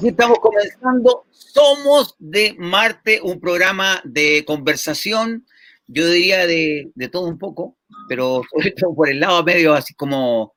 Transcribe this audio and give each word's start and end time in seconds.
Aquí 0.00 0.08
estamos 0.08 0.38
comenzando 0.38 1.26
Somos 1.28 2.14
de 2.18 2.56
Marte, 2.58 3.20
un 3.22 3.38
programa 3.38 4.00
de 4.02 4.46
conversación, 4.46 5.44
yo 5.88 6.08
diría 6.08 6.46
de, 6.46 6.90
todo 7.12 7.26
un 7.28 7.36
poco, 7.36 7.76
pero 8.08 8.40
sobre 8.50 8.70
todo 8.80 8.94
por 8.94 9.10
el 9.10 9.20
lado 9.20 9.44
medio 9.44 9.74
así 9.74 9.92
como 9.92 10.54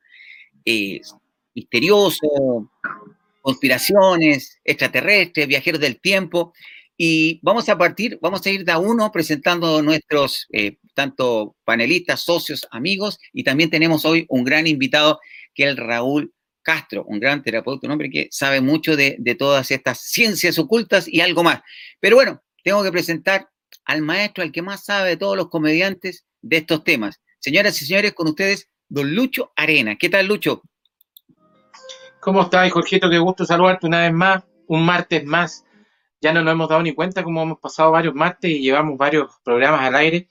eh, 0.63 1.01
misterioso, 1.53 2.71
conspiraciones, 3.41 4.61
extraterrestres, 4.63 5.45
viajeros 5.45 5.81
del 5.81 5.99
tiempo. 5.99 6.53
Y 6.95 7.41
vamos 7.43 7.67
a 7.67 7.77
partir, 7.77 8.19
vamos 8.21 8.45
a 8.45 8.49
ir 8.49 8.63
de 8.63 8.77
uno 8.77 9.11
presentando 9.11 9.81
nuestros 9.81 10.47
eh, 10.53 10.77
tanto 10.93 11.57
panelistas, 11.65 12.21
socios, 12.21 12.65
amigos, 12.71 13.19
y 13.33 13.43
también 13.43 13.69
tenemos 13.69 14.05
hoy 14.05 14.25
un 14.29 14.45
gran 14.45 14.67
invitado 14.67 15.19
que 15.53 15.65
es 15.65 15.69
el 15.71 15.75
Raúl 15.75 16.33
Castro, 16.63 17.03
un 17.05 17.19
gran 17.19 17.43
terapeuta, 17.43 17.85
un 17.85 17.91
hombre 17.91 18.09
que 18.09 18.27
sabe 18.31 18.61
mucho 18.61 18.95
de, 18.95 19.35
todas 19.37 19.69
estas 19.69 19.99
ciencias 19.99 20.57
ocultas 20.57 21.07
y 21.07 21.21
algo 21.21 21.43
más. 21.43 21.61
Pero 21.99 22.15
bueno, 22.15 22.41
tengo 22.63 22.83
que 22.83 22.91
presentar 22.91 23.49
al 23.85 24.01
maestro, 24.01 24.43
al 24.43 24.51
que 24.51 24.61
más 24.61 24.85
sabe 24.85 25.09
de 25.09 25.17
todos 25.17 25.37
los 25.37 25.49
comediantes 25.49 26.25
de 26.41 26.57
estos 26.57 26.83
temas. 26.83 27.21
Señoras 27.39 27.79
y 27.81 27.85
señores, 27.85 28.13
con 28.13 28.27
ustedes, 28.27 28.69
don 28.87 29.13
Lucho 29.13 29.51
Arena. 29.55 29.97
¿Qué 29.97 30.09
tal, 30.09 30.27
Lucho? 30.27 30.61
¿Cómo 32.21 32.43
estás, 32.43 32.71
Jorgito? 32.71 33.09
Qué 33.09 33.19
gusto 33.19 33.45
saludarte 33.45 33.85
una 33.85 34.01
vez 34.01 34.13
más, 34.13 34.43
un 34.67 34.85
martes 34.85 35.25
más. 35.25 35.65
Ya 36.21 36.31
no 36.31 36.41
nos 36.41 36.53
hemos 36.53 36.69
dado 36.69 36.81
ni 36.81 36.93
cuenta 36.93 37.21
cómo 37.21 37.43
hemos 37.43 37.59
pasado 37.59 37.91
varios 37.91 38.15
martes 38.15 38.49
y 38.49 38.61
llevamos 38.61 38.97
varios 38.97 39.29
programas 39.43 39.81
al 39.81 39.95
aire. 39.95 40.29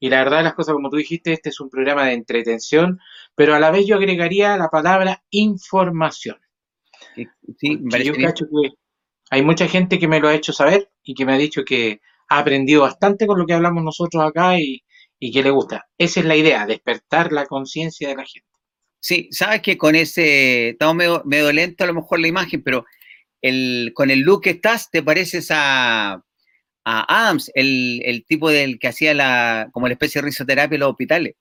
Y 0.00 0.08
la 0.08 0.24
verdad 0.24 0.38
de 0.38 0.44
las 0.44 0.54
cosas, 0.54 0.72
como 0.72 0.88
tú 0.88 0.96
dijiste, 0.96 1.32
este 1.32 1.50
es 1.50 1.60
un 1.60 1.68
programa 1.68 2.06
de 2.06 2.14
entretención, 2.14 2.98
pero 3.34 3.54
a 3.54 3.60
la 3.60 3.70
vez 3.70 3.86
yo 3.86 3.96
agregaría 3.96 4.56
la 4.56 4.70
palabra 4.70 5.22
información. 5.28 6.38
Sí, 7.58 7.78
yo 8.02 8.14
cacho 8.14 8.46
que 8.46 8.70
hay 9.30 9.42
mucha 9.42 9.68
gente 9.68 9.98
que 9.98 10.08
me 10.08 10.18
lo 10.18 10.28
ha 10.28 10.34
hecho 10.34 10.54
saber 10.54 10.90
y 11.02 11.14
que 11.14 11.26
me 11.26 11.34
ha 11.34 11.38
dicho 11.38 11.64
que 11.64 12.00
ha 12.28 12.38
aprendido 12.38 12.82
bastante 12.82 13.26
con 13.26 13.38
lo 13.38 13.46
que 13.46 13.52
hablamos 13.52 13.84
nosotros 13.84 14.24
acá 14.24 14.58
y, 14.58 14.82
que 15.20 15.42
le 15.42 15.50
gusta. 15.50 15.86
Esa 15.98 16.20
es 16.20 16.26
la 16.26 16.36
idea, 16.36 16.64
despertar 16.64 17.30
la 17.30 17.44
conciencia 17.44 18.08
de 18.08 18.16
la 18.16 18.24
gente. 18.24 18.48
Sí, 19.00 19.28
sabes 19.30 19.60
que 19.60 19.76
con 19.76 19.94
ese, 19.94 20.70
estamos 20.70 20.96
medio, 20.96 21.22
medio, 21.26 21.52
lento 21.52 21.84
a 21.84 21.86
lo 21.86 21.94
mejor 21.94 22.20
la 22.20 22.28
imagen, 22.28 22.62
pero 22.62 22.86
el, 23.42 23.92
con 23.94 24.10
el 24.10 24.20
look 24.20 24.42
que 24.42 24.50
estás, 24.50 24.90
te 24.90 25.02
pareces 25.02 25.48
a, 25.50 26.24
a 26.84 27.24
Adams, 27.24 27.50
el, 27.54 28.24
tipo 28.26 28.50
del 28.50 28.78
que 28.78 28.88
hacía 28.88 29.14
la, 29.14 29.68
como 29.72 29.86
la 29.86 29.94
especie 29.94 30.20
de 30.20 30.26
risoterapia 30.26 30.76
en 30.76 30.80
los 30.80 30.90
hospitales. 30.90 31.36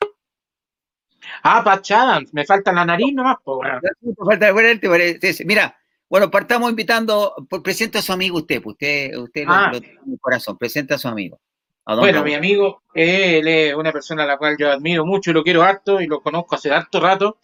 Ah, 1.44 1.64
Patch 1.64 1.92
Adams, 1.92 2.34
me 2.34 2.46
falta 2.46 2.72
la 2.72 2.86
nariz 2.86 3.14
nomás, 3.14 3.38
Mira, 5.46 5.78
bueno, 6.10 6.32
partamos 6.32 6.70
invitando, 6.70 7.36
presenta 7.64 8.00
a 8.00 8.02
su 8.02 8.12
amigo 8.12 8.38
usted, 8.38 8.62
pues 8.62 8.74
usted, 8.74 9.16
usted 9.16 9.46
ah. 9.48 9.70
lo, 9.72 9.80
tiene 9.80 10.00
en 10.06 10.14
el 10.14 10.20
corazón, 10.20 10.58
presenta 10.58 10.96
a 10.96 10.98
su 10.98 11.08
amigo. 11.08 11.40
bueno, 11.86 12.24
mi 12.24 12.34
amigo, 12.34 12.84
él 12.94 13.48
es 13.48 13.76
una 13.76 13.92
persona 13.92 14.24
a 14.24 14.28
la 14.28 14.38
cual 14.38 14.58
yo 14.58 14.72
admiro 14.72 15.06
mucho 15.06 15.32
y 15.32 15.34
lo 15.34 15.44
quiero 15.44 15.64
harto 15.64 16.02
y 16.02 16.08
lo 16.08 16.22
conozco 16.22 16.56
hace 16.56 16.72
harto 16.72 17.00
rato. 17.00 17.38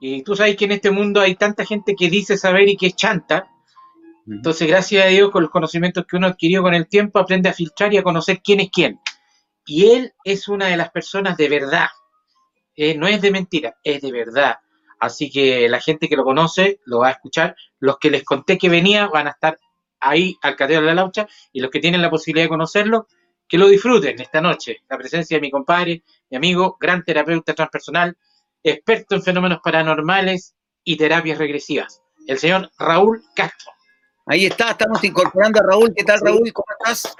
Y 0.00 0.22
tú 0.22 0.34
sabes 0.34 0.56
que 0.56 0.64
en 0.64 0.72
este 0.72 0.90
mundo 0.90 1.20
hay 1.20 1.36
tanta 1.36 1.64
gente 1.64 1.94
que 1.94 2.10
dice 2.10 2.36
saber 2.36 2.68
y 2.68 2.76
que 2.76 2.88
es 2.88 2.96
chanta, 2.96 3.51
entonces, 4.26 4.68
gracias 4.68 5.04
a 5.04 5.08
Dios, 5.08 5.30
con 5.30 5.42
los 5.42 5.50
conocimientos 5.50 6.06
que 6.06 6.16
uno 6.16 6.28
adquirió 6.28 6.62
con 6.62 6.74
el 6.74 6.88
tiempo, 6.88 7.18
aprende 7.18 7.48
a 7.48 7.52
filtrar 7.52 7.92
y 7.92 7.98
a 7.98 8.02
conocer 8.02 8.40
quién 8.42 8.60
es 8.60 8.70
quién. 8.70 9.00
Y 9.66 9.90
él 9.90 10.12
es 10.24 10.48
una 10.48 10.66
de 10.66 10.76
las 10.76 10.90
personas 10.90 11.36
de 11.36 11.48
verdad. 11.48 11.88
Eh, 12.76 12.96
no 12.96 13.06
es 13.06 13.20
de 13.20 13.30
mentira, 13.30 13.76
es 13.82 14.00
de 14.00 14.12
verdad. 14.12 14.56
Así 15.00 15.30
que 15.30 15.68
la 15.68 15.80
gente 15.80 16.08
que 16.08 16.16
lo 16.16 16.24
conoce 16.24 16.80
lo 16.84 17.00
va 17.00 17.08
a 17.08 17.12
escuchar. 17.12 17.56
Los 17.80 17.98
que 17.98 18.10
les 18.10 18.24
conté 18.24 18.58
que 18.58 18.68
venía 18.68 19.08
van 19.08 19.26
a 19.26 19.30
estar 19.30 19.58
ahí 20.00 20.36
al 20.42 20.56
cateo 20.56 20.80
de 20.80 20.86
la 20.86 20.94
laucha 20.94 21.26
y 21.52 21.60
los 21.60 21.70
que 21.70 21.80
tienen 21.80 22.02
la 22.02 22.10
posibilidad 22.10 22.44
de 22.44 22.50
conocerlo, 22.50 23.08
que 23.48 23.58
lo 23.58 23.68
disfruten 23.68 24.20
esta 24.20 24.40
noche. 24.40 24.78
La 24.88 24.98
presencia 24.98 25.36
de 25.36 25.40
mi 25.40 25.50
compadre, 25.50 26.04
mi 26.30 26.36
amigo, 26.36 26.76
gran 26.80 27.04
terapeuta 27.04 27.54
transpersonal, 27.54 28.16
experto 28.62 29.14
en 29.14 29.22
fenómenos 29.22 29.58
paranormales 29.62 30.54
y 30.84 30.96
terapias 30.96 31.38
regresivas, 31.38 32.00
el 32.26 32.38
señor 32.38 32.70
Raúl 32.78 33.22
Castro. 33.34 33.72
Ahí 34.26 34.46
está, 34.46 34.70
estamos 34.70 35.02
incorporando 35.02 35.60
a 35.60 35.64
Raúl. 35.64 35.92
¿Qué 35.96 36.04
tal, 36.04 36.20
Raúl? 36.20 36.52
¿Cómo 36.52 36.66
estás? 36.78 37.14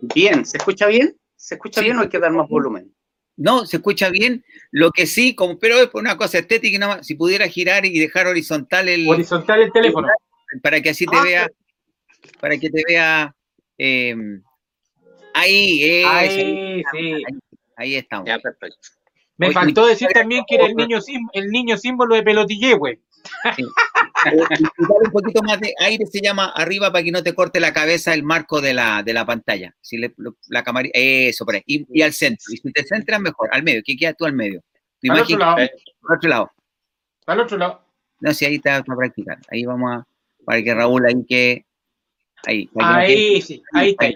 Bien, 0.00 0.46
¿se 0.46 0.56
escucha 0.56 0.86
bien? 0.86 1.16
¿Se 1.36 1.56
escucha 1.56 1.80
bien 1.82 1.98
o 1.98 2.02
hay 2.02 2.08
que 2.08 2.18
dar 2.18 2.32
más 2.32 2.48
volumen? 2.48 2.94
No, 3.36 3.66
se 3.66 3.76
escucha 3.76 4.08
bien. 4.08 4.44
Lo 4.70 4.90
que 4.92 5.06
sí, 5.06 5.34
como, 5.34 5.58
pero 5.58 5.76
es 5.76 5.88
por 5.88 6.00
una 6.00 6.16
cosa 6.16 6.38
estética, 6.38 6.78
nada 6.78 6.96
más, 6.96 7.06
si 7.06 7.14
pudiera 7.16 7.46
girar 7.48 7.84
y 7.84 7.98
dejar 7.98 8.26
horizontal 8.26 8.88
el. 8.88 9.08
Horizontal 9.08 9.62
el 9.62 9.72
teléfono. 9.72 10.08
Para 10.62 10.80
que 10.80 10.90
así 10.90 11.06
te 11.06 11.16
ah, 11.16 11.22
vea. 11.22 11.48
Para 12.40 12.56
que 12.56 12.70
te 12.70 12.82
vea. 12.88 13.34
Em, 13.76 14.42
ahí, 15.34 15.82
eh, 15.82 16.04
ahí, 16.06 16.82
sí. 16.92 17.24
ahí, 17.76 17.96
estamos. 17.96 18.26
Ya, 18.26 18.38
perfecto. 18.38 18.78
Me 19.36 19.50
faltó 19.50 19.86
decir 19.86 20.08
también 20.14 20.44
que 20.46 20.54
era 20.54 20.66
el 20.66 20.76
niño, 20.76 20.98
el 21.32 21.48
niño 21.48 21.76
símbolo 21.76 22.14
de 22.14 22.22
pelotille, 22.22 22.74
güey. 22.74 23.00
Sí. 23.56 23.64
un 24.30 25.10
poquito 25.12 25.42
más 25.42 25.60
de 25.60 25.74
aire 25.80 26.06
se 26.06 26.20
llama 26.20 26.52
arriba 26.54 26.90
para 26.92 27.04
que 27.04 27.12
no 27.12 27.22
te 27.22 27.34
corte 27.34 27.60
la 27.60 27.72
cabeza 27.72 28.14
el 28.14 28.22
marco 28.22 28.60
de 28.60 28.74
la, 28.74 29.02
de 29.02 29.12
la 29.12 29.24
pantalla. 29.26 29.74
Si 29.80 29.98
le, 29.98 30.14
la 30.48 30.62
cámara, 30.62 30.88
eso, 30.92 31.44
por 31.44 31.56
ahí. 31.56 31.62
Y, 31.66 32.02
al 32.02 32.12
centro. 32.12 32.52
Y 32.52 32.56
si 32.56 32.72
te 32.72 32.84
centras, 32.84 33.20
mejor. 33.20 33.48
Al 33.52 33.62
medio. 33.62 33.82
¿Qué 33.84 33.96
queda 33.96 34.12
tú 34.12 34.24
al 34.24 34.32
medio? 34.32 34.62
al 35.08 35.20
otro 35.20 35.38
lado. 35.38 35.56
al 35.56 36.16
otro 36.16 36.28
lado. 36.28 36.52
Al 37.26 37.40
otro 37.40 37.56
lado. 37.56 37.82
No, 38.20 38.32
si 38.32 38.44
ahí 38.44 38.56
está 38.56 38.82
para 38.82 38.96
practicar. 38.96 39.38
Ahí 39.50 39.64
vamos 39.64 39.90
a. 39.92 40.06
Para 40.44 40.62
que 40.62 40.74
Raúl 40.74 41.06
ahí 41.06 41.24
que. 41.28 41.64
Ahí. 42.46 42.70
Ahí, 42.76 43.42
sí. 43.42 43.62
Ahí 43.72 43.90
está. 43.90 44.10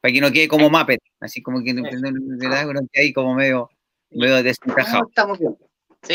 Para, 0.00 0.12
que 0.12 0.20
no 0.20 0.30
quede 0.30 0.48
como 0.48 0.70
Muppet. 0.70 1.00
Así 1.20 1.42
como 1.42 1.62
que 1.62 1.74
no, 1.74 1.82
ahí 2.94 3.12
como 3.12 3.34
medio, 3.34 3.70
medio 4.10 4.42
desencajado. 4.42 5.08
estamos 5.08 5.38
bien. 5.38 5.56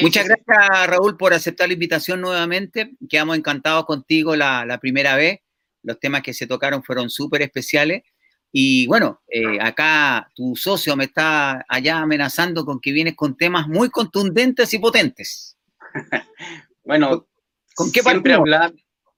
Muchas 0.01 0.27
gracias, 0.27 0.88
Raúl, 0.88 1.17
por 1.17 1.33
aceptar 1.33 1.67
la 1.67 1.73
invitación 1.73 2.21
nuevamente. 2.21 2.95
Quedamos 3.09 3.38
encantados 3.38 3.85
contigo 3.85 4.35
la, 4.35 4.77
primera 4.81 5.16
vez. 5.16 5.39
Los 5.83 5.99
temas 5.99 6.23
que 6.23 6.33
se 6.33 6.47
tocaron 6.47 6.83
fueron 6.83 7.09
súper 7.09 7.41
especiales. 7.41 8.03
Y 8.51 8.88
bueno, 8.88 9.21
eh, 9.27 9.59
acá 9.59 10.29
tu 10.35 10.55
socio 10.55 10.95
me 10.95 11.05
está 11.05 11.66
allá 11.67 11.97
amenazando 11.99 12.66
con 12.66 12.79
que 12.79 12.91
vienes 12.91 13.16
con 13.16 13.35
temas 13.35 13.67
muy 13.67 13.89
contundentes 13.89 14.73
y 14.73 14.79
potentes. 14.79 15.57
bueno, 16.83 17.27
¿con 17.75 17.91
qué 17.91 18.01
siempre 18.01 18.33
hablar? 18.33 18.73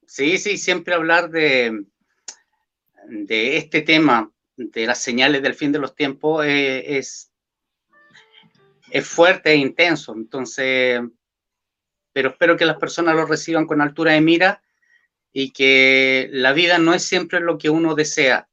Sí, 0.08 0.38
sí, 0.38 0.58
siempre 0.58 0.94
hablar 0.94 1.30
de, 1.30 1.84
de 3.10 3.58
este 3.58 3.82
tema, 3.82 4.32
de 4.56 4.86
las 4.86 5.02
señales 5.02 5.42
del 5.42 5.54
fin 5.54 5.72
de 5.72 5.80
los 5.80 5.96
tiempos, 5.96 6.46
eh, 6.46 6.98
es 6.98 7.32
es 8.90 9.08
fuerte 9.08 9.52
e 9.52 9.56
intenso. 9.56 10.14
Entonces, 10.14 11.02
pero 12.14 12.30
espero 12.30 12.58
que 12.58 12.66
las 12.66 12.78
personas 12.78 13.16
lo 13.16 13.26
reciban 13.26 13.66
con 13.66 13.82
altura 13.82 14.14
de 14.14 14.22
mira 14.22 14.64
y 15.34 15.52
que 15.52 16.30
la 16.32 16.54
vida 16.54 16.78
no 16.78 16.94
es 16.94 17.04
siempre 17.04 17.40
lo 17.40 17.58
que 17.58 17.70
uno 17.70 17.96
desea. 17.96 18.48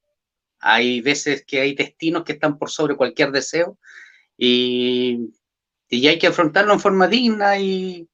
Hay 0.58 1.00
veces 1.00 1.44
que 1.46 1.60
hay 1.60 1.74
destinos 1.74 2.24
que 2.24 2.32
están 2.32 2.58
por 2.58 2.70
sobre 2.70 2.96
cualquier 2.96 3.30
deseo 3.30 3.78
y, 4.36 5.32
y 5.88 6.08
hay 6.08 6.18
que 6.18 6.26
afrontarlo 6.26 6.72
en 6.72 6.80
forma 6.80 7.06
digna 7.06 7.58
y, 7.58 8.08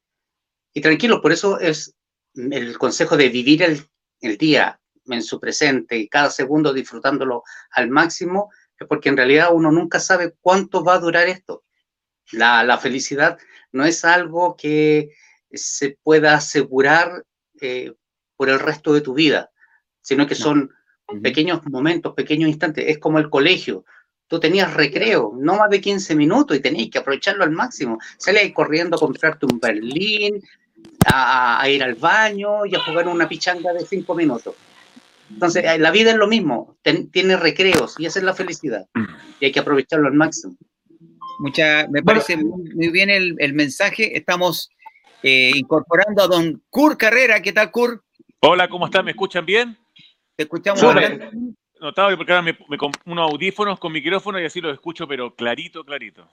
y 0.75 0.81
tranquilo. 0.81 1.23
Por 1.23 1.33
eso 1.33 1.59
es 1.59 1.95
el 2.35 2.77
consejo 2.79 3.17
de 3.17 3.29
vivir 3.29 3.63
el, 3.63 3.83
el 4.21 4.37
día 4.37 4.81
en 5.07 5.23
su 5.23 5.41
presente 5.41 5.97
y 5.97 6.09
cada 6.09 6.31
segundo 6.31 6.73
disfrutándolo 6.73 7.43
al 7.71 7.89
máximo, 7.89 8.51
es 8.79 8.87
porque 8.87 9.09
en 9.09 9.17
realidad 9.17 9.49
uno 9.53 9.73
nunca 9.73 10.01
sabe 10.01 10.35
cuánto 10.41 10.85
va 10.85 10.95
a 10.95 11.01
durar 11.01 11.29
esto. 11.29 11.65
La, 12.33 12.79
felicidad 12.79 13.39
no 13.73 13.85
es 13.85 14.05
algo 14.05 14.57
que 14.57 15.11
se 15.51 15.99
pueda 16.03 16.35
asegurar 16.35 17.25
eh, 17.61 17.93
por 18.37 18.51
el 18.51 18.61
resto 18.61 18.93
de 18.93 19.01
tu 19.01 19.15
vida, 19.15 19.51
sino 20.03 20.27
que 20.27 20.35
son 20.35 20.71
pequeños 21.23 21.67
momentos, 21.67 22.15
pequeños 22.15 22.49
instantes. 22.49 22.87
Es 22.89 22.99
como 22.99 23.19
el 23.19 23.31
colegio. 23.31 23.85
Tú 24.27 24.39
tenías 24.39 24.75
recreo, 24.75 25.33
no 25.39 25.57
más 25.57 25.71
de 25.71 25.81
15 25.81 26.15
minutos 26.15 26.57
y 26.57 26.61
tenías 26.61 26.91
que 26.91 26.99
aprovecharlo 26.99 27.45
al 27.45 27.51
máximo. 27.51 27.99
Salías 28.19 28.53
corriendo 28.53 28.97
a 28.97 29.01
comprarte 29.01 29.47
un 29.47 29.59
berlín, 29.59 30.43
a, 31.07 31.67
ir 31.69 31.83
al 31.83 31.95
baño 31.95 32.67
y 32.67 32.75
a 32.75 32.81
jugar 32.81 33.09
una 33.09 33.29
pichanga 33.29 33.73
de 33.73 33.87
5 33.87 34.15
minutos. 34.15 34.55
Entonces, 35.31 35.65
eh, 35.65 35.79
la 35.79 35.91
vida 35.91 36.11
es 36.11 36.17
lo 36.17 36.27
mismo, 36.27 36.77
tiene 37.13 37.37
recreos 37.37 37.95
y 37.99 38.07
esa 38.07 38.19
es 38.19 38.25
la 38.25 38.35
felicidad. 38.35 38.87
Y 39.41 39.47
hay 39.47 39.53
que 39.53 39.61
aprovecharlo 39.61 40.09
al 40.09 40.15
máximo. 40.15 40.57
Mucha, 41.39 41.87
me 41.89 42.03
parece 42.03 42.37
muy, 42.37 42.89
bien 42.89 43.11
el, 43.11 43.53
mensaje. 43.55 44.17
Estamos 44.17 44.71
eh, 45.23 45.53
incorporando 45.55 46.23
a 46.23 46.27
don 46.27 46.63
Cur 46.71 46.97
Carrera. 46.97 47.41
¿Qué 47.41 47.53
tal, 47.53 47.71
Cur? 47.71 48.05
Hola, 48.41 48.69
¿cómo 48.69 48.87
están? 48.87 49.05
¿Me 49.05 49.13
escuchan 49.13 49.47
bien? 49.47 49.77
Te 50.37 50.45
escuchamos 50.45 50.95
bien. 50.95 51.57
Notaba 51.81 52.17
porque 52.17 52.33
ahora 52.33 52.43
me, 52.43 52.59
me 52.69 52.77
unos 53.07 53.33
audífonos 53.33 53.79
con 53.79 53.93
micrófono 53.93 54.41
y 54.41 54.45
así 54.45 54.61
los 54.61 54.73
escucho, 54.73 55.07
pero 55.07 55.35
clarito, 55.35 55.85
clarito. 55.85 56.29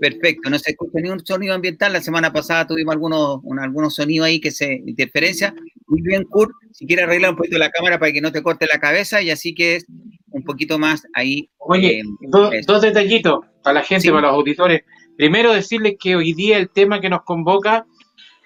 Perfecto, 0.00 0.50
no 0.50 0.58
se 0.58 0.70
escucha 0.70 0.98
ni 1.00 1.08
un 1.08 1.24
sonido 1.24 1.54
ambiental. 1.54 1.92
La 1.92 2.00
semana 2.00 2.32
pasada 2.32 2.66
tuvimos 2.66 2.94
algunos, 2.94 3.40
algunos 3.60 3.94
sonidos 3.94 4.26
ahí 4.26 4.40
que 4.40 4.50
se 4.50 4.82
interferencia, 4.86 5.54
Muy 5.86 6.02
bien, 6.02 6.24
Kurt. 6.24 6.52
Si 6.72 6.86
quieres 6.86 7.04
arreglar 7.04 7.32
un 7.32 7.36
poquito 7.36 7.58
la 7.58 7.70
cámara 7.70 7.98
para 7.98 8.12
que 8.12 8.20
no 8.20 8.32
te 8.32 8.42
corte 8.42 8.66
la 8.72 8.78
cabeza 8.78 9.22
y 9.22 9.30
así 9.30 9.54
que 9.54 9.76
es 9.76 9.86
un 10.30 10.42
poquito 10.42 10.78
más 10.78 11.06
ahí. 11.14 11.50
Oye, 11.58 12.00
eh, 12.00 12.62
dos 12.66 12.82
detallitos 12.82 13.40
para 13.62 13.74
la 13.74 13.82
gente, 13.82 14.10
para 14.10 14.28
los 14.28 14.32
auditores. 14.32 14.82
Primero, 15.16 15.52
decirles 15.52 15.96
que 15.98 16.16
hoy 16.16 16.32
día 16.32 16.58
el 16.58 16.70
tema 16.70 17.00
que 17.00 17.10
nos 17.10 17.22
convoca 17.22 17.86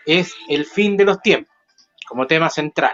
es 0.06 0.34
el 0.48 0.64
fin 0.64 0.96
de 0.96 1.04
los 1.04 1.20
tiempos, 1.20 1.52
como 2.08 2.26
tema 2.26 2.50
central. 2.50 2.92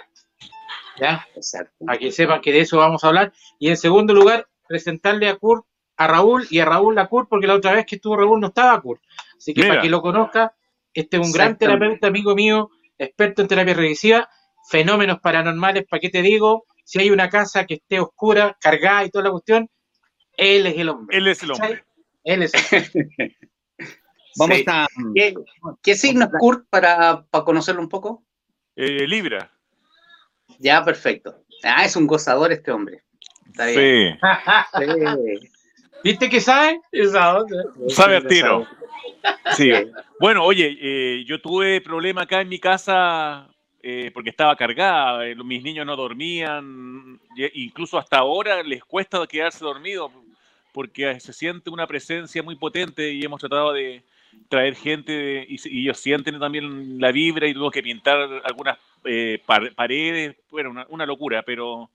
¿Ya? 1.00 1.26
Exacto. 1.34 1.84
Para 1.84 1.98
que 1.98 2.12
sepan 2.12 2.40
que 2.40 2.52
de 2.52 2.60
eso 2.60 2.78
vamos 2.78 3.04
a 3.04 3.08
hablar. 3.08 3.32
Y 3.58 3.68
en 3.68 3.76
segundo 3.76 4.14
lugar, 4.14 4.48
presentarle 4.66 5.28
a 5.28 5.36
Kurt, 5.36 5.64
a 5.96 6.06
Raúl 6.06 6.46
y 6.50 6.60
a 6.60 6.64
Raúl 6.64 6.98
a 6.98 7.08
Kurt, 7.08 7.28
porque 7.28 7.46
la 7.46 7.54
otra 7.54 7.72
vez 7.72 7.86
que 7.86 7.96
estuvo 7.96 8.16
Raúl 8.16 8.40
no 8.40 8.48
estaba 8.48 8.80
Kurt. 8.80 9.02
Así 9.36 9.54
que 9.54 9.66
para 9.66 9.80
que 9.80 9.88
lo 9.88 10.00
conozca, 10.02 10.54
este 10.94 11.16
es 11.16 11.26
un 11.26 11.32
gran 11.32 11.56
terapeuta, 11.56 12.06
amigo 12.08 12.34
mío, 12.34 12.70
experto 12.98 13.42
en 13.42 13.48
terapia 13.48 13.74
regresiva, 13.74 14.28
fenómenos 14.68 15.20
paranormales, 15.20 15.86
¿para 15.88 16.00
qué 16.00 16.08
te 16.08 16.22
digo? 16.22 16.66
Si 16.84 16.98
hay 16.98 17.10
una 17.10 17.28
casa 17.28 17.66
que 17.66 17.74
esté 17.74 18.00
oscura, 18.00 18.56
cargada 18.60 19.04
y 19.04 19.10
toda 19.10 19.24
la 19.24 19.30
cuestión, 19.30 19.68
él 20.36 20.66
es 20.66 20.78
el 20.78 20.88
hombre. 20.88 21.16
Él 21.16 21.28
es 21.28 21.42
el 21.42 21.50
hombre. 21.52 21.84
Él 22.24 22.42
es 22.42 22.72
el 22.72 22.84
hombre. 22.84 23.36
Vamos 24.36 24.58
a... 24.68 24.86
¿Qué, 25.82 25.94
signo 25.94 26.26
es 26.26 26.30
Kurt 26.38 26.66
para, 26.70 27.26
conocerlo 27.44 27.80
un 27.80 27.88
poco? 27.88 28.24
Eh, 28.76 29.06
Libra. 29.06 29.52
Ya, 30.58 30.84
perfecto. 30.84 31.42
Ah, 31.62 31.84
es 31.84 31.96
un 31.96 32.06
gozador 32.06 32.52
este 32.52 32.70
hombre. 32.70 33.02
Está 33.46 33.66
bien. 33.66 34.18
Sí. 34.76 35.50
¿Viste 36.04 36.28
que 36.28 36.40
sabe? 36.40 36.80
Sabe 37.88 38.16
al 38.16 38.26
tiro. 38.26 38.66
Sí. 39.56 39.70
Bueno, 40.20 40.44
oye, 40.44 40.76
eh, 40.80 41.24
yo 41.26 41.40
tuve 41.40 41.80
problema 41.80 42.22
acá 42.22 42.40
en 42.40 42.48
mi 42.48 42.58
casa 42.58 43.48
eh, 43.82 44.10
porque 44.12 44.30
estaba 44.30 44.56
cargada, 44.56 45.26
eh, 45.26 45.34
mis 45.36 45.62
niños 45.62 45.86
no 45.86 45.96
dormían, 45.96 47.20
incluso 47.54 47.98
hasta 47.98 48.18
ahora 48.18 48.62
les 48.62 48.84
cuesta 48.84 49.26
quedarse 49.26 49.64
dormidos 49.64 50.12
porque 50.72 51.18
se 51.20 51.32
siente 51.32 51.70
una 51.70 51.86
presencia 51.86 52.42
muy 52.42 52.56
potente 52.56 53.10
y 53.10 53.22
hemos 53.24 53.40
tratado 53.40 53.72
de 53.72 54.02
traer 54.48 54.74
gente 54.74 55.46
y, 55.48 55.58
ellos 55.80 55.98
sienten 55.98 56.38
también 56.38 57.00
la 57.00 57.12
vibra 57.12 57.46
y 57.46 57.52
tuvimos 57.52 57.72
que 57.72 57.82
pintar 57.82 58.18
algunas 58.44 58.78
paredes, 59.76 60.36
bueno, 60.50 60.70
una, 60.70 60.86
una, 60.88 61.06
locura, 61.06 61.42
pero 61.42 61.90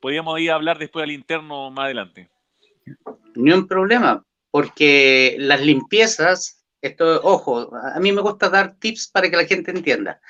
podríamos 0.00 0.40
ir 0.40 0.50
a 0.50 0.54
hablar 0.54 0.78
después 0.78 1.02
al 1.02 1.10
interno 1.10 1.70
más 1.70 1.84
adelante. 1.86 2.28
Ni 3.34 3.52
un 3.52 3.66
problema, 3.66 4.24
porque 4.50 5.36
las 5.38 5.60
limpiezas 5.60 6.56
esto, 6.86 7.20
ojo, 7.22 7.74
a 7.74 7.98
mí 8.00 8.12
me 8.12 8.22
gusta 8.22 8.48
dar 8.48 8.76
tips 8.76 9.08
para 9.08 9.30
que 9.30 9.36
la 9.36 9.44
gente 9.44 9.70
entienda. 9.70 10.20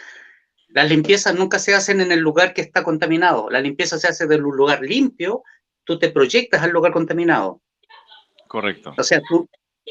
Las 0.69 0.88
limpiezas 0.88 1.35
nunca 1.35 1.58
se 1.58 1.75
hacen 1.75 2.00
en 2.00 2.12
el 2.12 2.20
lugar 2.20 2.55
que 2.55 2.61
está 2.61 2.82
contaminado. 2.82 3.50
La 3.50 3.61
limpieza 3.61 3.99
se 3.99 4.08
hace 4.08 4.26
de 4.26 4.37
un 4.37 4.56
lugar 4.56 4.81
limpio, 4.82 5.43
tú 5.85 5.99
te 5.99 6.11
proyectas 6.11 6.62
al 6.62 6.70
lugar 6.70 6.93
contaminado. 6.93 7.61
Correcto. 8.49 8.94
O 8.97 9.03
sea, 9.03 9.20
tú, 9.29 9.49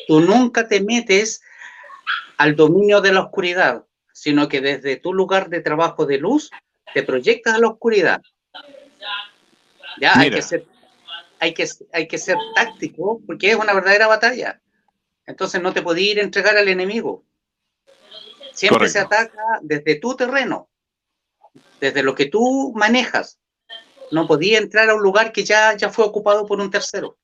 tú 0.07 0.21
nunca 0.21 0.67
te 0.67 0.81
metes 0.81 1.41
al 2.37 2.55
dominio 2.55 3.01
de 3.01 3.11
la 3.13 3.21
oscuridad, 3.21 3.85
sino 4.13 4.47
que 4.47 4.61
desde 4.61 4.97
tu 4.97 5.13
lugar 5.13 5.49
de 5.49 5.61
trabajo 5.61 6.05
de 6.05 6.17
luz 6.17 6.49
te 6.93 7.03
proyectas 7.03 7.55
a 7.55 7.59
la 7.59 7.67
oscuridad. 7.67 8.21
Ya 9.99 10.13
hay 10.17 10.29
que, 10.29 10.41
ser, 10.41 10.65
hay, 11.39 11.53
que, 11.53 11.67
hay 11.93 12.07
que 12.07 12.17
ser 12.17 12.37
táctico 12.55 13.21
porque 13.25 13.51
es 13.51 13.55
una 13.55 13.73
verdadera 13.73 14.07
batalla. 14.07 14.61
Entonces 15.25 15.61
no 15.61 15.73
te 15.73 15.81
podías 15.81 16.15
ir 16.15 16.19
a 16.19 16.23
entregar 16.23 16.57
al 16.57 16.67
enemigo. 16.67 17.23
Siempre 18.53 18.87
se 18.87 18.99
ataca 18.99 19.59
desde 19.61 19.99
tu 19.99 20.15
terreno, 20.15 20.69
desde 21.79 22.03
lo 22.03 22.15
que 22.15 22.27
tú 22.27 22.73
manejas. 22.75 23.37
No 24.11 24.27
podía 24.27 24.59
entrar 24.59 24.89
a 24.89 24.95
un 24.95 25.01
lugar 25.01 25.31
que 25.31 25.43
ya, 25.43 25.75
ya 25.75 25.89
fue 25.89 26.05
ocupado 26.05 26.45
por 26.45 26.61
un 26.61 26.71
tercero. 26.71 27.17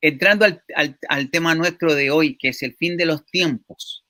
Entrando, 0.00 0.44
al, 0.44 0.62
al, 1.08 1.30
tema 1.30 1.54
nuestro 1.54 1.94
de 1.94 2.10
hoy, 2.10 2.36
que 2.38 2.48
es 2.48 2.62
el 2.62 2.74
fin 2.76 2.96
de 2.96 3.06
los 3.06 3.26
tiempos. 3.26 4.04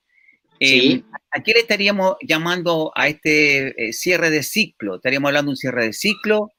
Eh, 0.60 1.02
¿A 1.30 1.42
qué 1.42 1.52
le 1.52 1.60
estaríamos 1.60 2.16
llamando 2.20 2.90
a 2.94 3.08
este 3.08 3.88
eh, 3.88 3.92
cierre 3.92 4.30
de 4.30 4.42
ciclo? 4.42 4.96
¿Estaríamos 4.96 5.28
hablando 5.28 5.50
de 5.50 5.52
un 5.52 5.56
cierre 5.56 5.86
de 5.86 5.92
ciclo? 5.92 6.50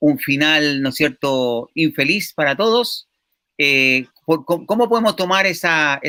¿Un 0.00 0.18
final, 0.18 0.82
¿no 0.82 0.88
es 0.88 0.96
cierto?, 0.96 1.70
infeliz 1.74 2.32
para 2.34 2.56
todos? 2.56 3.08
Eh, 3.56 4.06
¿cómo 4.24 4.88
podemos 4.88 5.14
tomar 5.14 5.46
esa, 5.46 6.00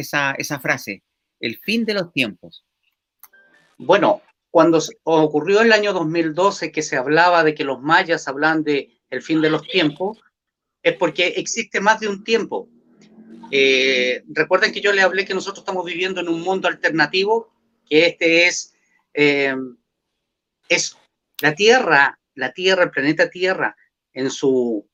frase? 0.61 1.03
El 1.39 1.57
fin 1.59 1.85
de 1.85 1.93
los 1.93 2.11
tiempos. 2.11 2.65
Bueno, 3.77 4.21
cuando 4.49 4.79
ocurrió 5.03 5.61
el 5.61 5.71
año 5.71 5.93
2012 5.93 6.71
que 6.71 6.81
se 6.81 6.97
hablaba 6.97 7.43
de 7.43 7.53
que 7.53 7.63
los 7.63 7.81
mayas 7.81 8.27
hablan 8.27 8.63
de 8.63 8.89
el 9.09 9.21
fin 9.21 9.41
de 9.41 9.49
los 9.49 9.67
tiempos, 9.67 10.19
es 10.85 10.95
porque 10.97 11.33
existe 11.37 11.81
más 11.81 11.99
de 11.99 12.07
un 12.07 12.23
tiempo. 12.23 12.69
Eh, 13.49 14.23
recuerden 14.27 14.71
que 14.71 14.81
yo 14.81 14.93
le 14.93 15.01
hablé 15.01 15.25
que 15.25 15.33
nosotros 15.33 15.63
estamos 15.63 15.83
viviendo 15.83 16.21
en 16.21 16.29
un 16.29 16.41
mundo 16.41 16.67
alternativo, 16.67 17.51
que 17.89 18.05
este 18.05 18.45
es, 18.45 18.75
eh, 19.15 19.55
la 21.41 21.55
Tierra, 21.55 22.19
la 22.35 22.53
Tierra, 22.53 22.83
el 22.83 22.91
planeta 22.91 23.31
Tierra, 23.31 23.75
en 24.13 24.29
su 24.29 24.87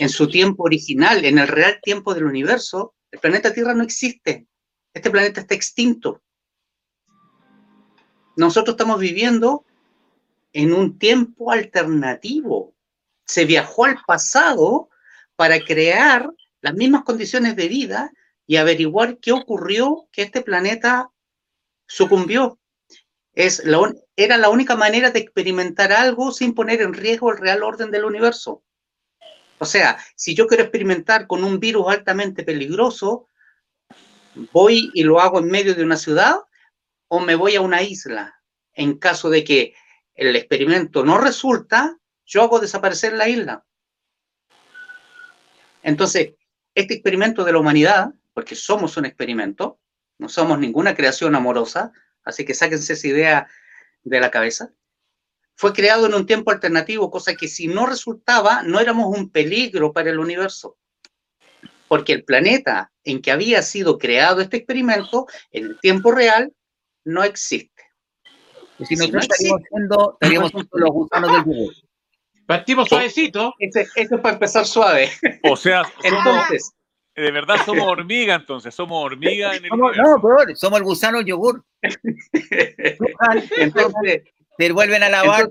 en 0.00 0.08
su 0.08 0.28
tiempo 0.28 0.64
original, 0.64 1.24
en 1.24 1.38
el 1.38 1.46
real 1.46 1.78
tiempo 1.82 2.14
del 2.14 2.24
universo, 2.24 2.94
el 3.12 3.20
planeta 3.20 3.52
Tierra 3.52 3.74
no 3.74 3.84
existe. 3.84 4.48
Este 4.94 5.10
planeta 5.10 5.42
está 5.42 5.54
extinto. 5.54 6.22
Nosotros 8.36 8.74
estamos 8.74 8.98
viviendo 8.98 9.64
en 10.52 10.72
un 10.72 10.98
tiempo 10.98 11.52
alternativo. 11.52 12.74
Se 13.26 13.44
viajó 13.44 13.84
al 13.84 13.98
pasado 14.06 14.88
para 15.36 15.60
crear 15.60 16.30
las 16.60 16.74
mismas 16.74 17.04
condiciones 17.04 17.54
de 17.56 17.68
vida 17.68 18.12
y 18.46 18.56
averiguar 18.56 19.18
qué 19.18 19.32
ocurrió 19.32 20.08
que 20.12 20.22
este 20.22 20.42
planeta 20.42 21.10
sucumbió. 21.86 22.58
Es 23.34 23.62
era 24.16 24.38
la 24.38 24.48
única 24.48 24.76
manera 24.76 25.10
de 25.10 25.20
experimentar 25.20 25.92
algo 25.92 26.32
sin 26.32 26.54
poner 26.54 26.80
en 26.80 26.94
riesgo 26.94 27.30
el 27.30 27.38
real 27.38 27.62
orden 27.62 27.90
del 27.90 28.06
universo. 28.06 28.64
O 29.58 29.66
sea, 29.66 29.98
si 30.14 30.34
yo 30.34 30.46
quiero 30.46 30.62
experimentar 30.62 31.26
con 31.26 31.44
un 31.44 31.60
virus 31.60 31.88
altamente 31.88 32.44
peligroso, 32.44 33.28
voy 34.52 34.90
y 34.94 35.02
lo 35.02 35.20
hago 35.20 35.38
en 35.38 35.50
medio 35.50 35.74
de 35.74 35.84
una 35.84 35.96
ciudad 35.96 36.40
o 37.08 37.20
me 37.20 37.34
voy 37.34 37.56
a 37.56 37.60
una 37.60 37.82
isla. 37.82 38.40
En 38.72 38.98
caso 38.98 39.28
de 39.28 39.44
que 39.44 39.74
el 40.14 40.34
experimento 40.34 41.04
no 41.04 41.18
resulta, 41.18 41.98
yo 42.24 42.42
hago 42.42 42.58
desaparecer 42.58 43.12
la 43.12 43.28
isla. 43.28 43.65
Entonces, 45.86 46.34
este 46.74 46.94
experimento 46.94 47.44
de 47.44 47.52
la 47.52 47.58
humanidad, 47.58 48.10
porque 48.34 48.54
somos 48.54 48.96
un 48.96 49.06
experimento, 49.06 49.78
no 50.18 50.28
somos 50.28 50.58
ninguna 50.58 50.94
creación 50.94 51.34
amorosa, 51.34 51.92
así 52.24 52.44
que 52.44 52.54
sáquense 52.54 52.92
esa 52.92 53.06
idea 53.06 53.48
de 54.02 54.20
la 54.20 54.30
cabeza 54.30 54.70
fue 55.56 55.72
creado 55.72 56.06
en 56.06 56.14
un 56.14 56.26
tiempo 56.26 56.50
alternativo, 56.50 57.10
cosa 57.10 57.34
que 57.34 57.48
si 57.48 57.66
no 57.66 57.86
resultaba, 57.86 58.62
no 58.62 58.78
éramos 58.78 59.16
un 59.16 59.30
peligro 59.30 59.92
para 59.92 60.10
el 60.10 60.18
universo. 60.18 60.76
Porque 61.88 62.12
el 62.12 62.24
planeta 62.24 62.92
en 63.04 63.22
que 63.22 63.32
había 63.32 63.62
sido 63.62 63.96
creado 63.96 64.42
este 64.42 64.58
experimento, 64.58 65.26
en 65.50 65.64
el 65.64 65.80
tiempo 65.80 66.12
real, 66.12 66.52
no 67.04 67.24
existe. 67.24 67.84
si 68.86 68.96
nosotros 68.96 69.22
estaríamos 69.22 69.62
siendo, 69.70 70.18
estaríamos 70.20 70.52
los 70.72 70.90
gusanos 70.90 71.32
del. 71.32 71.85
Partimos 72.46 72.88
suavecito. 72.88 73.54
Esto 73.58 73.80
es 73.94 74.08
para 74.22 74.34
empezar 74.34 74.66
suave. 74.66 75.10
O 75.42 75.56
sea, 75.56 75.82
entonces. 76.04 76.72
de 77.14 77.30
verdad 77.30 77.56
somos 77.64 77.86
hormiga, 77.86 78.34
entonces, 78.34 78.74
somos 78.74 79.04
hormiga 79.04 79.54
en 79.56 79.64
el 79.64 79.70
somos, 79.70 79.96
No, 79.96 80.20
peor, 80.20 80.56
somos 80.56 80.78
el 80.78 80.84
gusano 80.84 81.20
yogur. 81.20 81.64
entonces, 83.56 84.22
te 84.58 84.72
vuelven 84.72 85.02
a 85.02 85.08
lavar, 85.08 85.50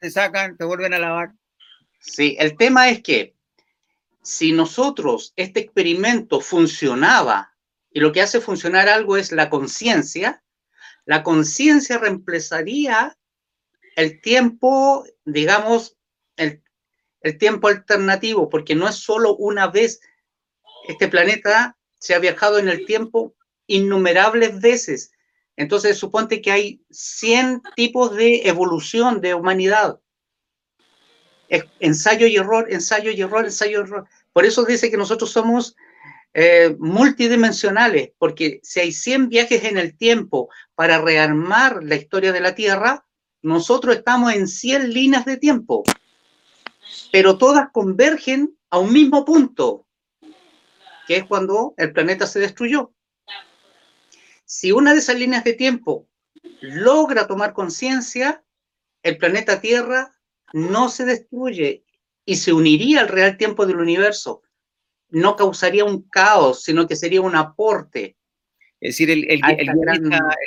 te, 0.00 0.10
sacan, 0.10 0.56
te 0.56 0.64
vuelven 0.64 0.94
a 0.94 0.98
lavar. 0.98 1.32
Sí, 1.98 2.36
el 2.38 2.56
tema 2.56 2.88
es 2.88 3.02
que 3.02 3.34
si 4.22 4.52
nosotros, 4.52 5.32
este 5.36 5.60
experimento 5.60 6.40
funcionaba, 6.40 7.52
y 7.92 8.00
lo 8.00 8.12
que 8.12 8.22
hace 8.22 8.40
funcionar 8.40 8.88
algo 8.88 9.16
es 9.16 9.32
la 9.32 9.50
conciencia, 9.50 10.42
la 11.06 11.22
conciencia 11.24 11.98
reemplazaría 11.98 13.16
el 13.96 14.20
tiempo, 14.20 15.04
digamos, 15.24 15.96
el, 16.40 16.62
tiempo 17.38 17.68
alternativo, 17.68 18.48
porque 18.48 18.74
no 18.74 18.88
es 18.88 18.96
solo 18.96 19.36
una 19.36 19.66
vez, 19.66 20.00
este 20.88 21.06
planeta 21.08 21.76
se 21.98 22.14
ha 22.14 22.18
viajado 22.18 22.58
en 22.58 22.68
el 22.68 22.86
tiempo 22.86 23.34
innumerables 23.66 24.60
veces. 24.60 25.12
Entonces, 25.56 25.98
suponte 25.98 26.40
que 26.40 26.50
hay 26.50 26.82
100 26.90 27.62
tipos 27.76 28.16
de 28.16 28.48
evolución 28.48 29.20
de 29.20 29.34
humanidad. 29.34 30.00
ensayo 31.80 32.26
y 32.26 32.36
error, 32.36 32.66
ensayo 32.70 33.10
y 33.10 33.20
error, 33.20 33.44
ensayo 33.44 33.80
y 33.80 33.82
error. 33.82 34.08
Por 34.32 34.46
eso 34.46 34.64
dice 34.64 34.90
que 34.90 34.96
nosotros 34.96 35.30
somos 35.30 35.76
eh, 36.32 36.76
multidimensionales, 36.78 38.12
porque 38.16 38.60
si 38.62 38.80
hay 38.80 38.92
100 38.92 39.28
viajes 39.28 39.64
en 39.64 39.76
el 39.76 39.96
tiempo 39.96 40.48
para 40.76 41.00
rearmar 41.00 41.82
la 41.82 41.96
historia 41.96 42.32
de 42.32 42.40
la 42.40 42.54
Tierra, 42.54 43.04
nosotros 43.42 43.96
estamos 43.96 44.32
en 44.34 44.46
100 44.46 44.92
líneas 44.92 45.24
de 45.24 45.38
tiempo, 45.38 45.82
pero 47.12 47.38
todas 47.38 47.70
convergen 47.72 48.56
a 48.70 48.78
un 48.78 48.92
mismo 48.92 49.24
punto, 49.24 49.86
que 51.06 51.16
es 51.16 51.24
cuando 51.24 51.74
el 51.76 51.92
planeta 51.92 52.26
se 52.26 52.40
destruyó. 52.40 52.92
Si 54.44 54.72
una 54.72 54.92
de 54.92 54.98
esas 54.98 55.16
líneas 55.16 55.44
de 55.44 55.52
tiempo 55.52 56.08
logra 56.60 57.26
tomar 57.26 57.52
conciencia, 57.52 58.44
el 59.02 59.16
planeta 59.16 59.60
Tierra 59.60 60.14
no 60.52 60.88
se 60.88 61.04
destruye 61.04 61.84
y 62.24 62.36
se 62.36 62.52
uniría 62.52 63.00
al 63.00 63.08
real 63.08 63.36
tiempo 63.36 63.66
del 63.66 63.78
universo. 63.78 64.42
No 65.08 65.36
causaría 65.36 65.84
un 65.84 66.02
caos, 66.02 66.62
sino 66.62 66.86
que 66.86 66.96
sería 66.96 67.20
un 67.20 67.34
aporte. 67.34 68.16
Es 68.80 68.94
decir, 68.94 69.10
el, 69.10 69.40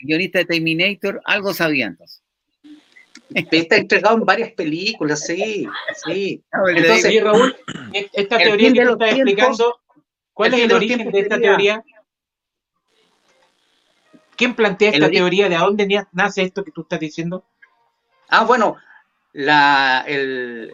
guionista, 0.03 0.39
de 0.39 0.45
Terminator 0.45 1.21
algo 1.25 1.53
sabía 1.53 1.87
entonces. 1.87 2.22
Está 3.33 3.77
entregado 3.77 4.17
en 4.17 4.25
varias 4.25 4.51
películas, 4.51 5.25
sí, 5.25 5.67
sí. 6.05 6.43
Entonces, 6.75 7.23
Raúl, 7.23 7.55
esta 8.13 8.37
teoría 8.37 8.73
que 8.73 8.85
tú 8.85 8.91
estás 8.93 9.11
explicando, 9.13 9.79
¿cuál 10.33 10.53
es 10.53 10.61
el 10.61 10.73
origen 10.73 11.11
de 11.11 11.19
esta 11.19 11.39
teoría? 11.39 11.83
¿Quién 14.35 14.55
plantea 14.55 14.91
esta 14.91 15.09
teoría? 15.09 15.49
¿De 15.49 15.57
dónde 15.57 16.05
nace 16.11 16.41
esto 16.41 16.63
que 16.63 16.71
tú 16.71 16.81
estás 16.81 16.99
diciendo? 16.99 17.45
Ah, 18.29 18.45
bueno, 18.45 18.77
la, 19.31 20.03
el, 20.07 20.71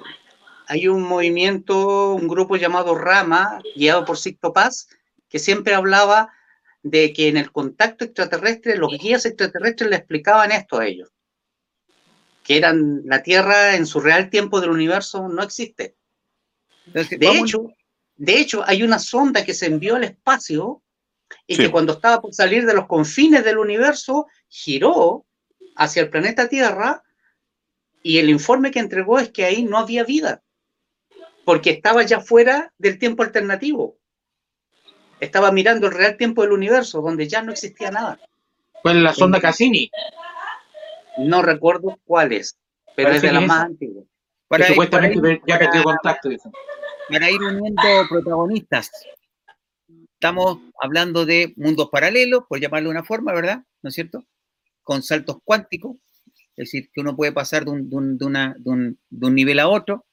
hay 0.67 0.87
un 0.87 1.01
movimiento, 1.01 2.13
un 2.13 2.27
grupo 2.27 2.55
llamado 2.55 2.95
Rama, 2.95 3.59
guiado 3.75 4.05
por 4.05 4.17
Sicto 4.17 4.53
Paz, 4.53 4.87
que 5.27 5.39
siempre 5.39 5.73
hablaba 5.73 6.31
de 6.83 7.11
que 7.11 7.27
en 7.27 7.37
el 7.37 7.51
contacto 7.51 8.05
extraterrestre 8.05 8.77
los 8.77 8.97
guías 8.97 9.25
extraterrestres 9.25 9.89
le 9.89 9.95
explicaban 9.97 10.51
esto 10.51 10.79
a 10.79 10.85
ellos, 10.85 11.09
que 12.49 12.57
eran 12.57 13.03
la 13.05 13.21
Tierra 13.21 13.75
en 13.75 13.85
su 13.85 13.99
real 13.99 14.31
tiempo 14.31 14.59
del 14.59 14.71
universo 14.71 15.29
no 15.29 15.43
existe. 15.43 15.95
De 16.87 17.29
hecho, 17.29 17.67
de 18.15 18.39
hecho, 18.39 18.63
hay 18.65 18.81
una 18.81 18.97
sonda 18.97 19.45
que 19.45 19.53
se 19.53 19.67
envió 19.67 19.97
al 19.97 20.03
espacio 20.03 20.81
y 21.45 21.57
que 21.57 21.69
cuando 21.69 21.93
estaba 21.93 22.19
por 22.19 22.33
salir 22.33 22.65
de 22.65 22.73
los 22.73 22.87
confines 22.87 23.45
del 23.45 23.59
universo, 23.59 24.25
giró 24.47 25.27
hacia 25.75 26.01
el 26.01 26.09
planeta 26.09 26.49
Tierra 26.49 27.03
y 28.01 28.17
el 28.17 28.31
informe 28.31 28.71
que 28.71 28.79
entregó 28.79 29.19
es 29.19 29.29
que 29.29 29.45
ahí 29.45 29.61
no 29.61 29.77
había 29.77 30.03
vida, 30.03 30.41
porque 31.45 31.69
estaba 31.69 32.01
ya 32.01 32.19
fuera 32.19 32.73
del 32.79 32.97
tiempo 32.97 33.21
alternativo. 33.21 33.99
Estaba 35.19 35.51
mirando 35.51 35.85
el 35.85 35.93
real 35.93 36.17
tiempo 36.17 36.41
del 36.41 36.53
universo, 36.53 36.99
donde 37.03 37.27
ya 37.27 37.43
no 37.43 37.51
existía 37.51 37.91
nada. 37.91 38.19
¿Cuál 38.81 38.97
es 38.97 39.03
la 39.03 39.13
sonda 39.13 39.39
Cassini? 39.39 39.91
No 41.19 41.41
recuerdo 41.41 41.99
cuál 42.05 42.31
es, 42.31 42.57
pero 42.95 43.11
es 43.11 43.21
de 43.21 43.31
la 43.31 43.41
más 43.41 43.65
antigua. 43.65 44.03
Para 44.47 44.67
supuestamente 44.67 45.41
ya 45.47 45.59
perdió 45.59 45.83
contacto. 45.83 46.29
Para 47.09 47.29
ir 47.29 47.41
uniendo 47.41 48.07
protagonistas, 48.09 48.91
estamos 50.13 50.59
hablando 50.81 51.25
de 51.25 51.53
mundos 51.55 51.89
paralelos, 51.91 52.43
por 52.49 52.59
llamarlo 52.59 52.89
de 52.89 52.95
una 52.95 53.03
forma, 53.03 53.33
¿verdad? 53.33 53.63
¿No 53.81 53.89
es 53.89 53.95
cierto? 53.95 54.25
Con 54.83 55.03
saltos 55.03 55.37
cuánticos, 55.43 55.97
es 56.59 56.71
decir, 56.71 56.89
que 56.91 57.01
uno 57.01 57.15
puede 57.15 57.31
pasar 57.31 57.63
de 57.63 57.71
un, 57.71 58.97
nivel 59.09 59.59
a 59.59 59.67
otro, 59.67 60.05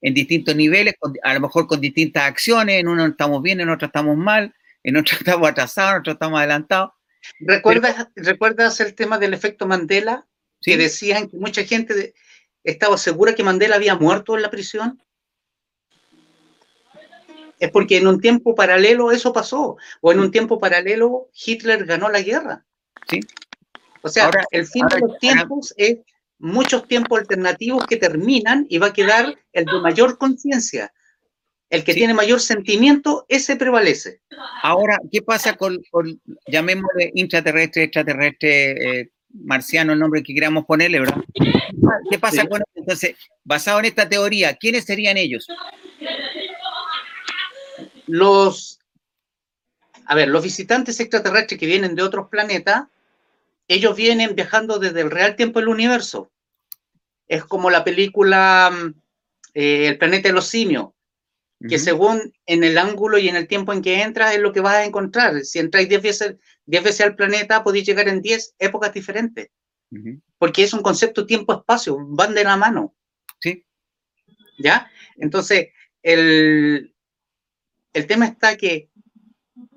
en 0.00 0.12
distintos 0.12 0.54
niveles, 0.54 0.94
a 1.22 1.34
lo 1.34 1.40
mejor 1.40 1.66
con 1.66 1.80
distintas 1.80 2.24
acciones, 2.24 2.80
en 2.80 2.88
uno 2.88 3.06
estamos 3.06 3.40
bien, 3.42 3.60
en 3.60 3.70
otro 3.70 3.86
estamos 3.86 4.16
mal, 4.16 4.54
en 4.82 4.96
otro 4.96 5.16
estamos 5.18 5.48
atrasados, 5.48 5.94
en 5.94 6.00
otro 6.00 6.12
estamos 6.14 6.38
adelantados. 6.38 6.90
¿Recuerdas, 7.40 8.08
¿Recuerdas 8.16 8.80
el 8.80 8.94
tema 8.94 9.18
del 9.18 9.32
efecto 9.34 9.66
Mandela? 9.66 10.26
Que 10.64 10.76
decían 10.76 11.28
que 11.28 11.36
mucha 11.36 11.64
gente 11.64 12.14
estaba 12.62 12.96
segura 12.96 13.34
que 13.34 13.44
Mandela 13.44 13.76
había 13.76 13.94
muerto 13.94 14.34
en 14.34 14.42
la 14.42 14.50
prisión. 14.50 15.02
Es 17.60 17.70
porque 17.70 17.98
en 17.98 18.06
un 18.06 18.20
tiempo 18.20 18.54
paralelo 18.54 19.12
eso 19.12 19.32
pasó, 19.32 19.76
o 20.00 20.12
en 20.12 20.18
un 20.18 20.30
tiempo 20.30 20.58
paralelo 20.58 21.28
Hitler 21.32 21.84
ganó 21.84 22.08
la 22.08 22.20
guerra. 22.20 22.64
Sí. 23.08 23.20
O 24.02 24.08
sea, 24.08 24.30
el 24.50 24.66
fin 24.66 24.86
de 24.86 25.00
los 25.00 25.18
tiempos 25.18 25.72
es 25.76 25.98
muchos 26.38 26.86
tiempos 26.86 27.20
alternativos 27.20 27.86
que 27.86 27.96
terminan 27.96 28.66
y 28.68 28.78
va 28.78 28.88
a 28.88 28.92
quedar 28.92 29.34
el 29.52 29.64
de 29.64 29.80
mayor 29.80 30.18
conciencia. 30.18 30.92
El 31.70 31.84
que 31.84 31.94
tiene 31.94 32.12
mayor 32.14 32.40
sentimiento, 32.40 33.24
ese 33.28 33.56
prevalece. 33.56 34.20
Ahora, 34.62 34.98
¿qué 35.10 35.22
pasa 35.22 35.56
con, 35.56 35.80
llamémosle 36.46 37.12
intraterrestre, 37.14 37.84
extraterrestre, 37.84 39.00
eh, 39.00 39.10
marciano, 39.34 39.92
el 39.92 39.98
nombre 39.98 40.22
que 40.22 40.34
queramos 40.34 40.64
ponerle, 40.64 41.00
¿verdad? 41.00 41.22
¿Qué 42.10 42.18
pasa 42.18 42.46
con 42.46 42.62
Entonces, 42.74 43.16
basado 43.42 43.78
en 43.80 43.86
esta 43.86 44.08
teoría, 44.08 44.54
¿quiénes 44.54 44.84
serían 44.84 45.16
ellos? 45.16 45.46
Los, 48.06 48.78
a 50.06 50.14
ver, 50.14 50.28
los 50.28 50.42
visitantes 50.42 51.00
extraterrestres 51.00 51.58
que 51.58 51.66
vienen 51.66 51.94
de 51.94 52.02
otros 52.02 52.28
planetas 52.28 52.84
ellos 53.68 53.96
vienen 53.96 54.34
viajando 54.34 54.78
desde 54.78 55.00
el 55.00 55.10
real 55.10 55.36
tiempo 55.36 55.58
del 55.58 55.68
universo. 55.68 56.30
Es 57.28 57.44
como 57.44 57.70
la 57.70 57.84
película 57.84 58.70
mm, 58.70 58.94
eh, 59.54 59.88
El 59.88 59.98
planeta 59.98 60.28
de 60.28 60.34
los 60.34 60.46
simios, 60.46 60.88
que 61.68 61.78
según 61.78 62.32
en 62.46 62.64
el 62.64 62.76
ángulo 62.78 63.18
y 63.18 63.28
en 63.28 63.36
el 63.36 63.46
tiempo 63.46 63.72
en 63.72 63.82
que 63.82 64.02
entras 64.02 64.34
es 64.34 64.40
lo 64.40 64.52
que 64.52 64.60
vas 64.60 64.74
a 64.74 64.84
encontrar. 64.84 65.44
Si 65.44 65.58
entráis 65.58 65.88
10 65.88 66.02
veces, 66.02 66.36
veces 66.66 67.00
al 67.00 67.16
planeta, 67.16 67.64
podéis 67.64 67.86
llegar 67.86 68.08
en 68.08 68.20
10 68.20 68.56
épocas 68.58 68.92
diferentes. 68.92 69.50
Porque 70.38 70.64
es 70.64 70.72
un 70.72 70.82
concepto 70.82 71.24
tiempo-espacio, 71.24 71.96
van 72.08 72.34
de 72.34 72.44
la 72.44 72.56
mano. 72.56 72.94
Sí. 73.40 73.64
¿Ya? 74.58 74.90
Entonces, 75.16 75.68
el, 76.02 76.94
el 77.92 78.06
tema 78.06 78.26
está 78.26 78.56
que 78.56 78.90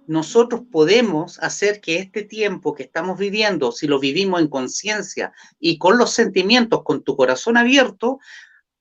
nosotros 0.08 0.62
podemos 0.72 1.38
hacer 1.40 1.82
que 1.82 1.98
este 2.00 2.24
tiempo 2.24 2.74
que 2.74 2.84
estamos 2.84 3.20
viviendo, 3.20 3.72
si 3.72 3.88
lo 3.88 4.00
vivimos 4.00 4.42
en 4.42 4.48
conciencia 4.48 5.34
y 5.60 5.78
con 5.78 5.98
los 5.98 6.14
sentimientos, 6.14 6.84
con 6.84 7.04
tu 7.04 7.16
corazón 7.16 7.58
abierto, 7.58 8.20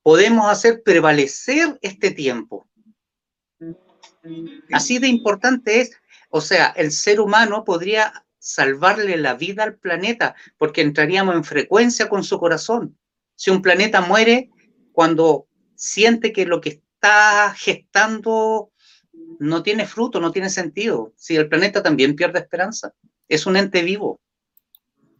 podemos 0.02 0.50
hacer 0.50 0.82
prevalecer 0.84 1.78
este 1.82 2.12
tiempo. 2.12 2.68
Así 4.72 4.98
de 4.98 5.08
importante 5.08 5.80
es, 5.80 5.92
o 6.30 6.40
sea, 6.40 6.68
el 6.76 6.92
ser 6.92 7.20
humano 7.20 7.64
podría 7.64 8.24
salvarle 8.38 9.16
la 9.16 9.34
vida 9.34 9.64
al 9.64 9.76
planeta 9.76 10.36
porque 10.56 10.80
entraríamos 10.80 11.34
en 11.34 11.44
frecuencia 11.44 12.08
con 12.08 12.22
su 12.22 12.38
corazón. 12.38 12.96
Si 13.34 13.50
un 13.50 13.62
planeta 13.62 14.00
muere 14.00 14.50
cuando 14.92 15.48
siente 15.74 16.32
que 16.32 16.46
lo 16.46 16.60
que 16.60 16.68
está 16.70 17.54
gestando 17.56 18.70
no 19.38 19.62
tiene 19.62 19.86
fruto, 19.86 20.20
no 20.20 20.30
tiene 20.30 20.50
sentido. 20.50 21.12
Si 21.16 21.36
el 21.36 21.48
planeta 21.48 21.82
también 21.82 22.16
pierde 22.16 22.38
esperanza, 22.38 22.94
es 23.28 23.46
un 23.46 23.56
ente 23.56 23.82
vivo. 23.82 24.20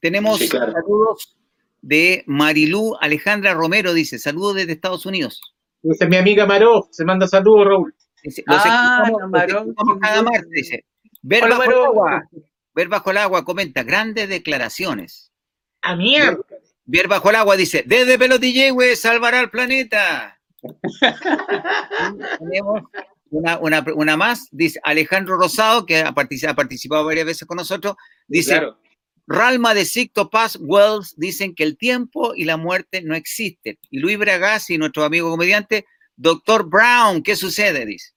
Tenemos 0.00 0.38
saludos 0.46 1.36
de 1.82 2.22
Marilú 2.26 2.96
Alejandra 3.00 3.54
Romero, 3.54 3.92
dice, 3.92 4.18
saludos 4.18 4.56
desde 4.56 4.72
Estados 4.72 5.06
Unidos. 5.06 5.40
Dice 5.82 6.06
mi 6.06 6.16
amiga 6.16 6.46
Maró, 6.46 6.88
se 6.90 7.04
manda 7.04 7.28
saludos, 7.28 7.66
Raúl. 7.66 7.94
Ah, 8.48 9.10
Maró. 9.28 9.66
dice. 10.50 10.84
Ver 11.22 11.48
bajo 11.48 11.62
el 11.62 11.72
agua. 11.72 12.28
Ver 12.74 12.88
bajo 12.88 13.10
el 13.10 13.16
agua 13.16 13.44
comenta, 13.44 13.82
grandes 13.82 14.28
declaraciones. 14.28 15.32
A 15.82 15.96
mierda. 15.96 16.38
Ver 16.84 17.08
bajo 17.08 17.30
el 17.30 17.36
agua 17.36 17.56
dice, 17.56 17.82
desde 17.86 18.18
Pelotille, 18.18 18.94
salvará 18.96 19.40
al 19.40 19.50
planeta. 19.50 20.38
Tenemos 22.38 22.82
una, 23.30 23.58
una, 23.58 23.84
una, 23.94 24.16
más, 24.16 24.48
dice 24.52 24.78
Alejandro 24.84 25.36
Rosado, 25.36 25.84
que 25.84 25.98
ha 25.98 26.12
participado, 26.12 27.04
varias 27.04 27.26
veces 27.26 27.46
con 27.46 27.56
nosotros, 27.56 27.96
dice, 28.28 28.60
Ralma 29.26 29.74
de 29.74 29.84
Sicto 29.84 30.30
Paz 30.30 30.56
Wells 30.60 31.14
dicen 31.16 31.54
que 31.54 31.64
el 31.64 31.76
tiempo 31.76 32.34
y 32.34 32.44
la 32.44 32.56
muerte 32.56 33.02
no 33.02 33.16
existen. 33.16 33.76
Y 33.90 33.98
Luis 33.98 34.18
Bragasi, 34.18 34.78
nuestro 34.78 35.02
amigo 35.02 35.30
comediante, 35.30 35.86
Doctor 36.14 36.68
Brown, 36.68 37.22
¿qué 37.22 37.34
sucede? 37.34 37.84
Dice. 37.84 38.15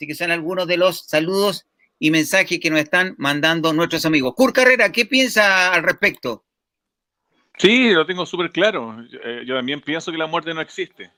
Así 0.00 0.06
que 0.06 0.14
son 0.14 0.30
algunos 0.30 0.66
de 0.66 0.78
los 0.78 1.06
saludos 1.06 1.66
y 1.98 2.10
mensajes 2.10 2.58
que 2.58 2.70
nos 2.70 2.80
están 2.80 3.14
mandando 3.18 3.72
nuestros 3.74 4.06
amigos. 4.06 4.32
Kurt 4.34 4.54
Carrera, 4.54 4.90
¿qué 4.90 5.04
piensa 5.04 5.74
al 5.74 5.82
respecto? 5.82 6.46
Sí, 7.58 7.90
lo 7.90 8.06
tengo 8.06 8.24
súper 8.24 8.50
claro. 8.50 8.96
Eh, 9.24 9.42
yo 9.46 9.54
también 9.54 9.82
pienso 9.82 10.10
que 10.10 10.16
la 10.16 10.26
muerte 10.26 10.54
no 10.54 10.62
existe 10.62 11.12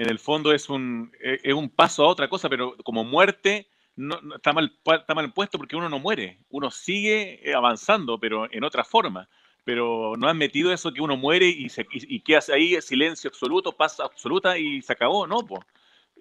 en 0.00 0.08
el 0.08 0.18
fondo 0.18 0.52
es 0.52 0.70
un, 0.70 1.12
e, 1.20 1.40
es 1.42 1.52
un 1.52 1.68
paso 1.68 2.04
a 2.04 2.08
otra 2.08 2.26
cosa, 2.26 2.48
pero 2.48 2.74
como 2.84 3.04
muerte 3.04 3.68
no, 3.96 4.18
está, 4.34 4.54
mal, 4.54 4.72
está 4.98 5.14
mal 5.14 5.30
puesto 5.34 5.58
porque 5.58 5.76
uno 5.76 5.90
no 5.90 5.98
muere, 5.98 6.38
uno 6.48 6.70
sigue 6.70 7.38
eh, 7.46 7.54
avanzando, 7.54 8.18
pero 8.18 8.50
en 8.50 8.64
otra 8.64 8.82
forma. 8.82 9.28
Pero 9.62 10.14
no 10.16 10.26
han 10.26 10.38
metido 10.38 10.72
eso 10.72 10.90
que 10.90 11.02
uno 11.02 11.18
muere 11.18 11.46
y, 11.46 11.68
se, 11.68 11.86
y, 11.92 12.20
queda 12.20 12.40
ahí 12.54 12.80
silencio 12.80 13.28
absoluto, 13.28 13.76
paz 13.76 14.00
absoluta 14.00 14.56
y 14.56 14.80
se 14.80 14.94
acabó, 14.94 15.26
¿no? 15.26 15.46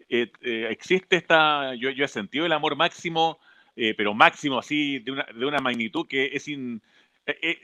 Eh, 0.10 0.32
existe 0.70 1.16
esta, 1.16 1.76
yo, 1.76 1.90
yo 1.92 2.06
he 2.06 2.08
sentido 2.08 2.46
el 2.46 2.52
amor 2.52 2.76
máximo, 2.76 3.40
pero 3.76 4.14
máximo 4.14 4.60
así, 4.60 5.00
de 5.00 5.12
una, 5.12 5.26
de 5.34 5.46
una 5.46 5.60
magnitud 5.60 6.06
que 6.06 6.32
es 6.34 6.44
sin 6.44 6.82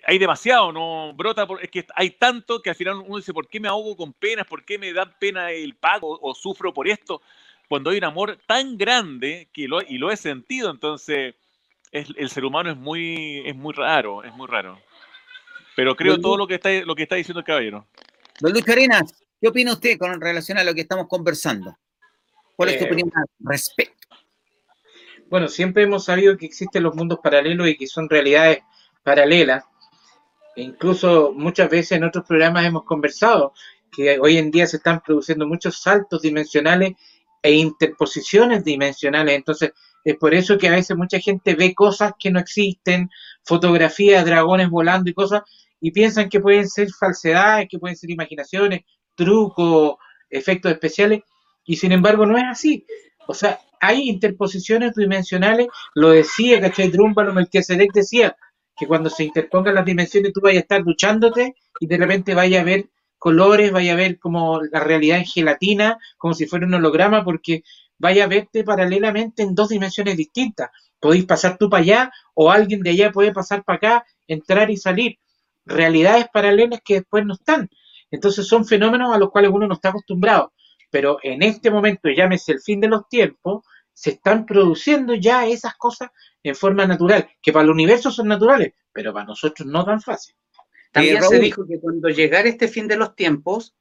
hay 0.06 0.18
demasiado, 0.18 0.72
¿no? 0.72 1.14
Brota, 1.14 1.48
es 1.62 1.70
que 1.70 1.86
hay 1.96 2.12
tanto 2.12 2.62
que 2.62 2.70
al 2.70 2.76
final 2.76 3.04
uno 3.06 3.18
dice, 3.18 3.34
¿por 3.34 3.48
qué 3.48 3.60
me 3.60 3.68
ahogo 3.68 3.98
con 3.98 4.14
penas? 4.14 4.46
¿Por 4.46 4.64
qué 4.64 4.78
me 4.78 4.94
da 4.94 5.06
pena 5.18 5.52
el 5.52 5.76
pago 5.76 6.20
o 6.22 6.36
sufro 6.36 6.74
por 6.74 6.88
esto? 6.88 7.22
Cuando 7.68 7.90
hay 7.90 7.98
un 7.98 8.04
amor 8.04 8.38
tan 8.46 8.78
grande 8.78 9.50
que 9.52 9.68
lo, 9.68 9.82
y 9.82 9.98
lo 9.98 10.12
he 10.12 10.18
sentido, 10.18 10.70
entonces 10.70 11.36
el 11.92 12.30
ser 12.30 12.46
humano 12.46 12.70
es 12.70 12.78
muy, 12.78 13.42
es 13.46 13.56
muy 13.56 13.74
raro, 13.74 14.24
es 14.24 14.34
muy 14.34 14.48
raro. 14.48 14.80
Pero 15.76 15.96
creo 15.96 16.20
todo 16.20 16.38
lo 16.38 16.48
que 16.48 16.56
está, 16.56 16.70
lo 16.86 16.96
que 16.96 17.04
está 17.04 17.16
diciendo 17.16 17.40
el 17.40 17.46
caballero. 17.46 17.88
Don 18.40 18.52
Luis 18.52 18.66
Carinas, 18.66 19.24
¿qué 19.42 19.48
opina 19.48 19.74
usted 19.74 19.98
con 19.98 20.20
relación 20.20 20.58
a 20.58 20.64
lo 20.64 20.74
que 20.74 20.82
estamos 20.82 21.08
conversando? 21.08 21.78
¿Cuál 22.56 22.70
es 22.70 22.78
tu 22.78 22.86
eh, 22.86 22.88
opinión 22.88 23.12
al 23.16 23.26
respecto? 23.40 24.08
Bueno, 25.30 25.48
siempre 25.48 25.84
hemos 25.84 26.06
sabido 26.06 26.38
que 26.38 26.46
existen 26.46 26.84
los 26.84 26.96
mundos 26.96 27.20
paralelos 27.22 27.68
y 27.68 27.78
que 27.78 27.88
son 27.88 28.10
realidades 28.10 28.60
paralelas. 29.04 29.64
E 30.56 30.62
incluso 30.62 31.34
muchas 31.34 31.70
veces 31.70 31.94
en 31.94 32.04
otros 32.04 32.26
programas 32.26 32.66
hemos 32.66 32.84
conversado 32.84 33.54
que 33.92 34.20
hoy 34.20 34.38
en 34.38 34.52
día 34.52 34.68
se 34.68 34.78
están 34.78 35.02
produciendo 35.02 35.48
muchos 35.48 35.82
saltos 35.82 36.22
dimensionales 36.22 36.94
e 37.42 37.52
interposiciones 37.52 38.64
dimensionales. 38.64 39.36
Entonces, 39.36 39.72
es 40.04 40.16
por 40.18 40.34
eso 40.34 40.58
que 40.58 40.68
a 40.68 40.72
veces 40.72 40.96
mucha 40.96 41.20
gente 41.20 41.56
ve 41.56 41.74
cosas 41.74 42.14
que 42.20 42.32
no 42.32 42.40
existen, 42.40 43.10
fotografías 43.44 44.26
dragones 44.26 44.70
volando 44.70 45.10
y 45.10 45.14
cosas, 45.14 45.42
y 45.82 45.92
piensan 45.92 46.30
que 46.30 46.40
pueden 46.40 46.70
ser 46.70 46.90
falsedades, 46.92 47.68
que 47.70 47.80
pueden 47.80 47.98
ser 47.98 48.12
imaginaciones, 48.12 48.82
trucos, 49.16 49.96
efectos 50.30 50.72
especiales, 50.72 51.22
y 51.66 51.76
sin 51.76 51.92
embargo 51.92 52.26
no 52.26 52.38
es 52.38 52.46
así. 52.46 52.86
O 53.28 53.34
sea, 53.34 53.60
hay 53.82 54.08
interposiciones 54.10 54.96
dimensionales, 54.96 55.68
lo 55.94 56.10
decía, 56.10 56.62
¿cachai? 56.62 56.90
Drúmbalo 56.90 57.34
Melquisedec 57.34 57.92
decía 57.94 58.36
que 58.78 58.88
cuando 58.88 59.10
se 59.10 59.24
interpongan 59.24 59.76
las 59.76 59.86
dimensiones 59.86 60.34
tú 60.34 60.42
vayas 60.42 60.60
a 60.60 60.62
estar 60.62 60.84
duchándote 60.84 61.56
y 61.80 61.88
de 61.88 61.98
repente 61.98 62.34
vaya 62.34 62.62
a 62.62 62.64
ver 62.64 62.90
colores, 63.18 63.72
vaya 63.72 63.94
a 63.94 63.96
ver 63.96 64.20
como 64.20 64.62
la 64.62 64.80
realidad 64.80 65.18
en 65.18 65.26
gelatina, 65.26 65.98
como 66.18 66.34
si 66.34 66.46
fuera 66.46 66.66
un 66.66 66.74
holograma, 66.76 67.24
porque 67.24 67.64
vaya 67.98 68.26
a 68.26 68.28
verte 68.28 68.64
paralelamente 68.64 69.44
en 69.44 69.56
dos 69.56 69.70
dimensiones 69.70 70.18
distintas. 70.18 70.70
Podéis 71.00 71.26
pasar 71.26 71.58
tú 71.58 71.70
para 71.70 71.82
allá 71.82 72.12
o 72.34 72.52
alguien 72.52 72.82
de 72.82 72.92
allá 72.92 73.12
puede 73.12 73.34
pasar 73.34 73.64
para 73.64 73.78
acá, 73.78 74.06
entrar 74.28 74.70
y 74.70 74.78
salir. 74.78 75.18
Realidades 75.66 76.28
paralelas 76.32 76.82
que 76.84 76.96
después 76.96 77.26
no 77.26 77.34
están. 77.34 77.70
Entonces 78.12 78.48
son 78.48 78.66
fenómenos 78.66 79.14
a 79.14 79.18
los 79.18 79.32
cuales 79.32 79.52
uno 79.52 79.68
no 79.68 79.74
está 79.74 79.90
acostumbrado. 79.90 80.54
Pero 80.90 81.18
en 81.24 81.44
este 81.44 81.72
momento, 81.72 82.10
llámese 82.10 82.54
el 82.54 82.62
fin 82.62 82.80
de 82.80 82.88
los 82.88 83.08
tiempos, 83.10 83.66
se 83.94 84.12
están 84.12 84.46
produciendo 84.46 85.14
ya 85.14 85.46
esas 85.48 85.76
cosas 85.76 86.10
en 86.44 86.56
forma 86.56 86.86
natural, 86.86 87.30
que 87.42 87.54
para 87.54 87.64
el 87.64 87.70
universo 87.72 88.12
son 88.12 88.28
naturales, 88.28 88.74
pero 88.92 89.14
para 89.14 89.26
nosotros 89.26 89.68
no 89.68 89.86
tan 89.86 90.02
fácil. 90.02 90.36
También 90.92 91.22
se 91.24 91.40
dijo 91.40 91.66
que 91.68 91.80
cuando 91.80 92.10
llegara 92.10 92.48
este 92.48 92.68
fin 92.68 92.88
de 92.88 92.98
los 92.98 93.16
tiempos, 93.16 93.76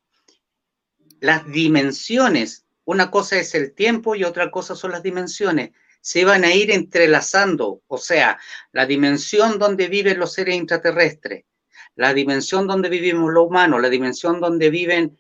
las 1.21 1.47
dimensiones 1.47 2.65
una 2.85 3.11
cosa 3.11 3.39
es 3.39 3.55
el 3.55 3.75
tiempo 3.75 4.15
y 4.15 4.25
otra 4.25 4.51
cosa 4.51 4.75
son 4.75 4.93
las 4.93 5.03
dimensiones. 5.03 5.71
Se 6.01 6.25
van 6.25 6.45
a 6.45 6.55
ir 6.55 6.71
entrelazando, 6.71 7.83
o 7.87 7.97
sea, 7.97 8.39
la 8.73 8.85
dimensión 8.85 9.59
donde 9.59 9.88
viven 9.88 10.19
los 10.19 10.35
seres 10.35 10.55
intraterrestres, 10.55 11.45
la 11.95 12.12
dimensión 12.12 12.67
donde 12.67 12.90
vivimos 12.90 13.33
los 13.33 13.47
humanos, 13.47 13.81
la 13.81 13.88
dimensión 13.88 14.40
donde 14.40 14.69
viven 14.69 15.19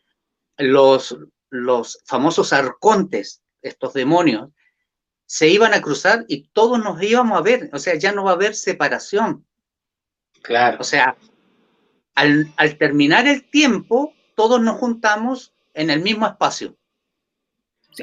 los, 0.58 1.16
los 1.50 2.02
famosos 2.06 2.52
arcontes, 2.52 3.42
estos 3.62 3.94
demonios, 3.94 4.50
se 5.26 5.48
iban 5.48 5.74
a 5.74 5.80
cruzar 5.80 6.24
y 6.28 6.48
todos 6.48 6.78
nos 6.78 7.02
íbamos 7.02 7.38
a 7.38 7.42
ver, 7.42 7.70
o 7.72 7.78
sea, 7.78 7.94
ya 7.94 8.12
no 8.12 8.24
va 8.24 8.32
a 8.32 8.34
haber 8.34 8.54
separación. 8.54 9.46
Claro. 10.42 10.78
O 10.80 10.84
sea, 10.84 11.16
al, 12.14 12.52
al 12.56 12.76
terminar 12.76 13.26
el 13.26 13.48
tiempo, 13.48 14.14
todos 14.34 14.60
nos 14.60 14.78
juntamos 14.78 15.54
en 15.72 15.90
el 15.90 16.00
mismo 16.02 16.26
espacio. 16.26 16.76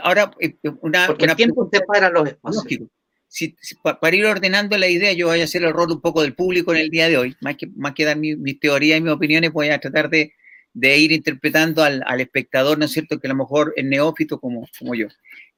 Ahora, 0.01 0.31
eh, 0.39 0.55
una, 0.81 1.07
Porque 1.07 1.25
el 1.25 1.35
tiempo 1.35 1.69
separa 1.71 2.09
los 2.09 2.27
espacios. 2.27 2.87
Si, 3.27 3.55
para 3.81 4.15
ir 4.15 4.25
ordenando 4.25 4.77
la 4.77 4.89
idea, 4.89 5.13
yo 5.13 5.27
voy 5.27 5.39
a 5.39 5.45
hacer 5.45 5.63
el 5.63 5.71
rol 5.71 5.91
un 5.91 6.01
poco 6.01 6.21
del 6.21 6.35
público 6.35 6.73
en 6.73 6.79
el 6.79 6.89
día 6.89 7.07
de 7.07 7.17
hoy. 7.17 7.35
Más 7.39 7.55
que, 7.55 7.67
más 7.75 7.93
que 7.93 8.03
dar 8.03 8.17
mis 8.17 8.37
mi 8.37 8.55
teorías 8.55 8.99
y 8.99 9.01
mis 9.01 9.11
opiniones, 9.11 9.53
voy 9.53 9.69
a 9.69 9.79
tratar 9.79 10.09
de, 10.09 10.33
de 10.73 10.97
ir 10.97 11.11
interpretando 11.11 11.83
al, 11.83 12.03
al, 12.05 12.21
espectador, 12.21 12.77
¿no 12.77 12.85
es 12.85 12.91
cierto?, 12.91 13.19
que 13.19 13.27
a 13.27 13.31
lo 13.31 13.35
mejor 13.35 13.73
es 13.75 13.85
neófito 13.85 14.39
como, 14.39 14.67
como 14.79 14.95
yo. 14.95 15.07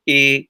Eh, 0.06 0.48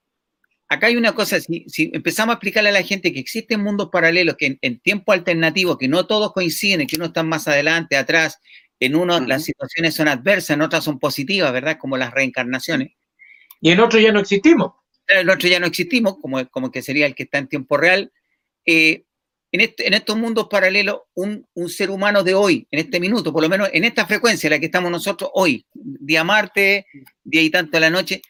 acá 0.68 0.86
hay 0.86 0.96
una 0.96 1.14
cosa, 1.14 1.40
si, 1.40 1.64
si, 1.68 1.90
empezamos 1.92 2.32
a 2.32 2.36
explicarle 2.36 2.70
a 2.70 2.72
la 2.72 2.82
gente 2.82 3.12
que 3.12 3.20
existen 3.20 3.62
mundos 3.62 3.90
paralelos, 3.92 4.36
que 4.36 4.58
en, 4.60 4.78
tiempo 4.80 5.12
alternativo, 5.12 5.78
que 5.78 5.88
no 5.88 6.06
todos 6.06 6.32
coinciden, 6.32 6.86
que 6.86 6.96
uno 6.96 7.06
está 7.06 7.22
más 7.22 7.48
adelante, 7.48 7.96
atrás, 7.96 8.40
en 8.80 8.96
uno 8.96 9.20
las 9.20 9.44
situaciones 9.44 9.94
son 9.94 10.08
adversas, 10.08 10.50
en 10.50 10.62
otras 10.62 10.84
son 10.84 10.98
positivas, 10.98 11.52
¿verdad?, 11.52 11.78
como 11.78 11.96
las 11.96 12.12
reencarnaciones 12.12 12.92
y 13.64 13.70
en 13.70 13.80
otro 13.80 13.98
ya 13.98 14.12
no 14.12 14.20
existimos. 14.20 14.72
En 15.08 15.30
otro 15.30 15.48
ya 15.48 15.58
no 15.58 15.64
existimos, 15.64 16.18
como, 16.20 16.46
como 16.50 16.70
que 16.70 16.82
sería 16.82 17.06
el 17.06 17.14
que 17.14 17.22
está 17.22 17.38
en 17.38 17.48
tiempo 17.48 17.78
real. 17.78 18.12
Eh, 18.66 19.04
en, 19.54 19.60
este, 19.60 19.86
en, 19.86 19.94
estos 19.94 20.16
mundos 20.16 20.48
paralelos, 20.50 21.02
un, 21.14 21.46
un, 21.54 21.68
ser 21.68 21.88
humano 21.88 22.24
de 22.24 22.34
hoy, 22.34 22.66
en 22.72 22.80
este 22.80 22.98
minuto, 22.98 23.32
por 23.32 23.40
lo 23.40 23.48
menos 23.48 23.70
en 23.72 23.84
esta 23.84 24.04
frecuencia 24.04 24.48
en 24.48 24.50
la 24.50 24.58
que 24.58 24.66
estamos 24.66 24.90
nosotros 24.90 25.30
hoy, 25.32 25.64
día 25.72 26.24
martes, 26.24 26.84
día 27.22 27.40
y 27.40 27.50
tanto 27.50 27.76
de 27.76 27.80
la 27.80 27.90
noche, 27.90 28.20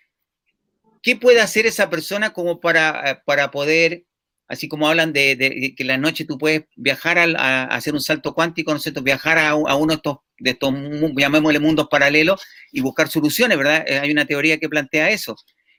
¿qué 1.03 1.17
puede 1.17 1.41
hacer 1.41 1.65
esa 1.65 1.89
persona 1.89 2.35
como 2.35 2.61
para, 2.61 3.23
para 3.25 3.51
poder, 3.51 4.05
así 4.49 4.69
como 4.69 4.87
hablan 4.87 5.15
de, 5.15 5.35
de 5.35 5.75
que 5.75 5.83
en 5.83 5.87
la 5.87 5.97
noche 5.97 6.27
tú 6.27 6.37
puedes 6.37 6.65
viajar 6.77 7.17
a, 7.19 7.25
a, 7.25 7.65
hacer 7.75 7.95
un 7.95 8.03
salto 8.03 8.35
cuántico, 8.35 8.73
¿no 8.73 8.77
es 8.77 8.83
cierto? 8.83 9.01
Viajar 9.01 9.39
a, 9.39 9.49
a 9.53 9.77
uno 9.77 9.95
de 9.95 9.97
estos 9.97 10.19
de 10.37 10.51
estos, 10.51 10.75
llamémosle 11.17 11.59
mundos 11.59 11.89
paralelos, 11.91 12.43
y 12.71 12.83
buscar 12.83 13.09
soluciones, 13.09 13.57
¿verdad? 13.57 13.83
Eh, 13.87 13.99
hay 13.99 14.11
una 14.11 14.27
teoría 14.27 14.59
que 14.59 14.69
plantea 14.69 15.09
eso. 15.09 15.37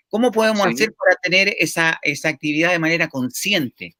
¿Cómo 0.07 0.31
podemos 0.31 0.65
hacer 0.65 0.91
para 0.93 1.17
tener 1.17 1.55
esa, 1.59 1.99
esa 2.01 2.29
actividad 2.29 2.71
de 2.71 2.79
manera 2.79 3.09
consciente? 3.09 3.95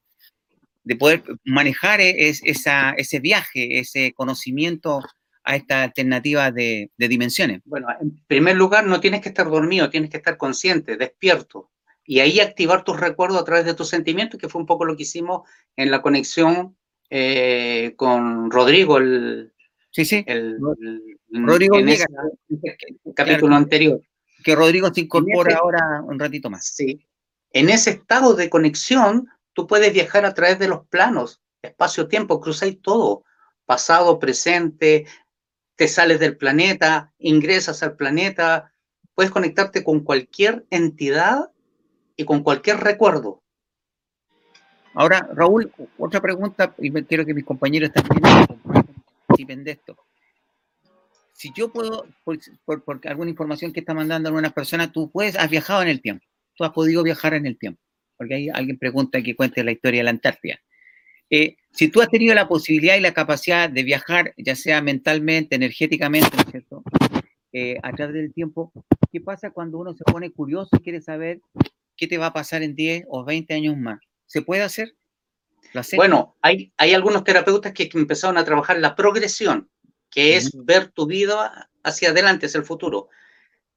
De 0.86 0.96
poder 0.96 1.22
manejar 1.44 2.00
e, 2.00 2.28
esa, 2.28 2.92
ese 2.92 3.20
viaje, 3.20 3.80
ese 3.80 4.12
conocimiento 4.14 5.02
a 5.44 5.56
esta 5.56 5.82
alternativa 5.82 6.50
de, 6.50 6.90
de, 6.96 7.08
dimensiones? 7.08 7.60
Bueno, 7.64 7.88
en 8.00 8.24
primer 8.26 8.56
lugar, 8.56 8.86
no 8.86 9.00
tienes 9.00 9.20
que 9.20 9.28
estar 9.28 9.48
dormido, 9.48 9.90
tienes 9.90 10.10
que 10.10 10.16
estar 10.16 10.36
consciente, 10.36 10.96
despierto. 10.96 11.70
Y 12.04 12.20
ahí 12.20 12.40
activar 12.40 12.84
tus 12.84 12.98
recuerdos 12.98 13.40
a 13.40 13.44
través 13.44 13.64
de 13.64 13.74
tus 13.74 13.88
sentimientos, 13.88 14.40
que 14.40 14.48
fue 14.48 14.60
un 14.60 14.66
poco 14.66 14.84
lo 14.84 14.96
que 14.96 15.02
hicimos 15.02 15.42
en 15.76 15.90
la 15.90 16.02
conexión 16.02 16.76
eh, 17.10 17.94
con 17.96 18.50
Rodrigo, 18.50 18.98
el, 18.98 19.52
Sí, 19.96 20.04
sí. 20.04 20.24
El, 20.26 20.58
Rodrigo 21.30 21.78
en 21.78 21.88
ese 21.88 22.04
capítulo 23.14 23.56
anterior. 23.56 24.02
Que 24.44 24.54
Rodrigo 24.54 24.92
se 24.92 25.00
incorpora 25.00 25.56
ahora 25.56 26.02
un 26.02 26.18
ratito 26.18 26.50
más. 26.50 26.66
Sí. 26.66 27.08
En 27.50 27.70
ese 27.70 27.92
estado 27.92 28.34
de 28.34 28.50
conexión, 28.50 29.26
tú 29.56 29.66
puedes 29.66 29.92
viajar 29.92 30.26
a 30.26 30.34
través 30.34 30.58
de 30.58 30.68
los 30.68 30.86
planos, 30.86 31.40
espacio-tiempo, 31.62 32.42
cruzáis 32.42 32.78
todo, 32.82 33.24
pasado, 33.64 34.18
presente, 34.18 35.06
te 35.76 35.88
sales 35.88 36.20
del 36.20 36.36
planeta, 36.36 37.14
ingresas 37.18 37.82
al 37.82 37.96
planeta, 37.96 38.70
puedes 39.14 39.32
conectarte 39.32 39.82
con 39.82 40.00
cualquier 40.00 40.66
entidad 40.68 41.50
y 42.16 42.26
con 42.26 42.42
cualquier 42.42 42.80
recuerdo. 42.80 43.42
Ahora, 44.92 45.26
Raúl, 45.32 45.72
otra 45.96 46.20
pregunta, 46.20 46.74
y 46.76 46.92
quiero 47.04 47.24
que 47.24 47.32
mis 47.32 47.44
compañeros 47.44 47.90
también 47.92 49.64
de 49.64 49.70
esto. 49.70 49.96
Si 51.32 51.50
yo 51.54 51.72
puedo, 51.72 52.06
por, 52.24 53.00
alguna 53.04 53.30
información 53.30 53.72
que 53.72 53.80
está 53.80 53.94
mandando 53.94 54.28
algunas 54.28 54.52
personas, 54.52 54.92
tú 54.92 55.10
puedes, 55.10 55.34
has 55.36 55.48
viajado 55.48 55.80
en 55.80 55.88
el 55.88 56.02
tiempo, 56.02 56.26
tú 56.54 56.64
has 56.64 56.72
podido 56.72 57.02
viajar 57.02 57.32
en 57.32 57.46
el 57.46 57.58
tiempo, 57.58 57.80
porque 58.16 58.34
ahí 58.34 58.48
alguien 58.52 58.78
pregunta 58.78 59.22
que 59.22 59.36
cuente 59.36 59.64
la 59.64 59.72
historia 59.72 60.00
de 60.00 60.04
la 60.04 60.10
Antártida. 60.10 60.60
Eh, 61.30 61.56
si 61.72 61.88
tú 61.88 62.00
has 62.00 62.08
tenido 62.08 62.34
la 62.34 62.48
posibilidad 62.48 62.96
y 62.96 63.00
la 63.00 63.12
capacidad 63.12 63.68
de 63.68 63.82
viajar, 63.82 64.32
ya 64.36 64.54
sea 64.54 64.80
mentalmente, 64.80 65.56
energéticamente, 65.56 66.30
¿no 66.34 66.42
es 66.42 66.50
cierto? 66.50 66.82
Eh, 67.52 67.78
a 67.82 67.92
través 67.92 68.14
del 68.14 68.32
tiempo, 68.32 68.72
¿qué 69.10 69.20
pasa 69.20 69.50
cuando 69.50 69.78
uno 69.78 69.94
se 69.94 70.04
pone 70.04 70.30
curioso 70.30 70.76
y 70.76 70.82
quiere 70.82 71.00
saber 71.00 71.40
qué 71.96 72.06
te 72.06 72.18
va 72.18 72.26
a 72.26 72.32
pasar 72.32 72.62
en 72.62 72.74
10 72.74 73.04
o 73.08 73.24
20 73.24 73.54
años 73.54 73.76
más? 73.76 73.98
¿Se 74.26 74.42
puede 74.42 74.62
hacer? 74.62 74.94
Bueno, 75.96 76.36
hay, 76.42 76.72
hay 76.76 76.94
algunos 76.94 77.24
terapeutas 77.24 77.72
que, 77.72 77.88
empezaron 77.94 78.38
a 78.38 78.44
trabajar 78.44 78.78
la 78.78 78.94
progresión, 78.94 79.68
que 80.10 80.36
es 80.36 80.50
ver 80.64 80.88
tu 80.88 81.06
vida 81.06 81.68
hacia 81.82 82.10
adelante, 82.10 82.46
hacia 82.46 82.58
el 82.58 82.64
futuro. 82.64 83.08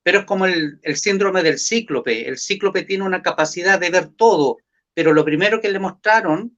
Pero 0.10 0.22
es 0.22 0.26
como 0.26 0.48
el, 0.48 0.80
el 0.82 0.98
síndrome 0.98 1.43
del 1.43 1.60
cíclope. 1.60 2.28
El 2.28 2.39
cíclope 2.39 2.82
tiene 2.82 3.04
una 3.04 3.22
capacidad 3.22 3.80
de 3.80 3.91
ver 3.91 4.08
todo, 4.08 4.58
pero 4.95 5.13
lo 5.13 5.24
primero 5.24 5.62
que 5.62 5.69
le 5.69 5.78
mostraron 5.78 6.58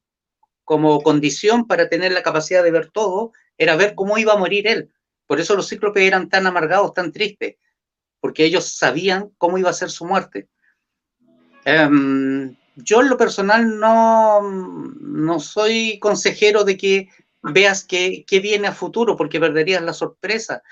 como 0.63 1.01
condición 1.01 1.67
para 1.67 1.89
tener 1.89 2.13
la 2.13 2.23
capacidad 2.23 2.63
de 2.63 2.71
ver 2.71 2.91
todo 2.91 3.33
era 3.57 3.75
ver 3.75 3.93
cómo 3.93 4.17
iba 4.17 4.31
a 4.31 4.37
morir 4.37 4.67
él. 4.67 4.93
Por 5.27 5.41
eso 5.41 5.53
los 5.57 5.67
cíclopes 5.67 6.01
eran 6.01 6.29
tan 6.29 6.47
amargados, 6.47 6.93
tan 6.93 7.11
tristes, 7.11 7.57
porque 8.21 8.45
ellos 8.45 8.77
sabían 8.77 9.31
cómo 9.37 9.57
iba 9.57 9.69
a 9.69 9.73
ser 9.73 9.89
su 9.89 10.05
muerte. 10.05 10.47
Em, 11.65 12.55
yo 12.77 13.01
en 13.01 13.09
lo 13.09 13.17
personal 13.17 13.77
no, 13.77 14.41
no 14.41 15.39
soy 15.41 15.99
consejero 15.99 16.63
de 16.63 16.77
que 16.77 17.09
veas 17.43 17.83
qué, 17.83 18.23
viene 18.29 18.69
a 18.69 18.73
futuro, 18.73 19.17
porque 19.17 19.41
perderías 19.41 19.81
la 19.81 19.91
sorpresa. 19.91 20.63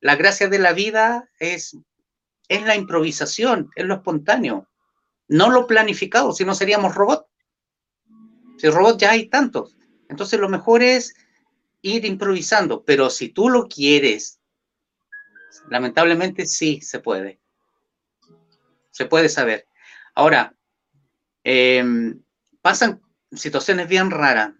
La 0.00 0.16
gracia 0.16 0.48
de 0.48 0.58
la 0.58 0.72
vida 0.72 1.30
es, 1.38 1.76
es 2.48 2.62
la 2.62 2.76
improvisación, 2.76 3.70
es 3.74 3.84
lo 3.84 3.94
espontáneo, 3.94 4.68
no 5.28 5.50
lo 5.50 5.66
planificado, 5.66 6.32
si 6.32 6.44
no 6.44 6.54
seríamos 6.54 6.94
robots. 6.94 7.26
Si 8.58 8.68
robots 8.68 8.98
ya 8.98 9.10
hay 9.10 9.26
tantos. 9.26 9.76
Entonces 10.08 10.38
lo 10.38 10.48
mejor 10.48 10.82
es 10.82 11.14
ir 11.82 12.04
improvisando, 12.04 12.84
pero 12.84 13.10
si 13.10 13.30
tú 13.30 13.48
lo 13.48 13.68
quieres, 13.68 14.40
lamentablemente 15.68 16.46
sí 16.46 16.80
se 16.80 17.00
puede. 17.00 17.40
Se 18.90 19.06
puede 19.06 19.28
saber. 19.28 19.66
Ahora, 20.14 20.54
em, 21.42 22.22
pasan 22.62 23.02
situaciones 23.32 23.88
bien 23.88 24.10
raras. 24.10 24.52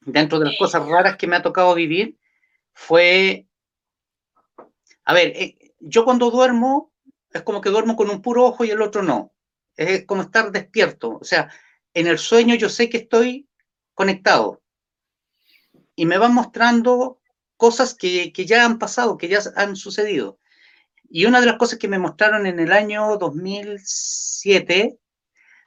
Dentro 0.00 0.38
de 0.38 0.46
las 0.46 0.58
cosas 0.58 0.86
raras 0.86 1.16
que 1.16 1.26
me 1.26 1.36
ha 1.36 1.42
tocado 1.42 1.74
vivir 1.74 2.18
fue, 2.72 3.46
a 5.04 5.14
ver, 5.14 5.28
eh, 5.36 5.74
yo 5.78 6.04
cuando 6.04 6.30
duermo 6.30 6.89
es 7.32 7.42
como 7.42 7.60
que 7.60 7.70
duermo 7.70 7.96
con 7.96 8.10
un 8.10 8.22
puro 8.22 8.44
ojo 8.44 8.64
y 8.64 8.70
el 8.70 8.82
otro 8.82 9.02
no. 9.02 9.32
Es 9.76 10.04
como 10.04 10.22
estar 10.22 10.50
despierto. 10.50 11.18
O 11.20 11.24
sea, 11.24 11.50
en 11.94 12.06
el 12.06 12.18
sueño 12.18 12.54
yo 12.54 12.68
sé 12.68 12.88
que 12.88 12.98
estoy 12.98 13.48
conectado 13.94 14.62
y 15.94 16.06
me 16.06 16.18
van 16.18 16.34
mostrando 16.34 17.20
cosas 17.56 17.94
que, 17.94 18.32
que, 18.32 18.46
ya 18.46 18.64
han 18.64 18.78
pasado, 18.78 19.18
que 19.18 19.28
ya 19.28 19.40
han 19.56 19.76
sucedido. 19.76 20.38
Y 21.08 21.26
una 21.26 21.40
de 21.40 21.46
las 21.46 21.56
cosas 21.56 21.78
que 21.78 21.88
me 21.88 21.98
mostraron 21.98 22.46
en 22.46 22.58
el 22.60 22.72
año 22.72 23.16
2007 23.18 24.98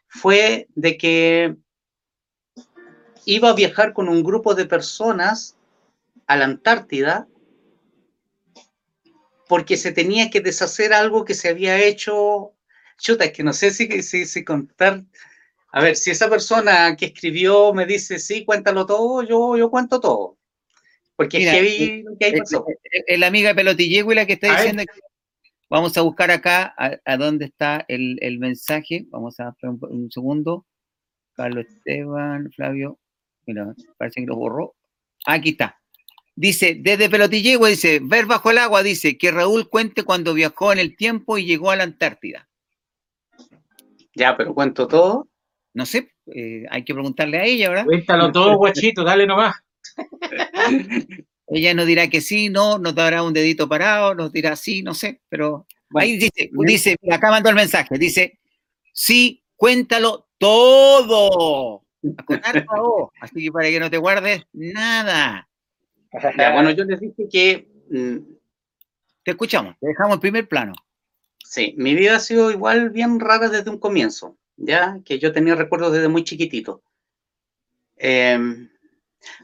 fue 0.08 0.68
de 0.76 0.98
que 0.98 1.56
iba 3.26 3.50
a 3.50 3.56
viajar 3.56 3.94
con 3.94 4.10
un 4.10 4.24
grupo 4.24 4.56
de 4.56 4.66
personas 4.66 5.56
a 6.28 6.36
la 6.36 6.46
Antártida 6.46 7.28
porque 9.54 9.78
se 9.78 9.92
tenía 9.92 10.32
que 10.32 10.42
deshacer 10.42 10.94
algo 10.94 11.24
que 11.26 11.36
se 11.36 11.48
había 11.48 11.80
hecho. 11.80 12.54
Chuta, 12.98 13.26
es 13.26 13.34
que 13.34 13.44
no 13.44 13.54
sé 13.54 13.70
si, 13.70 14.02
si, 14.02 14.26
si 14.26 14.44
contar 14.44 15.04
a 15.72 15.80
ver, 15.80 15.96
si 15.96 16.10
esa 16.10 16.28
persona 16.28 16.96
que 16.96 17.06
escribió 17.06 17.72
me 17.72 17.86
dice, 17.86 18.18
sí, 18.18 18.44
cuéntalo 18.46 18.88
todo, 18.88 19.22
yo, 19.22 19.56
yo 19.56 19.70
cuento 19.70 20.00
todo. 20.00 20.40
Porque 21.16 21.38
es 21.38 21.52
que 21.52 22.04
¿qué 22.20 22.26
hay 22.26 22.40
pasó. 22.40 22.66
Es 23.06 23.20
la 23.20 23.28
amiga 23.28 23.54
la 23.54 24.26
que 24.26 24.34
está 24.34 24.56
diciendo 24.56 24.82
que 24.92 25.02
vamos 25.70 25.96
a 25.96 26.02
buscar 26.02 26.32
acá 26.32 26.74
a, 27.06 27.18
dónde 27.18 27.46
está 27.46 27.86
el, 27.88 28.18
el, 28.22 28.40
mensaje. 28.40 29.06
Vamos 29.10 29.40
a 29.40 29.50
hacer 29.50 29.70
un, 29.70 30.10
segundo. 30.10 30.66
Carlos 31.34 31.68
Esteban, 31.68 32.50
Flavio. 32.56 32.98
Mira, 33.46 33.72
parece 33.98 34.22
que 34.22 34.26
lo 34.26 34.36
borró. 34.36 34.74
Aquí 35.28 35.50
está. 35.50 35.80
Dice, 36.36 36.76
desde 36.80 37.10
Pelotillegua, 37.10 37.70
dice, 37.70 38.00
ver 38.02 38.26
bajo 38.26 38.50
el 38.50 38.58
agua, 38.58 38.82
dice, 38.82 39.18
que 39.18 39.32
Raúl 39.32 39.70
cuente 39.70 40.04
cuando 40.04 40.34
viajó 40.34 40.74
en 40.74 40.80
el 40.80 40.96
tiempo 40.96 41.38
y 41.38 41.46
llegó 41.46 41.70
a 41.70 41.76
la 41.76 41.84
Antártida. 41.84 42.50
Ya, 44.16 44.36
pero 44.36 44.54
cuento 44.54 44.88
todo. 44.88 45.28
No 45.74 45.86
sé, 45.86 46.12
eh, 46.34 46.66
hay 46.70 46.84
que 46.84 46.94
preguntarle 46.94 47.38
a 47.38 47.46
ella, 47.46 47.70
¿verdad? 47.70 47.86
Cuéntalo 47.86 48.32
todo, 48.32 48.58
guachito, 48.58 49.04
dale 49.04 49.26
nomás. 49.26 49.56
ella 51.48 51.74
nos 51.74 51.86
dirá 51.86 52.08
que 52.10 52.22
sí, 52.22 52.50
no, 52.50 52.78
nos 52.78 52.96
dará 52.96 53.24
un 53.24 53.34
dedito 53.34 53.68
parado, 53.68 54.16
nos 54.16 54.32
dirá 54.32 54.56
sí, 54.56 54.84
no 54.84 54.94
sé, 54.94 55.22
pero 55.30 55.66
ahí 55.96 56.18
dice, 56.18 56.50
dice, 56.52 56.96
acá 57.12 57.30
mandó 57.30 57.50
el 57.50 57.56
mensaje, 57.56 57.98
dice, 57.98 58.40
sí, 58.92 59.44
cuéntalo 59.56 60.28
todo. 60.38 61.84
Así 63.22 63.46
que 63.46 63.52
para 63.52 63.70
que 63.70 63.80
no 63.80 63.90
te 63.90 63.98
guardes 63.98 64.44
nada. 64.52 65.48
bueno, 66.54 66.72
yo 66.72 66.84
les 66.86 67.00
dije 67.00 67.28
que... 67.30 67.68
Mm, 67.90 68.18
te 69.24 69.32
escuchamos, 69.32 69.76
te 69.80 69.88
dejamos 69.88 70.16
en 70.16 70.20
primer 70.20 70.48
plano. 70.48 70.74
Sí, 71.44 71.76
mi 71.78 71.96
vida 71.96 72.18
ha 72.18 72.20
sido 72.20 72.52
igual 72.52 72.90
bien 72.90 73.20
rara 73.20 73.48
desde 73.48 73.70
un 73.70 73.78
comienzo 73.78 74.38
ya 74.58 75.00
que 75.06 75.20
yo 75.20 75.32
tenía 75.32 75.56
recuerdos 75.56 75.94
desde 75.94 76.08
muy 76.08 76.24
chiquitito. 76.24 76.84
Em, 77.98 78.70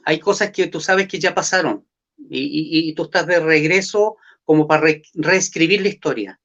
hay 0.04 0.20
cosas 0.20 0.52
que 0.52 0.68
tú 0.68 0.82
sabes 0.82 1.08
que 1.08 1.20
ya 1.20 1.34
pasaron 1.34 1.86
y, 2.18 2.94
tú 2.96 3.04
estás 3.04 3.28
de 3.28 3.40
regreso 3.40 4.18
como 4.44 4.68
para 4.68 4.88
reescribir 5.14 5.82
la 5.82 5.90
historia. 5.90 6.40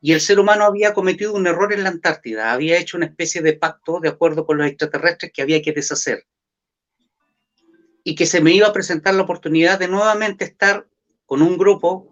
Y 0.00 0.12
el 0.12 0.20
ser 0.20 0.40
humano 0.40 0.64
había 0.64 0.94
cometido 0.94 1.34
un 1.34 1.46
error 1.46 1.72
en 1.72 1.84
la 1.84 1.90
Antártida, 1.90 2.52
había 2.52 2.78
hecho 2.78 2.96
una 2.96 3.06
especie 3.06 3.40
de 3.40 3.52
pacto 3.52 4.00
de 4.00 4.08
acuerdo 4.08 4.44
con 4.44 4.58
los 4.58 4.66
extraterrestres 4.66 5.32
que 5.32 5.42
había 5.42 5.62
que 5.62 5.72
deshacer. 5.72 6.26
Y 8.04 8.14
que 8.14 8.26
se 8.26 8.40
me 8.40 8.52
iba 8.52 8.68
a 8.68 8.72
presentar 8.72 9.14
la 9.14 9.22
oportunidad 9.22 9.78
de 9.78 9.88
nuevamente 9.88 10.44
estar 10.44 10.86
con 11.26 11.42
un 11.42 11.56
grupo 11.56 12.08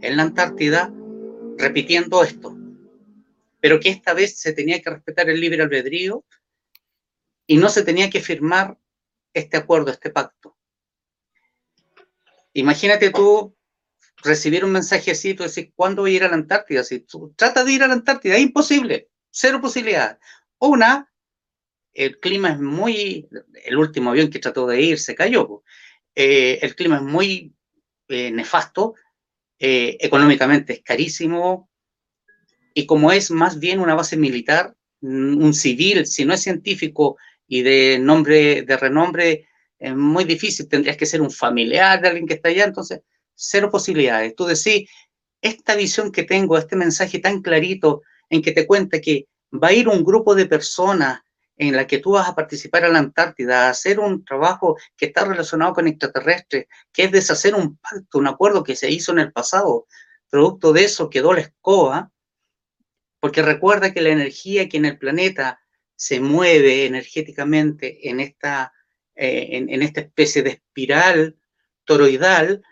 en 0.00 0.16
la 0.16 0.22
Antártida 0.22 0.92
repitiendo 1.58 2.22
esto 2.22 2.56
pero 3.62 3.78
que 3.78 3.90
esta 3.90 4.12
vez 4.12 4.40
se 4.40 4.52
tenía 4.52 4.82
que 4.82 4.90
respetar 4.90 5.30
el 5.30 5.40
libre 5.40 5.62
albedrío 5.62 6.24
y 7.46 7.58
no 7.58 7.68
se 7.68 7.84
tenía 7.84 8.10
que 8.10 8.20
firmar 8.20 8.76
este 9.32 9.56
acuerdo, 9.56 9.92
este 9.92 10.10
pacto. 10.10 10.58
Imagínate 12.54 13.10
tú 13.10 13.56
recibir 14.16 14.64
un 14.64 14.72
mensaje 14.72 15.12
así, 15.12 15.34
tú 15.34 15.44
decís, 15.44 15.70
¿cuándo 15.76 16.02
voy 16.02 16.14
a 16.14 16.16
ir 16.16 16.24
a 16.24 16.28
la 16.28 16.34
Antártida? 16.34 16.82
Si 16.82 16.98
tú 17.00 17.32
tratas 17.36 17.64
de 17.64 17.72
ir 17.72 17.84
a 17.84 17.86
la 17.86 17.94
Antártida, 17.94 18.34
es 18.34 18.42
imposible, 18.42 19.08
cero 19.30 19.60
posibilidad. 19.60 20.18
Una, 20.58 21.11
el 21.94 22.18
clima 22.18 22.50
es 22.50 22.60
muy, 22.60 23.28
el 23.64 23.76
último 23.76 24.10
avión 24.10 24.30
que 24.30 24.38
trató 24.38 24.66
de 24.66 24.80
ir 24.80 24.98
se 24.98 25.14
cayó, 25.14 25.62
eh, 26.14 26.58
el 26.62 26.74
clima 26.74 26.96
es 26.96 27.02
muy 27.02 27.54
eh, 28.08 28.30
nefasto, 28.30 28.94
eh, 29.58 29.96
económicamente 30.00 30.74
es 30.74 30.82
carísimo, 30.82 31.70
y 32.74 32.86
como 32.86 33.12
es 33.12 33.30
más 33.30 33.58
bien 33.58 33.80
una 33.80 33.94
base 33.94 34.16
militar, 34.16 34.74
mm, 35.00 35.42
un 35.42 35.54
civil, 35.54 36.06
si 36.06 36.24
no 36.24 36.34
es 36.34 36.42
científico 36.42 37.16
y 37.46 37.62
de 37.62 37.98
nombre, 37.98 38.62
de 38.62 38.76
renombre, 38.76 39.48
es 39.78 39.94
muy 39.94 40.24
difícil, 40.24 40.68
tendrías 40.68 40.96
que 40.96 41.06
ser 41.06 41.20
un 41.20 41.30
familiar 41.30 42.00
de 42.00 42.08
alguien 42.08 42.26
que 42.26 42.34
está 42.34 42.48
allá, 42.48 42.64
entonces, 42.64 43.00
cero 43.34 43.70
posibilidades. 43.70 44.34
Tú 44.36 44.46
decís, 44.46 44.88
esta 45.40 45.74
visión 45.74 46.12
que 46.12 46.22
tengo, 46.22 46.56
este 46.56 46.76
mensaje 46.76 47.18
tan 47.18 47.42
clarito 47.42 48.02
en 48.30 48.42
que 48.42 48.52
te 48.52 48.66
cuenta 48.66 49.00
que 49.00 49.26
va 49.52 49.68
a 49.68 49.72
ir 49.72 49.88
un 49.88 50.04
grupo 50.04 50.34
de 50.34 50.46
personas 50.46 51.20
en 51.68 51.76
la 51.76 51.86
que 51.86 51.98
tú 51.98 52.12
vas 52.12 52.28
a 52.28 52.34
participar 52.34 52.84
a 52.84 52.88
la 52.88 52.98
Antártida, 52.98 53.66
a 53.66 53.70
hacer 53.70 54.00
un 54.00 54.24
trabajo 54.24 54.76
que 54.96 55.06
está 55.06 55.24
relacionado 55.24 55.72
con 55.72 55.86
extraterrestres, 55.86 56.66
que 56.92 57.04
es 57.04 57.12
deshacer 57.12 57.54
un 57.54 57.76
pacto, 57.76 58.18
un 58.18 58.26
acuerdo 58.26 58.62
que 58.62 58.76
se 58.76 58.90
hizo 58.90 59.12
en 59.12 59.20
el 59.20 59.32
pasado. 59.32 59.86
Producto 60.28 60.72
de 60.72 60.84
eso 60.84 61.10
quedó 61.10 61.32
la 61.32 61.42
escoba, 61.42 62.10
porque 63.20 63.42
recuerda 63.42 63.92
que 63.92 64.00
la 64.00 64.10
energía 64.10 64.68
que 64.68 64.78
en 64.78 64.86
el 64.86 64.98
planeta 64.98 65.60
se 65.94 66.18
mueve 66.18 66.86
energéticamente 66.86 68.08
en 68.08 68.18
esta, 68.18 68.72
eh, 69.14 69.48
en, 69.52 69.82
esta 69.82 70.00
especie 70.00 70.42
de 70.42 70.50
espiral 70.50 71.36
toroidal, 71.84 72.62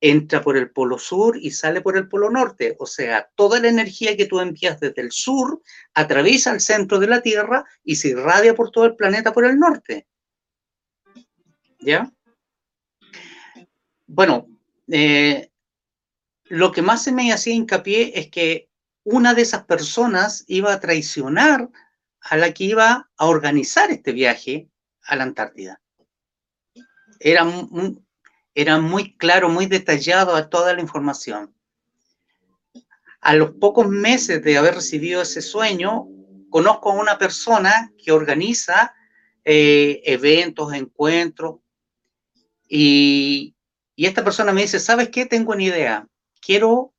entra 0.00 0.42
por 0.42 0.56
el 0.56 0.70
polo 0.70 0.98
sur 0.98 1.36
y 1.40 1.50
sale 1.50 1.80
por 1.80 1.96
el 1.96 2.08
polo 2.08 2.30
norte. 2.30 2.76
O 2.78 2.86
sea, 2.86 3.30
toda 3.34 3.60
la 3.60 3.68
energía 3.68 4.16
que 4.16 4.26
tú 4.26 4.40
envías 4.40 4.78
desde 4.80 5.02
el 5.02 5.12
sur 5.12 5.60
atraviesa 5.94 6.52
el 6.52 6.60
centro 6.60 6.98
de 6.98 7.08
la 7.08 7.20
Tierra 7.20 7.64
y 7.82 7.96
se 7.96 8.08
irradia 8.08 8.54
por 8.54 8.70
todo 8.70 8.86
el 8.86 8.96
planeta 8.96 9.32
por 9.32 9.44
el 9.44 9.58
norte. 9.58 10.06
¿Ya? 11.80 12.12
Bueno, 14.06 14.46
eh, 14.88 15.50
lo 16.44 16.72
que 16.72 16.82
más 16.82 17.02
se 17.02 17.12
me 17.12 17.32
hacía 17.32 17.54
hincapié 17.54 18.18
es 18.18 18.30
que 18.30 18.68
una 19.04 19.34
de 19.34 19.42
esas 19.42 19.64
personas 19.64 20.44
iba 20.46 20.72
a 20.72 20.80
traicionar 20.80 21.70
a 22.20 22.36
la 22.36 22.52
que 22.52 22.64
iba 22.64 23.10
a 23.16 23.26
organizar 23.26 23.90
este 23.90 24.12
viaje 24.12 24.68
a 25.02 25.16
la 25.16 25.24
Antártida. 25.24 25.80
Era, 27.20 27.44
muy, 27.44 27.98
era 28.60 28.80
muy 28.80 29.16
claro, 29.16 29.48
muy 29.48 29.66
detallado 29.66 30.34
a 30.34 30.50
toda 30.50 30.74
la 30.74 30.80
información. 30.80 31.54
A 33.20 33.34
los 33.36 33.52
pocos 33.52 33.88
meses 33.88 34.42
de 34.42 34.58
haber 34.58 34.74
recibido 34.74 35.22
ese 35.22 35.42
sueño, 35.42 36.08
conozco 36.50 36.90
a 36.90 37.00
una 37.00 37.18
persona 37.18 37.92
que 37.96 38.10
organiza 38.10 38.94
eh, 39.44 40.02
eventos, 40.04 40.72
encuentros, 40.72 41.60
y, 42.68 43.54
y 43.94 44.06
esta 44.06 44.24
persona 44.24 44.52
me 44.52 44.62
dice, 44.62 44.80
¿sabes 44.80 45.08
qué? 45.10 45.24
Tengo 45.24 45.52
una 45.52 45.62
idea. 45.62 46.08
Quiero 46.40 46.92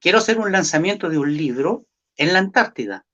quiero 0.00 0.18
hacer 0.18 0.38
un 0.38 0.50
lanzamiento 0.50 1.10
de 1.10 1.18
un 1.18 1.36
libro 1.36 1.84
en 2.16 2.32
la 2.32 2.38
Antártida 2.38 3.04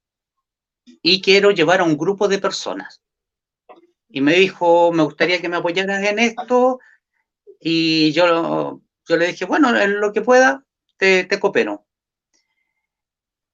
y 1.03 1.21
quiero 1.21 1.51
llevar 1.51 1.81
a 1.81 1.85
un 1.85 1.97
grupo 1.97 2.29
de 2.29 2.39
personas. 2.39 3.03
Y 4.09 4.21
me 4.21 4.35
dijo, 4.35 4.93
me 4.93 5.03
gustaría 5.03 5.41
que 5.41 5.49
me 5.49 5.57
apoyaras 5.57 6.05
en 6.05 6.21
esto 6.21 6.79
y 7.61 8.13
yo, 8.13 8.83
yo 9.07 9.17
le 9.17 9.29
dije, 9.29 9.45
bueno, 9.45 9.79
en 9.79 10.01
lo 10.01 10.13
que 10.13 10.23
pueda, 10.23 10.65
te, 10.97 11.25
te 11.25 11.39
coopero. 11.41 11.87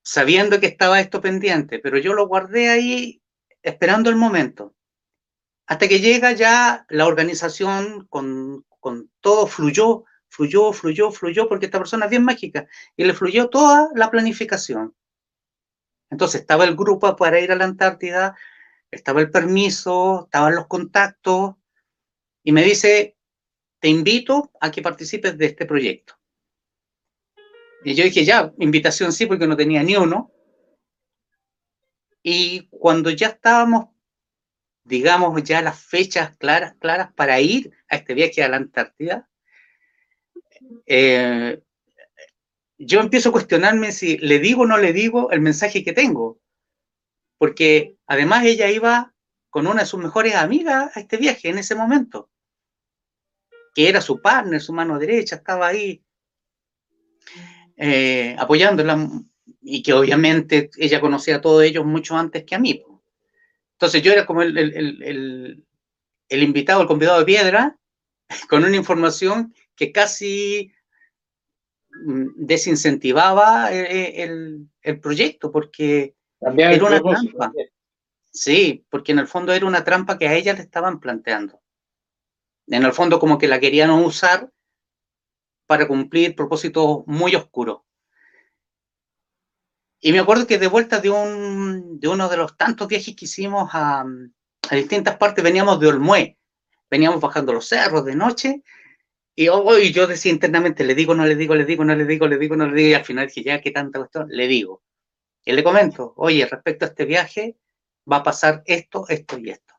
sabiendo 0.03 0.61
que 0.61 0.67
estaba 0.67 1.01
esto 1.01 1.21
pendiente, 1.21 1.79
pero 1.81 1.99
yo 1.99 2.15
lo 2.15 2.29
guardé 2.29 2.69
ahí 2.71 3.23
esperando 3.63 4.09
el 4.09 4.17
momento. 4.17 4.75
Hasta 5.67 5.89
que 5.89 5.99
llega 5.99 6.33
ya 6.33 6.87
la 6.89 7.07
organización 7.07 8.07
con, 8.09 8.65
con 8.79 9.11
todo, 9.21 9.49
fluyó, 9.49 10.05
fluyó, 10.29 10.73
fluyó, 10.73 11.11
fluyó, 11.11 11.49
porque 11.49 11.67
esta 11.67 11.79
persona 11.79 12.05
es 12.07 12.11
bien 12.11 12.25
mágica, 12.25 12.69
y 12.97 13.05
le 13.05 13.15
fluyó 13.15 13.49
toda 13.49 13.89
la 13.95 14.11
planificación. 14.11 14.95
Entonces 16.09 16.43
estaba 16.43 16.65
el 16.65 16.77
grupo 16.77 17.17
para 17.17 17.41
ir 17.41 17.51
a 17.51 17.57
la 17.57 17.65
Antártida, 17.65 18.37
estaba 18.93 19.21
el 19.21 19.31
permiso, 19.31 20.27
estaban 20.27 20.55
los 20.55 20.69
contactos, 20.69 21.57
y 22.45 22.53
me 22.53 22.63
dice, 22.63 23.16
te 23.81 23.89
invito 23.89 24.51
a 24.61 24.71
que 24.71 24.83
participes 24.83 25.37
de 25.37 25.47
este 25.47 25.67
proyecto. 25.67 26.15
Y 27.85 27.95
yo 27.95 28.05
dije, 28.05 28.25
ya, 28.25 28.53
invitación 28.59 29.13
sí, 29.13 29.27
porque 29.27 29.47
no 29.47 29.57
tenía 29.57 29.83
ni 29.83 29.97
uno. 29.97 30.33
Y 32.23 32.67
cuando 32.69 33.11
ya 33.11 33.29
estábamos, 33.29 33.91
digamos, 34.85 35.41
ya 35.45 35.63
las 35.63 35.79
fechas 35.81 36.37
claras, 36.37 36.75
claras 36.81 37.13
para 37.13 37.41
ir 37.41 37.71
a 37.89 37.97
este 37.97 38.15
viaje 38.15 38.43
a 38.43 38.49
la 38.49 38.57
Antártida, 38.57 39.29
eh, 40.87 41.63
yo 42.79 43.01
empiezo 43.01 43.29
a 43.29 43.33
cuestionarme 43.33 43.93
si 43.93 44.19
le 44.19 44.39
digo 44.39 44.63
o 44.63 44.67
no 44.67 44.79
le 44.79 44.93
digo 44.93 45.31
el 45.31 45.41
mensaje 45.41 45.85
que 45.85 45.93
tengo. 45.93 46.41
Porque 47.39 47.97
además 48.07 48.45
ella 48.45 48.71
iba 48.71 49.15
con 49.51 49.67
una 49.67 49.83
de 49.83 49.87
sus 49.87 50.03
mejores 50.03 50.35
amigas 50.35 50.97
a 50.97 51.01
este 51.01 51.17
viaje 51.17 51.49
en 51.49 51.59
ese 51.59 51.75
momento, 51.75 52.31
que 53.77 53.91
era 53.91 54.01
su 54.01 54.23
partner, 54.23 54.59
su 54.59 54.73
mano 54.73 54.99
derecha, 54.99 55.37
estaba 55.37 55.67
ahí 55.69 56.03
eh, 57.77 58.35
apoyándola 58.39 59.07
y 59.61 59.83
que 59.83 59.93
obviamente 59.93 60.71
ella 60.79 60.99
conocía 60.99 61.37
a 61.37 61.41
todos 61.43 61.63
ellos 61.63 61.85
mucho 61.85 62.17
antes 62.17 62.45
que 62.45 62.55
a 62.55 62.59
mí. 62.59 62.83
Entonces 63.73 64.01
yo 64.01 64.13
era 64.13 64.25
como 64.25 64.41
el, 64.41 64.57
el 66.29 66.43
invitado, 66.43 66.81
el 66.81 66.89
convidado 66.89 67.19
de 67.19 67.27
piedra, 67.27 67.79
con 68.49 68.65
una 68.65 68.77
información 68.77 69.55
que 69.77 69.93
casi 69.93 70.73
mm, 71.91 72.29
desincentivaba 72.47 73.75
eh, 73.75 74.23
el, 74.23 74.71
el 74.81 75.01
proyecto 75.01 75.53
porque 75.53 76.15
era 76.41 76.83
una 76.83 77.03
trampa. 77.03 77.53
Sí, 78.31 78.87
porque 78.89 79.13
en 79.13 79.19
el 79.19 79.27
fondo 79.27 79.53
era 79.53 79.67
una 79.67 79.85
trampa 79.85 80.17
que 80.17 80.29
a 80.29 80.35
ella 80.35 80.55
le 80.55 80.63
estaban 80.63 80.99
planteando. 80.99 81.61
En 82.69 82.85
el 82.85 82.93
fondo 82.93 83.19
como 83.19 83.39
que 83.39 83.49
la 83.49 83.61
querían 83.61 83.91
usar 83.91 84.51
para 85.67 85.87
cumplir 85.87 86.35
propósitos 86.35 87.05
muy 87.07 87.35
oscuros. 87.35 87.83
Y 90.01 90.13
me 90.13 90.21
acuerdo 90.21 90.47
que 90.47 90.59
de 90.59 90.69
vuelta 90.69 91.01
de, 91.01 91.11
un, 91.11 91.99
de 91.99 92.09
uno 92.09 92.29
de 92.29 92.37
los 92.37 92.57
tantos 92.57 92.87
viajes 92.87 93.17
que 93.17 93.25
hicimos 93.25 93.71
a, 93.73 94.05
a 94.71 94.75
distintas 94.75 95.17
partes, 95.17 95.43
veníamos 95.43 95.81
de 95.81 95.89
Olmué, 95.89 96.39
veníamos 96.91 97.21
bajando 97.21 97.53
los 97.53 97.67
cerros 97.67 98.05
de 98.05 98.15
noche, 98.15 98.63
y 99.39 99.49
hoy 99.49 99.93
yo 99.93 100.07
decía 100.07 100.33
internamente, 100.33 100.83
le 100.83 100.95
digo, 100.95 101.15
no 101.15 101.27
le 101.27 101.37
digo, 101.37 101.55
le 101.55 101.67
digo, 101.67 101.85
no 101.85 101.95
le 101.95 102.07
digo, 102.07 102.27
le 102.27 102.39
digo, 102.39 102.57
no 102.57 102.67
le 102.67 102.75
digo, 102.75 102.89
y 102.89 102.95
al 102.95 103.05
final 103.05 103.27
dije, 103.27 103.43
ya, 103.43 103.61
¿qué 103.61 103.71
tanta 103.71 103.99
cuestión? 103.99 104.29
Le 104.31 104.49
digo. 104.49 104.83
Y 105.45 105.53
le 105.53 105.63
comento, 105.63 106.15
oye, 106.17 106.47
respecto 106.47 106.87
a 106.87 106.89
este 106.89 107.05
viaje, 107.05 107.59
va 108.11 108.17
a 108.17 108.23
pasar 108.23 108.63
esto, 108.65 109.07
esto 109.09 109.39
y 109.39 109.51
esto. 109.51 109.75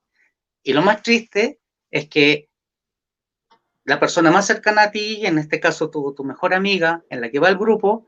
Y 0.62 0.73
lo 0.73 0.84
más 0.84 1.02
triste 1.02 1.60
es 1.89 2.08
que 2.08 2.46
la 3.88 4.02
persona 4.02 4.32
más 4.32 4.45
cercana 4.45 4.84
a 4.84 4.91
ti, 4.91 5.26
en 5.26 5.38
este 5.38 5.62
caso 5.62 5.89
tu, 5.89 6.13
tu 6.13 6.26
mejor 6.26 6.54
amiga, 6.54 7.06
en 7.10 7.21
la 7.21 7.32
que 7.32 7.39
va 7.39 7.47
el 7.47 7.58
grupo, 7.58 8.06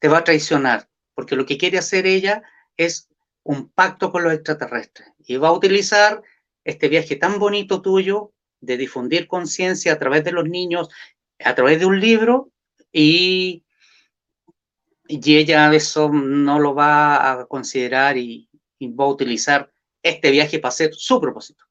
te 0.00 0.08
va 0.08 0.18
a 0.18 0.24
traicionar, 0.24 0.88
porque 1.14 1.36
lo 1.36 1.46
que 1.46 1.56
quiere 1.56 1.78
hacer 1.78 2.06
ella 2.06 2.42
es 2.76 3.08
un 3.44 3.70
pacto 3.70 4.10
con 4.10 4.24
los 4.24 4.32
extraterrestres 4.32 5.08
y 5.24 5.36
va 5.36 5.48
a 5.48 5.52
utilizar 5.52 6.22
este 6.64 6.88
viaje 6.88 7.14
tan 7.14 7.38
bonito 7.38 7.82
tuyo 7.82 8.32
de 8.60 8.76
difundir 8.76 9.28
conciencia 9.28 9.92
a 9.92 9.98
través 10.00 10.24
de 10.24 10.32
los 10.32 10.48
niños, 10.48 10.88
a 11.38 11.54
través 11.54 11.78
de 11.78 11.86
un 11.86 12.00
libro 12.00 12.50
y, 12.90 13.64
y 15.06 15.36
ella 15.36 15.72
eso 15.72 16.08
no 16.08 16.58
lo 16.58 16.74
va 16.74 17.30
a 17.30 17.46
considerar 17.46 18.18
y, 18.18 18.50
y 18.80 18.92
va 18.92 19.04
a 19.04 19.08
utilizar 19.08 19.70
este 20.02 20.32
viaje 20.32 20.58
para 20.58 20.70
hacer 20.70 20.90
su 20.94 21.20
propósito. 21.20 21.69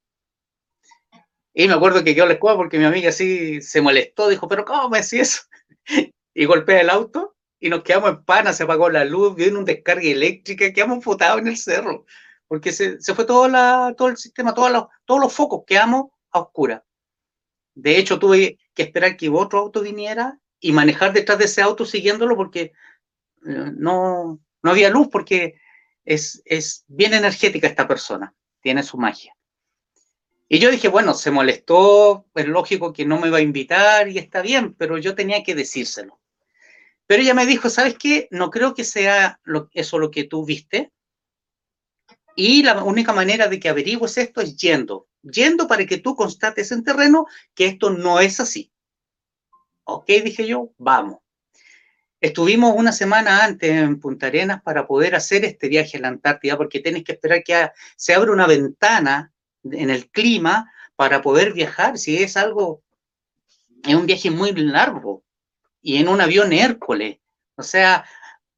Y 1.54 1.68
me 1.68 1.74
acuerdo 1.74 2.04
que 2.04 2.14
quedó 2.14 2.26
la 2.26 2.34
escuela 2.34 2.58
porque 2.58 2.78
mi 2.78 2.86
amiga 2.86 3.10
así 3.10 3.62
se 3.62 3.82
molestó, 3.82 4.30
dijo, 4.30 4.48
pero 4.48 4.66
¿cómo 4.66 4.90
me 4.90 5.00
decís 5.00 5.14
eso? 5.14 5.42
y 6.34 6.46
golpea 6.46 6.82
el 6.82 6.90
auto 6.90 7.36
y 7.60 7.70
nos 7.70 7.84
quedamos 7.84 8.12
en 8.12 8.24
pana, 8.24 8.54
se 8.54 8.64
apagó 8.64 8.90
la 8.90 9.04
luz, 9.04 9.36
vino 9.36 9.60
un 9.60 9.66
descarga 9.66 10.04
eléctrica, 10.04 10.72
quedamos 10.72 11.04
futados 11.04 11.42
en 11.42 11.48
el 11.48 11.58
cerro, 11.58 12.06
porque 12.48 12.72
se, 12.72 13.02
se 13.02 13.14
fue 13.14 13.26
todo, 13.26 13.48
la, 13.48 13.94
todo 13.98 14.08
el 14.08 14.18
sistema, 14.18 14.54
todos 14.54 14.72
los, 14.72 14.86
todos 15.06 15.20
los 15.20 15.34
focos, 15.34 15.64
quedamos 15.68 16.12
a 16.32 16.40
oscura. 16.40 16.86
De 17.76 17.98
hecho, 17.98 18.20
tuve 18.20 18.58
que 18.74 18.84
esperar 18.84 19.18
que 19.18 19.30
otro 19.30 19.60
auto 19.60 19.82
viniera 19.82 20.40
y 20.60 20.72
manejar 20.72 21.14
detrás 21.14 21.38
de 21.38 21.46
ese 21.46 21.62
auto 21.62 21.86
siguiéndolo 21.86 22.36
porque 22.36 22.62
eh, 23.46 23.72
no, 23.76 24.40
no 24.62 24.72
había 24.72 24.90
luz, 24.90 25.08
porque 25.12 25.60
es, 26.06 26.42
es 26.46 26.86
bien 26.88 27.14
energética 27.14 27.68
esta 27.68 27.88
persona, 27.88 28.34
tiene 28.62 28.84
su 28.84 28.98
magia. 28.98 29.36
Y 30.52 30.58
yo 30.58 30.72
dije, 30.72 30.88
bueno, 30.88 31.14
se 31.14 31.30
molestó, 31.30 32.26
es 32.34 32.48
lógico 32.48 32.92
que 32.92 33.06
no 33.06 33.20
me 33.20 33.30
va 33.30 33.38
a 33.38 33.42
invitar 33.42 34.10
y 34.10 34.18
está 34.18 34.42
bien, 34.42 34.74
pero 34.74 34.98
yo 34.98 35.14
tenía 35.14 35.44
que 35.44 35.54
decírselo. 35.54 36.20
Pero 37.06 37.22
ella 37.22 37.36
me 37.36 37.46
dijo, 37.46 37.70
¿sabes 37.70 37.96
qué? 38.00 38.28
No 38.32 38.50
creo 38.50 38.74
que 38.74 38.84
sea 38.84 39.40
lo, 39.44 39.70
eso 39.74 40.00
lo 40.00 40.10
que 40.10 40.24
tú 40.24 40.44
viste. 40.44 40.92
Y 42.36 42.64
la 42.64 42.84
única 42.84 43.14
manera 43.14 43.48
de 43.48 43.60
que 43.60 43.70
averigües 43.70 44.18
esto 44.18 44.42
es 44.42 44.58
yendo, 44.58 45.08
yendo 45.22 45.68
para 45.68 45.86
que 45.86 46.00
tú 46.00 46.16
constates 46.16 46.72
en 46.72 46.84
terreno 46.84 47.28
que 47.54 47.68
esto 47.68 47.92
no 47.92 48.20
es 48.20 48.40
así. 48.40 48.72
Ok, 49.84 50.08
dije 50.08 50.48
yo, 50.48 50.72
vamos. 50.80 51.20
Estuvimos 52.20 52.74
una 52.76 52.92
semana 52.92 53.46
antes 53.46 53.70
en 53.70 54.00
Punta 54.00 54.28
Arenas 54.28 54.64
para 54.64 54.88
poder 54.88 55.14
hacer 55.14 55.46
este 55.46 55.68
viaje 55.68 55.98
a 55.98 56.02
la 56.02 56.08
Antártida, 56.08 56.58
porque 56.58 56.80
tienes 56.80 57.04
que 57.04 57.12
esperar 57.12 57.44
que 57.44 57.70
se 57.96 58.16
abra 58.16 58.32
una 58.32 58.48
ventana 58.48 59.32
en 59.64 59.90
el 59.90 60.10
clima 60.10 60.72
para 60.96 61.22
poder 61.22 61.54
viajar. 61.54 61.98
Si 61.98 62.18
es 62.18 62.38
algo, 62.38 62.82
es 63.84 63.96
un 63.96 64.06
viaje 64.06 64.32
muy 64.32 64.52
largo 64.54 65.24
y 65.82 65.98
en 65.98 66.08
un 66.08 66.22
avión 66.22 66.54
Hércules. 66.54 67.18
O 67.56 67.64
sea, 67.64 68.06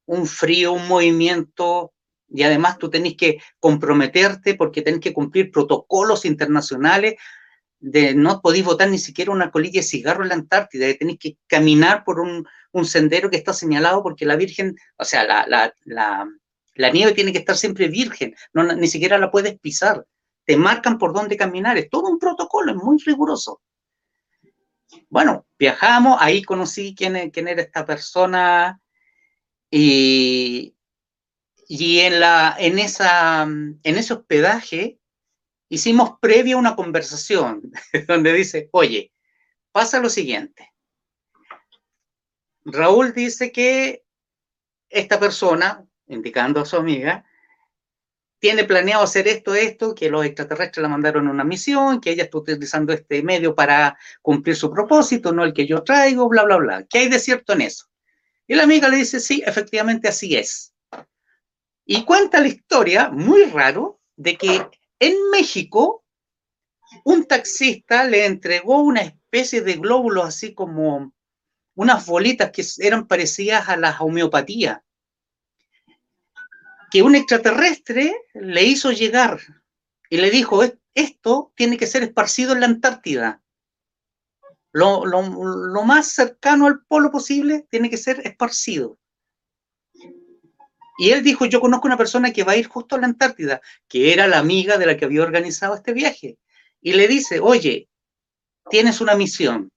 un 0.06 0.28
frío, 0.28 0.74
un 0.74 0.88
movimiento, 0.88 1.94
y 2.30 2.44
además 2.44 2.78
tú 2.78 2.90
tenés 2.90 3.16
que 3.16 3.40
comprometerte 3.60 4.56
porque 4.56 4.82
tenés 4.82 5.02
que 5.02 5.14
cumplir 5.14 5.52
protocolos 5.52 6.26
internacionales 6.26 7.16
de 7.80 8.14
no 8.14 8.42
podéis 8.42 8.64
botar 8.64 8.90
ni 8.90 9.00
siquiera 9.00 9.32
una 9.32 9.50
colilla 9.50 9.80
de 9.80 9.88
cigarro 9.88 10.22
en 10.22 10.30
la 10.30 10.36
Antártida, 10.36 10.94
tenés 10.94 11.18
que 11.18 11.38
caminar 11.48 12.04
por 12.04 12.20
un, 12.20 12.48
un, 12.72 12.86
sendero 12.86 13.32
que 13.32 13.38
está 13.38 13.54
señalado 13.54 14.04
porque 14.04 14.26
la 14.26 14.36
Virgen, 14.36 14.78
o 14.98 15.04
sea, 15.04 15.24
la, 15.24 15.46
la, 15.48 15.74
la, 15.84 16.30
la 16.76 16.90
nieve 16.92 17.14
tiene 17.14 17.32
que 17.32 17.40
estar 17.40 17.58
siempre 17.58 17.88
virgen, 17.88 18.36
no, 18.54 18.64
ni 18.64 18.88
siquiera 18.88 19.18
la 19.18 19.32
puedes 19.32 19.60
pisar, 19.60 20.06
te 20.46 20.58
marcan 20.58 20.98
por 20.98 21.14
dónde 21.14 21.38
caminar, 21.38 21.78
es 21.78 21.90
todo 21.90 22.10
un 22.10 22.20
protocolo, 22.20 22.72
es 22.72 22.78
muy 22.78 22.98
riguroso. 23.00 23.62
Bueno, 25.10 25.46
viajamos, 25.58 26.18
ahí 26.20 26.42
conocí 26.42 26.96
quién, 26.96 27.30
quién 27.32 27.48
era 27.48 27.62
esta 27.62 27.86
persona 27.86 28.82
y, 29.70 30.76
y 31.68 32.00
en, 32.00 32.20
la, 32.20 32.56
en, 32.60 32.80
esa, 32.80 33.44
en 33.44 33.80
ese 33.84 34.14
hospedaje 34.14 35.00
hicimos 35.70 36.20
previa 36.20 36.58
una 36.58 36.76
conversación 36.76 37.72
donde 38.08 38.34
dice, 38.34 38.70
oye, 38.74 39.14
pasa 39.72 40.00
lo 40.02 40.10
siguiente. 40.10 40.74
Raúl 42.66 43.14
dice 43.14 43.52
que 43.52 44.04
esta 44.90 45.20
persona, 45.20 45.86
indicando 46.08 46.60
a 46.60 46.66
su 46.66 46.76
amiga, 46.76 47.26
tiene 48.42 48.64
planeado 48.64 49.04
hacer 49.04 49.28
esto, 49.28 49.54
esto, 49.54 49.94
que 49.94 50.10
los 50.10 50.26
extraterrestres 50.26 50.82
la 50.82 50.90
mandaron 50.90 51.28
a 51.28 51.32
una 51.32 51.44
misión, 51.44 52.02
que 52.02 52.10
ella 52.10 52.24
está 52.24 52.40
utilizando 52.40 52.92
este 52.92 53.22
medio 53.22 53.54
para 53.54 53.96
cumplir 54.24 54.56
su 54.56 54.72
propósito, 54.72 55.32
no 55.32 55.44
el 55.44 55.54
que 55.54 55.68
yo 55.68 55.84
traigo, 55.84 56.28
bla, 56.28 56.44
bla, 56.44 56.58
bla. 56.58 56.84
¿Qué 56.90 56.98
hay 56.98 57.10
de 57.10 57.20
cierto 57.20 57.54
en 57.54 57.62
eso? 57.62 57.86
Y 58.48 58.56
la 58.56 58.64
amiga 58.64 58.90
le 58.90 58.98
dice, 58.98 59.20
sí, 59.20 59.44
efectivamente 59.46 60.08
así 60.08 60.36
es. 60.36 60.74
Y 61.86 62.04
cuenta 62.04 62.40
la 62.40 62.48
historia, 62.48 63.10
muy 63.10 63.44
raro, 63.44 64.02
de 64.16 64.36
que 64.36 64.68
en 64.98 65.30
México 65.30 66.04
un 67.06 67.28
taxista 67.28 68.06
le 68.06 68.26
entregó 68.26 68.82
una 68.82 69.02
especie 69.02 69.62
de 69.62 69.76
glóbulos 69.76 70.26
así 70.26 70.56
como 70.56 71.14
unas 71.76 72.08
bolitas 72.08 72.50
que 72.50 72.66
eran 72.80 73.08
parecidas 73.08 73.70
a 73.70 73.78
la 73.78 73.96
homeopatía 74.00 74.84
que 76.92 77.02
un 77.02 77.16
extraterrestre 77.16 78.14
le 78.34 78.64
hizo 78.64 78.92
llegar 78.92 79.40
y 80.10 80.18
le 80.18 80.30
dijo, 80.30 80.62
esto 80.94 81.54
tiene 81.56 81.78
que 81.78 81.88
ser 81.88 82.04
esparcido 82.04 82.54
en 82.54 82.60
la 82.60 82.66
Antártida. 82.66 83.42
Lo, 84.74 85.04
más 85.86 86.08
cercano 86.12 86.68
al 86.68 86.84
polo 86.86 87.10
posible 87.10 87.66
tiene 87.70 87.90
que 87.90 87.98
ser 87.98 88.22
esparcido. 88.26 89.00
Y 90.98 91.12
él 91.12 91.24
dijo, 91.24 91.46
yo 91.46 91.62
conozco 91.62 91.88
una 91.88 91.98
persona 91.98 92.32
que 92.32 92.44
va 92.44 92.52
a 92.52 92.58
ir 92.58 92.68
justo 92.68 92.96
a 92.96 93.00
la 93.00 93.08
Antártida, 93.08 93.62
que 93.88 94.12
era 94.14 94.28
la 94.28 94.40
amiga 94.40 94.78
de 94.78 94.86
la 94.86 94.98
que 94.98 95.06
había 95.06 95.24
organizado 95.24 95.76
este 95.76 95.94
viaje. 95.94 96.38
Y 96.82 96.94
le 96.94 97.08
dice, 97.08 97.40
oye, 97.40 97.90
tienes 98.70 99.00
una 99.00 99.16
misión. 99.16 99.72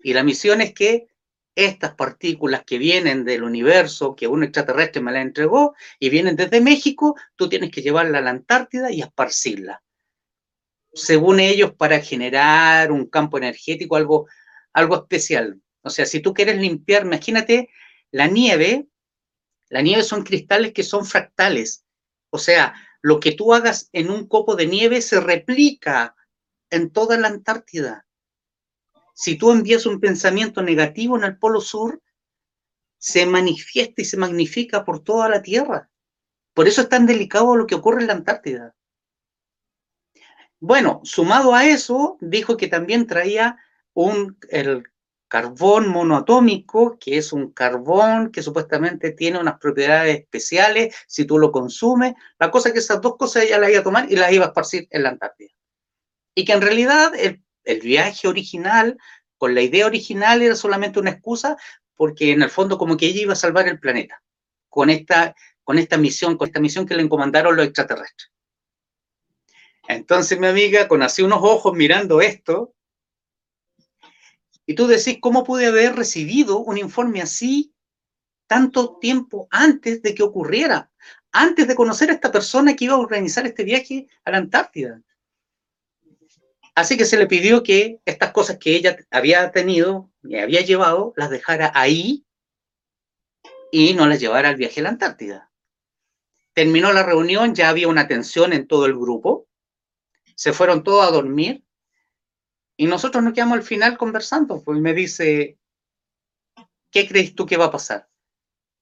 Y 0.00 0.12
la 0.12 0.24
misión 0.24 0.60
es 0.60 0.74
que 0.74 1.06
estas 1.54 1.94
partículas 1.94 2.64
que 2.64 2.78
vienen 2.78 3.24
del 3.24 3.44
universo, 3.44 4.16
que 4.16 4.26
un 4.26 4.42
extraterrestre 4.42 5.02
me 5.02 5.12
la 5.12 5.20
entregó, 5.20 5.74
y 5.98 6.10
vienen 6.10 6.36
desde 6.36 6.60
México, 6.60 7.16
tú 7.36 7.48
tienes 7.48 7.70
que 7.70 7.82
llevarla 7.82 8.18
a 8.18 8.22
la 8.22 8.30
Antártida 8.30 8.90
y 8.90 9.00
esparcirla. 9.00 9.82
Según 10.94 11.40
ellos, 11.40 11.72
para 11.74 12.00
generar 12.00 12.92
un 12.92 13.06
campo 13.06 13.38
energético, 13.38 13.96
algo, 13.96 14.28
algo 14.72 14.96
especial. 14.96 15.60
O 15.82 15.90
sea, 15.90 16.06
si 16.06 16.20
tú 16.20 16.32
quieres 16.34 16.58
limpiar, 16.58 17.04
imagínate 17.04 17.70
la 18.10 18.26
nieve, 18.26 18.86
la 19.68 19.82
nieve 19.82 20.02
son 20.02 20.22
cristales 20.22 20.72
que 20.72 20.82
son 20.82 21.06
fractales. 21.06 21.84
O 22.30 22.38
sea, 22.38 22.74
lo 23.00 23.20
que 23.20 23.32
tú 23.32 23.52
hagas 23.52 23.88
en 23.92 24.10
un 24.10 24.28
copo 24.28 24.54
de 24.54 24.66
nieve 24.66 25.00
se 25.00 25.20
replica 25.20 26.14
en 26.70 26.90
toda 26.90 27.18
la 27.18 27.28
Antártida. 27.28 28.06
Si 29.22 29.36
tú 29.36 29.52
envías 29.52 29.86
un 29.86 30.00
pensamiento 30.00 30.62
negativo 30.62 31.16
en 31.16 31.22
el 31.22 31.38
Polo 31.38 31.60
Sur, 31.60 32.02
se 32.98 33.24
manifiesta 33.24 34.02
y 34.02 34.04
se 34.04 34.16
magnifica 34.16 34.84
por 34.84 35.04
toda 35.04 35.28
la 35.28 35.42
Tierra. 35.42 35.88
Por 36.54 36.66
eso 36.66 36.80
es 36.80 36.88
tan 36.88 37.06
delicado 37.06 37.54
lo 37.54 37.68
que 37.68 37.76
ocurre 37.76 38.00
en 38.00 38.08
la 38.08 38.14
Antártida. 38.14 38.74
Bueno, 40.58 41.02
sumado 41.04 41.54
a 41.54 41.66
eso, 41.66 42.18
dijo 42.20 42.56
que 42.56 42.66
también 42.66 43.06
traía 43.06 43.58
un, 43.94 44.36
el 44.48 44.90
carbón 45.28 45.86
monoatómico, 45.86 46.98
que 46.98 47.16
es 47.16 47.32
un 47.32 47.52
carbón 47.52 48.32
que 48.32 48.42
supuestamente 48.42 49.12
tiene 49.12 49.38
unas 49.38 49.60
propiedades 49.60 50.18
especiales 50.18 50.96
si 51.06 51.26
tú 51.26 51.38
lo 51.38 51.52
consumes. 51.52 52.14
La 52.40 52.50
cosa 52.50 52.70
es 52.70 52.72
que 52.72 52.80
esas 52.80 53.00
dos 53.00 53.16
cosas 53.16 53.44
ella 53.44 53.60
las 53.60 53.70
iba 53.70 53.78
a 53.78 53.84
tomar 53.84 54.10
y 54.10 54.16
las 54.16 54.32
iba 54.32 54.46
a 54.46 54.48
esparcir 54.48 54.88
en 54.90 55.04
la 55.04 55.10
Antártida. 55.10 55.50
Y 56.34 56.44
que 56.44 56.54
en 56.54 56.60
realidad 56.60 57.12
el, 57.14 57.40
el 57.64 57.80
viaje 57.80 58.28
original, 58.28 58.98
con 59.38 59.54
la 59.54 59.62
idea 59.62 59.86
original, 59.86 60.42
era 60.42 60.54
solamente 60.54 61.00
una 61.00 61.10
excusa 61.10 61.56
porque 61.94 62.32
en 62.32 62.42
el 62.42 62.50
fondo 62.50 62.78
como 62.78 62.96
que 62.96 63.06
ella 63.06 63.22
iba 63.22 63.32
a 63.32 63.36
salvar 63.36 63.68
el 63.68 63.78
planeta 63.78 64.22
con 64.68 64.90
esta, 64.90 65.34
con 65.62 65.78
esta 65.78 65.96
misión, 65.96 66.36
con 66.36 66.48
esta 66.48 66.60
misión 66.60 66.86
que 66.86 66.94
le 66.94 67.02
encomendaron 67.02 67.54
los 67.54 67.66
extraterrestres. 67.66 68.32
Entonces 69.88 70.38
mi 70.38 70.46
amiga, 70.46 70.88
con 70.88 71.02
así 71.02 71.22
unos 71.22 71.40
ojos 71.42 71.74
mirando 71.74 72.20
esto, 72.20 72.74
y 74.64 74.74
tú 74.74 74.86
decís, 74.86 75.18
¿cómo 75.20 75.44
pude 75.44 75.66
haber 75.66 75.96
recibido 75.96 76.58
un 76.58 76.78
informe 76.78 77.20
así 77.20 77.74
tanto 78.46 78.98
tiempo 78.98 79.48
antes 79.50 80.02
de 80.02 80.14
que 80.14 80.22
ocurriera? 80.22 80.90
Antes 81.32 81.66
de 81.66 81.74
conocer 81.74 82.10
a 82.10 82.14
esta 82.14 82.30
persona 82.30 82.74
que 82.74 82.84
iba 82.84 82.94
a 82.94 82.98
organizar 82.98 83.46
este 83.46 83.64
viaje 83.64 84.06
a 84.24 84.30
la 84.30 84.38
Antártida. 84.38 85.02
Así 86.74 86.96
que 86.96 87.04
se 87.04 87.18
le 87.18 87.26
pidió 87.26 87.62
que 87.62 88.00
estas 88.06 88.32
cosas 88.32 88.58
que 88.58 88.74
ella 88.74 88.96
había 89.10 89.50
tenido 89.52 90.10
y 90.22 90.36
había 90.36 90.62
llevado, 90.62 91.12
las 91.16 91.28
dejara 91.28 91.70
ahí 91.74 92.24
y 93.70 93.94
no 93.94 94.06
las 94.06 94.20
llevara 94.20 94.48
al 94.48 94.56
viaje 94.56 94.80
a 94.80 94.84
la 94.84 94.88
Antártida. 94.90 95.50
Terminó 96.54 96.92
la 96.92 97.02
reunión, 97.02 97.54
ya 97.54 97.68
había 97.68 97.88
una 97.88 98.08
tensión 98.08 98.52
en 98.52 98.66
todo 98.66 98.86
el 98.86 98.94
grupo, 98.94 99.48
se 100.34 100.52
fueron 100.52 100.82
todos 100.82 101.06
a 101.06 101.10
dormir 101.10 101.64
y 102.76 102.86
nosotros 102.86 103.22
nos 103.22 103.34
quedamos 103.34 103.58
al 103.58 103.64
final 103.64 103.98
conversando, 103.98 104.62
pues 104.62 104.78
me 104.78 104.94
dice, 104.94 105.58
¿qué 106.90 107.06
crees 107.06 107.34
tú 107.34 107.46
que 107.46 107.56
va 107.56 107.66
a 107.66 107.70
pasar? 107.70 108.08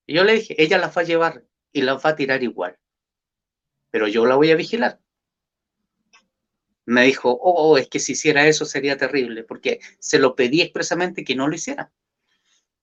Y 0.06 0.14
yo 0.14 0.24
le 0.24 0.34
dije, 0.34 0.54
ella 0.62 0.78
las 0.78 0.96
va 0.96 1.02
a 1.02 1.04
llevar 1.04 1.44
y 1.72 1.82
las 1.82 2.04
va 2.04 2.10
a 2.10 2.16
tirar 2.16 2.42
igual, 2.42 2.78
pero 3.90 4.08
yo 4.08 4.26
la 4.26 4.36
voy 4.36 4.50
a 4.50 4.56
vigilar. 4.56 5.00
Me 6.90 7.04
dijo, 7.04 7.38
oh, 7.40 7.78
es 7.78 7.88
que 7.88 8.00
si 8.00 8.12
hiciera 8.12 8.46
eso 8.46 8.64
sería 8.64 8.96
terrible, 8.96 9.44
porque 9.44 9.78
se 10.00 10.18
lo 10.18 10.34
pedí 10.34 10.60
expresamente 10.60 11.22
que 11.22 11.36
no 11.36 11.46
lo 11.46 11.54
hiciera. 11.54 11.92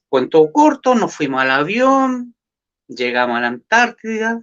Cuento 0.07 0.49
corto, 0.53 0.95
nos 0.95 1.13
fuimos 1.13 1.41
al 1.41 1.51
avión, 1.51 2.33
llegamos 2.87 3.37
a 3.37 3.41
la 3.41 3.47
Antártida. 3.47 4.41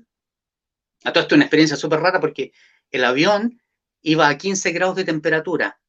A 1.05 1.12
todo 1.12 1.22
esto 1.22 1.35
una 1.35 1.44
experiencia 1.44 1.79
súper 1.79 2.00
rara 2.00 2.20
porque 2.20 2.53
el 2.90 3.05
avión 3.05 3.62
iba 4.03 4.29
a 4.29 4.37
15 4.37 4.70
grados 4.72 4.96
de 4.96 5.05
temperatura 5.05 5.81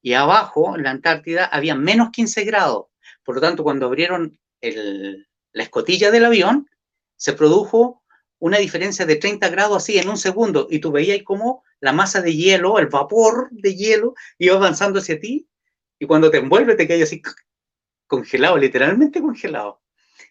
y 0.00 0.14
abajo, 0.14 0.74
en 0.74 0.84
la 0.84 0.90
Antártida, 0.90 1.44
había 1.44 1.74
menos 1.74 2.08
15 2.10 2.44
grados. 2.44 2.86
Por 3.22 3.34
lo 3.34 3.40
tanto, 3.42 3.62
cuando 3.62 3.84
abrieron 3.84 4.38
la 4.62 5.62
escotilla 5.62 6.10
del 6.10 6.24
avión, 6.24 6.70
se 7.16 7.34
produjo 7.34 7.99
una 8.40 8.58
diferencia 8.58 9.06
de 9.06 9.16
30 9.16 9.48
grados 9.50 9.76
así 9.76 9.98
en 9.98 10.08
un 10.08 10.16
segundo 10.16 10.66
y 10.68 10.80
tú 10.80 10.90
veías 10.90 11.22
como 11.22 11.62
la 11.78 11.92
masa 11.92 12.20
de 12.20 12.34
hielo, 12.34 12.78
el 12.78 12.88
vapor 12.88 13.48
de 13.52 13.76
hielo 13.76 14.14
iba 14.38 14.56
avanzando 14.56 14.98
hacia 14.98 15.20
ti 15.20 15.48
y 15.98 16.06
cuando 16.06 16.30
te 16.30 16.38
envuelve 16.38 16.74
te 16.74 16.88
cae 16.88 17.02
así 17.02 17.22
congelado, 18.06 18.56
literalmente 18.56 19.20
congelado. 19.20 19.82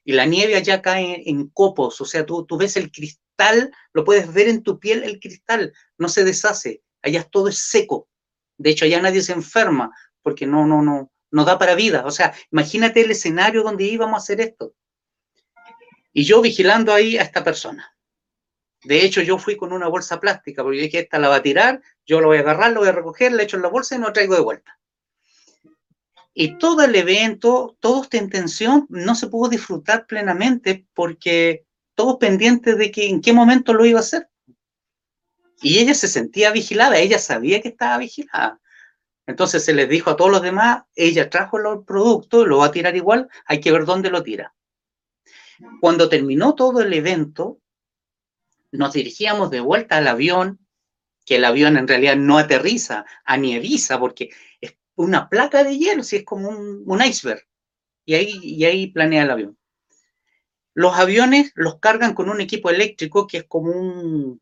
Y 0.03 0.13
la 0.13 0.25
nieve 0.25 0.55
allá 0.55 0.81
cae 0.81 1.23
en 1.29 1.49
copos, 1.49 2.01
o 2.01 2.05
sea, 2.05 2.25
tú, 2.25 2.45
tú 2.45 2.57
ves 2.57 2.75
el 2.77 2.91
cristal, 2.91 3.71
lo 3.93 4.03
puedes 4.03 4.33
ver 4.33 4.47
en 4.47 4.63
tu 4.63 4.79
piel 4.79 5.03
el 5.03 5.19
cristal, 5.19 5.71
no 5.97 6.09
se 6.09 6.23
deshace, 6.23 6.81
allá 7.01 7.23
todo 7.23 7.47
es 7.47 7.59
seco. 7.59 8.09
De 8.57 8.71
hecho, 8.71 8.85
allá 8.85 9.01
nadie 9.01 9.21
se 9.21 9.33
enferma 9.33 9.91
porque 10.21 10.45
no, 10.45 10.65
no, 10.65 10.81
no, 10.81 11.11
no 11.31 11.45
da 11.45 11.57
para 11.59 11.75
vida. 11.75 12.05
O 12.05 12.11
sea, 12.11 12.33
imagínate 12.51 13.01
el 13.01 13.11
escenario 13.11 13.63
donde 13.63 13.85
íbamos 13.85 14.15
a 14.15 14.23
hacer 14.23 14.41
esto. 14.41 14.73
Y 16.11 16.23
yo 16.23 16.41
vigilando 16.41 16.91
ahí 16.93 17.17
a 17.17 17.21
esta 17.21 17.43
persona. 17.43 17.95
De 18.83 19.03
hecho, 19.03 19.21
yo 19.21 19.37
fui 19.37 19.57
con 19.57 19.73
una 19.73 19.87
bolsa 19.87 20.19
plástica, 20.19 20.63
porque 20.63 20.89
yo 20.89 20.99
esta 20.99 21.19
la 21.19 21.29
va 21.29 21.35
a 21.35 21.41
tirar, 21.41 21.81
yo 22.05 22.21
la 22.21 22.27
voy 22.27 22.37
a 22.37 22.41
agarrar, 22.41 22.71
la 22.71 22.79
voy 22.79 22.87
a 22.87 22.93
recoger, 22.93 23.33
la 23.33 23.43
echo 23.43 23.57
en 23.57 23.63
la 23.63 23.69
bolsa 23.69 23.95
y 23.95 23.99
no 23.99 24.13
traigo 24.13 24.35
de 24.35 24.41
vuelta. 24.41 24.79
Y 26.33 26.57
todo 26.57 26.83
el 26.83 26.95
evento, 26.95 27.75
toda 27.81 28.03
esta 28.03 28.17
intención 28.17 28.85
no 28.89 29.15
se 29.15 29.27
pudo 29.27 29.49
disfrutar 29.49 30.05
plenamente 30.05 30.85
porque 30.93 31.65
todos 31.95 32.17
pendientes 32.17 32.77
de 32.77 32.91
que 32.91 33.09
en 33.09 33.19
qué 33.19 33.33
momento 33.33 33.73
lo 33.73 33.85
iba 33.85 33.99
a 33.99 34.01
hacer. 34.01 34.29
Y 35.61 35.79
ella 35.79 35.93
se 35.93 36.07
sentía 36.07 36.51
vigilada, 36.51 36.97
ella 36.97 37.19
sabía 37.19 37.61
que 37.61 37.67
estaba 37.67 37.97
vigilada. 37.97 38.61
Entonces 39.27 39.65
se 39.65 39.73
les 39.73 39.89
dijo 39.89 40.09
a 40.09 40.15
todos 40.15 40.31
los 40.31 40.41
demás, 40.41 40.83
ella 40.95 41.29
trajo 41.29 41.57
el 41.57 41.83
producto, 41.83 42.45
lo 42.45 42.59
va 42.59 42.67
a 42.67 42.71
tirar 42.71 42.95
igual, 42.95 43.27
hay 43.45 43.59
que 43.59 43.73
ver 43.73 43.83
dónde 43.83 44.09
lo 44.09 44.23
tira. 44.23 44.55
Cuando 45.81 46.07
terminó 46.07 46.55
todo 46.55 46.81
el 46.81 46.93
evento, 46.93 47.59
nos 48.71 48.93
dirigíamos 48.93 49.49
de 49.49 49.59
vuelta 49.59 49.97
al 49.97 50.07
avión, 50.07 50.59
que 51.25 51.35
el 51.35 51.45
avión 51.45 51.77
en 51.77 51.87
realidad 51.87 52.15
no 52.15 52.37
aterriza, 52.37 53.05
anieriza, 53.23 53.99
porque 53.99 54.29
es 54.61 54.75
una 54.95 55.29
placa 55.29 55.63
de 55.63 55.77
hielo, 55.77 56.03
si 56.03 56.17
es 56.17 56.23
como 56.23 56.49
un, 56.49 57.01
iceberg. 57.01 57.45
Y 58.05 58.15
ahí, 58.15 58.39
y 58.41 58.65
ahí 58.65 58.87
planea 58.87 59.23
el 59.23 59.31
avión. 59.31 59.57
Los 60.73 60.97
aviones 60.97 61.51
los 61.55 61.79
cargan 61.79 62.13
con 62.13 62.29
un 62.29 62.41
equipo 62.41 62.69
eléctrico 62.69 63.27
que 63.27 63.39
es 63.39 63.43
como 63.43 63.71
un, 63.71 64.41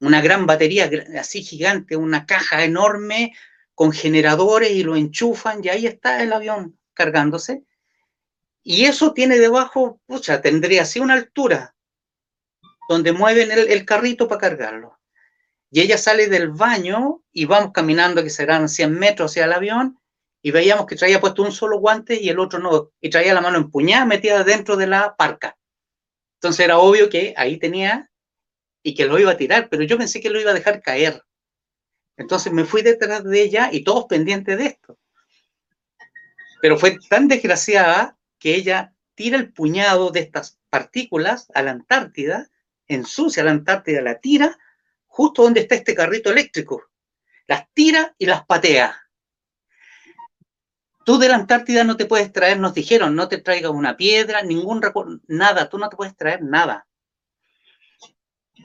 una 0.00 0.20
gran 0.20 0.46
batería 0.46 0.90
así 1.18 1.42
gigante, 1.42 1.96
una 1.96 2.26
caja 2.26 2.64
enorme 2.64 3.34
con 3.74 3.92
generadores 3.92 4.70
y 4.70 4.82
lo 4.82 4.96
enchufan 4.96 5.60
y 5.64 5.68
ahí 5.68 5.86
está 5.86 6.22
el 6.22 6.32
avión 6.32 6.78
cargándose. 6.94 7.64
Y 8.62 8.84
eso 8.84 9.12
tiene 9.12 9.38
debajo, 9.38 10.00
pucha, 10.06 10.40
tendría 10.40 10.82
así 10.82 11.00
una 11.00 11.14
altura 11.14 11.74
donde 12.92 13.12
mueven 13.12 13.50
el, 13.50 13.84
carrito 13.84 14.28
para 14.28 14.40
cargarlo. 14.40 14.98
Y 15.70 15.80
ella 15.80 15.96
sale 15.96 16.28
del 16.28 16.50
baño 16.50 17.22
y 17.32 17.46
vamos 17.46 17.72
caminando, 17.72 18.22
que 18.22 18.30
serán 18.30 18.68
100 18.68 18.92
metros 18.92 19.30
hacia 19.30 19.46
el 19.46 19.52
avión, 19.52 19.98
y 20.42 20.50
veíamos 20.50 20.86
que 20.86 20.96
traía 20.96 21.20
puesto 21.20 21.42
un 21.42 21.52
solo 21.52 21.78
guante 21.78 22.20
y 22.20 22.28
el 22.28 22.38
otro 22.38 22.58
no, 22.58 22.90
y 23.00 23.10
traía 23.10 23.32
la 23.32 23.40
mano 23.40 23.58
empuñada 23.58 24.04
metida 24.04 24.44
dentro 24.44 24.76
de 24.76 24.86
la 24.86 25.16
parca. 25.16 25.56
Entonces 26.34 26.64
era 26.64 26.78
obvio 26.78 27.08
que 27.08 27.32
ahí 27.36 27.58
tenía 27.58 28.10
y 28.82 28.94
que 28.94 29.06
lo 29.06 29.18
iba 29.18 29.30
a 29.30 29.36
tirar, 29.36 29.68
pero 29.70 29.84
yo 29.84 29.96
pensé 29.96 30.20
que 30.20 30.30
lo 30.30 30.40
iba 30.40 30.50
a 30.50 30.54
dejar 30.54 30.82
caer. 30.82 31.22
Entonces 32.16 32.52
me 32.52 32.64
fui 32.64 32.82
detrás 32.82 33.24
de 33.24 33.40
ella 33.40 33.70
y 33.72 33.84
todos 33.84 34.04
pendientes 34.06 34.58
de 34.58 34.66
esto. 34.66 34.98
Pero 36.60 36.76
fue 36.76 36.98
tan 37.08 37.28
desgraciada 37.28 38.18
que 38.38 38.54
ella 38.54 38.92
tira 39.14 39.38
el 39.38 39.52
puñado 39.52 40.10
de 40.10 40.20
estas 40.20 40.58
partículas 40.68 41.50
a 41.54 41.62
la 41.62 41.70
Antártida, 41.70 42.50
ensucia 42.88 43.44
la 43.44 43.50
Antártida, 43.50 44.00
la 44.00 44.18
tira 44.18 44.58
justo 45.06 45.42
donde 45.42 45.60
está 45.60 45.74
este 45.74 45.94
carrito 45.94 46.30
eléctrico. 46.30 46.90
Las 47.46 47.70
tira 47.72 48.14
y 48.18 48.26
las 48.26 48.46
patea. 48.46 48.98
Tú 51.04 51.18
de 51.18 51.28
la 51.28 51.34
Antártida 51.34 51.84
no 51.84 51.96
te 51.96 52.06
puedes 52.06 52.32
traer, 52.32 52.58
nos 52.58 52.74
dijeron, 52.74 53.14
no 53.14 53.28
te 53.28 53.38
traigas 53.38 53.72
una 53.72 53.96
piedra, 53.96 54.42
ningún 54.42 54.80
nada, 55.26 55.68
tú 55.68 55.78
no 55.78 55.88
te 55.88 55.96
puedes 55.96 56.16
traer 56.16 56.42
nada 56.42 56.86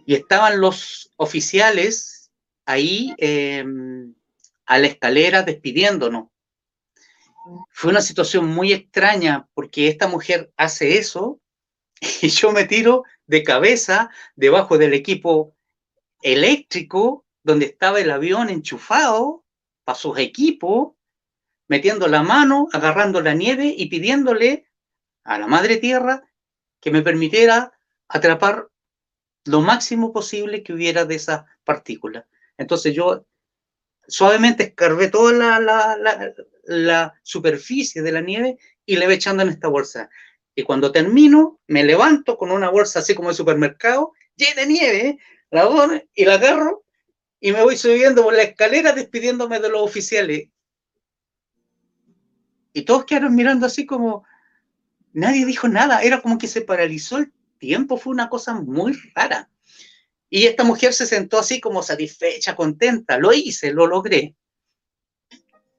y 0.07 0.15
estaban 0.15 0.61
los 0.61 1.11
oficiales 1.17 2.31
ahí 2.65 3.13
em, 3.17 4.15
a 4.65 4.77
la 4.77 4.87
escalera 4.87 5.43
despidiéndonos. 5.43 6.29
Fue 7.71 7.91
una 7.91 8.01
situación 8.01 8.47
muy 8.47 8.71
extraña 8.71 9.49
porque 9.53 9.89
esta 9.89 10.07
mujer 10.07 10.49
hace 10.55 10.97
eso 10.97 11.41
y 12.21 12.29
yo 12.29 12.53
me 12.53 12.63
tiro 12.63 13.03
de 13.27 13.43
cabeza 13.43 14.09
debajo 14.35 14.77
del 14.77 14.93
equipo 14.93 15.55
eléctrico 16.21 17.25
donde 17.43 17.67
estaba 17.67 17.99
el 17.99 18.11
avión 18.11 18.49
enchufado 18.49 19.45
para 19.83 19.97
sus 19.97 20.17
equipos, 20.17 20.93
metiendo 21.67 22.07
la 22.07 22.23
mano, 22.23 22.67
agarrando 22.73 23.21
la 23.21 23.33
nieve 23.33 23.73
y 23.77 23.87
pidiéndole 23.87 24.67
a 25.23 25.37
la 25.37 25.47
madre 25.47 25.77
tierra 25.77 26.23
que 26.81 26.91
me 26.91 27.01
permitiera 27.01 27.71
atrapar 28.07 28.69
lo 29.45 29.61
máximo 29.61 30.11
posible 30.11 30.63
que 30.63 30.73
hubiera 30.73 31.05
de 31.05 31.15
esas 31.15 31.45
partículas. 31.63 32.25
Entonces 32.57 32.93
yo 32.93 33.25
suavemente 34.07 34.63
escarbé 34.63 35.09
toda 35.09 35.59
la, 35.59 35.97
la, 36.63 37.13
superficie 37.23 38.01
de 38.01 38.11
la 38.11 38.21
nieve 38.21 38.57
y 38.85 38.97
le 38.97 39.05
voy 39.05 39.15
echando 39.15 39.43
en 39.43 39.49
esta 39.49 39.67
bolsa. 39.67 40.09
Y 40.57 40.63
cuando 40.63 40.91
termino, 40.91 41.59
me 41.67 41.83
levanto 41.83 42.35
con 42.35 42.49
una 42.49 42.71
bolsa 42.71 42.97
así 42.97 43.13
como 43.13 43.29
de 43.29 43.35
supermercado, 43.35 44.13
llena 44.35 44.61
de 44.61 44.65
nieve, 44.65 45.19
la 45.51 45.65
dono 45.65 46.01
y 46.15 46.25
la 46.25 46.33
agarro 46.33 46.83
y 47.39 47.51
me 47.51 47.61
voy 47.61 47.77
subiendo 47.77 48.23
por 48.23 48.33
la 48.33 48.41
escalera 48.41 48.91
despidiéndome 48.91 49.59
de 49.59 49.69
los 49.69 49.81
oficiales. 49.83 50.49
Y 52.73 52.81
todos 52.81 53.05
quedaron 53.05 53.35
mirando 53.35 53.67
así 53.67 53.85
como, 53.85 54.25
nadie 55.13 55.45
dijo 55.45 55.67
nada, 55.67 56.01
era 56.01 56.23
como 56.23 56.39
que 56.39 56.47
se 56.47 56.61
paralizó 56.61 57.19
el 57.19 57.31
tiempo, 57.59 57.97
fue 57.97 58.13
una 58.13 58.27
cosa 58.27 58.55
muy 58.55 58.99
rara. 59.13 59.51
Y 60.27 60.47
esta 60.47 60.63
mujer 60.63 60.91
se 60.91 61.05
sentó 61.05 61.37
así 61.37 61.61
como 61.61 61.83
satisfecha, 61.83 62.55
contenta, 62.55 63.19
lo 63.19 63.31
hice, 63.31 63.71
lo 63.73 63.85
logré. 63.85 64.33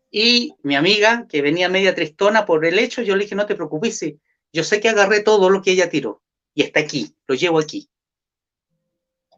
Y 0.08 0.54
mi 0.62 0.76
amiga, 0.76 1.26
que 1.28 1.42
venía 1.42 1.68
media 1.68 1.96
tristona 1.96 2.46
por 2.46 2.64
el 2.64 2.78
hecho, 2.78 3.02
yo 3.02 3.16
le 3.16 3.24
dije, 3.24 3.34
no 3.34 3.44
te 3.44 3.56
preocupes, 3.56 3.98
yo 4.52 4.64
sé 4.64 4.80
que 4.80 4.88
agarré 4.88 5.20
todo 5.20 5.50
lo 5.50 5.62
que 5.62 5.72
ella 5.72 5.90
tiró 5.90 6.22
y 6.54 6.62
está 6.62 6.80
aquí, 6.80 7.14
lo 7.26 7.34
llevo 7.34 7.58
aquí. 7.58 7.88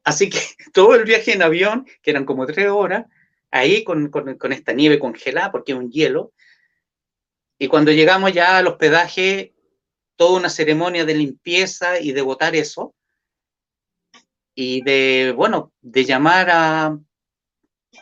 Así 0.04 0.30
que 0.30 0.38
todo 0.72 0.94
el 0.94 1.04
viaje 1.04 1.32
en 1.32 1.42
avión, 1.42 1.86
que 2.02 2.10
eran 2.10 2.24
como 2.24 2.46
tres 2.46 2.68
horas, 2.68 3.06
ahí 3.50 3.84
con, 3.84 4.10
con 4.10 4.52
esta 4.52 4.72
nieve 4.72 4.98
congelada, 4.98 5.50
porque 5.50 5.72
es 5.72 5.78
un 5.78 5.90
hielo, 5.90 6.32
y 7.62 7.68
cuando 7.68 7.92
llegamos 7.92 8.32
ya 8.32 8.56
al 8.56 8.68
hospedaje, 8.68 9.54
toda 10.16 10.38
una 10.38 10.48
ceremonia 10.48 11.04
de 11.04 11.14
limpieza 11.14 12.00
y 12.00 12.12
de 12.12 12.22
votar 12.22 12.56
eso, 12.56 12.94
y 14.54 14.82
de, 14.82 15.34
bueno, 15.36 15.70
de 15.82 16.06
llamar 16.06 16.48
a, 16.50 16.98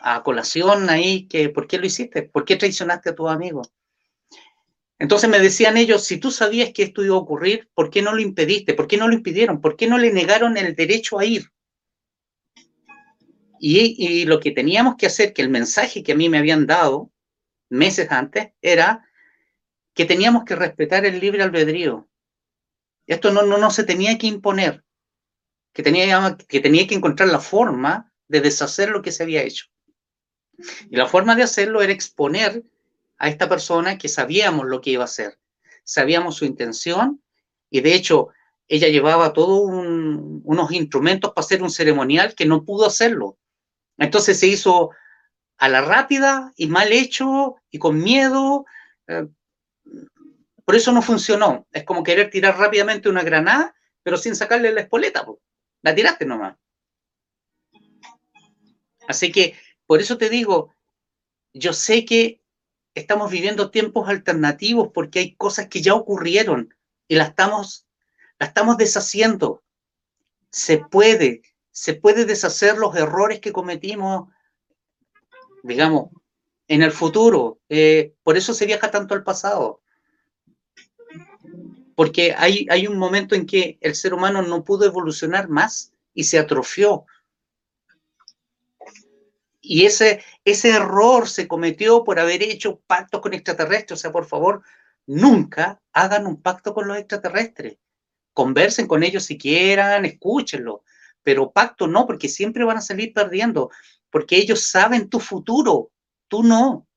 a 0.01 0.23
colación 0.23 0.89
ahí 0.89 1.27
que, 1.27 1.49
¿por 1.49 1.67
qué 1.67 1.77
lo 1.77 1.85
hiciste? 1.85 2.23
¿Por 2.23 2.45
qué 2.45 2.55
traicionaste 2.55 3.09
a 3.09 3.15
tus 3.15 3.29
amigos? 3.29 3.69
Entonces 4.99 5.29
me 5.29 5.39
decían 5.39 5.77
ellos, 5.77 6.03
si 6.03 6.17
tú 6.17 6.29
sabías 6.29 6.71
que 6.73 6.83
esto 6.83 7.03
iba 7.03 7.15
a 7.15 7.19
ocurrir, 7.19 7.69
¿por 7.73 7.89
qué 7.89 8.01
no 8.01 8.13
lo 8.13 8.19
impediste? 8.19 8.73
¿Por 8.73 8.87
qué 8.87 8.97
no 8.97 9.07
lo 9.07 9.13
impidieron? 9.13 9.61
¿Por 9.61 9.77
qué 9.77 9.87
no 9.87 9.97
le 9.97 10.11
negaron 10.11 10.57
el 10.57 10.75
derecho 10.75 11.17
a 11.17 11.25
ir? 11.25 11.49
Y, 13.61 13.95
y, 13.97 14.25
lo 14.25 14.39
que 14.39 14.51
teníamos 14.51 14.95
que 14.95 15.05
hacer, 15.05 15.33
que 15.33 15.41
el 15.41 15.49
mensaje 15.49 16.03
que 16.03 16.11
a 16.11 16.15
mí 16.15 16.29
me 16.29 16.37
habían 16.37 16.65
dado 16.65 17.11
meses 17.69 18.11
antes, 18.11 18.51
era 18.61 19.05
que 19.93 20.05
teníamos 20.05 20.43
que 20.45 20.55
respetar 20.55 21.05
el 21.05 21.19
libre 21.19 21.43
albedrío. 21.43 22.09
Esto 23.07 23.31
no, 23.31 23.71
se 23.71 23.83
tenía 23.83 24.17
que 24.17 24.27
imponer, 24.27 24.83
que 25.73 25.81
tenía 25.81 26.87
que 26.87 26.95
encontrar 26.95 27.29
la 27.29 27.39
forma 27.39 28.13
de 28.27 28.41
deshacer 28.41 28.89
lo 28.89 29.01
que 29.01 29.11
se 29.11 29.23
había 29.23 29.43
hecho. 29.43 29.65
Y 30.89 30.95
la 30.95 31.07
forma 31.07 31.35
de 31.35 31.43
hacerlo 31.43 31.81
era 31.81 31.91
exponer 31.91 32.63
a 33.19 33.27
esta 33.27 33.47
persona 33.47 33.97
que 33.97 34.07
sabíamos 34.07 34.65
lo 34.65 34.81
que 34.81 34.91
iba 34.91 35.03
a 35.03 35.05
hacer, 35.05 35.37
sabíamos 35.83 36.35
su 36.35 36.45
intención 36.45 37.21
y 37.69 37.81
de 37.81 37.93
hecho 37.93 38.29
ella 38.67 38.87
llevaba 38.87 39.33
todos 39.33 39.69
unos 39.69 40.71
instrumentos 40.71 41.33
para 41.33 41.45
hacer 41.45 41.61
un 41.61 41.71
ceremonial 41.71 42.35
que 42.35 42.45
no 42.45 42.63
pudo 42.63 42.85
hacerlo. 42.85 43.37
Entonces 43.97 44.39
se 44.39 44.47
hizo 44.47 44.91
a 45.57 45.67
la 45.67 45.81
rápida 45.81 46.53
y 46.55 46.67
mal 46.67 46.91
hecho 46.91 47.55
y 47.69 47.79
con 47.79 48.01
miedo, 48.01 48.65
eh, 49.07 49.27
por 50.63 50.75
eso 50.75 50.91
no 50.91 51.01
funcionó. 51.01 51.67
Es 51.71 51.83
como 51.83 52.03
querer 52.03 52.29
tirar 52.29 52.57
rápidamente 52.57 53.09
una 53.09 53.23
granada, 53.23 53.75
pero 54.03 54.17
sin 54.17 54.35
sacarle 54.35 54.71
la 54.71 54.81
espoleta. 54.81 55.25
La 55.81 55.95
tiraste 55.95 56.25
nomás. 56.25 56.55
Así 59.07 59.31
que, 59.31 59.57
por 59.87 59.99
eso 59.99 60.19
te 60.19 60.29
digo, 60.29 60.75
yo 61.53 61.73
sé 61.73 62.05
que 62.05 62.43
estamos 62.95 63.31
viviendo 63.31 63.71
tiempos 63.71 64.09
alternativos 64.09 64.89
porque 64.93 65.19
hay 65.19 65.35
cosas 65.35 65.67
que 65.67 65.81
ya 65.81 65.93
ocurrieron 65.93 66.73
y 67.07 67.15
las 67.15 67.29
estamos, 67.29 67.87
la 68.39 68.47
estamos 68.47 68.77
deshaciendo. 68.77 69.63
Se 70.51 70.79
puede, 70.79 71.41
se 71.71 71.93
puede 71.93 72.25
deshacer 72.25 72.77
los 72.77 72.95
errores 72.95 73.39
que 73.39 73.51
cometimos, 73.51 74.29
digamos, 75.63 76.09
en 76.67 76.83
el 76.83 76.91
futuro. 76.91 77.59
Eh, 77.69 78.13
por 78.23 78.37
eso 78.37 78.53
se 78.53 78.65
viaja 78.65 78.91
tanto 78.91 79.13
al 79.13 79.23
pasado 79.23 79.81
porque 81.99 82.33
hay, 82.37 82.65
hay 82.69 82.87
un 82.87 82.97
momento 82.97 83.35
en 83.35 83.45
que 83.45 83.77
el 83.81 83.93
ser 83.93 84.13
humano 84.13 84.41
no 84.41 84.63
pudo 84.63 84.85
evolucionar 84.85 85.49
más 85.49 85.91
y 86.13 86.23
se 86.23 86.39
atrofió. 86.39 87.03
Y 89.71 89.85
ese, 89.85 90.23
ese 90.45 90.71
error 90.71 91.29
se 91.29 91.47
cometió 91.47 92.03
por 92.03 92.19
haber 92.19 92.41
hecho 92.41 92.81
pactos 92.87 93.21
con 93.21 93.35
extraterrestres. 93.35 93.99
O 93.99 94.01
sea, 94.01 94.11
por 94.11 94.25
favor, 94.25 94.63
nunca 95.05 95.79
hagan 95.93 96.25
un 96.25 96.41
pacto 96.41 96.73
con 96.73 96.87
los 96.87 96.97
extraterrestres. 96.97 97.77
Conversen 98.33 98.87
con 98.87 99.03
ellos 99.03 99.25
si 99.25 99.37
quieran, 99.37 100.05
escúchenlo. 100.05 100.83
Pero 101.21 101.51
pacto 101.51 101.85
no, 101.85 102.07
porque 102.07 102.27
siempre 102.29 102.63
van 102.63 102.77
a 102.77 102.81
salir 102.81 103.13
perdiendo. 103.13 103.69
Porque 104.09 104.37
ellos 104.37 104.71
saben 104.71 105.07
tu 105.07 105.19
futuro, 105.19 105.91
tú 106.27 106.41
no. 106.41 106.87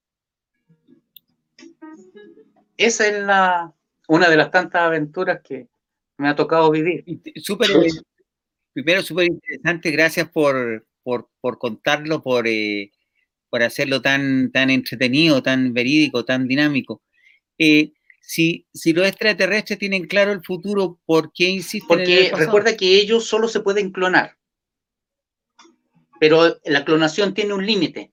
Esa 2.78 3.06
es 3.06 3.22
la, 3.22 3.74
una 4.08 4.30
de 4.30 4.36
las 4.38 4.50
tantas 4.50 4.80
aventuras 4.80 5.42
que 5.44 5.68
me 6.16 6.30
ha 6.30 6.34
tocado 6.34 6.70
vivir. 6.70 7.04
Primero, 8.72 9.02
súper 9.02 9.26
interesante, 9.26 9.90
gracias 9.90 10.26
por, 10.30 10.86
por, 11.02 11.28
contarlo, 11.58 12.22
por, 12.22 12.46
eh, 12.46 12.92
por 13.50 13.62
hacerlo 13.62 14.00
tan, 14.02 14.50
tan 14.52 14.70
entretenido, 14.70 15.42
tan 15.42 15.72
verídico, 15.72 16.24
tan 16.24 16.48
dinámico. 16.48 17.02
Eh, 17.58 17.92
si, 18.20 18.66
si 18.72 18.92
los 18.92 19.06
extraterrestres 19.06 19.78
tienen 19.78 20.06
claro 20.06 20.32
el 20.32 20.42
futuro, 20.42 21.00
¿por 21.04 21.32
qué 21.32 21.48
insisten 21.48 21.88
Porque 21.88 22.32
recuerda 22.34 22.76
que 22.76 22.96
ellos 22.98 23.26
solo 23.26 23.48
se 23.48 23.60
pueden 23.60 23.90
clonar, 23.90 24.38
pero 26.20 26.58
la 26.64 26.84
clonación 26.84 27.34
tiene 27.34 27.52
un 27.52 27.66
límite. 27.66 28.12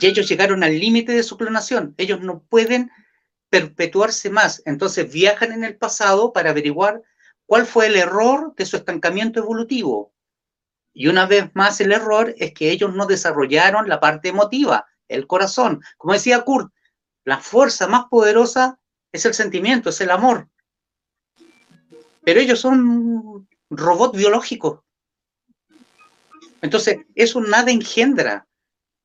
Y 0.00 0.06
ellos 0.06 0.28
llegaron 0.28 0.64
al 0.64 0.78
límite 0.78 1.12
de 1.12 1.22
su 1.22 1.36
clonación. 1.36 1.94
Ellos 1.98 2.20
no 2.22 2.42
pueden 2.48 2.90
perpetuarse 3.50 4.30
más. 4.30 4.62
Entonces 4.64 5.12
viajan 5.12 5.52
en 5.52 5.64
el 5.64 5.76
pasado 5.76 6.32
para 6.32 6.50
averiguar 6.50 7.02
cuál 7.44 7.66
fue 7.66 7.86
el 7.86 7.96
error 7.96 8.54
de 8.56 8.64
su 8.64 8.76
estancamiento 8.76 9.38
evolutivo. 9.38 10.12
Y 10.94 11.08
una 11.08 11.26
vez 11.26 11.50
más 11.54 11.80
el 11.80 11.92
error 11.92 12.34
es 12.38 12.52
que 12.52 12.70
ellos 12.70 12.94
no 12.94 13.06
desarrollaron 13.06 13.88
la 13.88 14.00
parte 14.00 14.28
emotiva, 14.28 14.86
el 15.08 15.26
corazón. 15.26 15.82
Como 15.96 16.12
decía 16.12 16.42
Kurt, 16.42 16.72
la 17.24 17.38
fuerza 17.38 17.86
más 17.86 18.06
poderosa 18.10 18.78
es 19.10 19.24
el 19.24 19.34
sentimiento, 19.34 19.90
es 19.90 20.00
el 20.00 20.10
amor. 20.10 20.48
Pero 22.24 22.40
ellos 22.40 22.60
son 22.60 23.48
robots 23.70 24.16
biológicos. 24.16 24.80
Entonces, 26.60 26.98
eso 27.14 27.40
nada 27.40 27.70
engendra. 27.70 28.46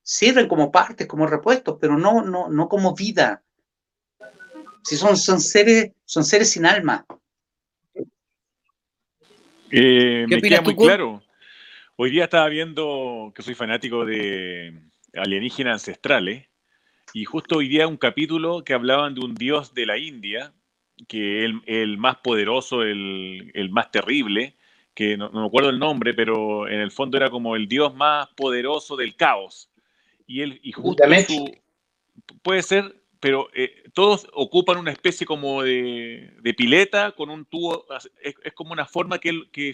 Sirven 0.03 0.47
como 0.47 0.71
partes, 0.71 1.07
como 1.07 1.27
repuestos, 1.27 1.77
pero 1.81 1.97
no, 1.97 2.21
no, 2.21 2.47
no 2.49 2.69
como 2.69 2.95
vida. 2.95 3.43
Si 4.83 4.95
son, 4.95 5.17
son, 5.17 5.41
seres, 5.41 5.91
son 6.05 6.23
seres 6.23 6.51
sin 6.51 6.65
alma. 6.65 7.05
Eh, 9.69 10.25
me 10.29 10.41
queda 10.41 10.61
muy 10.61 10.75
claro. 10.75 11.21
Hoy 11.99 12.11
día 12.11 12.25
estaba 12.25 12.47
viendo 12.47 13.31
que 13.33 13.41
soy 13.41 13.55
fanático 13.55 14.05
de 14.05 14.71
alienígenas 15.15 15.81
ancestrales 15.81 16.45
y 17.11 17.25
justo 17.25 17.57
hoy 17.57 17.67
día 17.67 17.87
un 17.87 17.97
capítulo 17.97 18.63
que 18.63 18.75
hablaban 18.75 19.15
de 19.15 19.21
un 19.21 19.33
dios 19.33 19.73
de 19.73 19.87
la 19.87 19.97
India, 19.97 20.53
que 21.07 21.43
el, 21.43 21.59
el 21.65 21.97
más 21.97 22.17
poderoso, 22.17 22.83
el, 22.83 23.49
el, 23.55 23.71
más 23.71 23.89
terrible, 23.89 24.55
que 24.93 25.17
no, 25.17 25.31
me 25.31 25.43
acuerdo 25.43 25.71
el 25.71 25.79
nombre, 25.79 26.13
pero 26.13 26.67
en 26.67 26.81
el 26.81 26.91
fondo 26.91 27.17
era 27.17 27.31
como 27.31 27.55
el 27.55 27.67
dios 27.67 27.95
más 27.95 28.27
poderoso 28.35 28.95
del 28.95 29.15
caos. 29.15 29.71
Y 30.27 30.41
él, 30.41 30.59
y 30.61 30.73
justo 30.73 31.03
su, 31.25 31.51
puede 32.43 32.61
ser 32.61 32.93
pero 33.19 33.49
eh, 33.53 33.83
todos 33.93 34.27
ocupan 34.33 34.77
una 34.77 34.91
especie 34.91 35.25
como 35.25 35.63
de, 35.63 36.33
pileta 36.55 37.11
con 37.11 37.29
un 37.29 37.45
tubo, 37.45 37.85
es, 38.21 38.35
como 38.53 38.73
una 38.73 38.85
forma 38.85 39.19
que, 39.19 39.49
que 39.51 39.73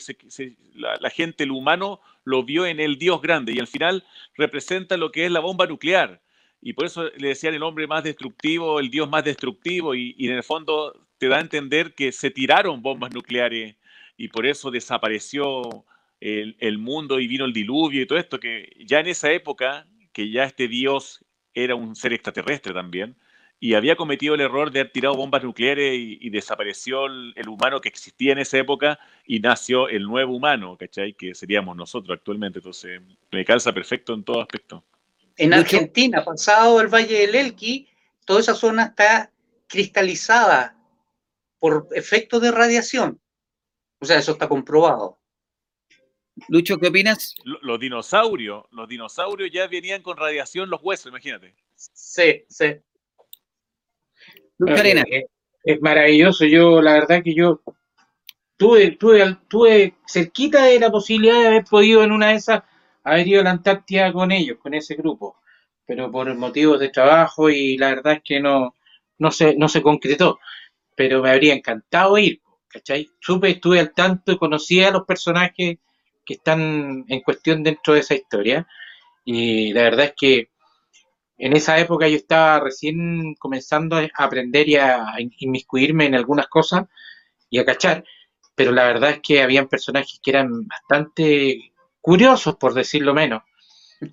la, 0.76 1.09
gente, 1.09 1.43
el 1.43 1.51
humano, 1.51 1.99
lo 2.26 2.43
vio 2.43 2.65
en 2.65 2.80
el 2.80 2.97
Dios 2.97 3.21
grande 3.21 3.53
y 3.53 3.59
al 3.59 3.67
final 3.67 4.03
representa 4.36 4.97
lo 4.97 5.11
que 5.11 5.26
es 5.26 5.32
la 5.32 5.39
bomba 5.39 5.65
nuclear. 5.65 6.21
Y 6.61 6.74
por 6.74 6.86
eso 6.86 7.09
le 7.17 7.30
decían 7.30 7.53
el 7.53 7.63
hombre 7.63 7.88
más 7.88 8.03
destructivo, 8.03 8.80
el 8.80 8.89
Dios 8.89 9.09
más 9.09 9.24
destructivo 9.24 9.95
y, 9.95 10.15
en 10.17 10.32
el 10.32 10.43
fondo 10.43 11.07
te 11.17 11.28
da 11.28 11.38
a 11.38 11.41
entender 11.41 11.93
que 11.93 12.11
se 12.11 12.32
tiraron 12.32 12.82
bombas 12.82 13.13
nucleares 13.13 13.76
y 14.17 14.30
por 14.30 14.45
eso 14.45 14.71
desapareció 14.71 15.86
el, 16.21 16.78
mundo 16.78 17.19
y 17.19 17.28
vino 17.28 17.43
el 17.43 17.51
diluvio 17.51 18.01
y 18.01 18.05
todo 18.05 18.17
esto, 18.17 18.39
que 18.39 18.71
ya 18.86 19.01
en 19.01 19.07
esa 19.07 19.32
época, 19.32 19.86
que 20.13 20.32
ya 20.32 20.45
este 20.45 20.69
Dios 20.69 21.26
era 21.53 21.76
un 21.76 21.95
ser 21.95 22.13
extraterrestre 22.13 22.74
también, 22.74 23.17
y 23.64 23.76
había 23.76 23.95
cometido 23.95 24.36
el 24.36 24.41
error 24.41 24.72
de 24.72 24.82
haber 24.82 24.91
tirado 24.91 25.16
bombas 25.16 25.41
nucleares 25.41 25.93
y, 25.97 26.30
desapareció 26.30 27.05
el, 27.05 27.47
humano 27.47 27.80
que 27.80 27.88
existía 27.88 28.34
en 28.34 28.39
esa 28.39 28.57
época 28.57 28.99
y 29.26 29.39
nació 29.39 29.88
el 29.88 30.03
nuevo 30.03 30.36
humano, 30.36 30.76
¿cachai? 30.78 31.14
Que 31.14 31.34
seríamos 31.34 31.74
nosotros 31.78 32.18
actualmente. 32.18 32.59
Entonces, 32.59 33.01
me 33.32 33.45
calza 33.45 33.72
perfecto 33.72 34.16
en 34.16 34.26
todo 34.26 34.41
aspecto. 34.41 34.84
En 35.38 35.53
Argentina, 35.53 36.26
pasado 36.26 36.82
el 36.82 36.89
Valle 36.89 37.20
del 37.20 37.36
Elqui, 37.36 37.88
toda 38.26 38.41
esa 38.41 38.53
zona 38.53 38.88
está 38.88 39.32
cristalizada 39.68 40.76
por 41.57 41.88
efecto 41.95 42.41
de 42.41 42.51
radiación. 42.51 43.18
O 43.99 44.05
sea, 44.05 44.18
eso 44.18 44.34
está 44.34 44.49
comprobado. 44.49 45.20
Lucho, 46.49 46.78
¿qué 46.78 46.89
opinas? 46.89 47.34
Los 47.45 47.80
dinosaurios, 47.80 48.66
los 48.72 48.89
dinosaurios 48.89 49.49
ya 49.53 49.68
venían 49.68 50.01
con 50.01 50.18
radiación 50.18 50.70
los 50.70 50.82
huesos, 50.84 51.05
imagínate. 51.05 51.55
Sí, 51.78 52.43
sí. 52.49 52.82
Es, 55.64 55.82
maravilloso. 55.82 56.45
Yo, 56.45 56.82
la 56.82 56.93
verdad 56.93 57.24
que 57.24 57.34
yo 57.34 57.62
tuve, 58.58 58.91
tuve, 58.91 59.38
tuve 59.47 59.95
cerquita 60.08 60.66
de 60.66 60.80
la 60.80 60.91
posibilidad 60.91 61.39
de 61.39 61.47
haber 61.47 61.64
podido 61.66 62.04
en 62.04 62.12
una 62.12 62.30
de 62.30 62.36
esas 62.36 62.64
haber 63.04 63.28
ido 63.28 63.41
a 63.41 63.43
la 63.43 63.51
Antártida 63.51 64.12
con 64.14 64.32
ellos, 64.32 64.58
con 64.62 64.74
ese 64.74 64.95
grupo. 64.95 65.38
Pero 65.86 66.12
por 66.12 66.34
motivos 66.36 66.80
de 66.80 66.89
trabajo 66.89 67.49
y 67.49 67.78
la 67.78 67.89
verdad 67.89 68.14
es 68.14 68.22
que 68.24 68.39
no, 68.39 68.76
no 69.18 69.32
se, 69.32 69.56
no 69.56 69.68
se 69.68 69.82
concretó. 69.82 70.39
Pero 70.95 71.22
me 71.22 71.32
habría 71.32 71.54
encantado 71.54 72.18
ir, 72.18 72.41
¿cachai? 72.68 73.10
Supe, 73.20 73.49
estuve 73.49 73.80
al 73.80 73.93
tanto 73.93 74.32
y 74.32 74.38
conocí 74.38 74.82
a 74.84 74.91
los 74.91 75.06
personajes 75.06 75.78
que 76.26 76.34
están 76.36 77.06
en 77.08 77.22
cuestión 77.22 77.64
dentro 77.64 77.93
de 77.93 77.99
esa 77.99 78.16
historia. 78.16 78.68
Y 79.26 79.74
la 79.74 79.84
verdad 79.84 80.06
es 80.06 80.14
que 80.18 80.49
en 81.46 81.54
esa 81.58 81.78
época 81.78 82.08
yo 82.08 82.16
estaba 82.16 82.62
recién 82.62 83.36
comenzando 83.36 83.98
a 83.98 84.10
aprender 84.16 84.70
y 84.70 84.78
a 84.78 85.16
inmiscuirme 85.39 86.06
en 86.06 86.16
algunas 86.16 86.48
cosas 86.48 86.86
y 87.50 87.60
a 87.60 87.66
cachar, 87.66 88.06
pero 88.56 88.72
la 88.72 88.86
verdad 88.86 89.10
es 89.10 89.20
que 89.20 89.41
habían 89.41 89.68
personajes 89.68 90.22
que 90.24 90.32
eran 90.32 90.66
bastante 90.66 91.74
curiosos, 92.00 92.56
por 92.56 92.74
decirlo 92.74 93.14
menos, 93.14 93.44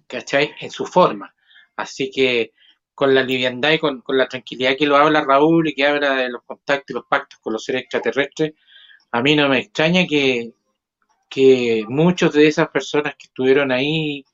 ¿cachai? 0.08 0.56
En 0.60 0.72
su 0.72 0.86
forma. 0.86 1.32
Así 1.76 2.10
que 2.10 2.52
con 2.96 3.14
la 3.14 3.22
liviandad 3.22 3.70
y 3.70 3.78
con, 3.78 4.02
la 4.08 4.26
tranquilidad 4.26 4.76
que 4.76 4.86
lo 4.86 4.96
habla 4.96 5.24
Raúl 5.24 5.68
y 5.68 5.74
que 5.74 5.86
habla 5.86 6.16
de 6.16 6.30
los 6.30 6.42
contactos 6.42 6.90
y 6.90 6.94
los 6.94 7.04
pactos 7.08 7.38
con 7.38 7.52
los 7.52 7.64
seres 7.64 7.82
extraterrestres, 7.82 8.54
a 9.12 9.22
mí 9.22 9.36
no 9.36 9.48
me 9.48 9.60
extraña 9.60 10.04
que, 10.04 10.52
que 11.28 11.84
muchos 11.88 12.32
de 12.32 12.48
esas 12.48 12.70
personas 12.70 13.14
que 13.14 13.28
estuvieron 13.28 13.70
ahí 13.70 14.24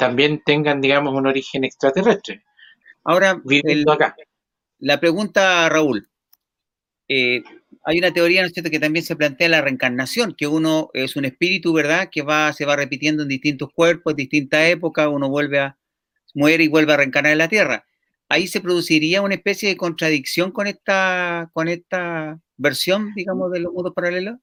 también 0.00 0.42
tengan, 0.46 0.80
digamos, 0.80 1.14
un 1.14 1.26
origen 1.26 1.62
extraterrestre. 1.62 2.42
Ahora, 3.04 3.38
acá. 3.92 4.16
la 4.78 4.98
pregunta, 4.98 5.68
Raúl, 5.68 6.08
eh, 7.06 7.42
hay 7.84 7.98
una 7.98 8.10
teoría, 8.10 8.40
¿no 8.40 8.46
es 8.46 8.54
cierto?, 8.54 8.70
que 8.70 8.80
también 8.80 9.04
se 9.04 9.14
plantea 9.14 9.50
la 9.50 9.60
reencarnación, 9.60 10.34
que 10.34 10.46
uno 10.46 10.88
es 10.94 11.16
un 11.16 11.26
espíritu, 11.26 11.74
¿verdad?, 11.74 12.08
que 12.10 12.22
va, 12.22 12.50
se 12.54 12.64
va 12.64 12.76
repitiendo 12.76 13.24
en 13.24 13.28
distintos 13.28 13.68
cuerpos, 13.74 14.12
en 14.12 14.16
distintas 14.16 14.68
épocas, 14.70 15.06
uno 15.06 15.28
vuelve 15.28 15.58
a, 15.58 15.76
muere 16.32 16.64
y 16.64 16.68
vuelve 16.68 16.94
a 16.94 16.96
reencarnar 16.96 17.32
en 17.32 17.38
la 17.38 17.48
Tierra. 17.48 17.84
Ahí 18.30 18.46
se 18.46 18.62
produciría 18.62 19.20
una 19.20 19.34
especie 19.34 19.68
de 19.68 19.76
contradicción 19.76 20.50
con 20.50 20.66
esta, 20.66 21.50
con 21.52 21.68
esta 21.68 22.40
versión, 22.56 23.12
digamos, 23.14 23.52
de 23.52 23.60
los 23.60 23.72
mundos 23.74 23.92
paralelos. 23.94 24.38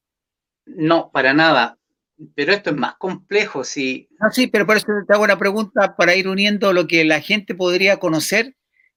No, 0.67 1.09
para 1.11 1.33
nada 1.33 1.79
pero 2.35 2.53
esto 2.53 2.71
es 2.71 2.75
más 2.75 2.95
complejo. 2.97 3.63
Si... 3.63 4.07
No, 4.19 4.31
sí, 4.31 4.47
pero 4.47 4.65
por 4.65 4.77
eso 4.77 4.87
te 5.07 5.13
hago 5.13 5.23
una 5.23 5.37
pregunta 5.37 5.95
para 5.95 6.15
ir 6.15 6.27
uniendo 6.27 6.73
lo 6.73 6.87
que 6.87 7.03
la 7.05 7.21
gente 7.21 7.55
podría 7.55 7.97
conocer 7.97 8.55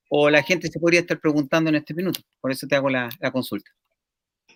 o 0.08 0.30
la 0.30 0.42
gente 0.42 0.68
se 0.68 0.80
podría 0.80 1.00
estar 1.00 1.20
preguntando 1.20 1.70
en 1.70 1.76
este 1.76 1.94
minuto. 1.94 2.20
Por 2.40 2.50
eso 2.50 2.66
te 2.66 2.76
hago 2.76 2.90
la, 2.90 3.10
consulta. 3.32 3.70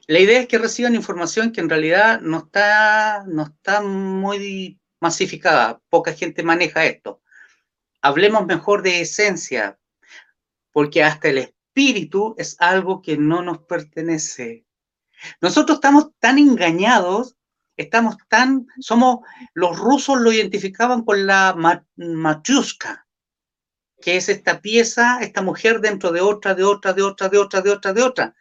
La 0.07 0.19
idea 0.19 0.41
es 0.41 0.49
que 0.49 0.59
reciban 0.59 0.95
información 0.95 1.53
que 1.53 1.61
en 1.61 1.71
realidad 1.71 2.21
no 2.21 2.39
está, 2.39 3.25
no 3.27 3.45
está 3.45 3.81
muy 3.81 4.81
masificada. 5.01 5.81
Poca 5.89 6.13
gente 6.13 6.43
maneja 6.43 6.85
esto. 6.85 7.23
Hablemos 8.03 8.47
mejor 8.47 8.83
de 8.83 9.01
esencia, 9.01 9.79
porque 10.73 11.03
hasta 11.03 11.29
el 11.29 11.39
espíritu 11.39 12.35
es 12.37 12.57
algo 12.59 13.01
que 13.01 13.17
no 13.17 13.41
nos 13.41 13.59
pertenece. 13.61 14.67
Nosotros 15.41 15.77
estamos 15.77 16.11
tan 16.19 16.39
engañados 16.39 17.37
estamos 17.77 18.17
tan, 18.29 18.67
somos, 18.79 19.21
los 19.53 19.79
rusos 19.79 20.21
lo 20.21 20.33
identificaban 20.33 21.05
con 21.05 21.27
la 21.27 21.55
machuska, 21.97 23.07
que 24.01 24.17
es 24.17 24.29
esta 24.29 24.61
pieza, 24.61 25.19
esta 25.21 25.43
mujer 25.43 25.81
dentro 25.81 26.13
de 26.13 26.21
otra, 26.21 26.55
de 26.55 26.65
otra, 26.65 26.93
de 26.93 27.03
otra, 27.03 27.29
de 27.29 27.39
otra, 27.39 27.61
de 27.63 27.71
otra, 27.71 27.93
de 27.93 28.03
otra. 28.03 28.37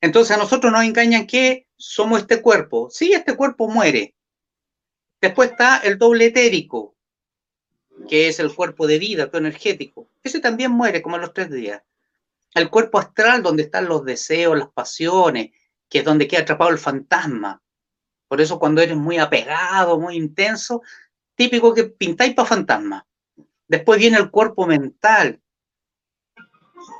Entonces 0.00 0.36
a 0.36 0.40
nosotros 0.40 0.72
nos 0.72 0.82
engañan 0.82 1.26
que 1.26 1.68
somos 1.76 2.20
este 2.20 2.42
cuerpo. 2.42 2.90
Sí, 2.90 3.12
este 3.12 3.36
cuerpo 3.36 3.68
muere. 3.68 4.16
Después 5.20 5.52
está 5.52 5.78
el 5.78 5.98
doble 5.98 6.26
etérico, 6.26 6.96
que 8.08 8.26
es 8.26 8.40
el 8.40 8.52
cuerpo 8.52 8.88
de 8.88 8.98
vida, 8.98 9.28
todo 9.28 9.38
energético. 9.38 10.08
Ese 10.22 10.40
también 10.40 10.72
muere 10.72 11.00
como 11.00 11.14
en 11.14 11.22
los 11.22 11.32
tres 11.32 11.50
días. 11.50 11.82
El 12.54 12.68
cuerpo 12.68 12.98
astral, 12.98 13.42
donde 13.42 13.62
están 13.62 13.86
los 13.86 14.04
deseos, 14.04 14.58
las 14.58 14.70
pasiones, 14.70 15.52
que 15.88 16.00
es 16.00 16.04
donde 16.04 16.26
queda 16.26 16.40
atrapado 16.40 16.70
el 16.70 16.78
fantasma. 16.78 17.62
Por 18.32 18.40
eso 18.40 18.58
cuando 18.58 18.80
eres 18.80 18.96
muy 18.96 19.18
apegado, 19.18 20.00
muy 20.00 20.16
intenso, 20.16 20.80
típico 21.34 21.74
que 21.74 21.84
pintáis 21.84 22.32
para 22.32 22.48
fantasma. 22.48 23.06
Después 23.68 23.98
viene 23.98 24.16
el 24.16 24.30
cuerpo 24.30 24.66
mental, 24.66 25.38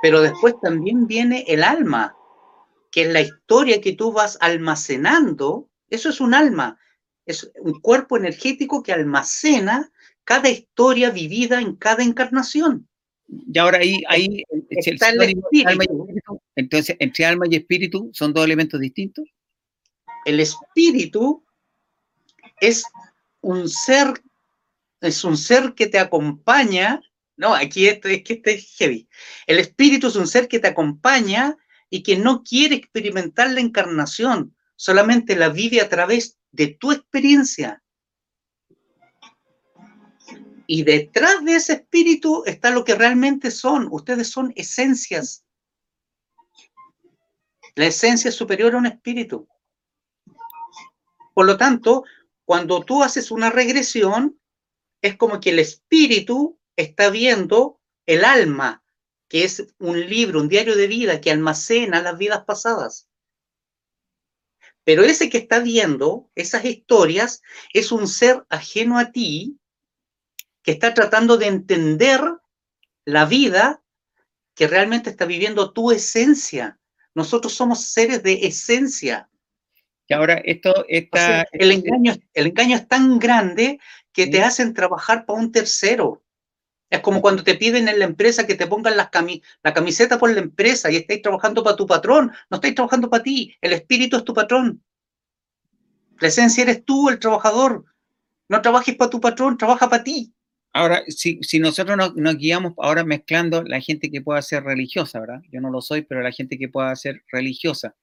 pero 0.02 0.20
después 0.20 0.56
también 0.60 1.06
viene 1.06 1.46
el 1.48 1.64
alma, 1.64 2.14
que 2.90 3.04
es 3.04 3.08
la 3.14 3.22
historia 3.22 3.80
que 3.80 3.94
tú 3.94 4.12
vas 4.12 4.36
almacenando. 4.42 5.70
Eso 5.88 6.10
es 6.10 6.20
un 6.20 6.34
alma, 6.34 6.78
es 7.24 7.50
un 7.60 7.80
cuerpo 7.80 8.18
energético 8.18 8.82
que 8.82 8.92
almacena 8.92 9.90
cada 10.24 10.50
historia 10.50 11.08
vivida 11.08 11.62
en 11.62 11.76
cada 11.76 12.02
encarnación. 12.02 12.86
Y 13.26 13.58
ahora 13.58 13.78
ahí, 13.78 14.02
ahí 14.06 14.44
está 14.68 15.08
el, 15.08 15.42
entonces, 16.56 16.94
entre 16.98 17.24
alma 17.24 17.46
y 17.48 17.56
espíritu 17.56 18.10
son 18.12 18.34
dos 18.34 18.44
elementos 18.44 18.78
distintos 18.78 19.24
el 20.24 20.40
espíritu 20.40 21.44
es 22.60 22.84
un 23.40 23.68
ser, 23.68 24.22
es 25.00 25.24
un 25.24 25.36
ser 25.36 25.74
que 25.74 25.86
te 25.86 25.98
acompaña. 25.98 27.00
No, 27.36 27.54
aquí 27.54 27.88
esto 27.88 28.08
es 28.08 28.22
que 28.22 28.34
este 28.34 28.54
es 28.54 28.76
heavy. 28.76 29.08
El 29.46 29.58
espíritu 29.58 30.08
es 30.08 30.16
un 30.16 30.28
ser 30.28 30.48
que 30.48 30.60
te 30.60 30.68
acompaña 30.68 31.56
y 31.90 32.02
que 32.02 32.16
no 32.16 32.42
quiere 32.42 32.76
experimentar 32.76 33.50
la 33.50 33.60
encarnación, 33.60 34.56
solamente 34.76 35.36
la 35.36 35.50
vive 35.50 35.80
a 35.80 35.88
través 35.88 36.38
de 36.50 36.68
tu 36.68 36.92
experiencia. 36.92 37.82
Y 40.66 40.84
detrás 40.84 41.44
de 41.44 41.56
ese 41.56 41.74
espíritu 41.74 42.44
está 42.46 42.70
lo 42.70 42.84
que 42.84 42.94
realmente 42.94 43.50
son. 43.50 43.88
Ustedes 43.90 44.30
son 44.30 44.54
esencias. 44.56 45.44
La 47.74 47.86
esencia 47.86 48.28
es 48.28 48.34
superior 48.36 48.74
a 48.74 48.78
un 48.78 48.86
espíritu. 48.86 49.48
Por 51.34 51.46
lo 51.46 51.56
tanto, 51.56 52.04
cuando 52.44 52.84
tú 52.84 53.02
haces 53.02 53.30
una 53.30 53.50
regresión, 53.50 54.38
es 55.00 55.16
como 55.16 55.40
que 55.40 55.50
el 55.50 55.58
espíritu 55.58 56.58
está 56.76 57.10
viendo 57.10 57.80
el 58.06 58.24
alma, 58.24 58.82
que 59.28 59.44
es 59.44 59.66
un 59.78 60.00
libro, 60.00 60.40
un 60.40 60.48
diario 60.48 60.76
de 60.76 60.86
vida 60.86 61.20
que 61.20 61.30
almacena 61.30 62.02
las 62.02 62.18
vidas 62.18 62.44
pasadas. 62.44 63.08
Pero 64.84 65.02
ese 65.02 65.30
que 65.30 65.38
está 65.38 65.60
viendo 65.60 66.30
esas 66.34 66.64
historias 66.64 67.42
es 67.72 67.92
un 67.92 68.08
ser 68.08 68.44
ajeno 68.48 68.98
a 68.98 69.12
ti 69.12 69.58
que 70.62 70.72
está 70.72 70.92
tratando 70.94 71.36
de 71.36 71.46
entender 71.46 72.20
la 73.04 73.24
vida 73.24 73.82
que 74.54 74.66
realmente 74.66 75.10
está 75.10 75.24
viviendo 75.24 75.72
tu 75.72 75.90
esencia. 75.92 76.78
Nosotros 77.14 77.52
somos 77.54 77.84
seres 77.86 78.22
de 78.22 78.46
esencia 78.46 79.30
ahora 80.12 80.40
esto 80.44 80.84
está... 80.88 81.46
el, 81.52 81.70
engaño, 81.72 82.14
el 82.34 82.46
engaño 82.48 82.76
es 82.76 82.88
tan 82.88 83.18
grande 83.18 83.78
que 84.12 84.26
te 84.26 84.42
hacen 84.42 84.74
trabajar 84.74 85.26
para 85.26 85.38
un 85.38 85.52
tercero. 85.52 86.22
Es 86.90 87.00
como 87.00 87.22
cuando 87.22 87.42
te 87.42 87.54
piden 87.54 87.88
en 87.88 87.98
la 87.98 88.04
empresa 88.04 88.46
que 88.46 88.54
te 88.54 88.66
pongan 88.66 88.96
la 88.96 89.10
camiseta 89.10 90.18
por 90.18 90.30
la 90.30 90.40
empresa 90.40 90.90
y 90.90 90.96
estáis 90.96 91.22
trabajando 91.22 91.64
para 91.64 91.76
tu 91.76 91.86
patrón. 91.86 92.30
No 92.50 92.56
estáis 92.56 92.74
trabajando 92.74 93.08
para 93.08 93.22
ti. 93.22 93.56
El 93.62 93.72
espíritu 93.72 94.18
es 94.18 94.24
tu 94.24 94.34
patrón. 94.34 94.82
La 96.20 96.28
esencia 96.28 96.62
eres 96.62 96.84
tú, 96.84 97.08
el 97.08 97.18
trabajador. 97.18 97.84
No 98.48 98.60
trabajes 98.60 98.94
para 98.94 99.10
tu 99.10 99.20
patrón, 99.20 99.56
trabaja 99.56 99.88
para 99.88 100.04
ti. 100.04 100.34
Ahora, 100.74 101.02
si, 101.08 101.38
si 101.42 101.58
nosotros 101.58 101.96
nos, 101.96 102.14
nos, 102.14 102.36
guiamos 102.36 102.74
ahora 102.78 103.04
mezclando 103.04 103.62
la 103.62 103.80
gente 103.80 104.10
que 104.10 104.20
pueda 104.20 104.40
ser 104.40 104.62
religiosa, 104.64 105.20
¿verdad? 105.20 105.42
Yo 105.50 105.60
no 105.60 105.70
lo 105.70 105.80
soy, 105.80 106.02
pero 106.02 106.22
la 106.22 106.32
gente 106.32 106.58
que 106.58 106.68
pueda 106.68 106.94
ser 106.96 107.24
religiosa, 107.32 107.94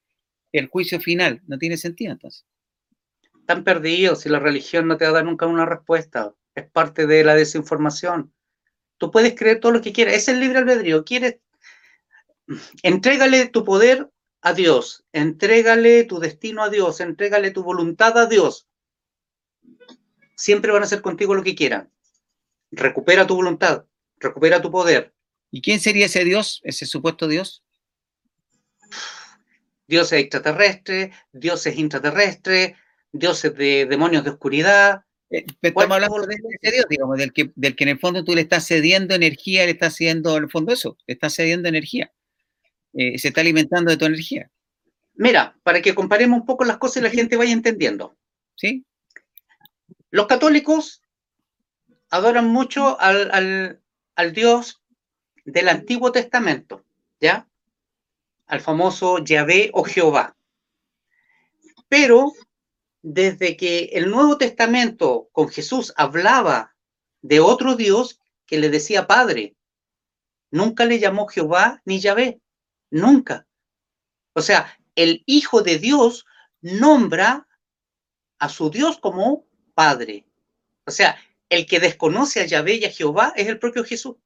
el 0.58 0.68
juicio 0.68 1.00
final 1.00 1.42
no 1.46 1.58
tiene 1.58 1.76
sentido 1.76 2.12
entonces. 2.12 2.44
Están 3.40 3.64
perdidos 3.64 4.20
si 4.20 4.28
la 4.28 4.38
religión 4.38 4.86
no 4.88 4.96
te 4.96 5.04
va 5.04 5.10
a 5.10 5.14
dar 5.14 5.24
nunca 5.24 5.46
una 5.46 5.66
respuesta. 5.66 6.34
Es 6.54 6.68
parte 6.70 7.06
de 7.06 7.24
la 7.24 7.34
desinformación. 7.34 8.32
Tú 8.98 9.10
puedes 9.10 9.34
creer 9.34 9.60
todo 9.60 9.72
lo 9.72 9.80
que 9.80 9.92
quieras. 9.92 10.14
Es 10.14 10.28
el 10.28 10.40
libre 10.40 10.58
albedrío. 10.58 11.04
Quieres, 11.04 11.38
entrégale 12.82 13.48
tu 13.48 13.64
poder 13.64 14.10
a 14.42 14.52
Dios, 14.54 15.04
entrégale 15.12 16.04
tu 16.04 16.18
destino 16.18 16.62
a 16.62 16.70
Dios, 16.70 17.00
entrégale 17.00 17.50
tu 17.50 17.62
voluntad 17.62 18.16
a 18.18 18.26
Dios. 18.26 18.66
Siempre 20.36 20.72
van 20.72 20.82
a 20.82 20.86
hacer 20.86 21.02
contigo 21.02 21.34
lo 21.34 21.42
que 21.42 21.54
quieran. 21.54 21.90
Recupera 22.70 23.26
tu 23.26 23.34
voluntad, 23.34 23.84
recupera 24.16 24.62
tu 24.62 24.70
poder. 24.70 25.14
¿Y 25.50 25.60
quién 25.60 25.80
sería 25.80 26.06
ese 26.06 26.24
Dios, 26.24 26.60
ese 26.64 26.86
supuesto 26.86 27.26
Dios? 27.28 27.62
Dios 29.90 30.12
es 30.12 30.20
extraterrestre, 30.20 31.10
Dios 31.32 31.66
es 31.66 31.76
intraterrestre, 31.76 32.76
Dios 33.10 33.44
es 33.44 33.56
de 33.56 33.86
demonios 33.86 34.22
de 34.22 34.30
oscuridad. 34.30 35.02
Eh, 35.30 35.44
estamos 35.60 35.96
hablando 35.96 36.26
de 36.28 36.36
ese 36.60 36.76
Dios, 36.76 36.86
digamos, 36.88 37.18
del 37.18 37.32
que, 37.32 37.50
del 37.56 37.74
que 37.74 37.84
en 37.84 37.90
el 37.90 37.98
fondo 37.98 38.22
tú 38.22 38.36
le 38.36 38.42
estás 38.42 38.64
cediendo 38.68 39.16
energía, 39.16 39.64
le 39.64 39.72
estás 39.72 39.96
cediendo 39.96 40.36
en 40.36 40.44
el 40.44 40.50
fondo 40.50 40.72
eso, 40.72 40.96
le 41.08 41.14
estás 41.14 41.34
cediendo 41.34 41.68
energía. 41.68 42.12
Eh, 42.92 43.18
se 43.18 43.28
está 43.28 43.40
alimentando 43.40 43.90
de 43.90 43.96
tu 43.96 44.04
energía. 44.04 44.48
Mira, 45.14 45.58
para 45.64 45.82
que 45.82 45.92
comparemos 45.92 46.38
un 46.38 46.46
poco 46.46 46.64
las 46.64 46.78
cosas 46.78 46.98
y 46.98 47.04
la 47.04 47.10
gente 47.10 47.36
vaya 47.36 47.52
entendiendo. 47.52 48.16
¿Sí? 48.54 48.86
Los 50.12 50.28
católicos 50.28 51.02
adoran 52.10 52.46
mucho 52.46 53.00
al, 53.00 53.80
al 54.14 54.32
Dios 54.32 54.84
del 55.44 55.68
Antiguo 55.68 56.12
Testamento, 56.12 56.84
¿ya? 57.20 57.49
Al 58.50 58.60
famoso 58.60 59.18
Yahvé 59.18 59.70
o 59.72 59.84
Jehová. 59.84 60.36
Pero 61.88 62.32
desde 63.00 63.56
que 63.56 63.90
el 63.92 64.10
Nuevo 64.10 64.38
Testamento 64.38 65.28
con 65.30 65.48
Jesús 65.48 65.92
hablaba 65.96 66.74
de 67.22 67.38
otro 67.38 67.76
Dios 67.76 68.18
que 68.46 68.58
le 68.58 68.68
decía 68.68 69.06
Padre, 69.06 69.54
nunca 70.50 70.84
le 70.84 70.98
llamó 70.98 71.28
Jehová 71.28 71.80
ni 71.84 72.00
Yahvé. 72.00 72.40
Nunca. 72.90 73.46
O 74.32 74.42
sea, 74.42 74.76
el 74.96 75.22
Hijo 75.26 75.62
de 75.62 75.78
Dios 75.78 76.26
nombra 76.60 77.46
a 78.40 78.48
su 78.48 78.68
Dios 78.68 78.98
como 78.98 79.46
Padre. 79.74 80.26
O 80.86 80.90
sea, 80.90 81.16
el 81.48 81.66
que 81.66 81.78
desconoce 81.78 82.40
a 82.40 82.46
Yahvé 82.46 82.74
y 82.74 82.84
a 82.84 82.90
Jehová 82.90 83.32
es 83.36 83.46
el 83.46 83.60
propio 83.60 83.84
Jesús. 83.84 84.16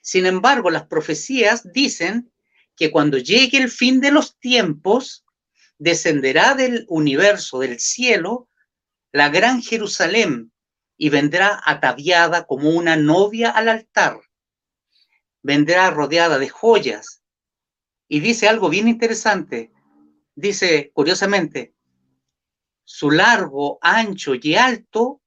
Sin 0.00 0.26
embargo, 0.26 0.70
las 0.70 0.86
profecías 0.86 1.72
dicen 1.72 2.32
que 2.76 2.90
cuando 2.90 3.18
llegue 3.18 3.58
el 3.58 3.70
fin 3.70 4.00
de 4.00 4.10
los 4.10 4.38
tiempos, 4.38 5.24
descenderá 5.78 6.54
del 6.54 6.86
universo, 6.88 7.58
del 7.58 7.78
cielo, 7.78 8.48
la 9.12 9.28
gran 9.28 9.62
Jerusalén 9.62 10.52
y 10.96 11.10
vendrá 11.10 11.60
ataviada 11.64 12.46
como 12.46 12.70
una 12.70 12.96
novia 12.96 13.50
al 13.50 13.68
altar 13.68 14.20
vendrá 15.42 15.90
rodeada 15.90 16.38
de 16.38 16.48
joyas. 16.48 17.22
Y 18.08 18.20
dice 18.20 18.48
algo 18.48 18.68
bien 18.68 18.88
interesante. 18.88 19.72
Dice, 20.34 20.90
curiosamente, 20.94 21.74
su 22.84 23.10
largo, 23.10 23.78
ancho 23.82 24.34
y 24.34 24.54
alto 24.54 25.20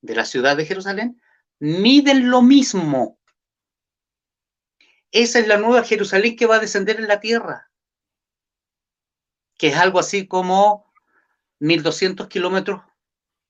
de 0.00 0.14
la 0.14 0.24
ciudad 0.24 0.56
de 0.56 0.66
Jerusalén 0.66 1.20
miden 1.58 2.30
lo 2.30 2.42
mismo. 2.42 3.18
Esa 5.12 5.38
es 5.38 5.46
la 5.46 5.58
nueva 5.58 5.84
Jerusalén 5.84 6.36
que 6.36 6.46
va 6.46 6.56
a 6.56 6.60
descender 6.60 6.98
en 6.98 7.06
la 7.06 7.20
tierra, 7.20 7.70
que 9.58 9.68
es 9.68 9.76
algo 9.76 9.98
así 9.98 10.26
como 10.26 10.90
1200 11.60 12.28
kilómetros 12.28 12.82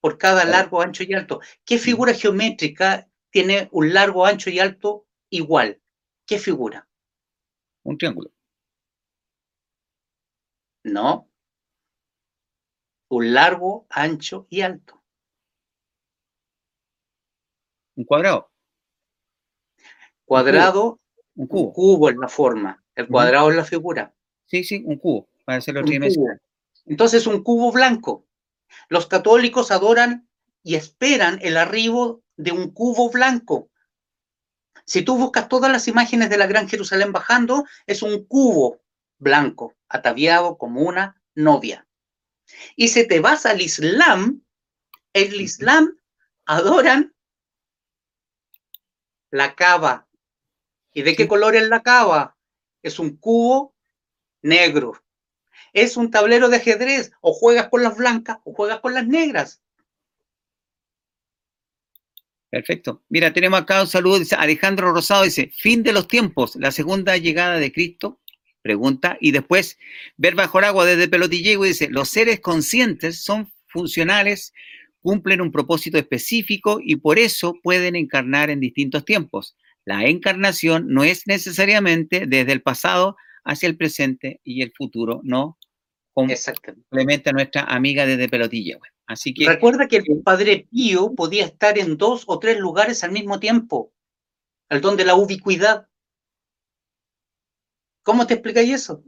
por 0.00 0.18
cada 0.18 0.44
largo, 0.44 0.82
ancho 0.82 1.04
y 1.04 1.14
alto. 1.14 1.40
¿Qué 1.64 1.78
figura 1.78 2.12
geométrica 2.12 3.08
tiene 3.30 3.68
un 3.70 3.94
largo, 3.94 4.26
ancho 4.26 4.50
y 4.50 4.58
alto 4.58 5.06
igual? 5.30 5.80
¿Qué 6.26 6.40
figura? 6.40 6.88
Un 7.84 7.96
triángulo. 7.96 8.32
No. 10.82 11.30
Un 13.08 13.34
largo, 13.34 13.86
ancho 13.88 14.48
y 14.50 14.62
alto. 14.62 15.00
Un 17.94 18.04
cuadrado. 18.04 18.50
Cuadrado, 20.24 21.01
un 21.34 21.46
cubo, 21.46 21.68
un 21.68 21.72
cubo 21.72 22.10
en 22.10 22.20
la 22.20 22.28
forma. 22.28 22.84
El 22.94 23.08
cuadrado 23.08 23.50
es 23.50 23.56
la 23.56 23.64
figura. 23.64 24.14
Sí, 24.46 24.64
sí, 24.64 24.82
un 24.84 24.98
cubo, 24.98 25.28
para 25.44 25.58
hacerlo 25.58 25.82
Entonces, 26.86 27.26
un 27.26 27.42
cubo 27.42 27.72
blanco. 27.72 28.26
Los 28.88 29.06
católicos 29.06 29.70
adoran 29.70 30.28
y 30.62 30.74
esperan 30.74 31.38
el 31.42 31.56
arribo 31.56 32.22
de 32.36 32.52
un 32.52 32.70
cubo 32.70 33.10
blanco. 33.10 33.70
Si 34.84 35.02
tú 35.02 35.16
buscas 35.16 35.48
todas 35.48 35.70
las 35.70 35.88
imágenes 35.88 36.28
de 36.28 36.38
la 36.38 36.46
Gran 36.46 36.68
Jerusalén 36.68 37.12
bajando, 37.12 37.64
es 37.86 38.02
un 38.02 38.24
cubo 38.26 38.80
blanco, 39.18 39.74
ataviado 39.88 40.58
como 40.58 40.82
una 40.82 41.22
novia. 41.34 41.86
Y 42.76 42.88
si 42.88 43.06
te 43.06 43.20
vas 43.20 43.46
al 43.46 43.60
Islam, 43.60 44.42
el 45.12 45.40
Islam 45.40 45.96
adoran 46.46 47.14
la 49.30 49.54
cava. 49.54 50.08
¿Y 50.92 51.02
de 51.02 51.16
qué 51.16 51.26
color 51.26 51.56
es 51.56 51.68
la 51.68 51.82
cava? 51.82 52.36
Es 52.82 52.98
un 52.98 53.16
cubo 53.16 53.74
negro. 54.42 55.02
Es 55.72 55.96
un 55.96 56.10
tablero 56.10 56.48
de 56.48 56.56
ajedrez. 56.56 57.12
O 57.20 57.32
juegas 57.32 57.68
con 57.68 57.82
las 57.82 57.96
blancas 57.96 58.38
o 58.44 58.52
juegas 58.52 58.80
con 58.80 58.94
las 58.94 59.06
negras. 59.06 59.62
Perfecto. 62.52 63.02
Mira, 63.08 63.32
tenemos 63.32 63.62
acá 63.62 63.80
un 63.80 63.88
saludo, 63.88 64.18
dice 64.18 64.34
Alejandro 64.34 64.92
Rosado, 64.92 65.24
dice, 65.24 65.50
fin 65.56 65.82
de 65.82 65.94
los 65.94 66.06
tiempos, 66.06 66.54
la 66.56 66.70
segunda 66.70 67.16
llegada 67.16 67.58
de 67.58 67.72
Cristo, 67.72 68.20
pregunta, 68.60 69.16
y 69.22 69.30
después, 69.30 69.78
ver 70.18 70.34
bajo 70.34 70.58
el 70.58 70.66
agua 70.66 70.84
desde 70.84 71.08
Pelotillego, 71.08 71.64
dice, 71.64 71.88
los 71.88 72.10
seres 72.10 72.40
conscientes 72.40 73.22
son 73.22 73.50
funcionales, 73.68 74.52
cumplen 75.00 75.40
un 75.40 75.50
propósito 75.50 75.96
específico 75.96 76.78
y 76.78 76.96
por 76.96 77.18
eso 77.18 77.54
pueden 77.62 77.96
encarnar 77.96 78.50
en 78.50 78.60
distintos 78.60 79.06
tiempos. 79.06 79.56
La 79.84 80.04
encarnación 80.06 80.88
no 80.88 81.04
es 81.04 81.26
necesariamente 81.26 82.26
desde 82.26 82.52
el 82.52 82.62
pasado 82.62 83.16
hacia 83.44 83.68
el 83.68 83.76
presente 83.76 84.40
y 84.44 84.62
el 84.62 84.72
futuro, 84.72 85.20
no 85.24 85.58
complementa 86.12 87.32
nuestra 87.32 87.64
amiga 87.64 88.06
desde 88.06 88.28
Pelotillego. 88.28 88.82
Así 89.06 89.34
que. 89.34 89.46
Recuerda 89.46 89.88
que 89.88 89.96
el 89.96 90.22
Padre 90.22 90.68
Pío 90.70 91.14
podía 91.14 91.44
estar 91.44 91.78
en 91.78 91.96
dos 91.96 92.24
o 92.26 92.38
tres 92.38 92.58
lugares 92.58 93.02
al 93.04 93.12
mismo 93.12 93.40
tiempo. 93.40 93.92
El 94.68 94.80
don 94.80 94.96
de 94.96 95.04
la 95.04 95.14
ubicuidad. 95.14 95.86
¿Cómo 98.02 98.26
te 98.26 98.34
explicáis 98.34 98.72
eso? 98.72 99.04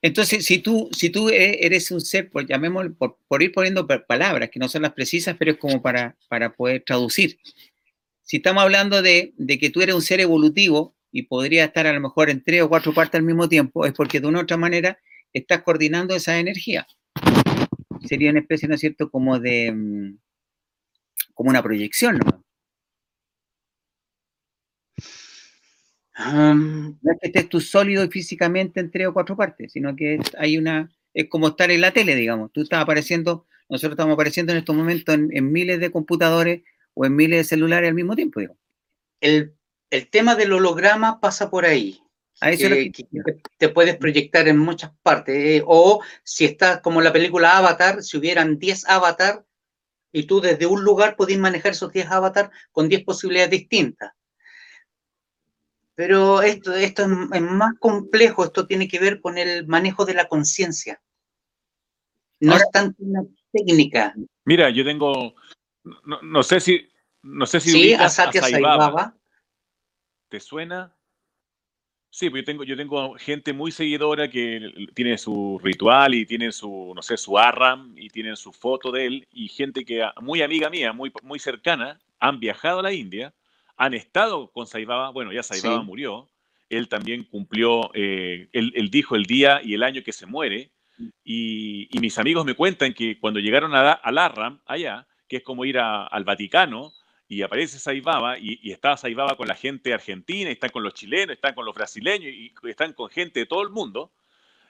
Entonces, 0.00 0.44
si 0.44 0.58
tú, 0.58 0.88
si 0.92 1.10
tú 1.10 1.28
e, 1.28 1.64
eres 1.64 1.90
un 1.90 2.00
ser, 2.00 2.30
por, 2.30 2.46
llamémoslo, 2.46 2.94
por, 2.94 3.42
ir 3.42 3.52
poniendo 3.52 3.86
palabras 3.86 4.50
que 4.50 4.58
no 4.58 4.68
son 4.68 4.82
las 4.82 4.92
precisas, 4.92 5.36
pero 5.38 5.52
es 5.52 5.58
como 5.58 5.82
para, 5.82 6.16
para 6.28 6.54
poder 6.54 6.82
traducir. 6.84 7.38
Si 8.28 8.36
estamos 8.36 8.62
hablando 8.62 9.00
de, 9.00 9.32
de 9.38 9.58
que 9.58 9.70
tú 9.70 9.80
eres 9.80 9.94
un 9.94 10.02
ser 10.02 10.20
evolutivo 10.20 10.94
y 11.10 11.22
podría 11.22 11.64
estar 11.64 11.86
a 11.86 11.92
lo 11.94 12.00
mejor 12.00 12.28
en 12.28 12.44
tres 12.44 12.60
o 12.60 12.68
cuatro 12.68 12.92
partes 12.92 13.18
al 13.18 13.24
mismo 13.24 13.48
tiempo, 13.48 13.86
es 13.86 13.94
porque 13.94 14.20
de 14.20 14.26
una 14.26 14.40
u 14.40 14.42
otra 14.42 14.58
manera 14.58 14.98
estás 15.32 15.62
coordinando 15.62 16.14
esa 16.14 16.38
energía 16.38 16.86
sería 18.08 18.30
una 18.30 18.40
especie, 18.40 18.68
¿no 18.68 18.74
es 18.74 18.80
cierto?, 18.80 19.10
como 19.10 19.38
de, 19.38 19.72
mm, 19.72 20.18
como 21.34 21.50
una 21.50 21.62
proyección, 21.62 22.18
¿no? 22.18 22.44
no 26.20 27.12
es 27.12 27.18
que 27.20 27.28
estés 27.28 27.48
tú 27.48 27.60
sólido 27.60 28.08
físicamente 28.10 28.80
en 28.80 28.90
tres 28.90 29.06
o 29.06 29.12
cuatro 29.12 29.36
partes, 29.36 29.72
sino 29.72 29.94
que 29.94 30.18
hay 30.36 30.58
una, 30.58 30.90
es 31.14 31.28
como 31.28 31.48
estar 31.48 31.70
en 31.70 31.80
la 31.80 31.92
tele, 31.92 32.16
digamos. 32.16 32.50
Tú 32.52 32.62
estás 32.62 32.82
apareciendo, 32.82 33.46
nosotros 33.68 33.92
estamos 33.92 34.14
apareciendo 34.14 34.52
en 34.52 34.58
estos 34.58 34.74
momentos 34.74 35.14
en, 35.14 35.52
miles 35.52 35.78
de 35.78 35.92
computadores 35.92 36.62
o 36.98 37.04
en 37.04 37.14
miles 37.14 37.38
de 37.38 37.44
celulares 37.44 37.88
al 37.88 37.94
mismo 37.94 38.16
tiempo, 38.16 38.40
digamos. 38.40 38.60
El, 39.20 39.54
el 39.90 40.10
tema 40.10 40.34
del 40.34 40.52
holograma 40.52 41.20
pasa 41.20 41.48
por 41.48 41.64
ahí 41.64 42.02
que, 42.40 42.92
te 43.56 43.68
puedes 43.68 43.96
proyectar 43.96 44.48
en 44.48 44.58
muchas 44.58 44.90
partes. 45.02 45.36
Eh, 45.36 45.62
o 45.64 46.02
si 46.24 46.44
estás 46.44 46.80
como 46.80 47.00
la 47.00 47.12
película 47.12 47.56
Avatar, 47.56 48.02
si 48.02 48.16
hubieran 48.16 48.58
10 48.58 48.88
Avatar 48.88 49.44
y 50.12 50.24
tú 50.24 50.40
desde 50.40 50.66
un 50.66 50.82
lugar 50.82 51.14
podés 51.14 51.38
manejar 51.38 51.72
esos 51.72 51.92
10 51.92 52.10
Avatar 52.10 52.50
con 52.72 52.88
10 52.88 53.04
posibilidades 53.04 53.50
distintas. 53.50 54.12
Pero 55.94 56.42
esto, 56.42 56.74
esto 56.74 57.02
es, 57.02 57.42
más 57.42 57.74
complejo, 57.78 58.44
esto 58.44 58.66
tiene 58.66 58.88
que 58.88 59.00
ver 59.00 59.20
con 59.20 59.36
el 59.38 59.66
manejo 59.66 60.04
de 60.04 60.14
la 60.14 60.28
conciencia. 60.28 61.00
No 62.40 62.56
es 62.56 62.64
tanto 62.72 62.96
una 63.02 63.22
técnica. 63.52 64.14
Mira, 64.44 64.70
yo 64.70 64.84
tengo, 64.84 65.34
no, 66.22 66.42
sé 66.42 66.60
si, 66.60 66.88
No 67.22 67.46
sé 67.46 67.60
si 67.60 67.70
sí, 67.70 67.92
a 67.94 68.08
Satya 68.08 68.42
Saibaba. 68.42 69.14
¿Te 70.28 70.40
suena? 70.40 70.94
Sí, 72.10 72.30
pues 72.30 72.42
yo 72.42 72.46
tengo, 72.46 72.64
yo 72.64 72.76
tengo 72.76 73.14
gente 73.14 73.52
muy 73.52 73.70
seguidora 73.70 74.30
que 74.30 74.88
tiene 74.94 75.18
su 75.18 75.60
ritual 75.62 76.14
y 76.14 76.24
tiene 76.24 76.52
su, 76.52 76.92
no 76.94 77.02
sé, 77.02 77.16
su 77.16 77.38
arram 77.38 77.92
y 77.96 78.08
tienen 78.08 78.36
su 78.36 78.52
foto 78.52 78.90
de 78.90 79.06
él 79.06 79.28
y 79.30 79.48
gente 79.48 79.84
que, 79.84 80.06
muy 80.20 80.40
amiga 80.40 80.70
mía, 80.70 80.92
muy, 80.92 81.12
muy 81.22 81.38
cercana, 81.38 82.00
han 82.18 82.40
viajado 82.40 82.80
a 82.80 82.82
la 82.82 82.92
India, 82.92 83.34
han 83.76 83.94
estado 83.94 84.50
con 84.50 84.66
Saibaba, 84.66 85.10
bueno, 85.10 85.32
ya 85.32 85.42
Saibaba 85.42 85.82
murió, 85.82 86.28
él 86.70 86.88
también 86.88 87.24
cumplió, 87.24 87.90
eh, 87.94 88.48
él, 88.52 88.90
dijo 88.90 89.14
el 89.14 89.24
día 89.24 89.60
y 89.62 89.74
el 89.74 89.82
año 89.82 90.02
que 90.02 90.12
se 90.12 90.26
muere 90.26 90.70
y, 91.24 91.88
mis 92.00 92.18
amigos 92.18 92.44
me 92.44 92.54
cuentan 92.54 92.94
que 92.94 93.18
cuando 93.18 93.40
llegaron 93.40 93.74
a, 93.74 93.92
al 93.92 94.18
arram, 94.18 94.60
allá, 94.66 95.06
que 95.28 95.38
es 95.38 95.42
como 95.42 95.64
ir 95.64 95.78
al 95.78 96.24
Vaticano, 96.24 96.92
y 97.28 97.42
aparece 97.42 97.78
Saibaba 97.78 98.38
y, 98.38 98.58
y 98.62 98.72
está 98.72 98.96
Saibaba 98.96 99.36
con 99.36 99.48
la 99.48 99.54
gente 99.54 99.92
argentina, 99.92 100.50
están 100.50 100.70
con 100.70 100.82
los 100.82 100.94
chilenos, 100.94 101.34
están 101.34 101.54
con 101.54 101.66
los 101.66 101.74
brasileños 101.74 102.32
y 102.32 102.52
están 102.64 102.94
con 102.94 103.10
gente 103.10 103.40
de 103.40 103.46
todo 103.46 103.62
el 103.62 103.70
mundo 103.70 104.10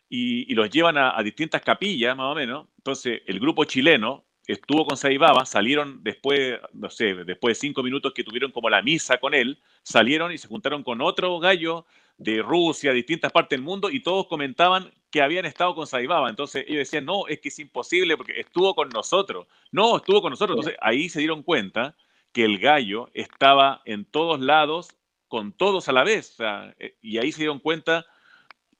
y, 0.08 0.54
los 0.54 0.70
llevan 0.70 0.96
a, 0.96 1.20
distintas 1.22 1.62
capillas 1.62 2.16
más 2.16 2.32
o 2.32 2.34
menos. 2.34 2.66
Entonces 2.78 3.22
el 3.26 3.40
grupo 3.40 3.64
chileno 3.64 4.24
estuvo 4.46 4.86
con 4.86 4.96
Saibaba, 4.96 5.44
salieron 5.44 6.02
después, 6.02 6.58
no 6.72 6.88
sé, 6.88 7.14
después 7.14 7.56
de 7.56 7.60
cinco 7.60 7.82
minutos 7.82 8.12
que 8.14 8.24
tuvieron 8.24 8.50
como 8.50 8.70
la 8.70 8.82
misa 8.82 9.18
con 9.18 9.34
él, 9.34 9.58
salieron 9.82 10.32
y 10.32 10.38
se 10.38 10.48
juntaron 10.48 10.82
con 10.82 11.02
otro 11.02 11.38
gallo 11.38 11.84
de 12.16 12.42
Rusia, 12.42 12.92
distintas 12.92 13.30
partes 13.30 13.58
del 13.58 13.64
mundo, 13.64 13.90
y 13.90 14.00
todos 14.00 14.26
comentaban 14.26 14.90
que 15.10 15.22
habían 15.22 15.46
estado 15.46 15.74
con 15.74 15.86
Saibaba. 15.86 16.28
Entonces 16.28 16.64
ellos 16.66 16.80
decían, 16.80 17.04
no, 17.04 17.26
es 17.26 17.40
que 17.40 17.48
es 17.48 17.58
imposible 17.58 18.16
porque 18.16 18.40
estuvo 18.40 18.74
con 18.74 18.88
nosotros. 18.90 19.46
No, 19.72 19.96
estuvo 19.96 20.20
con 20.20 20.30
nosotros. 20.30 20.56
Entonces 20.56 20.78
ahí 20.82 21.08
se 21.08 21.20
dieron 21.20 21.42
cuenta 21.42 21.96
que 22.32 22.44
el 22.44 22.58
gallo 22.58 23.08
estaba 23.14 23.82
en 23.84 24.04
todos 24.04 24.40
lados, 24.40 24.88
con 25.28 25.52
todos 25.52 25.88
a 25.88 25.92
la 25.92 26.04
vez. 26.04 26.36
Eh, 26.78 26.96
y 27.00 27.18
ahí 27.18 27.32
se 27.32 27.38
dieron 27.38 27.58
cuenta, 27.58 28.06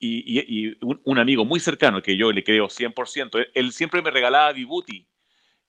y, 0.01 0.77
un, 0.81 1.19
amigo 1.19 1.45
muy 1.45 1.61
cercano, 1.61 2.03
que 2.03 2.17
yo 2.17 2.31
le 2.31 2.45
creo 2.45 2.69
100%, 2.69 3.49
él, 3.53 3.73
siempre 3.73 4.01
me 4.01 4.11
regalaba 4.11 4.53
vibuti, 4.53 5.07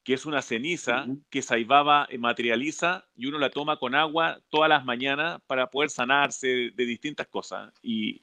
que 0.04 0.14
es 0.14 0.26
una 0.26 0.42
ceniza 0.42 1.06
que 1.30 1.42
Saibaba 1.42 2.08
materializa 2.18 3.06
y 3.16 3.28
uno 3.28 3.38
la 3.38 3.50
toma 3.50 3.78
con 3.78 3.96
agua 3.96 4.40
todas 4.50 4.70
las 4.70 4.86
mañanas 4.86 5.42
para 5.46 5.70
poder 5.70 5.90
sanarse 5.90 6.72
de, 6.74 6.86
distintas 6.86 7.28
cosas. 7.28 7.72
Y, 7.84 8.22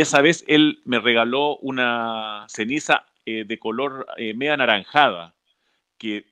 esa 0.00 0.22
vez 0.22 0.44
él 0.46 0.80
me 0.84 1.00
regaló 1.00 1.56
una 1.58 2.46
ceniza 2.48 3.04
eh, 3.26 3.44
de 3.46 3.58
color 3.58 4.06
eh, 4.16 4.34
media 4.34 4.54
anaranjada, 4.54 5.34
que 5.98 6.24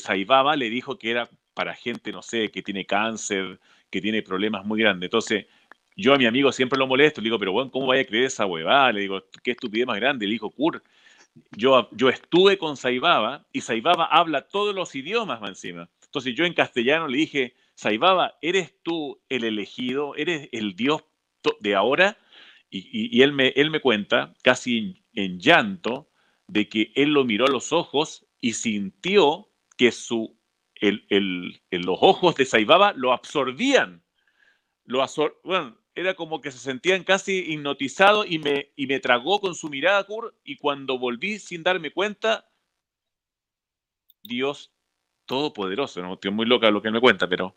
Saibaba 0.00 0.56
le 0.56 0.68
dijo 0.68 0.98
que 0.98 1.10
era 1.10 1.30
para 1.54 1.74
gente, 1.74 2.12
no 2.12 2.20
sé, 2.20 2.50
que 2.50 2.62
tiene 2.62 2.84
cáncer, 2.84 3.58
que 3.90 4.00
tiene 4.00 4.22
problemas 4.22 4.66
muy 4.66 4.80
grandes. 4.80 5.06
Entonces, 5.06 5.46
yo 5.96 6.12
a 6.12 6.18
mi 6.18 6.26
amigo 6.26 6.50
siempre 6.52 6.78
lo 6.78 6.86
molesto, 6.86 7.20
le 7.20 7.26
digo, 7.26 7.38
pero 7.38 7.52
bueno, 7.52 7.70
¿cómo 7.70 7.86
vaya 7.86 8.02
a 8.02 8.04
creer 8.04 8.24
esa 8.24 8.46
huevada? 8.46 8.92
Le 8.92 9.02
digo, 9.02 9.24
qué 9.42 9.52
estupidez 9.52 9.86
más 9.86 9.96
grande. 9.96 10.26
Le 10.26 10.32
dijo, 10.32 10.50
Kur, 10.50 10.82
yo, 11.52 11.88
yo 11.92 12.08
estuve 12.08 12.58
con 12.58 12.76
Saibaba 12.76 13.46
y 13.52 13.60
Saibaba 13.60 14.06
habla 14.06 14.48
todos 14.48 14.74
los 14.74 14.94
idiomas 14.94 15.40
encima. 15.48 15.88
Entonces 16.04 16.34
yo 16.34 16.44
en 16.44 16.54
castellano 16.54 17.08
le 17.08 17.18
dije, 17.18 17.54
Saibaba, 17.74 18.38
¿eres 18.40 18.74
tú 18.82 19.20
el 19.28 19.44
elegido? 19.44 20.14
¿Eres 20.16 20.48
el 20.52 20.76
Dios 20.76 21.04
de 21.60 21.74
ahora? 21.74 22.18
Y, 22.70 23.22
él, 23.22 23.32
me, 23.32 23.48
él 23.54 23.70
me 23.70 23.80
cuenta, 23.80 24.34
casi 24.42 25.04
en 25.12 25.38
llanto, 25.38 26.10
de 26.48 26.68
que 26.68 26.92
él 26.96 27.10
lo 27.10 27.24
miró 27.24 27.46
a 27.46 27.50
los 27.50 27.72
ojos 27.72 28.26
y 28.40 28.54
sintió 28.54 29.48
que 29.76 29.92
su 29.92 30.36
el, 30.80 31.60
los 31.70 31.98
ojos 32.00 32.34
de 32.34 32.44
Saibaba 32.44 32.92
lo 32.94 33.12
absorbían. 33.12 34.02
Lo 34.84 35.04
bueno, 35.44 35.78
era 35.94 36.14
como 36.14 36.40
que 36.40 36.50
se 36.50 36.58
sentían 36.58 37.04
casi 37.04 37.52
hipnotizados 37.52 38.26
y 38.28 38.38
me, 38.38 38.70
y 38.76 38.86
me 38.86 39.00
tragó 39.00 39.40
con 39.40 39.54
su 39.54 39.68
mirada, 39.68 40.04
Kur, 40.04 40.34
y 40.44 40.56
cuando 40.56 40.98
volví 40.98 41.38
sin 41.38 41.62
darme 41.62 41.90
cuenta, 41.90 42.48
Dios 44.22 44.72
Todopoderoso, 45.26 46.02
¿no? 46.02 46.14
Estoy 46.14 46.32
muy 46.32 46.46
loca 46.46 46.70
lo 46.70 46.82
que 46.82 46.90
me 46.90 47.00
cuenta, 47.00 47.28
pero 47.28 47.56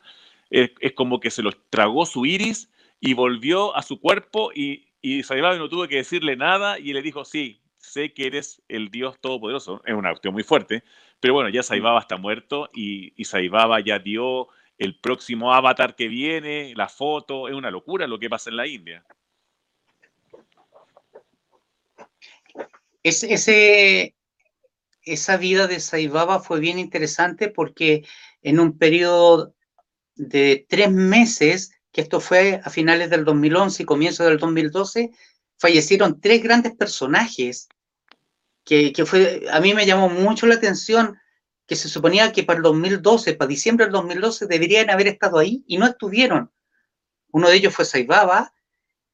es, 0.49 0.71
como 0.95 1.19
que 1.19 1.31
se 1.31 1.41
los 1.41 1.57
tragó 1.69 2.05
su 2.05 2.25
iris 2.25 2.71
y 2.99 3.13
volvió 3.13 3.75
a 3.75 3.81
su 3.81 3.99
cuerpo 3.99 4.51
y, 4.53 4.88
y 5.01 5.23
Saibaba 5.23 5.57
no 5.57 5.67
tuvo 5.67 5.88
que 5.88 5.97
decirle 5.97 6.38
nada 6.38 6.79
y 6.79 6.93
le 6.93 7.01
dijo, 7.01 7.25
sí, 7.25 7.61
sé 7.77 8.13
que 8.13 8.27
eres 8.27 8.61
el 8.69 8.89
Dios 8.89 9.19
Todopoderoso. 9.19 9.81
Es 9.85 9.93
una 9.93 10.11
cuestión 10.11 10.33
muy 10.33 10.43
fuerte, 10.43 10.83
pero 11.19 11.33
bueno, 11.33 11.49
ya 11.49 11.63
Saibaba 11.63 11.99
está 11.99 12.17
muerto 12.17 12.69
y, 12.73 13.13
y 13.19 13.25
Saibaba 13.25 13.81
ya 13.81 13.99
dio 13.99 14.47
el 14.78 14.99
próximo 14.99 15.53
avatar 15.53 15.95
que 15.95 16.07
viene, 16.07 16.73
la 16.75 16.89
foto, 16.89 17.47
es 17.47 17.55
una 17.55 17.71
locura 17.71 18.07
lo 18.07 18.19
que 18.19 18.30
pasa 18.30 18.49
en 18.49 18.57
la 18.57 18.67
India. 18.67 19.05
esa 25.03 25.38
vida 25.38 25.67
de 25.67 25.80
Saibaba 25.80 26.41
fue 26.41 26.59
bien 26.59 26.78
interesante 26.78 27.47
porque 27.47 28.05
en 28.41 28.59
un 28.59 28.78
periodo 28.78 29.55
de 30.15 30.65
tres 30.67 30.91
meses, 30.91 31.71
que 31.93 32.01
esto 32.01 32.19
fue 32.19 32.59
a 32.63 32.69
finales 32.69 33.09
del 33.09 33.23
2011 33.23 33.84
y 33.84 33.86
comienzo 33.86 34.25
del 34.25 34.38
2012, 34.38 35.11
fallecieron 35.57 36.19
tres 36.19 36.43
grandes 36.43 36.75
personajes 36.75 37.69
que, 38.65 38.93
fue, 39.05 39.45
a 39.49 39.61
mí 39.61 39.73
me 39.73 39.86
llamó 39.86 40.09
mucho 40.09 40.45
la 40.45 40.55
atención 40.55 41.17
que 41.68 41.76
se 41.76 41.89
suponía 41.89 42.32
que 42.32 42.43
para 42.43 42.57
el 42.57 42.63
2012, 42.63 43.34
para 43.34 43.49
diciembre 43.49 43.86
del 43.86 43.93
2012, 43.93 44.47
deberían 44.47 44.89
haber 44.89 45.07
estado 45.07 45.38
ahí 45.38 45.63
y 45.68 45.78
no 45.78 45.86
estuvieron. 45.86 46.51
Uno 47.32 47.49
de 47.49 47.57
ellos 47.57 47.76
fue 47.76 47.84
Saibaba, 47.84 48.53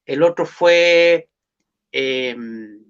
el 0.06 0.22
otro 0.22 0.45
fue 0.45 1.30
em, 1.91 2.84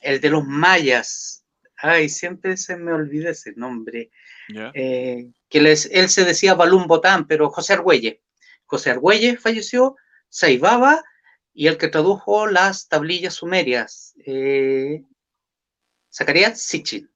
el 0.00 0.20
de 0.20 0.30
los 0.30 0.46
mayas. 0.46 1.44
Ay, 1.76 2.08
siempre 2.08 2.56
se 2.56 2.76
me 2.76 2.92
olvida 2.92 3.30
ese 3.30 3.52
nombre. 3.56 4.10
Eh, 4.74 5.30
que 5.48 5.60
les, 5.60 5.86
él 5.86 6.08
se 6.08 6.24
decía 6.24 6.54
Balún 6.54 6.86
Botán, 6.86 7.26
pero 7.26 7.50
José 7.50 7.74
Argüelle. 7.74 8.22
José 8.64 8.90
Argüelle 8.90 9.36
falleció, 9.38 9.96
Saibaba 10.28 11.02
y 11.52 11.66
el 11.66 11.78
que 11.78 11.88
tradujo 11.88 12.46
las 12.46 12.88
tablillas 12.88 13.34
sumerias. 13.34 14.14
Eh, 14.24 15.02
Zacarías 16.12 16.60
Sitchin. 16.60 17.10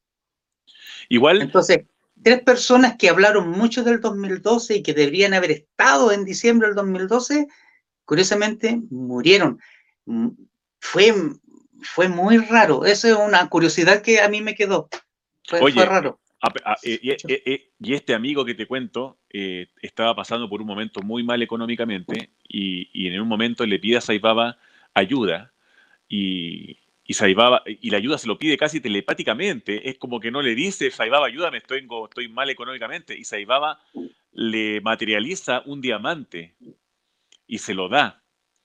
Igual. 1.08 1.42
Entonces, 1.42 1.84
tres 2.22 2.42
personas 2.42 2.96
que 2.96 3.08
hablaron 3.08 3.50
mucho 3.50 3.82
del 3.82 4.00
2012 4.00 4.76
y 4.76 4.82
que 4.82 4.94
deberían 4.94 5.34
haber 5.34 5.50
estado 5.50 6.12
en 6.12 6.24
diciembre 6.24 6.68
del 6.68 6.76
2012, 6.76 7.48
curiosamente 8.04 8.80
murieron. 8.90 9.60
Mm, 10.06 10.28
fue, 10.80 11.14
fue 11.80 12.08
muy 12.08 12.38
raro. 12.38 12.84
Esa 12.84 13.08
es 13.08 13.16
una 13.16 13.48
curiosidad 13.48 14.02
que 14.02 14.20
a 14.20 14.28
mí 14.28 14.40
me 14.40 14.54
quedó. 14.54 14.88
Fue, 15.44 15.70
raro. 15.72 16.20
Eh, 16.82 16.98
eh, 17.02 17.42
eh, 17.46 17.70
y, 17.80 17.94
este 17.94 18.14
amigo 18.14 18.44
que 18.44 18.54
te 18.54 18.66
cuento 18.66 19.18
estaba 19.28 20.14
pasando 20.14 20.48
por 20.48 20.60
un 20.60 20.66
momento 20.66 21.00
muy 21.00 21.22
mal 21.22 21.40
económicamente 21.42 22.30
y, 22.48 22.90
y 22.92 23.08
en 23.08 23.20
un 23.20 23.28
momento 23.28 23.64
le 23.64 23.78
pide 23.78 23.98
a 23.98 24.00
Saibaba 24.00 24.58
ayuda 24.94 25.52
y, 26.08 26.81
y 27.12 27.14
Saibaba, 27.14 27.62
y 27.66 27.90
la 27.90 27.98
ayuda 27.98 28.16
se 28.16 28.26
lo 28.26 28.38
pide 28.38 28.56
casi 28.56 28.80
telepáticamente, 28.80 29.90
es 29.90 29.98
como 29.98 30.18
que 30.18 30.30
no 30.30 30.40
le 30.40 30.54
dice, 30.54 30.90
Saibaba, 30.90 31.26
ayúdame, 31.26 31.58
estoy, 31.58 31.86
estoy 32.04 32.28
mal 32.28 32.48
económicamente, 32.48 33.14
y 33.14 33.24
Saibaba 33.24 33.80
le 34.32 34.80
materializa 34.80 35.62
un 35.66 35.82
diamante 35.82 36.54
y 37.46 37.58
se 37.58 37.74
lo 37.74 37.90
da. 37.90 38.22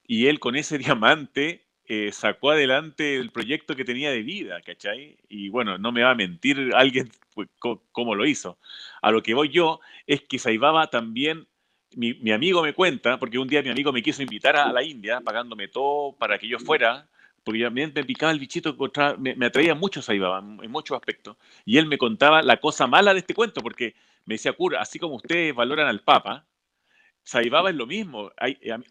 Y 0.08 0.28
él 0.28 0.40
con 0.40 0.56
ese 0.56 0.78
diamante 0.86 1.66
eh, 1.84 2.14
sacó 2.14 2.52
adelante 2.52 3.18
el 3.18 3.32
proyecto 3.32 3.76
que 3.76 3.84
tenía 3.84 4.12
de 4.12 4.22
vida, 4.22 4.62
¿cachai? 4.62 5.18
Y 5.28 5.50
bueno, 5.50 5.78
no 5.78 5.92
me 5.92 6.04
va 6.04 6.12
a 6.12 6.16
mentir 6.16 6.72
alguien 6.74 7.12
pues, 7.34 7.50
cómo 7.92 8.16
lo 8.16 8.26
hizo. 8.26 8.58
A 9.02 9.12
lo 9.12 9.22
que 9.24 9.34
voy 9.34 9.50
yo 9.50 9.82
es 10.06 10.22
que 10.22 10.40
Saibaba 10.40 10.90
también 10.90 11.48
mi, 11.98 12.14
mi, 12.14 12.32
amigo 12.32 12.64
me 12.64 12.72
cuenta, 12.72 13.20
porque 13.20 13.40
un 13.40 13.50
día 13.50 13.62
mi 13.62 13.72
amigo 13.72 13.92
me 13.92 14.02
quiso 14.02 14.22
invitar 14.22 14.56
a 14.56 14.72
la 14.72 14.84
India, 14.84 15.20
pagándome 15.20 15.68
todo 15.68 16.14
para 16.14 16.40
que 16.40 16.48
yo 16.48 16.60
fuera, 16.60 17.10
porque 17.48 17.66
a 17.66 17.70
mí 17.70 17.88
me 17.88 18.04
picaba 18.04 18.34
el 18.34 18.40
bichito, 18.40 18.76
me, 19.20 19.46
atraía 19.46 19.74
mucho 19.74 20.02
Saibaba 20.02 20.40
en 20.40 20.70
muchos 20.70 20.98
aspectos. 20.98 21.38
Y 21.64 21.78
él 21.78 21.86
me 21.86 21.98
contaba 21.98 22.42
la 22.42 22.58
cosa 22.58 22.88
mala 22.88 23.14
de 23.14 23.22
este 23.22 23.34
cuento, 23.34 23.62
porque 23.62 23.96
me 24.26 24.34
decía, 24.34 24.52
Cura, 24.52 24.82
así 24.82 25.00
como 25.00 25.16
ustedes 25.16 25.56
valoran 25.56 25.88
al 25.88 26.02
Papa, 26.02 26.46
Saibaba 27.24 27.70
es 27.70 27.78
lo 27.78 27.88
mismo. 27.88 28.34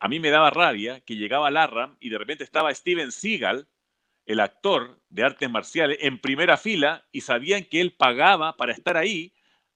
A 0.01 0.09
mí 0.09 0.21
me 0.21 0.31
daba 0.31 0.49
rabia 0.49 1.01
que 1.01 1.17
llegaba 1.17 1.49
al 1.49 1.59
Arram 1.59 1.99
y 2.01 2.09
de 2.09 2.17
repente 2.17 2.45
estaba 2.45 2.75
Steven 2.75 3.13
Seagal, 3.13 3.69
el 4.25 4.41
actor 4.41 5.03
de 5.11 5.25
artes 5.25 5.51
marciales, 5.51 5.99
en 6.01 6.19
primera 6.19 6.57
fila 6.57 7.05
y 7.13 7.21
sabían 7.21 7.63
que 7.63 7.83
él 7.83 7.93
pagaba 7.93 8.57
para 8.57 8.73
estar 8.73 8.97
ahí 8.97 9.35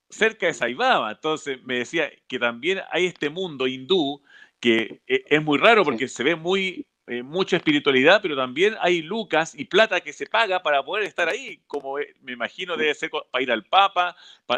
cerca 0.09 0.47
de 0.47 0.55
Saibaba. 0.55 1.11
Entonces 1.11 1.61
me 1.65 1.77
decía 1.77 2.11
que 2.27 2.39
también 2.39 2.81
hay 2.89 3.05
este 3.05 3.29
mundo 3.29 3.67
hindú 3.67 4.23
que 4.59 5.03
e, 5.05 5.23
es 5.27 5.43
muy 5.43 5.59
raro 5.59 5.83
porque 5.83 6.07
se 6.07 6.23
ve 6.23 6.35
muy 6.35 6.87
eh, 7.07 7.23
mucha 7.23 7.57
espiritualidad, 7.57 8.21
pero 8.21 8.35
también 8.35 8.75
hay 8.79 9.01
lucas 9.01 9.53
y 9.55 9.65
plata 9.65 10.01
que 10.01 10.13
se 10.13 10.27
paga 10.27 10.61
para 10.61 10.83
poder 10.83 11.05
estar 11.05 11.27
ahí, 11.27 11.59
como 11.67 11.99
eh, 11.99 12.13
me 12.21 12.33
imagino 12.33 12.77
debe 12.77 12.93
ser 12.93 13.09
para 13.09 13.41
ir 13.41 13.51
al 13.51 13.65
Papa, 13.65 14.15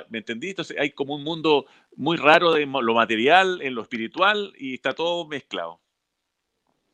¿me 0.09 0.19
entendí? 0.19 0.49
Entonces 0.49 0.77
hay 0.77 0.91
como 0.91 1.15
un 1.15 1.23
mundo 1.23 1.65
muy 1.95 2.17
raro 2.17 2.51
de 2.51 2.65
lo 2.65 2.93
material, 2.93 3.61
en 3.61 3.75
lo 3.75 3.81
espiritual, 3.81 4.53
y 4.57 4.75
está 4.75 4.93
todo 4.93 5.25
mezclado. 5.25 5.79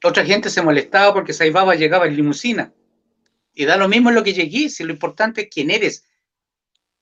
Otra 0.04 0.24
gente 0.24 0.50
se 0.50 0.62
molestaba 0.62 1.14
porque 1.14 1.34
Saibaba 1.34 1.76
llegaba 1.76 2.08
en 2.08 2.16
limusina. 2.16 2.74
Y 3.54 3.66
da 3.66 3.76
lo 3.76 3.90
mismo 3.90 4.10
en 4.10 4.16
lo 4.16 4.24
que 4.24 4.34
llegué, 4.34 4.70
si 4.70 4.84
lo 4.84 4.94
importante 4.94 5.42
es 5.42 5.50
quién 5.50 5.72
eres. 5.72 6.06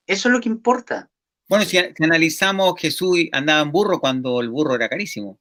Eso 0.08 0.30
es 0.30 0.34
lo 0.34 0.40
que 0.40 0.50
importa. 0.50 1.12
Bueno, 1.48 1.66
si, 1.66 1.78
analizamos, 1.78 2.74
Jesús 2.80 3.20
andaba 3.32 3.62
en 3.62 3.72
burro 3.72 4.00
cuando 4.00 4.42
el 4.42 4.50
burro 4.50 4.76
era 4.76 4.90
carísimo. 4.90 5.38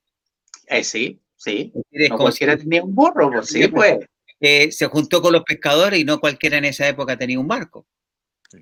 Eh, 0.66 0.84
sí, 0.84 1.20
sí. 1.36 1.72
No 2.10 2.16
cualquiera 2.16 2.56
tenía 2.56 2.82
un 2.82 2.94
burro, 2.94 3.30
pues, 3.30 3.48
sí, 3.48 3.68
pues. 3.68 3.98
Eh, 4.38 4.70
se 4.70 4.86
juntó 4.86 5.22
con 5.22 5.32
los 5.32 5.44
pescadores 5.44 5.98
y 5.98 6.04
no 6.04 6.20
cualquiera 6.20 6.58
en 6.58 6.66
esa 6.66 6.86
época 6.86 7.16
tenía 7.16 7.40
un 7.40 7.48
barco. 7.48 7.86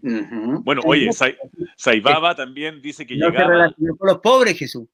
Bueno, 0.00 0.82
oye, 0.84 1.10
Saibaba 1.76 2.34
también 2.34 2.80
dice 2.80 3.06
que 3.06 3.14
llegaba. 3.14 3.74
con 3.76 4.08
los 4.08 4.18
pobres, 4.18 4.58
Jesús. 4.58 4.88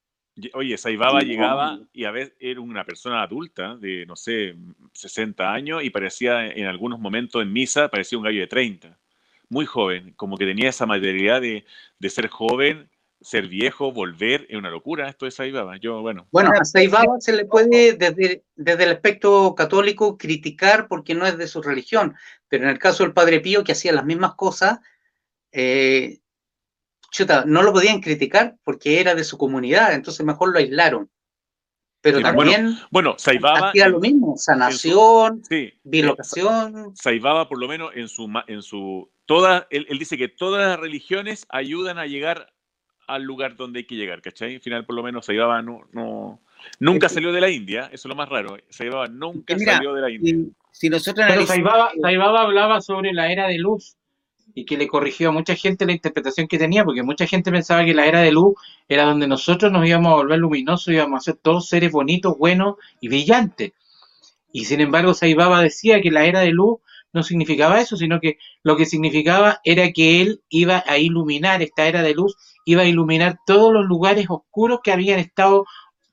Oye, 0.54 0.76
Saibaba 0.78 1.20
llegaba 1.20 1.80
y 1.92 2.04
a 2.04 2.10
veces 2.10 2.34
era 2.40 2.60
una 2.60 2.84
persona 2.84 3.22
adulta 3.22 3.76
de, 3.76 4.06
no 4.06 4.16
sé, 4.16 4.56
60 4.92 5.52
años 5.52 5.84
y 5.84 5.90
parecía 5.90 6.46
en 6.46 6.66
algunos 6.66 6.98
momentos 6.98 7.42
en 7.42 7.52
misa, 7.52 7.88
parecía 7.88 8.18
un 8.18 8.24
gallo 8.24 8.40
de 8.40 8.46
30. 8.46 8.98
Muy 9.48 9.66
joven, 9.66 10.14
como 10.16 10.36
que 10.36 10.46
tenía 10.46 10.68
esa 10.68 10.86
materialidad 10.86 11.40
de, 11.40 11.64
de 11.98 12.10
ser 12.10 12.28
joven, 12.28 12.88
ser 13.20 13.48
viejo, 13.48 13.92
volver, 13.92 14.46
es 14.48 14.56
una 14.56 14.70
locura 14.70 15.08
esto 15.08 15.26
de 15.26 15.30
Saibaba. 15.30 15.76
Yo, 15.76 16.00
bueno. 16.00 16.26
Bueno, 16.32 16.52
a 16.58 16.64
Saibaba 16.64 17.20
se 17.20 17.32
le 17.32 17.44
puede 17.44 17.94
desde, 17.94 18.44
desde 18.56 18.84
el 18.84 18.90
aspecto 18.90 19.54
católico 19.54 20.16
criticar 20.16 20.88
porque 20.88 21.14
no 21.14 21.26
es 21.26 21.36
de 21.36 21.46
su 21.46 21.62
religión, 21.62 22.16
pero 22.48 22.64
en 22.64 22.70
el 22.70 22.78
caso 22.78 23.02
del 23.02 23.12
Padre 23.12 23.40
Pío, 23.40 23.62
que 23.62 23.72
hacía 23.72 23.92
las 23.92 24.04
mismas 24.04 24.34
cosas, 24.34 24.80
eh, 25.52 26.20
chuta, 27.10 27.44
no 27.46 27.62
lo 27.62 27.72
podían 27.72 28.00
criticar 28.00 28.56
porque 28.64 29.00
era 29.00 29.14
de 29.14 29.24
su 29.24 29.36
comunidad, 29.36 29.94
entonces 29.94 30.24
mejor 30.24 30.52
lo 30.52 30.58
aislaron. 30.58 31.10
Pero 32.02 32.22
también 32.22 32.78
bueno, 32.90 33.16
Saibaba 33.18 33.68
hacía 33.68 33.88
lo 33.88 34.00
mismo, 34.00 34.34
sanación, 34.38 35.42
sí, 35.46 35.70
bilocación. 35.82 36.96
Saibaba 36.96 37.46
por 37.46 37.60
lo 37.60 37.68
menos 37.68 37.90
en 37.94 38.08
su 38.08 38.26
en 38.46 38.62
su 38.62 39.10
toda 39.26 39.66
él, 39.68 39.86
dice 39.98 40.16
que 40.16 40.28
todas 40.28 40.66
las 40.66 40.80
religiones 40.80 41.44
ayudan 41.50 41.98
a 41.98 42.06
llegar 42.06 42.54
al 43.14 43.22
lugar 43.22 43.56
donde 43.56 43.80
hay 43.80 43.84
que 43.84 43.96
llegar, 43.96 44.22
¿cachai? 44.22 44.56
Al 44.56 44.60
final 44.60 44.84
por 44.84 44.96
lo 44.96 45.02
menos 45.02 45.26
Saibaba 45.26 45.62
no, 45.62 45.82
no 45.92 46.40
nunca 46.78 47.08
salió 47.08 47.32
de 47.32 47.40
la 47.40 47.50
India, 47.50 47.86
eso 47.92 48.08
es 48.08 48.10
lo 48.10 48.14
más 48.14 48.28
raro. 48.28 48.56
Saibaba 48.68 49.06
nunca 49.06 49.58
salió 49.58 49.94
de 49.94 50.00
la 50.00 50.10
India. 50.10 50.52
Si, 50.72 50.88
nosotros 50.88 51.26
Pero 51.28 51.46
Saibaba 51.46 52.40
hablaba 52.40 52.80
sobre 52.80 53.12
la 53.12 53.30
era 53.32 53.48
de 53.48 53.58
luz 53.58 53.96
y 54.54 54.64
que 54.64 54.76
le 54.76 54.88
corrigió 54.88 55.28
a 55.28 55.32
mucha 55.32 55.54
gente 55.54 55.86
la 55.86 55.92
interpretación 55.92 56.48
que 56.48 56.58
tenía, 56.58 56.84
porque 56.84 57.02
mucha 57.02 57.26
gente 57.26 57.50
pensaba 57.50 57.84
que 57.84 57.94
la 57.94 58.06
era 58.06 58.20
de 58.20 58.32
luz 58.32 58.54
era 58.88 59.04
donde 59.04 59.26
nosotros 59.26 59.70
nos 59.70 59.86
íbamos 59.86 60.12
a 60.12 60.16
volver 60.16 60.38
luminosos, 60.38 60.92
íbamos 60.92 61.18
a 61.20 61.24
ser 61.24 61.36
todos 61.40 61.68
seres 61.68 61.92
bonitos, 61.92 62.36
buenos 62.36 62.76
y 63.00 63.08
brillantes. 63.08 63.72
Y 64.52 64.64
sin 64.64 64.80
embargo, 64.80 65.14
Saibaba 65.14 65.62
decía 65.62 66.00
que 66.00 66.10
la 66.10 66.24
era 66.26 66.40
de 66.40 66.50
luz 66.50 66.80
no 67.12 67.22
significaba 67.22 67.80
eso, 67.80 67.96
sino 67.96 68.20
que 68.20 68.38
lo 68.62 68.76
que 68.76 68.86
significaba 68.86 69.60
era 69.64 69.90
que 69.92 70.20
él 70.20 70.42
iba 70.48 70.84
a 70.86 70.98
iluminar, 70.98 71.62
esta 71.62 71.86
era 71.86 72.02
de 72.02 72.14
luz, 72.14 72.36
iba 72.64 72.82
a 72.82 72.86
iluminar 72.86 73.38
todos 73.46 73.72
los 73.72 73.86
lugares 73.86 74.26
oscuros 74.28 74.80
que 74.82 74.92
habían 74.92 75.18
estado 75.18 75.64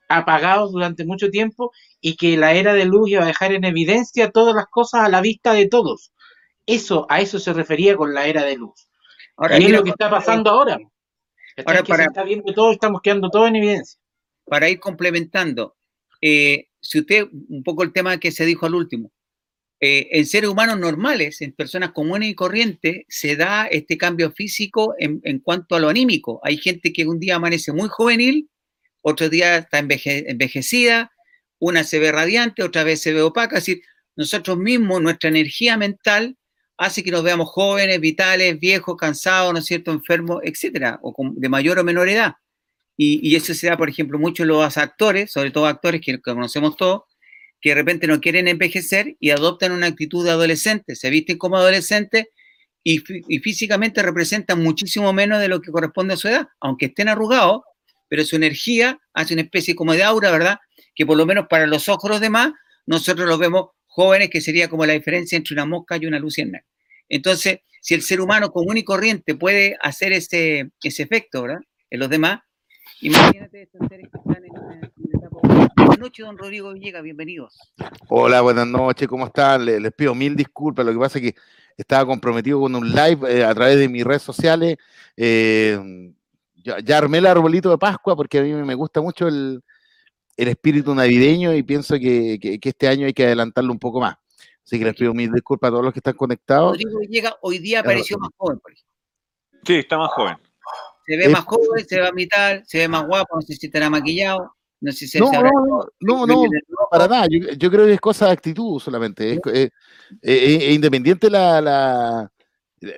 apagados 0.10 0.72
durante 0.72 1.06
mucho 1.06 1.30
tiempo 1.30 1.72
y 2.02 2.16
que 2.16 2.38
la 2.38 2.54
era 2.54 2.74
de 2.74 2.86
luz 2.86 3.10
iba 3.10 3.24
a 3.24 3.28
dejar 3.28 3.52
en 3.52 3.66
evidencia 3.66 4.32
todas 4.32 4.56
las 4.56 4.68
cosas 4.68 5.02
a 5.02 5.10
la 5.10 5.22
vista 5.22 5.54
de 5.54 5.68
todos. 5.68 6.12
Eso, 6.66 7.06
a 7.10 7.22
eso 7.22 7.40
se 7.40 7.54
refería 7.54 7.96
con 7.96 8.14
la 8.14 8.26
era 8.26 8.44
de 8.44 8.58
luz. 8.58 8.90
Ahora, 9.36 9.60
y 9.60 9.66
es 9.66 9.72
lo 9.72 9.84
que 9.84 9.92
está 9.92 10.10
pasando 10.10 10.50
ahora. 10.50 10.78
Ahora 11.66 11.84
para, 11.84 12.04
se 12.04 12.10
está 12.10 12.24
viendo 12.24 12.54
todo, 12.54 12.72
estamos 12.72 13.02
quedando 13.02 13.30
todo 13.30 13.48
en 13.48 13.56
evidencia. 13.56 14.00
Para 14.46 14.70
ir 14.70 14.80
complementando, 14.80 15.76
eh, 16.22 16.68
si 16.80 17.00
usted, 17.00 17.28
un 17.50 17.64
poco 17.64 17.84
el 17.84 17.94
tema 17.94 18.18
que 18.18 18.32
se 18.32 18.46
dijo 18.46 18.66
al 18.66 18.76
último, 18.76 19.12
eh, 19.80 20.08
en 20.12 20.26
seres 20.26 20.50
humanos 20.50 20.80
normales, 20.80 21.42
en 21.42 21.52
personas 21.52 21.92
comunes 21.92 22.30
y 22.30 22.36
corrientes, 22.36 23.04
se 23.08 23.36
da 23.36 23.68
este 23.68 23.98
cambio 23.98 24.32
físico 24.32 24.96
en, 24.98 25.40
cuanto 25.40 25.76
a 25.76 25.80
lo 25.80 25.90
anímico. 25.90 26.40
Hay 26.44 26.58
gente 26.58 26.92
que 26.92 27.06
un 27.06 27.20
día 27.20 27.36
amanece 27.36 27.72
muy 27.72 27.88
juvenil, 27.90 28.50
otro 29.02 29.30
día 29.30 29.58
está 29.58 29.80
envejecida, 29.80 31.12
una 31.60 31.84
se 31.84 32.00
ve 32.00 32.12
radiante, 32.12 32.64
otra 32.64 32.84
vez 32.84 33.02
se 33.02 33.14
ve 33.14 33.22
opaca. 33.22 33.58
Es 33.58 33.66
decir, 33.66 33.84
nosotros 34.16 34.58
mismos, 34.58 35.02
nuestra 35.02 35.30
energía 35.30 35.78
mental 35.78 36.38
hace 36.78 37.04
que 37.04 37.12
nos 37.12 37.24
veamos 37.24 37.50
jóvenes, 37.50 38.00
vitales, 38.00 38.60
viejos, 38.60 38.98
cansados, 38.98 39.54
¿no 39.54 39.62
cierto?, 39.62 39.92
enfermos, 39.92 40.42
etcétera, 40.44 41.00
o 41.02 41.14
de 41.36 41.50
mayor 41.50 41.80
o 41.80 41.84
menor 41.84 42.10
edad. 42.10 42.36
Y, 43.00 43.36
eso 43.36 43.54
se 43.54 43.68
da, 43.68 43.78
por 43.78 43.90
ejemplo, 43.90 44.18
mucho 44.18 44.42
en 44.44 44.50
los 44.50 44.78
actores, 44.78 45.32
sobre 45.32 45.52
todo 45.52 45.68
actores 45.68 46.02
que, 46.02 46.20
conocemos 46.20 46.76
todos, 46.76 47.04
que 47.62 47.70
de 47.70 47.76
repente 47.76 48.08
no 48.08 48.22
quieren 48.22 48.48
envejecer 48.48 49.16
y 49.20 49.32
adoptan 49.32 49.72
una 49.72 49.88
actitud 49.88 50.24
de 50.24 50.32
adolescente, 50.32 50.96
se 50.96 51.10
visten 51.10 51.38
como 51.38 51.58
adolescentes 51.58 52.26
y, 52.84 53.00
físicamente 53.40 54.02
representan 54.02 54.64
muchísimo 54.64 55.12
menos 55.12 55.42
de 55.42 55.50
lo 55.50 55.62
que 55.62 55.72
corresponde 55.72 56.14
a 56.14 56.18
su 56.18 56.30
edad, 56.30 56.48
aunque 56.62 56.86
estén 56.86 57.10
arrugados, 57.10 57.62
pero 58.08 58.24
su 58.24 58.38
energía 58.38 59.00
hace 59.14 59.34
una 59.34 59.44
especie 59.44 59.76
como 59.76 59.94
de 59.94 60.04
aura, 60.04 60.32
¿verdad? 60.32 60.58
Que 60.96 61.06
por 61.06 61.18
lo 61.18 61.26
menos 61.26 61.48
para 61.50 61.68
los 61.68 61.90
ojos 61.90 62.04
de 62.04 62.10
los 62.10 62.22
demás, 62.22 62.54
nosotros 62.86 63.28
los 63.28 63.40
vemos 63.40 63.72
jóvenes, 63.88 64.30
que 64.30 64.40
sería 64.40 64.70
como 64.70 64.86
la 64.86 64.94
diferencia 64.94 65.36
entre 65.36 65.54
una 65.54 65.66
mosca 65.66 65.98
y 65.98 66.06
una 66.06 66.20
luciérnaga. 66.20 66.66
Entonces, 67.10 67.60
si 67.82 67.94
el 67.94 68.04
ser 68.04 68.22
humano 68.22 68.52
común 68.52 68.78
y 68.78 68.84
corriente 68.84 69.36
puede 69.36 69.78
hacer 69.82 70.14
ese, 70.14 70.70
ese 70.82 71.04
efecto, 71.04 71.42
¿verdad? 71.42 71.60
En 71.90 72.00
los 72.00 72.10
demás, 72.10 72.40
imagínate 73.02 73.64
estos 73.64 73.82
seres 73.90 74.08
que 74.10 74.18
están. 74.18 74.47
Buenas 75.78 76.00
noches, 76.00 76.26
don 76.26 76.38
Rodrigo 76.38 76.74
Villegas, 76.74 77.04
bienvenidos. 77.04 77.56
Hola, 78.10 78.42
buenas 78.42 78.66
noches, 78.66 79.08
¿cómo 79.08 79.28
están? 79.28 79.64
Les, 79.64 79.94
pido 79.94 80.16
mil 80.16 80.36
disculpas, 80.36 80.84
lo 80.84 80.92
que 80.92 80.98
pasa 80.98 81.20
es 81.20 81.26
que 81.26 81.40
estaba 81.78 82.04
comprometido 82.04 82.60
con 82.60 82.76
un 82.76 82.90
live 82.90 83.20
eh, 83.32 83.46
a 83.46 83.54
través 83.54 83.78
de 83.78 83.88
mis 83.88 84.04
redes 84.04 84.24
sociales. 84.24 84.78
Eh, 85.16 86.12
ya, 86.56 86.98
armé 86.98 87.20
el 87.20 87.28
arbolito 87.28 87.70
de 87.70 87.78
Pascua 87.78 88.16
porque 88.16 88.40
a 88.40 88.42
mí 88.42 88.54
me 88.54 88.74
gusta 88.74 89.02
mucho 89.02 89.28
el, 89.28 89.64
el 90.36 90.48
espíritu 90.48 90.96
navideño 90.96 91.54
y 91.54 91.62
pienso 91.62 91.94
que, 92.00 92.40
este 92.60 92.88
año 92.88 93.06
hay 93.06 93.14
que 93.14 93.26
adelantarlo 93.26 93.72
un 93.72 93.80
poco 93.80 94.00
más. 94.00 94.16
Así 94.66 94.80
que 94.80 94.86
les 94.86 94.96
pido 94.96 95.14
mil 95.14 95.32
disculpas 95.32 95.68
a 95.68 95.72
todos 95.72 95.86
los 95.86 95.94
que 95.94 96.00
están 96.00 96.16
conectados. 96.16 96.72
Rodrigo 96.72 97.02
llega, 97.02 97.38
hoy 97.42 97.60
día 97.60 97.82
apareció 97.82 98.18
más 98.18 98.32
joven, 98.36 98.60
por 98.60 98.72
ejemplo. 98.72 98.94
Sí, 99.64 99.76
está 99.76 100.00
más 100.00 100.12
joven. 100.12 100.38
Se 101.06 101.16
ve 101.16 101.30
más 101.30 101.46
joven, 101.46 101.88
se 101.88 102.02
ve 102.02 102.08
a 102.08 102.12
mitad, 102.12 102.64
se 102.66 102.80
ve 102.80 102.88
más 102.88 103.06
guapo, 103.06 103.36
no 103.36 103.42
sé 103.42 103.54
si 103.54 103.68
estará 103.68 103.92
maquillado. 103.92 104.57
No, 104.80 104.92
sé 104.92 105.08
si 105.08 105.20
no, 105.20 105.32
no, 106.00 106.28
no, 106.28 106.46
para 106.92 107.08
nada. 107.08 107.28
Yo, 107.30 107.72
creo 107.72 107.86
que 107.86 107.94
es 107.94 108.00
cosa 108.00 108.28
de 108.28 108.32
actitud 108.34 108.80
solamente. 108.80 109.40
Es, 110.22 110.74
independiente 110.74 111.30
la, 111.30 111.60
la, 111.62 112.32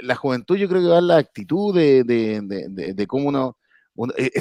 la, 0.02 0.16
juventud, 0.16 0.58
yo 0.58 0.68
creo 0.68 0.82
que 0.82 0.88
va 0.88 1.00
la 1.00 1.18
actitud 1.18 1.74
de, 1.74 2.04
de, 2.04 2.94
de, 2.94 3.08
cómo 3.08 3.30
uno. 3.30 3.56
Eh, 4.18 4.32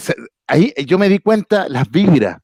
ahí 0.47 0.73
yo 0.87 0.99
me 0.99 1.09
di 1.09 1.19
cuenta 1.21 1.69
las 1.69 1.89
vibras 1.91 2.39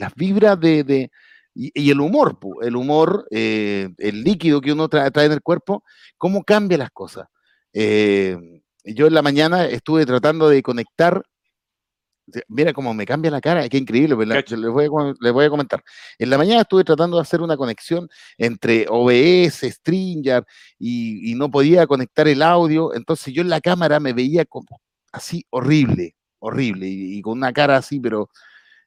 las 0.00 0.14
vibras 0.14 0.58
de, 0.58 1.10
y, 1.54 1.90
el 1.90 2.00
humor, 2.00 2.38
el 2.62 2.76
humor, 2.76 3.26
eh, 3.30 3.88
el 3.98 4.24
líquido 4.24 4.60
que 4.60 4.72
uno 4.72 4.88
trae, 4.88 5.10
en 5.14 5.32
el 5.32 5.42
cuerpo, 5.42 5.84
cómo 6.16 6.42
cambia 6.42 6.78
las 6.78 6.90
cosas. 6.90 7.28
Eh, 7.72 8.36
yo 8.84 9.06
en 9.06 9.14
la 9.14 9.22
mañana 9.22 9.66
estuve 9.66 10.06
tratando 10.06 10.48
de 10.48 10.62
conectar, 10.62 11.22
mira 12.48 12.72
cómo 12.72 12.94
me 12.94 13.06
cambia 13.06 13.30
la 13.30 13.40
cara, 13.40 13.68
qué 13.68 13.78
increíble, 13.78 14.16
les 14.26 14.70
voy, 14.70 15.44
a, 15.44 15.50
comentar. 15.50 15.82
En 16.18 16.30
la 16.30 16.38
mañana 16.38 16.62
estuve 16.62 16.84
tratando 16.84 17.16
de 17.16 17.22
hacer 17.22 17.40
una 17.40 17.56
conexión 17.56 18.08
entre 18.38 18.86
OBS, 18.88 19.62
Stringer, 19.62 20.44
y, 20.78 21.34
no 21.34 21.50
podía 21.50 21.86
conectar 21.86 22.28
el 22.28 22.42
audio, 22.42 22.94
entonces 22.94 23.32
yo 23.32 23.42
en 23.42 23.48
la 23.48 23.60
cámara 23.60 24.00
me 24.00 24.12
veía 24.12 24.44
como 24.44 24.80
así 25.12 25.44
horrible, 25.50 26.16
horrible, 26.38 26.86
y 26.88 27.20
con 27.22 27.38
una 27.38 27.52
cara 27.52 27.76
así, 27.76 27.98
pero 28.00 28.28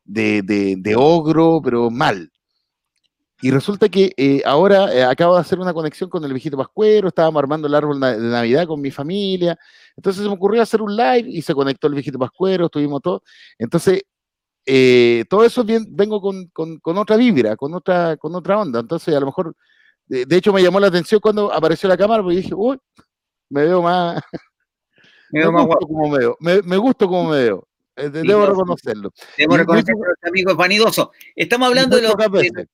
de, 0.04 0.96
ogro, 0.98 1.62
pero 1.64 1.90
mal. 1.90 2.32
Y 3.42 3.52
resulta 3.52 3.90
que 3.90 4.14
eh, 4.16 4.42
ahora 4.46 4.94
eh, 4.94 5.04
acabo 5.04 5.36
de 5.36 5.42
hacer 5.42 5.60
una 5.60 5.74
conexión 5.74 6.10
con 6.10 6.24
el 6.24 6.32
viejito 6.32 6.56
Pascuero, 6.56 7.10
estábamos 7.10 7.42
armando 7.42 7.68
el 7.68 7.76
árbol 7.76 8.00
de 8.00 8.18
Navidad 8.18 8.68
con 8.68 8.80
mi 8.80 8.90
familia. 8.90 9.60
Entonces 9.96 10.24
se 10.24 10.28
me 10.28 10.36
ocurrió 10.36 10.62
hacer 10.62 10.82
un 10.82 10.96
live 10.96 11.26
y 11.28 11.42
se 11.42 11.54
conectó 11.54 11.88
el 11.88 11.94
viejito 11.94 12.20
Pascuero, 12.20 12.66
estuvimos 12.66 13.02
todos. 13.02 13.22
Entonces, 13.58 14.04
eh, 14.66 15.26
todo 15.30 15.44
eso 15.44 15.64
bien, 15.64 15.86
vengo 15.90 16.22
con, 16.22 16.98
otra 16.98 17.18
vibra, 17.18 17.56
con 17.56 17.74
otra, 17.74 18.18
con 18.18 18.34
otra 18.36 18.60
onda. 18.60 18.80
Entonces, 18.80 19.16
a 19.16 19.20
lo 19.20 19.28
mejor, 19.28 19.56
de, 20.08 20.36
hecho, 20.36 20.54
me 20.54 20.64
llamó 20.64 20.80
la 20.80 20.88
atención 20.88 21.20
cuando 21.22 21.52
apareció 21.54 21.90
la 21.90 21.98
cámara, 21.98 22.24
porque 22.24 22.38
dije, 22.38 22.54
uy, 22.56 22.78
me 23.50 23.64
veo 23.64 23.82
más. 23.82 24.22
Me, 25.32 25.40
veo 25.40 25.52
más 25.52 25.66
guapo. 25.66 25.88
Como 25.88 26.10
me, 26.10 26.20
veo. 26.20 26.38
Me, 26.40 26.62
me 26.62 26.78
gusto 26.78 27.08
como 27.08 27.32
me 27.32 27.38
veo. 27.38 27.68
Eh, 27.96 28.10
debo 28.10 28.48
reconocerlo. 28.48 29.12
Debo 29.38 29.56
reconocer 29.56 29.94
a 29.94 29.98
nuestro 29.98 30.30
amigo 30.30 30.56
vanidoso. 30.56 31.12
Estamos 31.36 31.68
hablando 31.68 31.98
de 31.98 32.02
los, 32.02 32.16
de, 32.16 32.68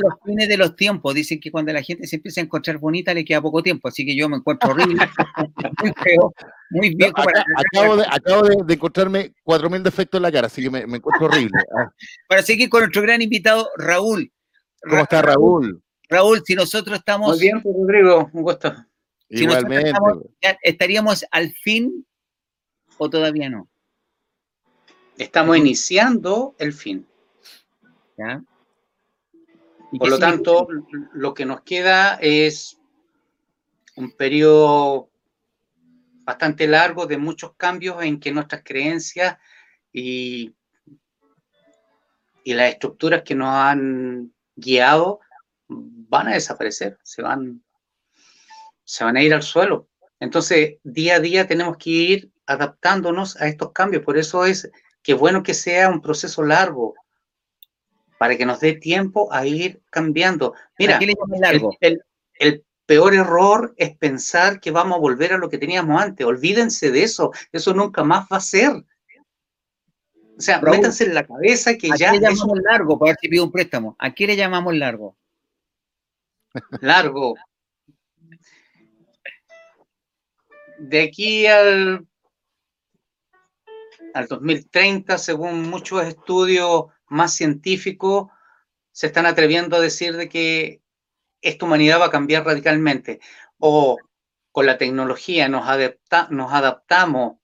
los 0.00 0.14
fines 0.24 0.48
de 0.48 0.56
los 0.56 0.74
tiempos. 0.74 1.14
Dicen 1.14 1.38
que 1.38 1.52
cuando 1.52 1.72
la 1.72 1.82
gente 1.82 2.06
se 2.06 2.16
empieza 2.16 2.40
a 2.40 2.44
encontrar 2.44 2.78
bonita 2.78 3.14
le 3.14 3.24
queda 3.24 3.40
poco 3.40 3.62
tiempo, 3.62 3.86
así 3.86 4.04
que 4.04 4.16
yo 4.16 4.28
me 4.28 4.38
encuentro 4.38 4.70
horrible, 4.70 5.06
muy 5.82 5.92
feo, 6.02 6.34
muy 6.70 6.94
viejo. 6.94 7.14
acabo, 7.16 7.96
de, 7.96 8.06
acabo 8.10 8.42
de, 8.42 8.74
encontrarme 8.74 9.32
4.000 9.44 9.82
defectos 9.82 10.18
en 10.18 10.22
la 10.22 10.32
cara, 10.32 10.48
así 10.48 10.62
que 10.62 10.70
me, 10.70 10.80
encuentro 10.80 11.26
horrible. 11.26 11.52
Ah. 11.78 11.92
Para 12.28 12.42
seguir 12.42 12.68
con 12.68 12.80
nuestro 12.80 13.02
gran 13.02 13.22
invitado, 13.22 13.68
Raúl. 13.76 14.32
¿Cómo 14.82 15.02
está 15.02 15.22
Raúl? 15.22 15.80
Raúl, 16.08 16.42
si 16.44 16.54
nosotros 16.54 16.98
estamos... 16.98 17.30
Muy 17.30 17.38
bien, 17.38 17.62
pues, 17.62 17.74
Rodrigo, 17.74 18.30
un 18.32 18.42
gusto. 18.42 18.74
Igualmente. 19.28 19.92
¿Estaríamos 20.62 21.24
al 21.30 21.52
fin 21.52 22.04
o 22.98 23.08
todavía 23.08 23.48
no? 23.48 23.68
Estamos 25.16 25.56
iniciando 25.56 26.54
el 26.58 26.72
fin. 26.72 27.06
Por 29.98 30.10
lo 30.10 30.18
tanto, 30.18 30.66
lo 31.12 31.34
que 31.34 31.44
nos 31.44 31.60
queda 31.62 32.14
es 32.20 32.78
un 33.96 34.10
periodo 34.12 35.08
bastante 36.24 36.66
largo 36.66 37.06
de 37.06 37.18
muchos 37.18 37.54
cambios 37.56 38.02
en 38.02 38.18
que 38.18 38.32
nuestras 38.32 38.62
creencias 38.64 39.38
y, 39.92 40.52
y 42.42 42.54
las 42.54 42.72
estructuras 42.72 43.22
que 43.22 43.36
nos 43.36 43.54
han 43.54 44.32
guiado 44.56 45.20
van 45.68 46.28
a 46.28 46.34
desaparecer, 46.34 46.98
se 47.02 47.22
van, 47.22 47.62
se 48.82 49.04
van 49.04 49.16
a 49.16 49.22
ir 49.22 49.32
al 49.32 49.42
suelo. 49.42 49.88
Entonces, 50.18 50.78
día 50.82 51.16
a 51.16 51.20
día 51.20 51.46
tenemos 51.46 51.76
que 51.76 51.90
ir 51.90 52.32
adaptándonos 52.46 53.40
a 53.40 53.46
estos 53.46 53.72
cambios. 53.72 54.02
Por 54.02 54.18
eso 54.18 54.44
es 54.44 54.70
que 55.04 55.14
bueno 55.14 55.42
que 55.42 55.54
sea 55.54 55.90
un 55.90 56.00
proceso 56.00 56.42
largo, 56.42 56.94
para 58.18 58.38
que 58.38 58.46
nos 58.46 58.58
dé 58.58 58.72
tiempo 58.72 59.30
a 59.30 59.46
ir 59.46 59.82
cambiando. 59.90 60.54
Mira, 60.78 60.98
El, 62.38 62.64
peor 62.86 63.14
error 63.14 63.74
es 63.76 63.96
pensar 63.96 64.60
que 64.60 64.70
vamos 64.70 64.96
a 64.96 65.00
volver 65.00 65.32
a 65.32 65.38
lo 65.38 65.48
que 65.48 65.58
teníamos 65.58 66.02
antes. 66.02 66.26
Olvídense 66.26 66.90
de 66.90 67.02
eso, 67.02 67.32
eso 67.52 67.74
nunca 67.74 68.02
más 68.02 68.26
va 68.32 68.38
a 68.38 68.40
ser. 68.40 68.72
O 70.36 70.40
sea, 70.40 70.60
métanse 70.60 71.04
en 71.04 71.14
la 71.14 71.26
cabeza 71.26 71.76
que 71.76 71.88
ya. 71.96 72.08
¿A 72.08 72.12
qué 72.12 72.20
le 72.20 72.26
llamamos 72.26 72.58
largo 72.62 72.98
para 72.98 73.14
si 73.14 73.28
pido 73.28 73.44
un 73.44 73.52
préstamo? 73.52 73.96
¿A 73.98 74.12
qué 74.12 74.26
le 74.26 74.36
llamamos 74.36 74.74
largo? 74.74 75.16
Largo. 76.80 77.34
De 80.78 81.02
aquí 81.02 81.46
al 81.46 82.06
al 84.14 84.28
2030, 84.28 85.18
según 85.18 85.68
muchos 85.68 86.04
estudios 86.04 86.86
más 87.08 87.34
científicos, 87.34 88.28
se 88.92 89.08
están 89.08 89.26
atreviendo 89.26 89.76
a 89.76 89.80
decir 89.80 90.16
de 90.16 90.28
que 90.28 90.80
esta 91.42 91.66
humanidad 91.66 92.00
va 92.00 92.06
a 92.06 92.10
cambiar 92.10 92.46
radicalmente. 92.46 93.20
O 93.58 93.98
con 94.52 94.66
la 94.66 94.78
tecnología 94.78 95.48
nos, 95.48 95.66
nos 96.30 96.52
adaptamos 96.52 97.38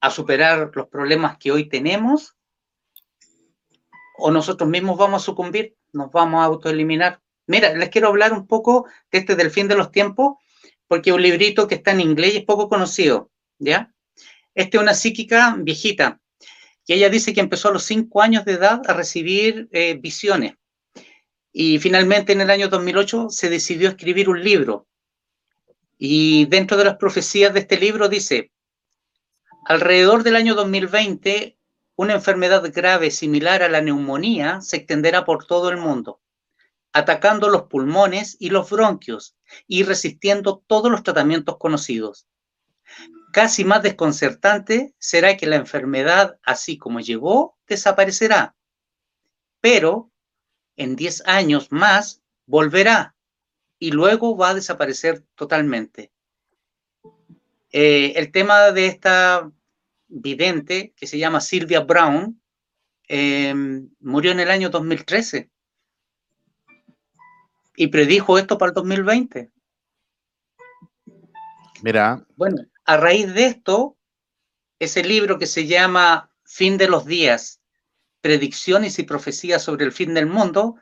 a 0.00 0.10
superar 0.10 0.70
los 0.74 0.88
problemas 0.88 1.38
que 1.38 1.52
hoy 1.52 1.68
tenemos, 1.70 2.36
o 4.18 4.30
nosotros 4.30 4.68
mismos 4.68 4.98
vamos 4.98 5.22
a 5.22 5.24
sucumbir, 5.24 5.74
nos 5.92 6.10
vamos 6.12 6.42
a 6.42 6.44
autoeliminar. 6.44 7.22
Mira, 7.46 7.72
les 7.74 7.88
quiero 7.88 8.08
hablar 8.08 8.34
un 8.34 8.46
poco 8.46 8.86
de 9.10 9.18
este 9.18 9.36
del 9.36 9.50
fin 9.50 9.68
de 9.68 9.76
los 9.76 9.90
tiempos, 9.90 10.36
porque 10.86 11.12
un 11.12 11.22
librito 11.22 11.66
que 11.66 11.76
está 11.76 11.92
en 11.92 12.02
inglés 12.02 12.34
y 12.34 12.38
es 12.38 12.44
poco 12.44 12.68
conocido, 12.68 13.30
¿ya? 13.58 13.91
Esta 14.54 14.76
es 14.76 14.82
una 14.82 14.94
psíquica 14.94 15.56
viejita, 15.58 16.20
y 16.86 16.94
ella 16.94 17.08
dice 17.08 17.32
que 17.32 17.40
empezó 17.40 17.68
a 17.68 17.72
los 17.72 17.84
cinco 17.84 18.22
años 18.22 18.44
de 18.44 18.52
edad 18.52 18.82
a 18.86 18.92
recibir 18.92 19.68
eh, 19.72 19.94
visiones. 19.94 20.54
Y 21.52 21.78
finalmente 21.78 22.32
en 22.32 22.40
el 22.40 22.50
año 22.50 22.68
2008 22.68 23.28
se 23.30 23.50
decidió 23.50 23.88
escribir 23.88 24.28
un 24.28 24.42
libro. 24.42 24.86
Y 25.98 26.46
dentro 26.46 26.76
de 26.76 26.84
las 26.84 26.96
profecías 26.96 27.54
de 27.54 27.60
este 27.60 27.78
libro 27.78 28.08
dice, 28.08 28.50
alrededor 29.66 30.24
del 30.24 30.36
año 30.36 30.54
2020, 30.54 31.56
una 31.94 32.14
enfermedad 32.14 32.64
grave 32.74 33.10
similar 33.10 33.62
a 33.62 33.68
la 33.68 33.80
neumonía 33.80 34.60
se 34.60 34.78
extenderá 34.78 35.24
por 35.24 35.46
todo 35.46 35.68
el 35.68 35.76
mundo, 35.76 36.20
atacando 36.92 37.48
los 37.48 37.64
pulmones 37.64 38.36
y 38.40 38.50
los 38.50 38.70
bronquios 38.70 39.36
y 39.68 39.84
resistiendo 39.84 40.64
todos 40.66 40.90
los 40.90 41.04
tratamientos 41.04 41.58
conocidos. 41.58 42.26
Casi 43.32 43.64
más 43.64 43.82
desconcertante 43.82 44.94
será 44.98 45.38
que 45.38 45.46
la 45.46 45.56
enfermedad, 45.56 46.38
así 46.42 46.76
como 46.76 47.00
llegó, 47.00 47.56
desaparecerá. 47.66 48.54
Pero 49.62 50.10
en 50.76 50.96
10 50.96 51.22
años 51.26 51.72
más 51.72 52.22
volverá 52.44 53.16
y 53.78 53.90
luego 53.90 54.36
va 54.36 54.50
a 54.50 54.54
desaparecer 54.54 55.24
totalmente. 55.34 56.12
Eh, 57.70 58.12
el 58.16 58.30
tema 58.32 58.70
de 58.70 58.86
esta 58.86 59.50
vidente, 60.08 60.92
que 60.94 61.06
se 61.06 61.18
llama 61.18 61.40
Sylvia 61.40 61.80
Brown, 61.80 62.38
em, 63.08 63.88
murió 64.00 64.32
en 64.32 64.40
el 64.40 64.50
año 64.50 64.68
2013 64.68 65.50
y 67.76 67.86
predijo 67.86 68.36
esto 68.36 68.58
para 68.58 68.70
el 68.70 68.74
2020. 68.74 69.50
Mira. 71.82 72.24
Bueno, 72.36 72.58
a 72.84 72.96
raíz 72.96 73.32
de 73.34 73.46
esto, 73.46 73.96
ese 74.78 75.02
libro 75.04 75.38
que 75.38 75.46
se 75.46 75.66
llama 75.66 76.30
Fin 76.44 76.76
de 76.76 76.88
los 76.88 77.06
días, 77.06 77.60
predicciones 78.20 78.98
y 78.98 79.04
profecías 79.04 79.62
sobre 79.62 79.84
el 79.84 79.92
fin 79.92 80.14
del 80.14 80.26
mundo, 80.26 80.76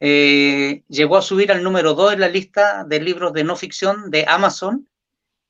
eh, 0.00 0.82
llegó 0.88 1.16
a 1.16 1.22
subir 1.22 1.52
al 1.52 1.62
número 1.62 1.94
2 1.94 2.14
en 2.14 2.20
la 2.20 2.28
lista 2.28 2.84
de 2.84 3.00
libros 3.00 3.32
de 3.32 3.44
no 3.44 3.56
ficción 3.56 4.10
de 4.10 4.24
Amazon 4.26 4.88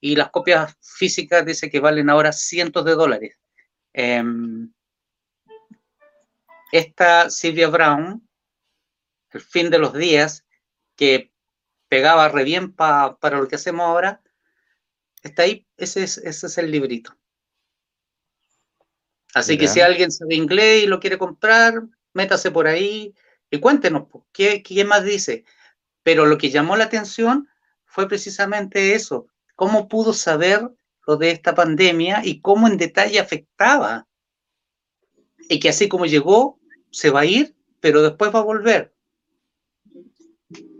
y 0.01 0.16
las 0.16 0.30
copias 0.30 0.76
físicas 0.80 1.47
dice 1.47 1.70
que 1.70 1.80
valen 1.80 2.11
ahora 2.11 2.33
cientos 2.33 2.85
de 2.85 2.95
dólares. 2.95 3.39
Em, 3.93 4.72
esta 6.72 7.30
Sylvia 7.30 7.68
Brown, 7.68 8.26
El 9.30 9.41
fin 9.41 9.70
de 9.70 9.78
los 9.78 9.95
días, 9.95 10.45
que 10.97 11.33
pegaba 11.89 12.28
re 12.28 12.45
bien 12.45 12.72
para 12.74 13.39
lo 13.39 13.49
que 13.49 13.57
hacemos 13.57 13.87
ahora, 13.87 14.22
Está 15.23 15.45
ahí, 15.45 15.66
ese 15.77 16.03
es, 16.03 16.18
ese 16.18 16.47
es 16.47 16.59
el 16.59 16.70
librito. 16.70 17.16
Así 19.35 19.57
que 19.57 19.68
si 19.68 19.81
alguien 19.81 20.11
sabe 20.11 20.35
inglés 20.35 20.85
y 20.85 20.87
lo 20.87 21.01
quiere 21.01 21.16
comprar, 21.16 21.83
métase 22.12 22.51
por 22.51 22.66
ahí 22.66 23.14
y 23.51 23.61
cuéntenos 23.61 24.09
¿qué, 24.33 24.62
qué 24.62 24.85
más 24.85 25.05
dice. 25.05 25.45
Pero 26.03 26.27
lo 26.27 26.37
que 26.37 26.51
llamó 26.51 26.77
la 26.77 26.85
atención 26.85 27.49
fue 27.87 28.09
precisamente 28.09 28.95
eso, 28.95 29.29
cómo 29.55 29.89
pudo 29.89 30.12
saber 30.12 30.70
lo 31.07 31.16
de 31.16 31.31
esta 31.31 31.55
pandemia 31.55 32.23
y 32.25 32.41
cómo 32.41 32.66
en 32.66 32.77
detalle 32.77 33.18
afectaba. 33.20 34.07
Y 35.49 35.61
que 35.61 35.68
así 35.68 35.89
como 35.89 36.07
llegó, 36.07 36.59
se 36.91 37.11
va 37.11 37.20
a 37.20 37.25
ir, 37.25 37.57
pero 37.81 38.03
después 38.03 38.35
va 38.35 38.41
a 38.41 38.45
volver. 38.45 38.95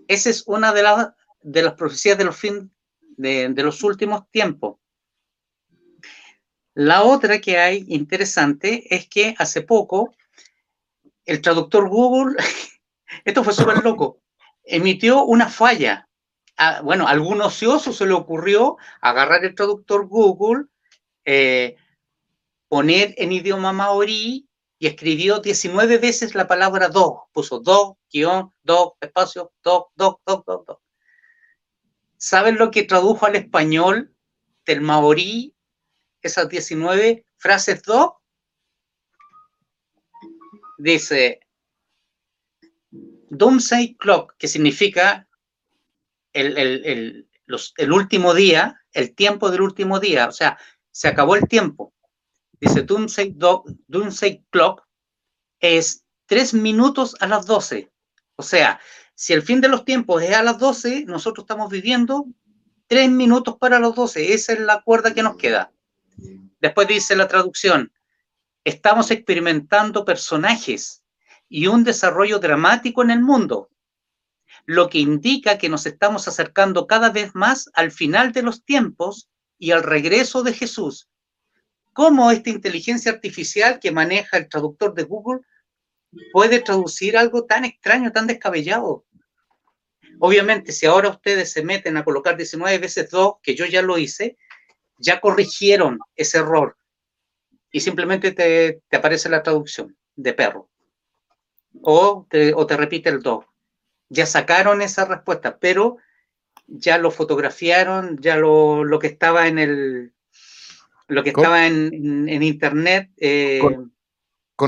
Esa 0.09 0.31
es 0.31 0.45
una 0.47 0.73
de, 0.73 0.83
las 0.83 1.13
de 1.43 1.63
las 1.63 1.75
profecías 1.75 2.19
de 2.19 2.25
los, 2.25 2.37
fin, 2.37 2.73
de, 3.17 3.53
los 3.57 3.83
últimos 3.83 4.29
tiempos. 4.31 4.79
La 6.75 7.03
otra 7.03 7.41
que 7.41 7.59
hay 7.59 7.85
interesante 7.89 8.95
es 8.95 9.09
que 9.09 9.35
hace 9.39 9.63
poco 9.63 10.15
el 11.25 11.41
traductor 11.41 11.89
Google, 11.89 12.37
esto 13.25 13.45
fue 13.45 13.53
súper 13.53 13.83
loco, 13.83 14.21
emitió 14.65 15.25
una 15.25 15.49
falla. 15.49 16.09
bueno, 16.83 17.07
a 17.07 17.11
algún 17.11 17.41
ocioso 17.43 17.93
se 17.93 18.07
le 18.07 18.15
ocurrió 18.15 18.77
agarrar 19.01 19.45
el 19.45 19.55
traductor 19.55 20.07
Google, 20.07 20.67
eh, 21.25 21.77
poner 22.69 23.15
en 23.19 23.33
idioma 23.33 23.73
maorí 23.73 24.49
y 24.79 24.87
escribió 24.89 25.39
19 25.39 25.99
veces 25.99 26.35
la 26.35 26.49
palabra 26.49 26.89
do. 26.89 27.29
Puso 27.33 27.61
do, 27.61 27.99
guion, 28.11 28.51
do, 28.65 28.97
espacio, 29.01 29.53
do, 29.63 29.87
do, 29.95 30.21
do, 30.27 30.43
do, 30.45 30.65
do. 30.67 30.81
¿Saben 32.23 32.57
lo 32.57 32.71
que 32.71 32.85
tradujo 32.85 33.27
al 33.27 33.35
español 33.35 34.15
del 34.65 34.81
maorí 34.81 35.57
esas 36.21 36.49
19 36.49 37.27
frases 37.37 37.83
do? 37.83 38.23
Dice 40.79 41.41
Doomsday 42.93 43.97
Clock, 43.97 44.37
que 44.39 44.47
significa 44.47 45.27
el, 46.33 47.27
último 47.91 48.35
día, 48.35 48.81
el 48.93 49.17
tiempo 49.17 49.51
del 49.51 49.63
último 49.63 49.99
día, 49.99 50.29
o 50.29 50.33
sea, 50.33 50.57
se 50.93 51.09
acabó 51.09 51.35
el 51.35 51.49
tiempo. 51.49 51.93
Dice 52.53 52.83
Doomsday, 52.83 53.35
Doomsday 53.89 54.45
Clock 54.51 54.87
es 55.59 56.05
tres 56.27 56.55
minutos 56.55 57.17
a 57.19 57.27
las 57.27 57.47
12. 57.47 57.91
O 58.37 58.45
sea, 58.45 58.81
si 59.15 59.33
el 59.33 59.43
fin 59.43 59.61
de 59.61 59.69
los 59.69 59.85
tiempos 59.85 60.23
es 60.23 60.35
a 60.35 60.43
las 60.43 60.59
12, 60.59 61.05
nosotros 61.07 61.45
estamos 61.45 61.71
viviendo 61.71 62.27
tres 62.87 63.11
minutos 63.11 63.57
para 63.59 63.79
las 63.79 63.95
12. 63.95 64.35
Esa 64.35 64.53
es 64.53 64.61
la 64.61 64.83
cuerda 64.83 65.15
que 65.15 65.23
nos 65.23 65.37
queda. 65.37 65.73
Después 66.61 66.89
dice 66.89 67.17
la 67.17 67.29
traducción, 67.29 67.93
estamos 68.65 69.11
experimentando 69.11 70.05
personajes 70.05 71.03
y 71.49 71.67
un 71.67 71.85
desarrollo 71.85 72.39
dramático 72.39 73.03
en 73.03 73.11
el 73.11 73.21
mundo, 73.21 73.71
lo 74.65 74.89
que 74.89 74.99
indica 74.99 75.59
que 75.59 75.69
nos 75.69 75.87
estamos 75.87 76.29
acercando 76.29 76.87
cada 76.87 77.11
vez 77.11 77.35
más 77.35 77.71
al 77.75 77.91
final 77.91 78.33
de 78.33 78.43
los 78.43 78.65
tiempos 78.65 79.29
y 79.59 79.73
al 79.73 79.83
regreso 79.83 80.43
de 80.43 80.53
Jesús. 80.53 81.09
¿Cómo 81.93 82.31
esta 82.31 82.51
inteligencia 82.51 83.13
artificial 83.13 83.79
que 83.81 83.93
maneja 83.93 84.39
el 84.39 84.49
traductor 84.49 84.95
de 84.95 85.03
Google 85.03 85.41
puede 86.33 86.61
traducir 86.61 87.17
algo 87.17 87.45
tan 87.45 87.65
extraño, 87.65 88.13
tan 88.13 88.27
descabellado? 88.27 89.05
Obviamente, 90.19 90.73
si 90.73 90.87
ahora 90.87 91.09
ustedes 91.09 91.53
se 91.53 91.63
meten 91.63 91.97
a 91.97 92.05
colocar 92.05 92.37
19 92.37 92.79
veces 92.79 93.11
2, 93.11 93.37
que 93.43 93.55
yo 93.55 93.67
ya 93.67 93.83
lo 93.83 93.99
hice, 93.99 94.37
ya 94.99 95.21
corrigieron 95.21 95.99
ese 96.15 96.39
error 96.39 96.77
y 97.73 97.81
simplemente 97.81 98.33
te, 98.33 98.83
aparece 98.97 99.29
la 99.29 99.43
traducción 99.43 99.97
de 100.15 100.35
perro. 100.35 100.69
O 101.81 102.27
te, 102.29 102.53
o 102.55 102.67
te 102.67 102.77
repite 102.77 103.09
el 103.09 103.23
2. 103.23 103.45
Ya 104.11 104.27
sacaron 104.27 104.83
esa 104.83 105.07
respuesta, 105.07 105.59
pero 105.59 105.97
ya 106.67 106.99
lo 106.99 107.11
fotografiaron, 107.11 108.19
ya 108.21 108.37
lo, 108.37 108.85
lo 108.85 108.99
que 108.99 109.07
estaba 109.07 109.49
en 109.49 109.59
el 109.59 110.13
lo 111.09 111.23
que 111.23 111.31
estaba 111.31 111.67
en, 111.67 112.29
en, 112.29 112.43
internet. 112.43 113.11
Eh, 113.19 113.59
con, 113.61 113.93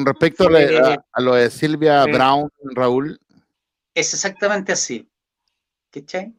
respecto 0.04 0.48
a, 0.48 1.20
lo 1.20 1.34
de 1.34 1.50
Silvia 1.50 2.04
Brown, 2.04 2.50
Raúl. 2.74 3.20
Es 3.94 4.14
exactamente 4.14 4.72
así. 4.72 5.08
¿Qué 5.90 6.32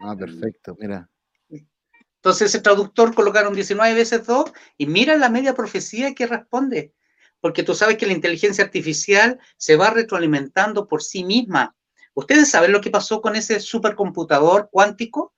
Ah, 0.00 0.14
perfecto, 0.16 0.76
mira. 0.78 1.08
Entonces 1.50 2.48
ese 2.48 2.60
traductor 2.60 3.14
colocaron 3.14 3.54
19 3.54 3.94
veces 3.94 4.26
2 4.26 4.52
y 4.76 4.86
mira 4.86 5.16
la 5.16 5.28
media 5.28 5.54
profecía 5.54 6.14
que 6.14 6.26
responde. 6.26 6.92
Porque 7.40 7.62
tú 7.62 7.74
sabes 7.74 7.96
que 7.96 8.06
la 8.06 8.12
inteligencia 8.12 8.64
artificial 8.64 9.38
se 9.56 9.76
va 9.76 9.90
retroalimentando 9.90 10.88
por 10.88 11.02
sí 11.02 11.24
misma. 11.24 11.76
¿Ustedes 12.14 12.50
saben 12.50 12.72
lo 12.72 12.80
que 12.80 12.90
pasó 12.90 13.20
con 13.20 13.36
ese 13.36 13.60
supercomputador 13.60 14.68
cuántico? 14.70 15.32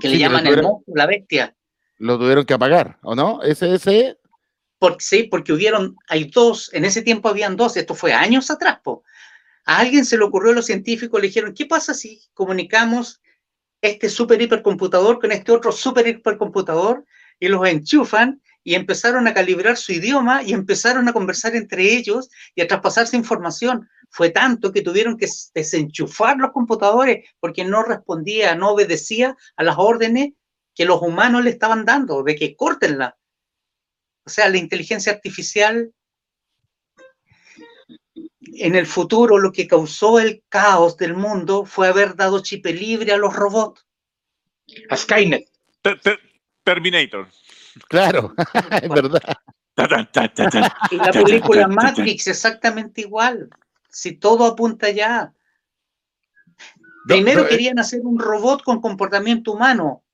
Que 0.00 0.08
le 0.08 0.18
llaman 0.18 0.46
el 0.46 0.62
monstruo, 0.62 0.96
la 0.96 1.06
bestia. 1.06 1.54
Lo 1.98 2.18
tuvieron 2.18 2.46
que 2.46 2.54
apagar, 2.54 2.98
¿o 3.02 3.14
no? 3.14 3.42
Ese, 3.42 3.74
ese. 3.74 4.18
Porque, 4.82 5.04
sí, 5.04 5.22
porque 5.30 5.52
hubieron, 5.52 5.96
hay 6.08 6.24
dos, 6.24 6.68
en 6.74 6.84
ese 6.84 7.02
tiempo 7.02 7.28
habían 7.28 7.54
dos, 7.54 7.76
esto 7.76 7.94
fue 7.94 8.12
años 8.12 8.50
atrás, 8.50 8.80
A 9.64 9.78
alguien 9.78 10.04
se 10.04 10.18
le 10.18 10.24
ocurrió 10.24 10.50
a 10.50 10.56
los 10.56 10.66
científicos, 10.66 11.20
le 11.20 11.28
dijeron, 11.28 11.54
¿qué 11.54 11.66
pasa 11.66 11.94
si 11.94 12.20
comunicamos 12.34 13.22
este 13.80 14.08
super 14.08 14.42
hipercomputador 14.42 15.20
con 15.20 15.30
este 15.30 15.52
otro 15.52 15.70
super 15.70 16.08
hipercomputador 16.08 17.06
y 17.38 17.46
los 17.46 17.64
enchufan 17.64 18.42
y 18.64 18.74
empezaron 18.74 19.28
a 19.28 19.34
calibrar 19.34 19.76
su 19.76 19.92
idioma 19.92 20.42
y 20.42 20.52
empezaron 20.52 21.08
a 21.08 21.12
conversar 21.12 21.54
entre 21.54 21.84
ellos 21.94 22.28
y 22.56 22.62
a 22.62 22.66
traspasarse 22.66 23.16
información. 23.16 23.88
Fue 24.10 24.30
tanto 24.30 24.72
que 24.72 24.82
tuvieron 24.82 25.16
que 25.16 25.28
desenchufar 25.54 26.38
los 26.38 26.50
computadores 26.50 27.24
porque 27.38 27.64
no 27.64 27.84
respondía, 27.84 28.56
no 28.56 28.70
obedecía 28.70 29.36
a 29.54 29.62
las 29.62 29.76
órdenes 29.78 30.30
que 30.74 30.86
los 30.86 31.00
humanos 31.02 31.44
le 31.44 31.50
estaban 31.50 31.84
dando, 31.84 32.24
de 32.24 32.34
que 32.34 32.56
córtenla. 32.56 33.16
O 34.24 34.30
sea, 34.30 34.48
la 34.48 34.58
inteligencia 34.58 35.12
artificial 35.12 35.92
en 38.54 38.74
el 38.74 38.86
futuro 38.86 39.38
lo 39.38 39.52
que 39.52 39.66
causó 39.66 40.20
el 40.20 40.42
caos 40.48 40.96
del 40.96 41.14
mundo 41.14 41.64
fue 41.64 41.88
haber 41.88 42.16
dado 42.16 42.40
chip 42.40 42.66
libre 42.66 43.12
a 43.12 43.16
los 43.16 43.34
robots. 43.34 43.84
A 44.90 44.96
Skynet. 44.96 45.48
Terminator. 46.64 47.28
Claro, 47.88 48.34
es 48.82 48.88
verdad. 48.88 49.20
y 50.90 50.96
la 50.96 51.12
película 51.12 51.68
Matrix 51.68 52.26
exactamente 52.26 53.00
igual. 53.00 53.48
Si 53.88 54.12
todo 54.12 54.46
apunta 54.46 54.90
ya. 54.90 55.32
Primero 57.06 57.44
eh, 57.44 57.48
querían 57.48 57.78
hacer 57.78 58.00
un 58.02 58.18
robot 58.18 58.62
con 58.62 58.80
comportamiento 58.80 59.52
humano. 59.52 60.04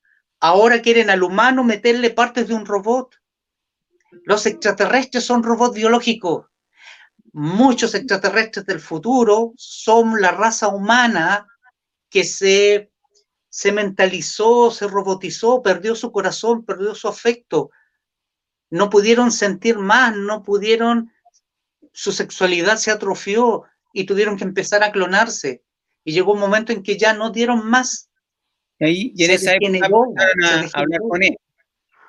Ahora 0.40 0.80
quieren 0.80 1.10
al 1.10 1.22
humano 1.22 1.64
meterle 1.64 2.10
partes 2.10 2.48
de 2.48 2.54
un 2.54 2.64
robot. 2.64 3.17
Los 4.24 4.46
extraterrestres 4.46 5.24
son 5.24 5.42
robots 5.42 5.74
biológicos 5.74 6.46
muchos 7.32 7.94
extraterrestres 7.94 8.66
del 8.66 8.80
futuro 8.80 9.52
son 9.56 10.20
la 10.20 10.32
raza 10.32 10.68
humana 10.68 11.46
que 12.10 12.24
se, 12.24 12.90
se 13.48 13.72
mentalizó, 13.72 14.70
se 14.70 14.88
robotizó, 14.88 15.62
perdió 15.62 15.94
su 15.94 16.10
corazón, 16.10 16.64
perdió 16.64 16.94
su 16.94 17.08
afecto. 17.08 17.70
No 18.70 18.90
pudieron 18.90 19.30
sentir 19.30 19.78
más, 19.78 20.16
no 20.16 20.42
pudieron, 20.42 21.12
su 21.92 22.12
sexualidad 22.12 22.76
se 22.76 22.90
atrofió 22.90 23.64
y 23.92 24.04
tuvieron 24.04 24.36
que 24.36 24.44
empezar 24.44 24.82
a 24.82 24.92
clonarse. 24.92 25.62
Y 26.04 26.12
llegó 26.12 26.32
un 26.32 26.40
momento 26.40 26.72
en 26.72 26.82
que 26.82 26.96
ya 26.96 27.12
no 27.12 27.30
dieron 27.30 27.68
más. 27.68 28.10
Y 28.78 28.84
ahí, 28.84 29.12
y 29.14 29.24
en 29.24 29.30
esa 29.32 29.54
época 29.54 29.66
empezaron 29.66 30.70
a 30.74 30.78
hablar 30.78 31.00
con 31.08 31.22
él. 31.22 31.36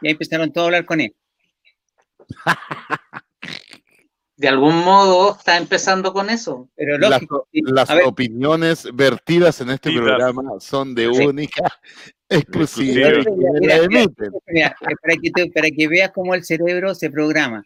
Y 0.02 0.08
ahí 0.08 0.12
empezaron 0.14 0.52
todos 0.52 0.66
a 0.66 0.68
hablar 0.68 0.86
con 0.86 1.02
él. 1.02 1.16
De 4.40 4.48
algún 4.48 4.86
modo 4.86 5.36
está 5.38 5.58
empezando 5.58 6.14
con 6.14 6.30
eso. 6.30 6.70
Pero 6.76 6.98
lógico, 6.98 7.48
las, 7.52 7.90
opiniones 8.06 8.88
vertidas 8.94 9.60
en 9.60 9.70
este 9.70 9.92
programa 9.92 10.62
son 10.62 10.96
de 10.96 11.10
única 11.10 11.78
exclusividad. 12.30 13.22
para, 13.22 15.16
que 15.22 15.52
para 15.54 15.68
que 15.76 15.88
veas 15.90 16.12
cómo 16.12 16.36
el 16.36 16.46
cerebro 16.46 16.96
se 16.96 17.10
programa. 17.10 17.66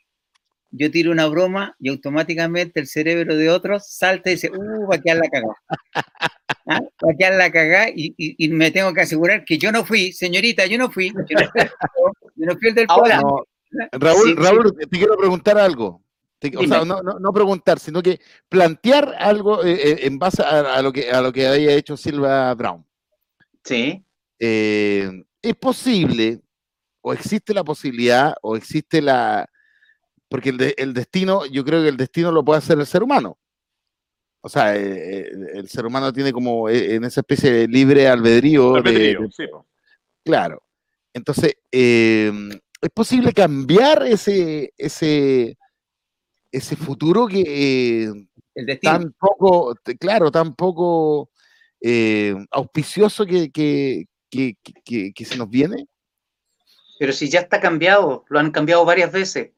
Yo 0.71 0.89
tiro 0.89 1.11
una 1.11 1.27
broma 1.27 1.75
y 1.79 1.89
automáticamente 1.89 2.79
el 2.79 2.87
cerebro 2.87 3.35
de 3.35 3.51
otros 3.51 3.87
salta 3.87 4.31
y 4.31 4.33
dice, 4.33 4.49
uh, 4.49 4.87
va 4.89 4.95
a 4.95 4.99
quedar 4.99 5.17
la 5.17 5.29
cagada. 5.29 5.55
¿Ah? 6.65 6.81
Va 7.05 7.11
a 7.11 7.15
quedar 7.15 7.35
la 7.35 7.51
cagada 7.51 7.89
y, 7.89 8.15
y, 8.17 8.47
me 8.49 8.71
tengo 8.71 8.91
que 8.95 9.01
asegurar 9.01 9.45
que 9.45 9.59
yo 9.59 9.71
no 9.71 9.85
fui, 9.85 10.11
señorita, 10.11 10.65
yo 10.65 10.79
no 10.79 10.89
fui. 10.89 11.13
Yo 11.29 11.37
no 12.37 12.55
fui, 12.57 12.69
el 12.69 12.73
del 12.75 12.85
Ahora, 12.89 13.21
Raúl, 13.91 14.35
Raúl, 14.35 14.75
te 14.77 14.97
quiero 14.97 15.17
preguntar 15.17 15.57
algo. 15.57 16.03
O 16.57 16.67
sea, 16.67 16.83
no, 16.83 17.33
preguntar, 17.33 17.79
sino 17.79 18.01
que 18.01 18.19
plantear 18.49 19.15
algo 19.17 19.63
eh, 19.63 19.73
eh, 19.73 19.97
en 20.01 20.19
base 20.19 20.43
a, 20.43 20.81
lo 20.81 20.91
que, 20.91 21.09
a 21.09 21.21
lo 21.21 21.31
que 21.31 21.47
había 21.47 21.73
hecho 21.73 21.95
Silva 21.95 22.53
Brown. 22.53 22.85
Sí. 23.63 24.03
Eh, 24.39 25.23
¿Es 25.41 25.55
posible, 25.55 26.41
o 27.01 27.13
existe 27.13 27.53
la 27.53 27.63
posibilidad, 27.63 28.35
o 28.41 28.57
existe 28.57 29.01
la... 29.01 29.47
Porque 30.27 30.49
el, 30.77 30.93
destino, 30.93 31.45
yo 31.45 31.63
creo 31.63 31.81
que 31.81 31.89
el 31.89 31.97
destino 31.97 32.31
lo 32.31 32.43
puede 32.43 32.57
hacer 32.57 32.79
el 32.79 32.87
ser 32.87 33.03
humano. 33.03 33.37
O 34.41 34.49
sea, 34.49 34.75
el 34.75 35.69
ser 35.69 35.85
humano 35.85 36.11
tiene 36.11 36.33
como 36.33 36.67
en 36.69 37.03
esa 37.03 37.21
especie 37.21 37.51
de 37.51 37.67
libre 37.67 38.07
albedrío. 38.07 38.81
sí, 38.83 39.45
Claro. 40.25 40.63
Entonces, 41.13 41.55
¿es 42.83 42.89
posible 42.89 43.31
cambiar 43.31 44.03
ese, 44.03 44.73
ese, 44.77 45.57
ese 46.51 46.75
futuro 46.75 47.27
que 47.27 48.03
eh, 48.55 48.79
tan 48.81 49.13
poco, 49.13 49.73
claro, 49.97 50.29
tan 50.31 50.53
poco 50.53 51.29
eh, 51.79 52.35
auspicioso 52.51 53.25
que, 53.25 53.51
que, 53.51 54.05
se 55.25 55.37
nos 55.37 55.49
viene. 55.49 55.87
Pero 56.99 57.13
si 57.13 57.29
ya 57.29 57.39
está 57.39 57.61
cambiado, 57.61 58.25
lo 58.27 58.39
han 58.39 58.51
cambiado 58.51 58.83
varias 58.83 59.13
veces, 59.13 59.51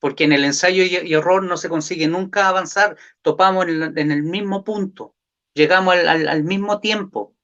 porque 0.00 0.24
en 0.24 0.32
el 0.32 0.44
ensayo 0.44 0.82
y, 0.82 1.14
error 1.14 1.44
no 1.44 1.56
se 1.56 1.68
consigue 1.68 2.08
nunca 2.08 2.48
avanzar, 2.48 2.96
topamos 3.22 3.66
en 3.66 4.10
el, 4.10 4.22
mismo 4.24 4.64
punto, 4.64 5.14
llegamos 5.54 5.94
al, 5.94 6.28
al 6.28 6.42
mismo 6.42 6.80
tiempo. 6.80 7.37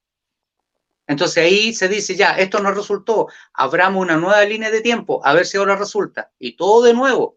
Entonces 1.07 1.45
ahí 1.45 1.75
se 1.75 1.89
dice, 1.89 2.17
ya, 2.17 2.39
esto 2.39 2.61
no 2.61 2.73
resultó, 2.73 3.29
abramos 3.53 4.03
una 4.03 4.17
nueva 4.17 4.45
línea 4.45 4.71
de 4.71 4.81
tiempo, 4.81 5.21
a 5.25 5.35
ver 5.35 5.45
si 5.45 5.59
ahora 5.59 5.77
resulta. 5.77 6.33
Y 6.39 6.57
todo 6.57 6.83
de 6.83 6.95
nuevo 6.95 7.37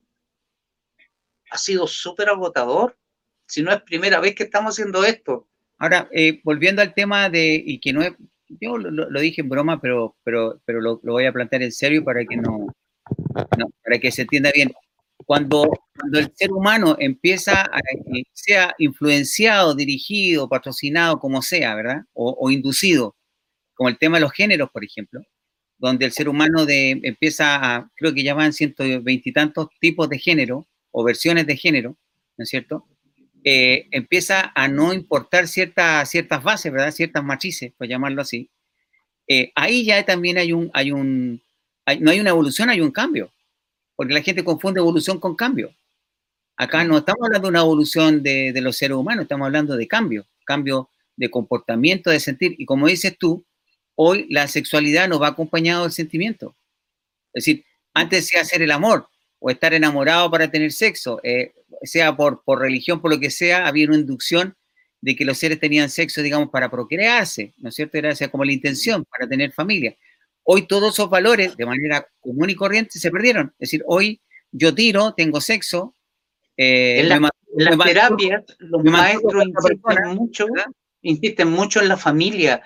ha 1.52 1.58
sido 1.58 1.88
súper 1.88 2.30
agotador. 2.30 2.98
Si 3.46 3.62
no 3.62 3.72
es 3.72 3.82
primera 3.82 4.20
vez 4.20 4.36
que 4.36 4.44
estamos 4.44 4.76
haciendo 4.76 5.04
esto. 5.06 5.48
Ahora, 5.78 6.10
eh, 6.12 6.42
volviendo 6.44 6.82
al 6.82 6.94
tema 6.94 7.30
de, 7.30 7.62
y 7.66 7.80
que 7.80 7.94
no 7.94 8.02
es, 8.02 8.14
yo 8.50 8.78
lo, 8.78 9.20
dije 9.20 9.42
en 9.42 9.50
broma, 9.50 9.80
pero, 9.80 10.16
pero, 10.24 10.60
pero 10.66 10.82
lo, 10.82 11.00
voy 11.04 11.26
a 11.26 11.34
plantear 11.34 11.64
en 11.64 11.72
serio 11.72 12.04
para 12.04 12.26
que 12.26 12.38
no, 12.38 12.68
para 13.84 14.00
que 14.00 14.12
se 14.12 14.24
entienda 14.24 14.52
bien. 14.54 14.74
Cuando, 15.26 15.70
cuando 15.98 16.20
el 16.20 16.32
ser 16.36 16.52
humano 16.52 16.96
empieza 17.00 17.62
a 17.62 17.80
sea 18.34 18.74
influenciado, 18.78 19.76
dirigido, 19.76 20.48
patrocinado, 20.48 21.20
como 21.20 21.42
sea, 21.42 21.76
¿verdad? 21.76 22.04
O, 22.14 22.50
inducido, 22.50 23.16
como 23.78 23.90
el 23.90 23.98
tema 23.98 24.18
de 24.18 24.22
los 24.22 24.34
géneros, 24.34 24.70
por 24.72 24.84
ejemplo, 24.84 25.22
donde 25.78 26.06
el 26.06 26.12
ser 26.12 26.28
humano 26.28 26.66
de, 26.66 27.00
empieza 27.04 27.56
a, 27.56 27.92
creo 27.96 28.14
que 28.14 28.24
ya 28.24 28.34
van 28.34 28.52
ciento 28.52 28.84
veintitantos 29.02 29.70
tipos 29.80 30.10
de 30.10 30.20
género, 30.20 30.68
o 30.92 31.04
versiones 31.04 31.46
de 31.46 31.56
género, 31.56 31.96
¿no 32.38 32.44
es 32.44 32.50
cierto? 32.50 32.88
Eh, 33.44 33.88
empieza 33.92 34.52
a 34.56 34.68
no 34.68 34.94
importar 34.94 35.48
ciertas 35.48 36.10
ciertas 36.10 36.42
bases, 36.44 36.72
¿verdad? 36.72 36.92
Ciertas 36.92 37.24
matrices, 37.24 37.72
por 37.78 37.88
llamarlo 37.88 38.22
así. 38.24 38.50
Eh, 39.28 39.52
ahí 39.56 39.86
ya 39.86 40.04
también 40.04 40.38
hay 40.40 40.54
un, 40.54 40.72
hay 40.74 40.92
un, 40.92 41.42
no 42.00 42.12
hay 42.12 42.20
una 42.20 42.32
evolución, 42.32 42.70
hay 42.70 42.82
un 42.82 42.92
cambio. 42.92 43.32
porque 43.98 44.14
la 44.14 44.22
gente 44.22 44.46
confunde 44.46 44.80
evolución 44.80 45.20
con 45.20 45.36
cambio. 45.36 45.74
Acá 46.56 46.84
no 46.86 47.00
estamos 47.00 47.26
hablando 47.26 47.48
de 47.48 47.50
una 47.50 47.62
evolución 47.62 48.24
de, 48.24 48.54
de 48.54 48.62
los 48.62 48.78
seres 48.78 48.96
humanos, 48.96 49.24
estamos 49.24 49.48
hablando 49.48 49.76
de 49.76 49.88
cambio, 49.88 50.26
cambio 50.46 50.90
de 51.18 51.30
comportamiento, 51.30 52.12
de 52.12 52.20
sentir. 52.20 52.56
Y 52.60 52.66
como 52.66 52.88
dices 52.88 53.18
tú, 53.18 53.44
hoy 53.98 54.28
la 54.30 54.48
sexualidad 54.48 55.10
no 55.10 55.20
va 55.20 55.30
acompañado 55.30 55.84
del 55.84 55.92
sentimiento. 55.92 56.56
Es 57.34 57.46
decir, 57.46 57.66
antes 57.94 58.30
de 58.30 58.40
hacer 58.40 58.62
el 58.62 58.72
amor 58.72 59.10
o 59.40 59.50
estar 59.50 59.74
enamorado 59.74 60.30
para 60.30 60.50
tener 60.50 60.72
sexo, 60.72 61.20
eh, 61.24 61.54
sea 61.82 62.16
por, 62.16 62.44
por 62.44 62.60
religión, 62.60 63.02
por 63.02 63.12
lo 63.12 63.20
que 63.20 63.32
sea, 63.32 63.68
había 63.68 63.88
una 63.88 63.98
inducción 63.98 64.56
de 65.02 65.16
que 65.16 65.26
los 65.26 65.38
seres 65.38 65.60
tenían 65.60 65.90
sexo, 65.90 66.22
digamos, 66.22 66.50
para 66.50 66.70
procrearse, 66.70 67.54
¿no 67.58 67.70
es 67.70 67.76
cierto? 67.76 67.98
Era 67.98 68.14
como 68.30 68.46
la 68.46 68.52
intención, 68.52 69.06
para 69.06 69.28
tener 69.28 69.52
familia. 69.52 69.96
Hoy 70.44 70.68
todos 70.68 70.94
esos 70.94 71.10
valores, 71.10 71.58
de 71.58 71.66
manera 71.66 72.08
común 72.20 72.50
y 72.50 72.56
corriente, 72.56 73.00
se 73.00 73.12
perdieron. 73.12 73.48
Es 73.60 73.70
decir, 73.70 73.84
hoy 73.86 74.22
yo 74.52 74.74
tiro, 74.74 75.14
tengo 75.14 75.42
sexo. 75.42 75.96
Eh, 76.56 77.02
en 77.02 77.10
la, 77.10 77.78
terapia, 77.84 78.44
los 78.60 78.84
maestros 78.84 79.46
insisten 79.46 80.16
mucho, 80.16 80.46
insisten 81.02 81.50
mucho 81.50 81.82
en 81.82 81.90
la 81.90 81.98
familia, 81.98 82.62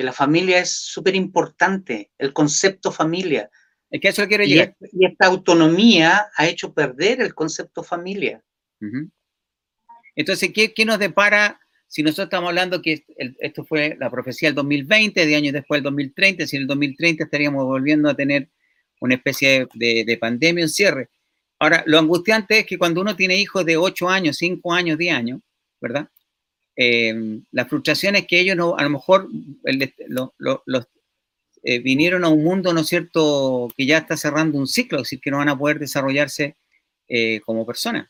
que 0.00 0.04
la 0.04 0.14
familia 0.14 0.60
es 0.60 0.70
súper 0.70 1.14
importante, 1.14 2.10
el 2.16 2.32
concepto 2.32 2.90
familia. 2.90 3.50
Es 3.90 4.00
que 4.00 4.08
eso 4.08 4.26
quiero 4.26 4.44
llegar. 4.44 4.74
Y, 4.92 5.04
esta 5.04 5.26
autonomía 5.26 6.28
ha 6.34 6.46
hecho 6.46 6.72
perder 6.72 7.20
el 7.20 7.34
concepto 7.34 7.82
familia. 7.82 8.42
Entonces, 10.16 10.52
¿qué, 10.54 10.84
nos 10.86 10.98
depara 10.98 11.60
si 11.86 12.02
nosotros 12.02 12.28
estamos 12.28 12.48
hablando 12.48 12.80
que 12.80 13.04
esto 13.40 13.62
fue 13.62 13.94
la 14.00 14.10
profecía 14.10 14.48
del 14.48 14.54
2020, 14.54 15.26
de 15.26 15.36
años 15.36 15.52
después 15.52 15.76
del 15.76 15.84
2030, 15.84 16.46
si 16.46 16.56
en 16.56 16.62
el 16.62 16.68
2030 16.68 17.24
estaríamos 17.24 17.66
volviendo 17.66 18.08
a 18.08 18.14
tener 18.14 18.48
una 19.00 19.16
especie 19.16 19.68
de, 19.74 20.18
pandemia, 20.18 20.64
un 20.64 20.70
cierre? 20.70 21.10
Ahora, 21.58 21.84
lo 21.84 21.98
angustiante 21.98 22.60
es 22.60 22.64
que 22.64 22.78
cuando 22.78 23.02
uno 23.02 23.16
tiene 23.16 23.36
hijos 23.36 23.66
de 23.66 23.76
8 23.76 24.08
años, 24.08 24.38
5 24.38 24.72
años, 24.72 24.96
10 24.96 25.14
años, 25.14 25.40
¿verdad? 25.78 26.08
Eh, 26.82 27.42
la 27.50 27.66
frustración 27.66 28.16
es 28.16 28.26
que 28.26 28.40
ellos 28.40 28.56
no, 28.56 28.74
a 28.74 28.82
lo 28.82 28.88
mejor 28.88 29.28
los 30.08 30.88
eh, 31.62 31.78
vinieron 31.80 32.24
a 32.24 32.30
un 32.30 32.42
mundo, 32.42 32.72
¿no 32.72 32.80
es 32.80 32.86
cierto?, 32.86 33.68
que 33.76 33.84
ya 33.84 33.98
está 33.98 34.16
cerrando 34.16 34.56
un 34.56 34.66
ciclo, 34.66 34.96
es 34.96 35.02
decir, 35.02 35.20
que 35.20 35.30
no 35.30 35.36
van 35.36 35.50
a 35.50 35.58
poder 35.58 35.78
desarrollarse 35.78 36.56
eh, 37.06 37.40
como 37.44 37.66
personas. 37.66 38.08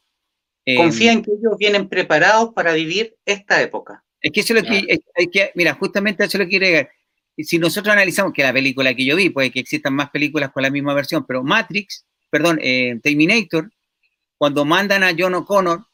Confía 0.77 1.11
en 1.11 1.23
que 1.23 1.33
ellos 1.33 1.57
vienen 1.59 1.89
preparados 1.89 2.55
para 2.55 2.73
vivir 2.73 3.17
esta 3.25 3.61
época. 3.61 4.05
Es 4.21 4.31
que 4.31 4.39
eso 4.39 4.55
es 4.55 4.63
lo 4.63 4.69
que, 4.69 5.01
hay 5.17 5.27
que, 5.27 5.51
mira, 5.57 5.75
justamente 5.75 6.23
eso 6.23 6.39
lo 6.39 6.47
quiero 6.47 6.67
llegar. 6.67 6.91
Si 7.39 7.59
nosotros 7.59 7.93
analizamos 7.93 8.33
que 8.33 8.45
la 8.45 8.53
película 8.53 8.95
que 8.95 9.05
yo 9.05 9.17
vi, 9.17 9.31
puede 9.31 9.51
que 9.51 9.59
existan 9.59 9.95
más 9.95 10.11
películas 10.11 10.53
con 10.53 10.63
la 10.63 10.71
misma 10.71 10.95
versión, 10.95 11.27
pero 11.27 11.43
Matrix, 11.43 12.07
perdón, 12.31 12.61
Terminator, 13.03 13.69
cuando 14.39 14.65
mandan 14.65 15.03
a 15.03 15.13
John 15.19 15.35
O'Connor 15.35 15.90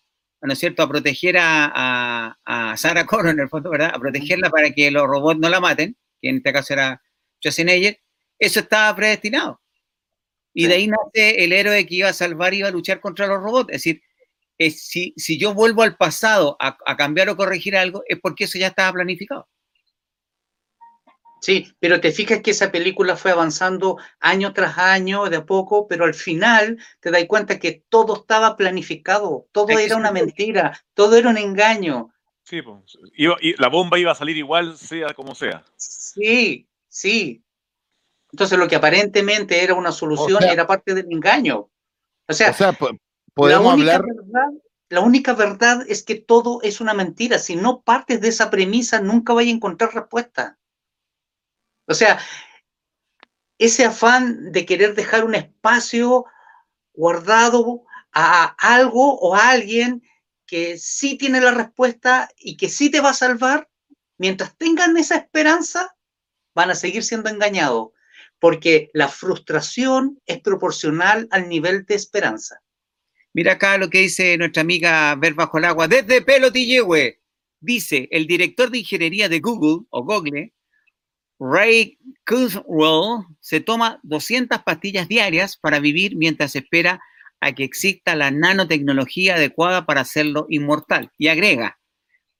¿no 0.47 0.52
es 0.52 0.59
cierto?, 0.59 0.82
a 0.82 0.89
proteger 0.89 1.36
a, 1.39 2.36
a, 2.44 2.77
Sarah 2.77 3.05
Connor, 3.06 3.35
en 3.35 3.40
el 3.40 3.48
fondo, 3.48 3.70
¿verdad?, 3.70 3.93
a 3.94 3.98
protegerla 3.98 4.51
para 4.51 4.70
que 4.70 4.90
los 4.90 5.06
robots 5.06 5.40
no 5.40 5.48
la 5.48 5.60
maten, 5.60 5.97
que 6.20 6.28
en 6.28 6.36
este 6.36 6.52
caso 6.52 6.73
era 6.74 7.02
Schwarzenegger, 7.40 8.01
eso 8.39 8.60
estaba 8.60 8.94
predestinado. 8.97 9.60
Y 10.55 10.66
de 10.66 10.74
ahí 10.74 10.89
nace 10.89 11.44
el 11.44 11.52
héroe 11.52 11.86
que 11.86 11.97
iba 11.97 12.09
a 12.09 12.14
salvar 12.14 12.55
y 12.55 12.59
iba 12.59 12.68
a 12.68 12.70
luchar 12.70 13.01
contra 13.01 13.27
los 13.27 13.43
robots. 13.43 13.70
Es 13.74 13.82
decir, 13.82 14.02
si, 14.70 15.12
si, 15.16 15.39
yo 15.39 15.52
vuelvo 15.52 15.82
al 15.82 15.97
pasado 15.97 16.56
a, 16.59 16.78
a 16.86 16.97
cambiar 16.97 17.28
o 17.28 17.36
corregir 17.36 17.77
algo, 17.77 18.02
es 18.09 18.18
porque 18.20 18.44
eso 18.44 18.59
ya 18.59 18.68
estaba 18.68 18.94
planificado. 18.94 19.47
Sí, 21.47 21.73
pero 21.78 22.01
te 22.01 22.10
fijas 22.10 22.40
que 22.40 22.51
esa 22.51 22.73
película 22.73 23.14
fue 23.14 23.31
avanzando 23.31 23.98
año 24.18 24.52
tras 24.52 24.78
año, 24.78 25.27
de 25.27 25.36
a 25.36 25.47
poco, 25.47 25.86
pero 25.86 26.05
al 26.05 26.14
final 26.14 26.77
te 26.98 27.12
das 27.12 27.24
cuenta 27.28 27.60
que 27.60 27.85
todo 27.89 28.16
estaba 28.16 28.56
planificado, 28.56 29.47
todo 29.52 29.78
era 29.78 29.94
una 29.94 30.10
mentira, 30.10 30.77
todo 30.93 31.16
era 31.16 31.31
un 31.31 31.39
engaño. 31.39 32.12
Sí, 32.43 32.62
pues, 32.62 32.98
y 33.16 33.55
la 33.62 33.68
bomba 33.68 33.97
iba 33.97 34.10
a 34.10 34.16
salir 34.16 34.36
igual, 34.36 34.77
sea 34.77 35.14
como 35.14 35.36
sea. 35.36 35.64
Sí, 35.77 36.66
sí. 36.89 37.44
Entonces 38.32 38.59
lo 38.59 38.66
que 38.66 38.74
aparentemente 38.74 39.62
era 39.62 39.74
una 39.74 39.93
solución 39.93 40.43
era 40.43 40.66
parte 40.66 40.94
del 40.94 41.06
engaño. 41.12 41.70
O 42.27 42.32
sea, 42.32 42.56
podemos 43.35 43.73
hablar... 43.73 44.02
Verdad, 44.05 44.51
la 44.89 45.01
única 45.01 45.32
verdad 45.32 45.85
es 45.89 46.02
que 46.02 46.16
todo 46.16 46.60
es 46.62 46.81
una 46.81 46.93
mentira. 46.93 47.39
Si 47.39 47.55
no 47.55 47.82
partes 47.82 48.20
de 48.20 48.31
esa 48.31 48.51
premisa, 48.51 49.01
nunca 49.01 49.32
vas 49.32 49.47
a 49.47 49.51
encontrar 49.51 49.94
respuesta. 49.94 50.59
O 51.86 51.94
sea, 51.94 52.18
ese 53.58 53.84
afán 53.84 54.52
de 54.52 54.66
querer 54.66 54.94
dejar 54.94 55.24
un 55.24 55.34
espacio 55.34 56.24
guardado 56.92 57.84
a 58.12 58.56
algo 58.58 59.18
o 59.18 59.34
a 59.34 59.50
alguien 59.50 60.02
que 60.46 60.78
sí 60.78 61.18
tiene 61.18 61.40
la 61.40 61.52
respuesta 61.52 62.28
y 62.36 62.56
que 62.56 62.68
sí 62.68 62.90
te 62.90 63.00
va 63.00 63.10
a 63.10 63.14
salvar, 63.14 63.68
mientras 64.18 64.56
tengan 64.56 64.96
esa 64.96 65.16
esperanza, 65.16 65.94
van 66.54 66.70
a 66.70 66.74
seguir 66.74 67.02
siendo 67.02 67.28
engañados, 67.28 67.90
porque 68.38 68.90
la 68.94 69.08
frustración 69.08 70.20
es 70.26 70.40
proporcional 70.40 71.28
al 71.30 71.48
nivel 71.48 71.84
de 71.84 71.94
esperanza. 71.94 72.62
Mira 73.34 73.52
acá 73.52 73.76
lo 73.76 73.90
que 73.90 73.98
dice 73.98 74.38
nuestra 74.38 74.62
amiga 74.62 75.14
Ver 75.16 75.34
Bajo 75.34 75.58
el 75.58 75.64
Agua, 75.64 75.88
desde 75.88 76.22
Pelotillehue. 76.22 77.20
Dice, 77.60 78.08
el 78.10 78.26
director 78.26 78.70
de 78.70 78.78
ingeniería 78.78 79.28
de 79.28 79.40
Google, 79.40 79.86
o 79.90 80.04
Google, 80.04 80.54
Ray 81.38 81.98
Kurzweil 82.26 83.24
se 83.40 83.60
toma 83.60 84.00
200 84.02 84.62
pastillas 84.62 85.08
diarias 85.08 85.56
para 85.56 85.80
vivir 85.80 86.16
mientras 86.16 86.56
espera 86.56 87.00
a 87.40 87.52
que 87.52 87.64
exista 87.64 88.16
la 88.16 88.30
nanotecnología 88.30 89.34
adecuada 89.34 89.84
para 89.84 90.00
hacerlo 90.00 90.46
inmortal. 90.48 91.10
Y 91.18 91.28
agrega, 91.28 91.78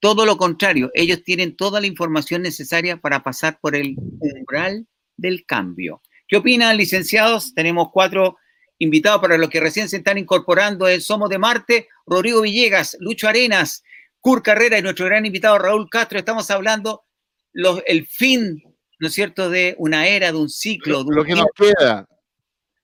todo 0.01 0.25
lo 0.25 0.37
contrario, 0.37 0.91
ellos 0.95 1.23
tienen 1.25 1.57
toda 1.57 1.81
la 1.81 1.87
información 1.87 2.43
necesaria 2.43 2.97
para 2.97 3.23
pasar 3.23 3.59
por 3.61 3.77
el 3.77 3.97
umbral 3.97 4.87
del 5.17 5.45
cambio. 5.47 6.03
¿Qué 6.29 6.37
opinan, 6.37 6.77
licenciados? 6.77 7.55
Tenemos 7.55 7.89
cuatro 7.93 8.37
invitados 8.79 9.21
para 9.21 9.39
los 9.39 9.49
que 9.49 9.61
recién 9.61 9.89
se 9.89 9.99
están 9.99 10.19
incorporando 10.19 10.89
en 10.89 11.01
Somos 11.01 11.31
de 11.31 11.39
Marte, 11.39 11.89
Rodrigo 12.07 12.43
Villegas, 12.43 12.97
Lucho 13.01 13.29
Arenas, 13.29 13.83
Cur 14.21 14.43
Carrera 14.43 14.79
y 14.79 14.83
nuestro 14.83 15.07
gran 15.07 15.25
invitado 15.25 15.59
Raúl 15.59 15.89
Castro. 15.89 16.19
Estamos 16.19 16.51
hablando 16.51 17.05
los, 17.53 17.83
el 17.87 18.07
fin 18.07 18.63
¿no 18.99 19.09
es 19.09 19.15
cierto?, 19.15 19.51
de 19.51 19.75
una 19.79 20.07
era, 20.07 20.33
de 20.33 20.39
un 20.39 20.49
ciclo. 20.49 21.05
lo 21.07 21.25
que 21.25 21.35
nos 21.35 21.47
queda. 21.55 22.09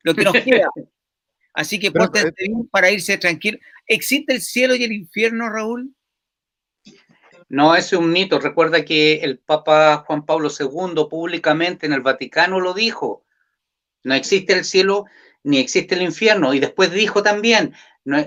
Lo 0.03 0.15
que 0.15 0.25
nos 0.25 0.33
queda. 0.45 0.69
Así 1.55 1.79
que 1.79 1.91
pórtense 1.91 2.29
eh, 2.29 2.35
bien 2.39 2.69
para 2.69 2.91
irse 2.91 3.19
tranquilo. 3.19 3.59
¿Existe 3.87 4.33
el 4.33 4.41
cielo 4.41 4.75
y 4.75 4.85
el 4.85 4.93
infierno, 4.93 5.51
Raúl? 5.51 5.95
No, 7.49 7.77
es 7.77 7.93
un 7.93 8.11
mito. 8.11 8.39
Recuerda 8.39 8.85
que 8.85 9.17
el 9.17 9.39
Papa 9.39 10.05
Juan 10.07 10.25
Pablo 10.25 10.49
II 10.49 11.07
públicamente 11.11 11.85
en 11.85 11.93
el 11.93 12.01
Vaticano 12.01 12.61
lo 12.61 12.73
dijo. 12.73 13.27
No 14.05 14.15
existe 14.15 14.55
el 14.55 14.65
cielo 14.65 15.05
ni 15.45 15.59
existe 15.59 15.95
el 15.95 16.03
infierno. 16.03 16.55
Y 16.55 16.61
después 16.61 16.91
dijo 16.91 17.23
también, 17.23 17.75
no, 18.05 18.25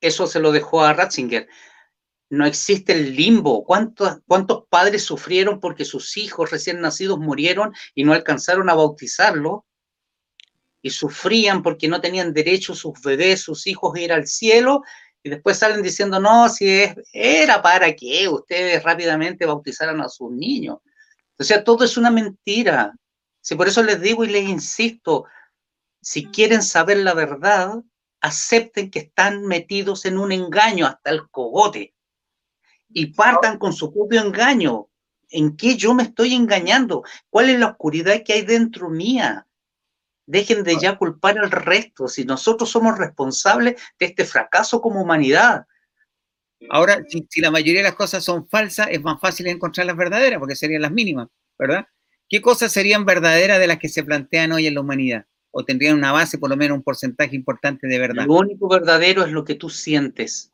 eso 0.00 0.26
se 0.26 0.40
lo 0.40 0.52
dejó 0.52 0.82
a 0.82 0.94
Ratzinger, 0.94 1.48
no 2.28 2.46
existe 2.46 2.92
el 2.92 3.14
limbo. 3.14 3.64
¿Cuántos, 3.64 4.18
¿Cuántos 4.26 4.64
padres 4.68 5.04
sufrieron 5.04 5.60
porque 5.60 5.84
sus 5.84 6.16
hijos 6.16 6.50
recién 6.50 6.80
nacidos 6.80 7.18
murieron 7.18 7.72
y 7.94 8.04
no 8.04 8.12
alcanzaron 8.12 8.68
a 8.68 8.74
bautizarlo? 8.74 9.64
Y 10.82 10.90
sufrían 10.90 11.62
porque 11.62 11.88
no 11.88 12.00
tenían 12.00 12.32
derecho 12.32 12.74
sus 12.74 13.00
bebés, 13.00 13.40
sus 13.40 13.66
hijos 13.66 13.94
a 13.94 14.00
ir 14.00 14.12
al 14.12 14.26
cielo. 14.26 14.82
Y 15.22 15.30
después 15.30 15.58
salen 15.58 15.82
diciendo, 15.82 16.20
no, 16.20 16.48
si 16.48 16.68
es, 16.68 16.96
era 17.12 17.62
para 17.62 17.94
que 17.94 18.28
ustedes 18.28 18.82
rápidamente 18.82 19.46
bautizaran 19.46 20.00
a 20.00 20.08
sus 20.08 20.30
niños. 20.30 20.78
O 21.38 21.44
sea, 21.44 21.64
todo 21.64 21.84
es 21.84 21.96
una 21.96 22.10
mentira. 22.10 22.94
Si 23.40 23.54
por 23.54 23.68
eso 23.68 23.82
les 23.82 24.00
digo 24.00 24.24
y 24.24 24.28
les 24.28 24.48
insisto, 24.48 25.24
si 26.00 26.26
quieren 26.26 26.62
saber 26.62 26.98
la 26.98 27.14
verdad, 27.14 27.82
acepten 28.20 28.90
que 28.90 29.00
están 29.00 29.42
metidos 29.44 30.04
en 30.04 30.18
un 30.18 30.32
engaño 30.32 30.86
hasta 30.86 31.10
el 31.10 31.28
cogote 31.30 31.95
y 32.88 33.06
partan 33.06 33.58
con 33.58 33.72
su 33.72 33.92
propio 33.92 34.20
engaño. 34.20 34.88
¿En 35.30 35.56
qué 35.56 35.76
yo 35.76 35.94
me 35.94 36.04
estoy 36.04 36.34
engañando? 36.34 37.02
¿Cuál 37.30 37.50
es 37.50 37.58
la 37.58 37.68
oscuridad 37.68 38.22
que 38.24 38.34
hay 38.34 38.42
dentro 38.42 38.88
mía? 38.88 39.46
Dejen 40.26 40.64
de 40.64 40.76
ya 40.80 40.96
culpar 40.96 41.38
al 41.38 41.50
resto, 41.50 42.08
si 42.08 42.24
nosotros 42.24 42.70
somos 42.70 42.98
responsables 42.98 43.80
de 43.98 44.06
este 44.06 44.24
fracaso 44.24 44.80
como 44.80 45.00
humanidad. 45.00 45.66
Ahora, 46.70 47.02
si, 47.08 47.40
la 47.40 47.50
mayoría 47.50 47.80
de 47.80 47.88
las 47.88 47.94
cosas 47.94 48.24
son 48.24 48.48
falsas, 48.48 48.88
es 48.90 49.02
más 49.02 49.20
fácil 49.20 49.46
encontrar 49.46 49.86
las 49.86 49.96
verdaderas, 49.96 50.38
porque 50.38 50.56
serían 50.56 50.82
las 50.82 50.90
mínimas, 50.90 51.28
¿verdad? 51.58 51.86
¿Qué 52.28 52.40
cosas 52.40 52.72
serían 52.72 53.04
verdaderas 53.04 53.60
de 53.60 53.66
las 53.66 53.78
que 53.78 53.88
se 53.88 54.02
plantean 54.02 54.52
hoy 54.52 54.66
en 54.66 54.74
la 54.74 54.80
humanidad? 54.80 55.26
¿O 55.52 55.64
tendrían 55.64 55.96
una 55.96 56.12
base, 56.12 56.38
por 56.38 56.50
lo 56.50 56.56
menos 56.56 56.76
un 56.76 56.82
porcentaje 56.82 57.36
importante 57.36 57.86
de 57.86 57.98
verdad? 57.98 58.26
Lo 58.26 58.34
único 58.34 58.68
verdadero 58.68 59.24
es 59.24 59.30
lo 59.30 59.44
que 59.44 59.54
tú 59.54 59.70
sientes. 59.70 60.52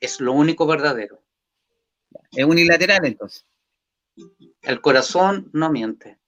Es 0.00 0.20
lo 0.20 0.32
único 0.32 0.66
verdadero. 0.66 1.22
Es 2.32 2.44
unilateral 2.44 3.04
entonces. 3.04 3.46
El 4.62 4.80
corazón 4.80 5.50
no 5.52 5.70
miente. 5.70 6.18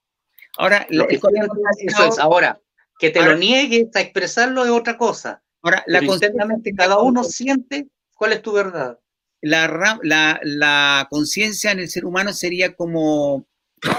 Ahora, 0.57 0.87
lo 0.91 1.07
que 1.07 1.17
eso 1.17 2.09
es. 2.09 2.19
Ahora, 2.19 2.61
Que 2.99 3.11
te 3.11 3.25
lo 3.25 3.37
niegues 3.37 3.89
a 3.95 4.01
expresarlo 4.01 4.65
es 4.65 4.71
otra 4.71 4.97
cosa. 4.97 5.43
Ahora, 5.63 5.83
la 5.87 6.03
internamente 6.03 6.73
cada 6.75 6.99
uno 6.99 7.25
siente 7.25 7.89
cuál 8.15 8.33
es 8.33 8.43
tu 8.43 8.53
verdad. 8.53 8.99
La, 9.43 9.99
la, 10.03 10.39
la 10.43 11.07
conciencia 11.11 11.71
en 11.73 11.81
el 11.81 11.89
ser 11.89 12.05
humano 12.05 12.33
sería 12.33 12.75
como 12.75 13.47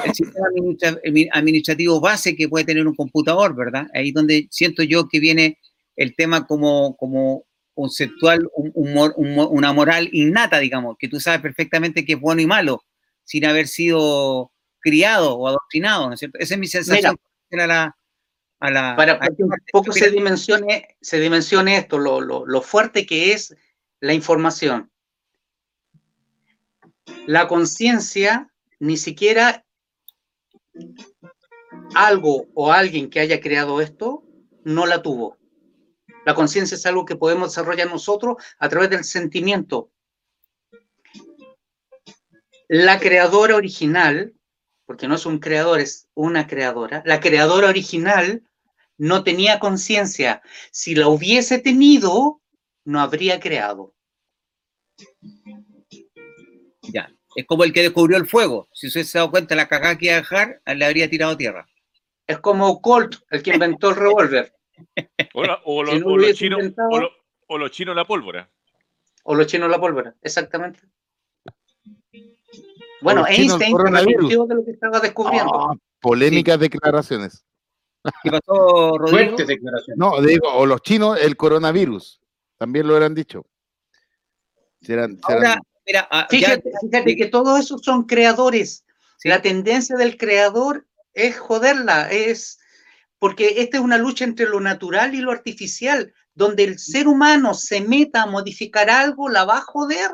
el 0.05 0.13
sistema 0.13 0.47
administrativo 1.33 1.99
base 1.99 2.35
que 2.35 2.47
puede 2.47 2.65
tener 2.65 2.87
un 2.87 2.95
computador, 2.95 3.55
¿verdad? 3.55 3.87
Ahí 3.93 4.11
donde 4.11 4.47
siento 4.51 4.83
yo 4.83 5.07
que 5.07 5.19
viene 5.19 5.57
el 5.95 6.15
tema 6.15 6.45
como, 6.45 6.95
como 6.97 7.45
conceptual, 7.73 8.49
una 8.55 9.73
moral 9.73 10.09
innata, 10.11 10.59
digamos, 10.59 10.97
que 10.97 11.07
tú 11.07 11.19
sabes 11.19 11.41
perfectamente 11.41 12.05
que 12.05 12.13
es 12.13 12.19
bueno 12.19 12.41
y 12.41 12.45
malo, 12.45 12.83
sin 13.23 13.45
haber 13.45 13.67
sido 13.67 14.51
criado 14.79 15.35
o 15.35 15.47
adoctrinado, 15.47 16.07
¿no 16.07 16.13
es 16.13 16.19
cierto? 16.19 16.39
Esa 16.39 16.55
es 16.55 16.59
mi 16.59 16.67
sensación 16.67 17.17
a 17.51 17.67
la, 17.67 17.95
para, 18.95 19.19
que 19.35 19.43
un 19.43 19.51
poco 19.71 19.91
se 19.91 20.11
dimensione, 20.11 20.95
se 21.01 21.19
dimensione 21.19 21.77
esto, 21.77 21.97
lo, 21.97 22.21
lo 22.21 22.61
fuerte 22.61 23.05
que 23.05 23.33
es 23.33 23.55
la 23.99 24.13
información. 24.13 24.91
La 27.25 27.47
conciencia 27.47 28.51
ni 28.79 28.97
siquiera 28.97 29.65
algo 31.95 32.47
o 32.53 32.71
alguien 32.71 33.09
que 33.09 33.19
haya 33.19 33.41
creado 33.41 33.81
esto 33.81 34.23
no 34.63 34.85
la 34.85 35.01
tuvo. 35.01 35.37
La 36.25 36.35
conciencia 36.35 36.75
es 36.75 36.85
algo 36.85 37.05
que 37.05 37.15
podemos 37.15 37.49
desarrollar 37.49 37.89
nosotros 37.89 38.37
a 38.59 38.69
través 38.69 38.89
del 38.89 39.03
sentimiento. 39.03 39.91
La 42.67 42.99
creadora 42.99 43.55
original, 43.55 44.33
porque 44.85 45.07
no 45.07 45.15
es 45.15 45.25
un 45.25 45.39
creador, 45.39 45.79
es 45.79 46.07
una 46.13 46.47
creadora, 46.47 47.03
la 47.05 47.19
creadora 47.19 47.67
original 47.67 48.43
no 48.97 49.23
tenía 49.23 49.59
conciencia. 49.59 50.41
Si 50.71 50.93
la 50.93 51.07
hubiese 51.07 51.57
tenido, 51.57 52.41
no 52.85 53.01
habría 53.01 53.39
creado. 53.39 53.95
Ya, 56.83 57.11
es 57.35 57.45
como 57.45 57.63
el 57.63 57.73
que 57.73 57.81
descubrió 57.81 58.17
el 58.17 58.27
fuego. 58.27 58.69
Si 58.73 58.89
se 58.89 58.99
hubiese 58.99 59.17
dado 59.17 59.31
cuenta 59.31 59.55
de 59.55 59.61
la 59.61 59.67
cagada 59.67 59.97
que 59.97 60.05
iba 60.05 60.15
a 60.15 60.19
dejar, 60.19 60.61
le 60.65 60.85
habría 60.85 61.09
tirado 61.09 61.35
tierra. 61.35 61.67
Es 62.27 62.39
como 62.39 62.81
Colt, 62.81 63.15
el 63.31 63.41
que 63.41 63.53
inventó 63.53 63.89
el 63.89 63.95
revólver. 63.95 64.53
O, 65.33 65.83
los 67.57 67.71
chinos, 67.71 67.95
la 67.95 68.05
pólvora. 68.05 68.49
O 69.23 69.35
los 69.35 69.47
chinos 69.47 69.69
la 69.69 69.79
pólvora, 69.79 70.15
exactamente. 70.21 70.79
Bueno, 73.01 73.25
Einstein 73.27 73.75
se 73.75 73.83
de 73.83 74.55
lo 74.55 74.63
que 74.63 74.71
estaba 74.71 74.99
descubriendo. 74.99 75.71
Ah, 75.71 75.75
polémicas 75.99 76.59
declaraciones. 76.59 77.43
¿Qué 78.23 78.31
pasó, 78.31 78.97
Rodrigo? 78.97 79.37
No, 79.95 80.21
digo, 80.21 80.47
o 80.53 80.65
los 80.65 80.81
chinos, 80.81 81.19
el 81.19 81.35
coronavirus. 81.35 82.19
También 82.57 82.87
lo 82.87 82.93
hubieran 82.93 83.15
dicho. 83.15 83.45
Ahora, 85.23 85.59
mira, 85.85 86.07
ah, 86.11 86.27
fíjate, 86.29 87.15
que 87.15 87.27
todos 87.27 87.59
esos 87.59 87.81
son 87.81 88.03
creadores. 88.03 88.85
La 89.23 89.41
tendencia 89.41 89.95
del 89.95 90.17
creador 90.17 90.87
es 91.13 91.39
joderla, 91.39 92.09
es 92.11 92.59
porque 93.21 93.61
esta 93.61 93.77
es 93.77 93.83
una 93.83 93.99
lucha 93.99 94.25
entre 94.25 94.47
lo 94.49 94.59
natural 94.59 95.13
y 95.13 95.21
lo 95.21 95.31
artificial, 95.31 96.11
donde 96.33 96.63
el 96.63 96.79
ser 96.79 97.07
humano 97.07 97.53
se 97.53 97.79
meta 97.79 98.23
a 98.23 98.25
modificar 98.25 98.89
algo, 98.89 99.29
la 99.29 99.45
va 99.45 99.59
a 99.59 99.61
joder. 99.61 100.09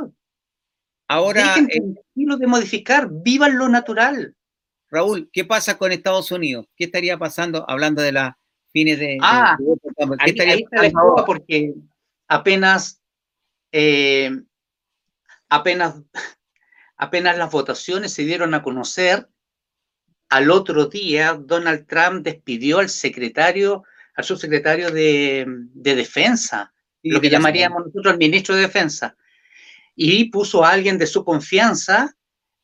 Ahora, 1.07 1.55
Dejen 1.55 1.69
eh, 1.71 2.37
de 2.37 2.47
modificar, 2.47 3.07
vivan 3.09 3.57
lo 3.57 3.69
natural. 3.69 4.35
Raúl, 4.91 5.29
¿qué 5.31 5.45
pasa 5.45 5.77
con 5.77 5.93
Estados 5.93 6.33
Unidos? 6.33 6.65
¿Qué 6.75 6.83
estaría 6.83 7.17
pasando 7.17 7.63
hablando 7.69 8.01
de 8.01 8.11
las 8.11 8.33
fines 8.73 8.99
de... 8.99 9.17
Ah, 9.21 9.57
ahí, 10.19 10.31
está 10.31 10.81
la 10.81 10.87
escoba 10.87 11.25
porque 11.25 11.75
apenas, 12.27 13.01
eh, 13.71 14.31
apenas, 15.47 15.95
apenas 16.97 17.37
las 17.37 17.51
votaciones 17.51 18.11
se 18.11 18.25
dieron 18.25 18.53
a 18.53 18.61
conocer, 18.61 19.29
al 20.29 20.51
otro 20.51 20.87
día, 20.87 21.39
Donald 21.39 21.87
Trump 21.87 22.23
despidió 22.23 22.79
al 22.79 22.89
secretario, 22.89 23.83
al 24.15 24.23
subsecretario 24.23 24.91
de, 24.91 25.45
Defensa, 25.73 26.73
lo 27.03 27.21
que 27.21 27.29
llamaríamos 27.29 27.85
nosotros 27.85 28.13
el 28.13 28.19
ministro 28.19 28.55
de 28.55 28.61
Defensa, 28.61 29.15
y 29.95 30.25
puso 30.29 30.63
a 30.63 30.71
alguien 30.71 30.97
de 30.97 31.07
su 31.07 31.23
confianza 31.23 32.15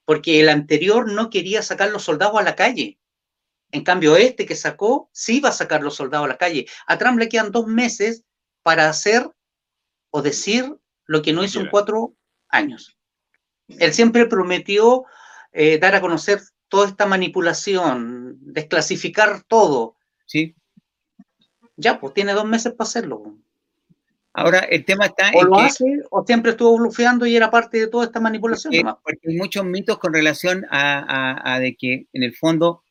porque 0.06 0.42
el 0.42 0.50
anterior 0.50 1.10
no 1.10 1.30
quería 1.30 1.62
sacar 1.62 1.90
los 1.90 2.04
soldados 2.04 2.40
a 2.40 2.44
la 2.44 2.56
calle. 2.56 3.00
En 3.72 3.84
cambio, 3.84 4.18
este 4.18 4.46
que 4.46 4.56
sacó 4.56 5.10
sí 5.14 5.38
iba 5.38 5.50
a 5.50 5.54
sacar 5.54 5.82
los 5.82 5.96
soldados 5.96 6.26
a 6.26 6.30
la 6.30 6.38
calle. 6.38 6.68
A 6.86 6.98
Trump 6.98 7.18
le 7.18 7.30
quedan 7.30 7.52
dos 7.52 7.66
meses 7.66 8.24
para 8.62 8.90
hacer 8.90 9.32
o 10.12 10.22
decir 10.22 10.76
lo 11.06 11.22
que 11.22 11.34
no 11.34 11.44
hizo 11.44 11.60
en 11.60 11.70
cuatro 11.70 12.16
años. 12.50 12.98
Él 13.68 13.94
siempre 13.94 14.26
prometió 14.26 15.06
eh, 15.54 15.80
dar 15.80 15.96
a 15.96 16.02
conocer 16.02 16.42
toda 16.74 16.88
esta 16.88 17.06
manipulación, 17.06 18.36
desclasificar 18.42 19.44
todo. 19.44 19.96
Sí. 20.26 20.56
Ya, 21.76 22.00
pues 22.00 22.16
tiene 22.16 22.34
dos 22.34 22.46
meses 22.46 22.74
para 22.74 22.88
hacerlo. 22.88 23.38
Ahora, 24.34 24.62
el 24.62 24.84
tema 24.84 25.06
está 25.06 25.30
o 25.36 25.44
lo 25.44 25.60
hace 25.60 25.86
o 26.10 26.26
siempre 26.26 26.54
estuvo 26.54 26.76
blufeando 26.80 27.28
y 27.28 27.36
era 27.36 27.52
parte 27.52 27.78
de 27.78 27.88
toda 27.90 28.06
esta 28.06 28.20
manipulación. 28.20 28.74
Porque, 29.04 29.20
hay 29.30 29.38
muchos 29.38 29.64
mitos 29.64 30.00
con 30.00 30.16
relación 30.16 30.66
a, 30.72 31.60
de 31.62 31.76
que, 31.76 32.08
en 32.12 32.24
el 32.24 32.36
fondo, 32.36 32.82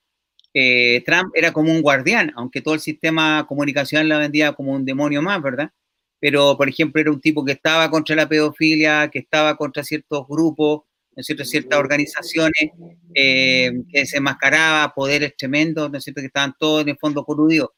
eh, 0.55 1.03
Trump 1.05 1.33
era 1.35 1.53
como 1.53 1.73
un 1.73 1.83
guardián, 1.83 2.33
aunque 2.37 2.61
todo 2.61 2.75
el 2.75 2.81
sistema 2.81 3.45
comunicacional 3.49 4.09
la 4.09 4.19
vendía 4.19 4.53
como 4.53 4.75
un 4.75 4.85
demonio 4.85 5.23
más, 5.23 5.43
¿verdad? 5.43 5.73
Pero, 6.21 6.57
por 6.57 6.69
ejemplo, 6.69 7.01
era 7.01 7.11
un 7.11 7.21
tipo 7.21 7.45
que 7.45 7.51
estaba 7.51 7.91
contra 7.91 8.15
la 8.15 8.29
pedofilia, 8.29 9.11
que 9.11 9.19
estaba 9.19 9.57
contra 9.57 9.83
ciertos 9.83 10.25
grupos, 10.29 10.83
¿no 11.15 11.21
es 11.21 11.27
cierto? 11.27 11.45
Ciertas 11.45 11.79
organizaciones 11.79 12.71
eh, 13.15 13.73
que 13.93 14.07
se 14.07 14.19
enmascaraba, 14.19 14.93
poderes 14.95 15.37
tremendos, 15.37 15.91
¿no 15.91 15.99
es 15.99 16.05
cierto? 16.05 16.21
Que 16.21 16.27
estaban 16.27 16.55
todos 16.59 16.83
en 16.83 16.91
el 16.91 16.99
fondo 16.99 17.25
coludidos. 17.25 17.71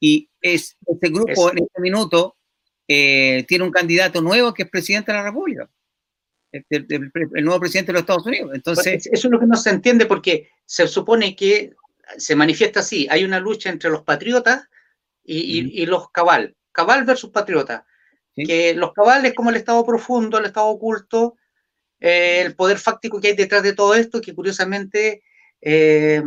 Y 0.00 0.28
es, 0.40 0.76
este 0.86 1.08
grupo 1.10 1.50
en 1.50 1.58
este 1.58 1.80
minuto 1.80 2.36
eh, 2.88 3.44
tiene 3.46 3.64
un 3.64 3.70
candidato 3.70 4.20
nuevo 4.20 4.52
que 4.52 4.64
es 4.64 4.70
presidente 4.70 5.12
de 5.12 5.18
la 5.18 5.24
República. 5.24 5.70
El, 6.68 6.86
nuevo 7.44 7.60
presidente 7.60 7.92
de 7.92 7.94
los 7.94 8.02
Estados 8.02 8.26
Unidos. 8.26 8.50
Entonces, 8.54 9.06
eso 9.06 9.28
es 9.28 9.32
lo 9.32 9.40
que 9.40 9.46
no 9.46 9.56
se 9.56 9.70
entiende 9.70 10.04
porque 10.04 10.50
se 10.66 10.86
supone 10.86 11.34
que 11.34 11.72
se 12.18 12.36
manifiesta 12.36 12.80
así, 12.80 13.06
hay 13.10 13.24
una 13.24 13.40
lucha 13.40 13.70
entre 13.70 13.90
los 13.90 14.02
patriotas 14.02 14.68
y, 15.24 15.86
los 15.86 16.10
cabal, 16.10 16.56
cabal 16.72 17.04
versus 17.04 17.30
patriota, 17.30 17.86
que 18.34 18.74
los 18.74 18.92
cabales 18.92 19.34
como 19.34 19.50
el 19.50 19.56
Estado 19.56 19.84
profundo, 19.86 20.38
el 20.38 20.46
Estado 20.46 20.66
oculto, 20.66 21.36
eh, 22.04 22.42
el 22.44 22.56
poder 22.56 22.78
fáctico 22.78 23.20
que 23.20 23.28
hay 23.28 23.36
detrás 23.36 23.62
de 23.62 23.74
todo 23.74 23.94
esto, 23.94 24.20
que 24.20 24.34
curiosamente 24.34 25.22
eh, 25.60 26.20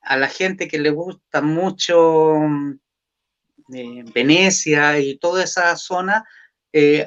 a 0.00 0.16
la 0.16 0.26
gente 0.26 0.66
que 0.66 0.78
le 0.78 0.88
gusta 0.88 1.42
mucho 1.42 2.38
eh, 3.74 4.04
Venecia 4.14 4.98
y 4.98 5.18
toda 5.18 5.44
esa 5.44 5.76
zona, 5.76 6.24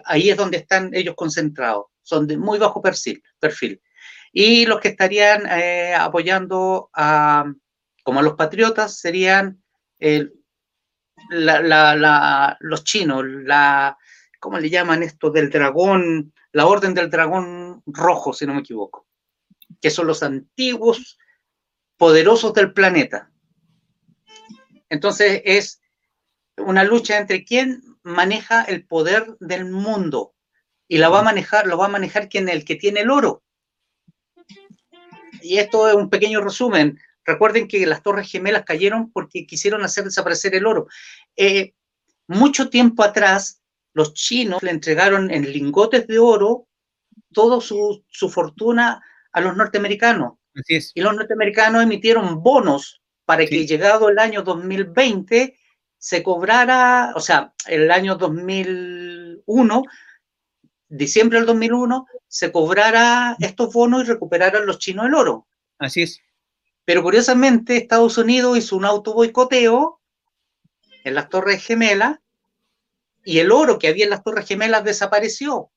ahí 0.06 0.30
es 0.30 0.38
donde 0.38 0.57
están 0.57 0.93
ellos 0.93 1.15
concentrados, 1.15 1.85
son 2.03 2.27
de 2.27 2.38
muy 2.38 2.60
bajo 2.60 2.80
perfil. 2.80 3.23
perfil. 3.39 3.81
Y 4.31 4.68
los 4.68 4.80
que 4.80 4.89
estarían 4.89 5.48
apoyando 5.99 6.91
a, 6.93 7.52
como 8.03 8.19
a 8.19 8.23
los 8.23 8.35
patriotas 8.35 8.99
serían 8.99 9.64
los 11.30 12.84
chinos, 12.84 13.26
la, 13.26 13.98
¿cómo 14.41 14.59
le 14.59 14.69
llaman 14.69 15.03
esto? 15.03 15.30
Del 15.30 15.49
dragón, 15.49 16.34
la 16.51 16.65
orden 16.65 16.93
del 16.93 17.09
dragón 17.09 17.81
rojo, 17.85 18.34
si 18.34 18.45
no 18.45 18.53
me 18.53 18.61
equivoco, 18.61 19.07
que 19.80 19.91
son 19.91 20.07
los 20.07 20.23
antiguos 20.23 21.18
poderosos 21.95 22.53
del 22.53 22.73
planeta. 22.73 23.31
Entonces 24.89 25.41
es 25.45 25.81
una 26.57 26.84
lucha 26.84 27.18
entre 27.18 27.45
quién 27.45 27.81
maneja 28.03 28.63
el 28.63 28.85
poder 28.85 29.38
del 29.39 29.65
mundo 29.65 30.34
y 30.88 30.97
la 30.97 31.09
va 31.09 31.19
a 31.19 31.23
manejar, 31.23 31.68
lo 31.68 31.77
va 31.77 31.85
a 31.85 31.89
manejar 31.89 32.27
quien 32.27 32.49
el 32.49 32.65
que 32.65 32.76
tiene 32.76 33.01
el 33.01 33.11
oro. 33.11 33.43
Y 35.41 35.59
esto 35.59 35.88
es 35.88 35.95
un 35.95 36.09
pequeño 36.09 36.41
resumen. 36.41 36.99
Recuerden 37.23 37.68
que 37.68 37.85
las 37.85 38.01
Torres 38.01 38.30
Gemelas 38.30 38.65
cayeron 38.65 39.11
porque 39.11 39.45
quisieron 39.45 39.84
hacer 39.84 40.03
desaparecer 40.03 40.55
el 40.55 40.65
oro. 40.65 40.88
Eh, 41.35 41.73
mucho 42.27 42.69
tiempo 42.69 43.03
atrás, 43.03 43.60
los 43.93 44.13
chinos 44.13 44.63
le 44.63 44.72
entregaron 44.72 45.31
en 45.31 45.51
lingotes 45.51 46.07
de 46.07 46.19
oro 46.19 46.68
toda 47.34 47.61
su, 47.61 48.03
fortuna 48.30 49.03
a 49.31 49.41
los 49.41 49.55
norteamericanos. 49.55 50.34
Y 50.93 51.01
los 51.01 51.15
norteamericanos 51.15 51.84
emitieron 51.84 52.43
bonos 52.43 53.01
para 53.26 53.45
que 53.45 53.65
llegado 53.65 54.09
el 54.09 54.19
año 54.19 54.41
2020 54.41 55.57
se 55.97 56.23
cobrara, 56.23 57.13
o 57.15 57.19
sea, 57.19 57.53
el 57.68 57.91
año 57.91 58.15
2001, 58.15 59.84
diciembre 60.89 61.38
del 61.38 61.45
2001, 61.45 62.07
se 62.27 62.51
cobrara 62.51 63.35
estos 63.39 63.72
bonos 63.72 64.03
y 64.03 64.07
recuperaran 64.07 64.65
los 64.65 64.80
chinos 64.80 65.05
el 65.05 65.13
oro. 65.13 65.47
Así 65.77 66.01
es. 66.01 66.19
Pero 66.85 67.03
curiosamente 67.03 67.77
Estados 67.77 68.18
Unidos 68.18 68.57
hizo 68.57 68.76
un 68.76 68.85
auto 68.85 69.13
boicoteo 69.13 70.01
en 71.03 71.15
las 71.15 71.30
Torres 71.30 71.63
Gemelas 71.63 72.19
y 73.23 73.39
el 73.39 73.52
oro 73.52 73.80
que 73.80 73.88
había 73.88 74.06
en 74.06 74.10
las 74.10 74.23
Torres 74.23 74.48
Gemelas 74.48 74.84
desapareció. 74.84 75.72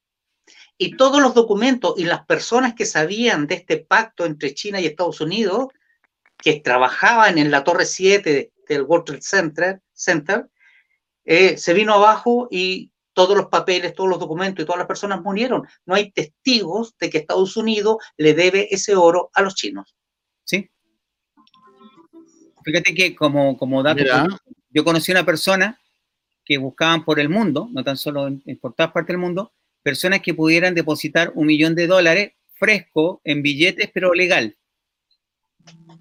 Y 0.77 0.97
todos 0.97 1.23
los 1.23 1.35
documentos 1.35 1.95
y 1.97 2.05
las 2.05 2.27
personas 2.27 2.75
que 2.75 2.87
sabían 2.87 3.47
de 3.47 3.57
este 3.57 3.79
pacto 3.79 4.25
entre 4.27 4.55
China 4.55 4.81
y 4.81 4.87
Estados 4.87 5.21
Unidos, 5.21 5.69
que 6.37 6.61
trabajaban 6.61 7.39
en 7.39 7.51
la 7.51 7.62
Torre 7.62 7.87
7 7.87 8.53
del 8.69 8.83
World 8.83 9.05
Trade 9.05 9.23
Center, 9.23 9.83
Center 9.93 10.49
eh, 11.25 11.57
se 11.57 11.73
vino 11.73 11.95
abajo 11.95 12.49
y 12.51 12.91
todos 13.12 13.37
los 13.37 13.47
papeles, 13.47 13.95
todos 13.95 14.11
los 14.11 14.19
documentos 14.19 14.62
y 14.62 14.66
todas 14.66 14.79
las 14.79 14.89
personas 14.89 15.23
murieron. 15.23 15.62
No 15.87 15.95
hay 15.95 16.11
testigos 16.11 16.97
de 16.99 17.09
que 17.09 17.19
Estados 17.19 17.57
Unidos 17.57 17.99
le 18.16 18.35
debe 18.35 18.69
ese 18.75 18.97
oro 18.97 19.31
a 19.33 19.43
los 19.43 19.55
chinos. 19.55 19.95
Sí. 20.45 20.69
Fíjate 22.65 22.95
que 22.95 23.15
como, 23.15 23.57
como 23.57 23.83
dato, 23.83 24.03
yo 24.71 24.85
conocí 24.85 25.12
a 25.12 25.16
una 25.16 25.25
persona 25.25 25.81
que 26.45 26.59
buscaban 26.59 27.05
por 27.05 27.21
el 27.21 27.29
mundo, 27.29 27.69
no 27.73 27.83
tan 27.83 27.97
solo 27.97 28.27
en, 28.27 28.43
en, 28.47 28.59
por 28.59 28.75
todas 28.75 28.93
partes 28.93 29.15
del 29.15 29.19
mundo, 29.19 29.53
personas 29.83 30.21
que 30.21 30.35
pudieran 30.35 30.75
depositar 30.75 31.33
un 31.35 31.47
millón 31.47 31.75
de 31.75 31.87
dólares 31.87 32.33
fresco 32.55 33.21
en 33.25 33.43
billetes, 33.43 33.91
pero 33.93 34.15
legal. 34.15 34.57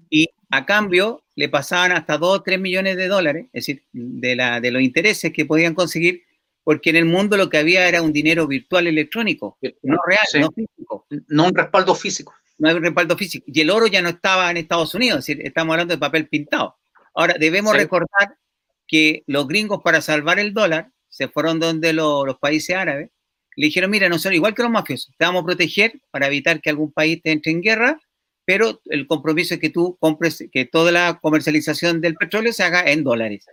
Y 0.08 0.28
a 0.50 0.64
cambio 0.64 1.24
le 1.36 1.48
pasaban 1.48 1.92
hasta 1.92 2.16
2 2.16 2.38
o 2.38 2.42
3 2.42 2.60
millones 2.60 2.96
de 2.96 3.08
dólares, 3.08 3.46
es 3.52 3.66
decir, 3.66 3.82
de, 3.92 4.36
la, 4.36 4.60
de 4.60 4.70
los 4.70 4.82
intereses 4.82 5.32
que 5.32 5.44
podían 5.44 5.74
conseguir, 5.74 6.22
porque 6.62 6.90
en 6.90 6.96
el 6.96 7.04
mundo 7.04 7.36
lo 7.36 7.50
que 7.50 7.58
había 7.58 7.88
era 7.88 8.00
un 8.00 8.12
dinero 8.12 8.46
virtual 8.46 8.86
electrónico, 8.86 9.58
no 9.82 9.98
real, 10.06 10.24
sí. 10.30 10.40
no 10.40 10.50
físico. 10.50 11.06
No 11.28 11.46
un 11.46 11.54
respaldo 11.54 11.94
físico. 11.94 12.34
No 12.58 12.68
hay 12.68 12.76
un 12.76 12.82
respaldo 12.82 13.16
físico. 13.16 13.44
Y 13.48 13.60
el 13.60 13.70
oro 13.70 13.86
ya 13.86 14.00
no 14.00 14.10
estaba 14.10 14.50
en 14.50 14.56
Estados 14.58 14.94
Unidos, 14.94 15.18
es 15.18 15.26
decir, 15.26 15.46
estamos 15.46 15.74
hablando 15.74 15.94
de 15.94 15.98
papel 15.98 16.28
pintado. 16.28 16.76
Ahora, 17.14 17.34
debemos 17.38 17.72
sí. 17.72 17.78
recordar 17.78 18.36
que 18.86 19.22
los 19.26 19.48
gringos 19.48 19.80
para 19.82 20.00
salvar 20.00 20.38
el 20.38 20.52
dólar 20.52 20.90
se 21.08 21.28
fueron 21.28 21.60
donde 21.60 21.92
lo, 21.92 22.26
los 22.26 22.38
países 22.38 22.74
árabes, 22.76 23.10
le 23.56 23.66
dijeron, 23.66 23.90
mira, 23.90 24.08
nosotros 24.08 24.34
igual 24.34 24.54
que 24.54 24.62
los 24.62 24.70
mafiosos, 24.70 25.14
te 25.16 25.24
vamos 25.24 25.42
a 25.42 25.46
proteger 25.46 26.00
para 26.10 26.26
evitar 26.26 26.60
que 26.60 26.70
algún 26.70 26.92
país 26.92 27.22
te 27.22 27.30
entre 27.30 27.52
en 27.52 27.62
guerra, 27.62 28.00
pero 28.44 28.80
el 28.86 29.06
compromiso 29.06 29.54
es 29.54 29.60
que 29.60 29.70
tú 29.70 29.96
compres, 30.00 30.44
que 30.52 30.64
toda 30.64 30.90
la 30.90 31.18
comercialización 31.22 32.00
del 32.00 32.16
petróleo 32.16 32.52
se 32.52 32.64
haga 32.64 32.90
en 32.90 33.04
dólares. 33.04 33.46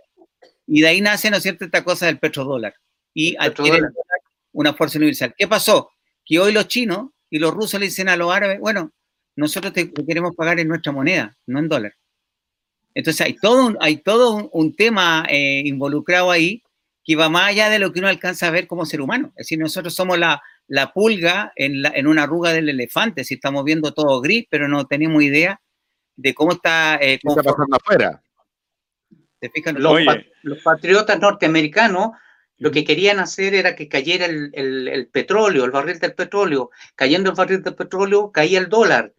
Y 0.66 0.80
de 0.80 0.88
ahí 0.88 1.00
nace, 1.00 1.30
¿no 1.30 1.36
es 1.36 1.44
cierto?, 1.44 1.64
esta 1.64 1.84
cosa 1.84 2.06
del 2.06 2.18
petrodólar. 2.18 2.74
Y 3.14 3.36
adquiere 3.38 3.80
una 4.52 4.74
fuerza 4.74 4.98
universal. 4.98 5.34
¿Qué 5.36 5.46
pasó? 5.46 5.90
Que 6.24 6.38
hoy 6.38 6.52
los 6.52 6.68
chinos 6.68 7.10
y 7.30 7.38
los 7.38 7.54
rusos 7.54 7.78
le 7.78 7.86
dicen 7.86 8.08
a 8.08 8.16
los 8.16 8.32
árabes, 8.32 8.58
bueno, 8.58 8.92
nosotros 9.36 9.72
te, 9.72 9.86
te 9.86 10.04
queremos 10.04 10.34
pagar 10.34 10.60
en 10.60 10.68
nuestra 10.68 10.92
moneda, 10.92 11.36
no 11.46 11.58
en 11.58 11.68
dólar. 11.68 11.94
Entonces 12.94 13.20
hay 13.26 13.34
todo 13.34 13.66
un, 13.66 13.78
hay 13.80 13.96
todo 13.98 14.36
un, 14.36 14.48
un 14.52 14.74
tema 14.74 15.24
eh, 15.28 15.62
involucrado 15.64 16.30
ahí 16.30 16.62
que 17.04 17.16
va 17.16 17.28
más 17.28 17.48
allá 17.48 17.68
de 17.68 17.78
lo 17.78 17.92
que 17.92 17.98
uno 17.98 18.08
alcanza 18.08 18.48
a 18.48 18.50
ver 18.50 18.66
como 18.66 18.86
ser 18.86 19.00
humano. 19.00 19.28
Es 19.36 19.46
decir, 19.46 19.58
nosotros 19.58 19.94
somos 19.94 20.18
la, 20.18 20.42
la 20.68 20.92
pulga 20.92 21.52
en, 21.56 21.82
la, 21.82 21.92
en, 21.94 22.06
una 22.06 22.24
arruga 22.24 22.52
del 22.52 22.68
elefante, 22.68 23.24
si 23.24 23.34
estamos 23.34 23.64
viendo 23.64 23.92
todo 23.92 24.20
gris, 24.20 24.46
pero 24.48 24.68
no 24.68 24.86
tenemos 24.86 25.22
idea 25.22 25.60
de 26.16 26.34
cómo 26.34 26.52
está... 26.52 26.96
Eh, 26.96 27.18
¿Qué 27.20 27.28
está 27.28 27.42
pasando 27.42 27.76
afuera? 27.76 28.22
¿Te 29.40 29.50
fijas? 29.50 29.74
Los, 29.74 30.04
pat 30.04 30.24
los, 30.42 30.62
patriotas 30.62 31.18
norteamericanos 31.18 32.12
lo 32.58 32.70
que 32.70 32.84
querían 32.84 33.18
hacer 33.18 33.54
era 33.54 33.74
que 33.74 33.88
cayera 33.88 34.26
el, 34.26 34.50
el, 34.52 34.86
el, 34.86 35.08
petróleo, 35.08 35.64
el 35.64 35.72
barril 35.72 35.98
del 35.98 36.14
petróleo. 36.14 36.70
Cayendo 36.94 37.30
el 37.30 37.36
barril 37.36 37.62
del 37.62 37.74
petróleo, 37.74 38.30
caía 38.30 38.60
el 38.60 38.68
dólar. 38.68 39.14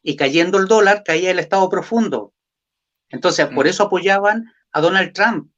Y 0.00 0.14
cayendo 0.14 0.58
el 0.58 0.66
dólar, 0.66 1.02
caía 1.04 1.32
el 1.32 1.40
Estado 1.40 1.68
profundo. 1.68 2.33
Entonces, 3.10 3.46
por 3.46 3.66
eso 3.66 3.84
apoyaban 3.84 4.52
a 4.72 4.80
Donald 4.80 5.12
Trump. 5.12 5.50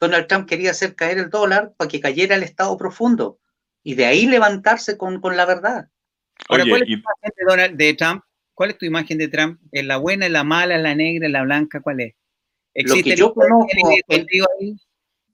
Donald 0.00 0.26
Trump 0.26 0.48
quería 0.48 0.72
hacer 0.72 0.94
caer 0.94 1.18
el 1.18 1.30
dólar 1.30 1.74
para 1.76 1.88
que 1.88 2.00
cayera 2.00 2.36
el 2.36 2.42
Estado 2.42 2.76
profundo 2.76 3.38
y 3.82 3.94
de 3.94 4.06
ahí 4.06 4.26
levantarse 4.26 4.96
con, 4.96 5.20
con 5.20 5.36
la 5.36 5.46
verdad. 5.46 5.88
Ahora, 6.48 6.64
¿cuál 6.68 6.82
es 6.82 6.88
tu 6.88 6.92
imagen 6.92 7.32
de, 7.36 7.44
Donald, 7.46 7.76
de 7.76 7.94
Trump? 7.94 8.24
¿Cuál 8.54 8.70
es 8.70 8.78
tu 8.78 8.86
imagen 8.86 9.18
de 9.18 9.28
Trump? 9.28 9.60
¿Es 9.70 9.84
la 9.84 9.96
buena, 9.96 10.26
es 10.26 10.32
la 10.32 10.44
mala, 10.44 10.76
es 10.76 10.82
la 10.82 10.94
negra, 10.94 11.26
es 11.26 11.32
la 11.32 11.42
blanca? 11.42 11.80
¿Cuál 11.80 12.00
es? 12.00 12.14
Lo 12.74 12.94
que 13.02 13.16
yo 13.16 13.34
conozco, 13.34 13.90
el, 14.08 14.26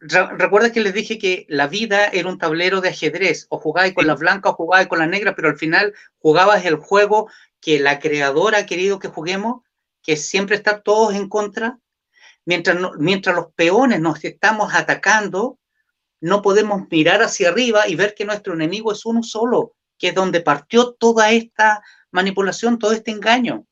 recuerda 0.01 0.73
que 0.73 0.81
les 0.81 0.95
dije 0.95 1.19
que 1.19 1.47
la 1.49 1.67
vida 1.67 2.07
era 2.07 2.29
un 2.29 2.39
tablero 2.39 2.81
de 2.81 2.91
ajedrez, 2.91 3.47
o 3.51 3.59
jugabas 3.59 3.93
con 3.93 4.05
sí. 4.05 4.09
las 4.09 4.19
blancas 4.19 4.53
o 4.53 4.57
jugabas 4.57 4.87
con 4.87 4.99
las 4.99 5.09
negras, 5.09 5.35
pero 5.37 5.49
al 5.49 5.57
final 5.57 5.95
jugabas 6.19 6.65
el 6.65 6.77
juego 6.77 7.31
que 7.61 7.81
la 7.81 7.99
creadora 7.99 8.59
ha 8.59 8.67
querido 8.67 8.99
que 8.99 9.09
juguemos, 9.09 9.63
que 10.09 10.17
siempre 10.17 10.57
estar 10.57 10.81
todos 10.81 11.13
en 11.15 11.29
contra, 11.29 11.79
mientras, 12.47 12.81
no, 12.81 12.93
mientras 12.99 13.37
los 13.37 13.53
peones 13.53 14.01
nos 14.01 14.25
estamos 14.25 14.75
atacando, 14.75 15.59
no 16.23 16.41
podemos 16.41 16.85
mirar 16.91 17.21
hacia 17.21 17.51
arriba 17.51 17.87
y 17.87 17.95
ver 17.95 18.15
que 18.15 18.25
nuestro 18.25 18.55
enemigo 18.55 18.91
es 18.91 19.05
uno 19.05 19.23
solo, 19.23 19.75
que 19.99 20.09
es 20.09 20.15
donde 20.15 20.41
partió 20.41 20.95
toda 20.95 21.31
esta 21.33 21.83
manipulación, 22.11 22.79
todo 22.79 22.93
este 22.93 23.11
engaño. 23.11 23.67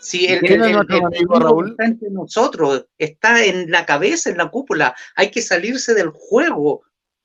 Si 0.00 0.26
el, 0.26 0.46
el, 0.46 0.62
el, 0.62 0.86
el 0.88 1.04
amigo, 1.04 1.40
Raúl? 1.40 1.70
está 1.72 1.84
entre 1.84 2.10
nosotros, 2.10 2.86
está 2.96 3.44
en 3.44 3.72
la 3.72 3.84
cabeza, 3.84 4.30
en 4.30 4.36
la 4.36 4.50
cúpula, 4.50 4.94
hay 5.16 5.32
que 5.32 5.42
salirse 5.42 5.94
del 5.94 6.10
juego. 6.10 6.82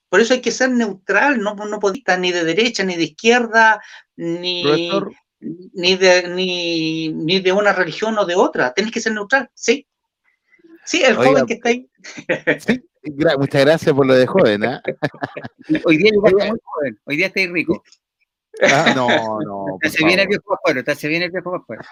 Por 0.09 0.19
eso 0.19 0.33
hay 0.33 0.41
que 0.41 0.49
ser 0.49 0.71
neutral, 0.71 1.39
no, 1.39 1.53
no 1.53 1.79
puede 1.79 1.99
estar 1.99 2.17
ni 2.17 2.31
de 2.31 2.43
derecha, 2.43 2.83
ni 2.83 2.95
de 2.95 3.03
izquierda, 3.03 3.79
ni, 4.15 4.63
ni, 5.39 5.95
de, 5.95 6.29
ni, 6.29 7.09
ni 7.09 7.39
de 7.39 7.51
una 7.51 7.73
religión 7.73 8.17
o 8.17 8.25
de 8.25 8.35
otra. 8.35 8.73
Tienes 8.73 8.93
que 8.93 9.01
ser 9.01 9.13
neutral, 9.13 9.49
sí. 9.53 9.87
Sí, 10.85 11.03
el 11.03 11.17
Oiga, 11.17 11.31
joven 11.31 11.45
que 11.45 11.53
está 11.55 11.69
ahí. 11.69 11.89
Sí, 12.59 12.81
muchas 13.37 13.65
gracias 13.65 13.93
por 13.93 14.05
lo 14.05 14.13
de 14.13 14.25
joven. 14.25 14.63
¿eh? 14.63 14.81
Hoy 15.85 15.97
día 15.97 16.11
está 16.13 16.31
muy 16.31 16.59
joven, 16.63 16.99
hoy 17.05 17.17
día 17.17 17.27
estáis 17.27 17.51
rico. 17.51 17.83
Ah, 18.61 18.93
no, 18.95 19.07
no. 19.41 19.65
Te 19.81 19.89
se 19.89 20.05
viene 20.05 20.23
el 20.23 20.27
viejo 20.29 20.53
afuera, 20.53 20.83
te 20.83 20.95
se 20.95 21.07
viene 21.09 21.25
el 21.25 21.31
viejo 21.31 21.55
afuera. 21.55 21.85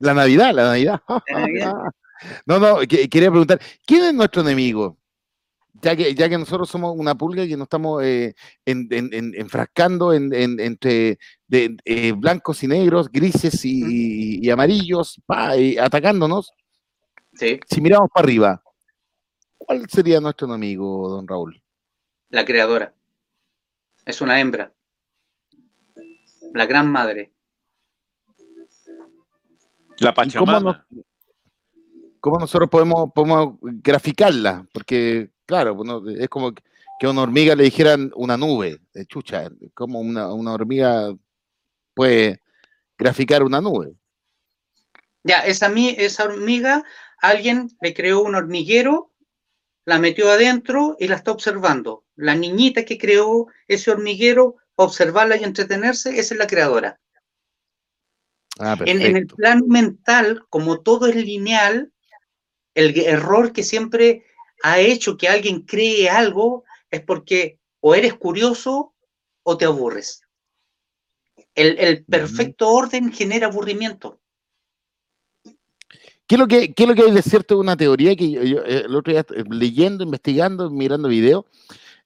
la 0.00 0.14
Navidad, 0.14 0.52
la 0.52 0.64
Navidad. 0.64 1.00
La 1.08 1.40
Navidad. 1.40 1.72
No, 2.46 2.58
no, 2.58 2.78
que, 2.80 3.08
quería 3.08 3.30
preguntar, 3.30 3.60
¿quién 3.86 4.04
es 4.04 4.14
nuestro 4.14 4.42
enemigo? 4.42 4.98
Ya 5.80 5.94
que, 5.94 6.14
ya 6.14 6.28
que 6.28 6.38
nosotros 6.38 6.68
somos 6.68 6.94
una 6.96 7.14
pulga 7.14 7.44
y 7.44 7.48
que 7.48 7.56
nos 7.56 7.66
estamos 7.66 8.02
eh, 8.02 8.34
en, 8.64 8.88
en, 8.90 9.12
en, 9.12 9.34
enfrascando 9.34 10.12
entre 10.12 11.18
de, 11.46 11.76
eh, 11.84 12.12
blancos 12.12 12.62
y 12.62 12.66
negros, 12.66 13.10
grises 13.10 13.64
y, 13.64 13.82
y, 13.86 14.46
y 14.46 14.50
amarillos, 14.50 15.20
pa, 15.24 15.56
y 15.56 15.78
atacándonos. 15.78 16.52
Sí. 17.34 17.60
Si 17.68 17.80
miramos 17.80 18.08
para 18.12 18.24
arriba, 18.24 18.62
¿cuál 19.56 19.88
sería 19.88 20.20
nuestro 20.20 20.48
enemigo, 20.48 21.08
don 21.08 21.28
Raúl? 21.28 21.62
La 22.30 22.44
creadora. 22.44 22.92
Es 24.04 24.20
una 24.20 24.40
hembra. 24.40 24.72
La 26.54 26.66
gran 26.66 26.90
madre. 26.90 27.32
La 29.98 30.14
Pachamama. 30.14 30.58
Cómo, 30.58 30.72
nos, 30.72 31.04
¿Cómo, 32.20 32.38
nosotros 32.38 32.70
podemos, 32.70 33.12
podemos 33.14 33.58
graficarla? 33.60 34.66
Porque, 34.72 35.30
claro, 35.48 35.74
es 36.10 36.28
como 36.28 36.52
que 36.52 37.06
a 37.06 37.10
una 37.10 37.22
hormiga 37.22 37.56
le 37.56 37.64
dijeran 37.64 38.12
una 38.14 38.36
nube. 38.36 38.80
Chucha, 39.08 39.50
como 39.72 39.98
una, 40.00 40.32
una 40.32 40.52
hormiga 40.52 41.14
puede 41.94 42.42
graficar 42.98 43.42
una 43.42 43.60
nube. 43.60 43.94
Ya, 45.24 45.38
esa, 45.40 45.72
esa 45.74 46.24
hormiga, 46.24 46.84
alguien 47.18 47.70
le 47.80 47.94
creó 47.94 48.22
un 48.22 48.34
hormiguero, 48.34 49.10
la 49.86 49.98
metió 49.98 50.30
adentro 50.30 50.96
y 51.00 51.08
la 51.08 51.16
está 51.16 51.32
observando. 51.32 52.04
La 52.14 52.34
niñita 52.34 52.84
que 52.84 52.98
creó 52.98 53.46
ese 53.68 53.90
hormiguero, 53.90 54.56
observarla 54.74 55.38
y 55.38 55.44
entretenerse, 55.44 56.10
esa 56.18 56.34
es 56.34 56.38
la 56.38 56.46
creadora. 56.46 57.00
Ah, 58.58 58.76
en, 58.84 59.00
en, 59.00 59.16
el 59.16 59.26
plano 59.26 59.64
mental, 59.66 60.44
como 60.50 60.80
todo 60.80 61.06
es 61.06 61.16
lineal, 61.16 61.90
el 62.74 62.98
error 63.00 63.52
que 63.52 63.62
siempre 63.62 64.26
ha 64.62 64.80
hecho 64.80 65.16
que 65.16 65.28
alguien 65.28 65.62
cree 65.62 66.08
algo 66.08 66.64
es 66.90 67.02
porque 67.02 67.58
o 67.80 67.94
eres 67.94 68.14
curioso 68.14 68.94
o 69.42 69.56
te 69.56 69.64
aburres. 69.64 70.22
El, 71.54 71.78
el 71.78 72.04
perfecto 72.04 72.68
orden 72.68 73.12
genera 73.12 73.46
aburrimiento. 73.46 74.20
¿Qué 76.26 76.34
es, 76.34 76.38
lo 76.38 76.46
que, 76.46 76.74
¿Qué 76.74 76.82
es 76.82 76.88
lo 76.88 76.94
que 76.94 77.02
hay 77.02 77.10
de 77.10 77.22
cierto 77.22 77.54
de 77.54 77.60
una 77.60 77.76
teoría 77.76 78.14
que 78.14 78.30
yo, 78.30 78.42
yo, 78.42 78.62
el 78.62 78.94
otro 78.94 79.12
día 79.12 79.24
leyendo, 79.48 80.04
investigando, 80.04 80.70
mirando 80.70 81.08
videos, 81.08 81.46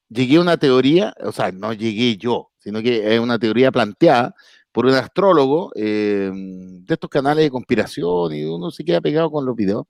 llegué 0.09 0.37
a 0.37 0.41
una 0.43 0.57
teoría, 0.57 1.13
o 1.25 1.33
sea, 1.33 1.51
no 1.51 1.73
llegué 1.73 2.17
yo, 2.17 2.51
sino 2.59 2.81
que 2.83 3.15
es 3.15 3.21
una 3.21 3.39
teoría 3.39 3.73
planteada 3.73 4.35
por 4.71 4.87
un 4.87 4.95
astrólogo 4.95 5.73
eh, 5.75 6.31
de 6.33 6.95
estos 6.95 7.11
canales 7.11 7.45
de 7.45 7.51
conspiración 7.51 8.33
y 8.33 8.45
uno 8.45 8.71
se 8.71 8.85
queda 8.85 9.01
pegado 9.01 9.31
con 9.31 9.45
los 9.45 9.57
videos. 9.57 9.87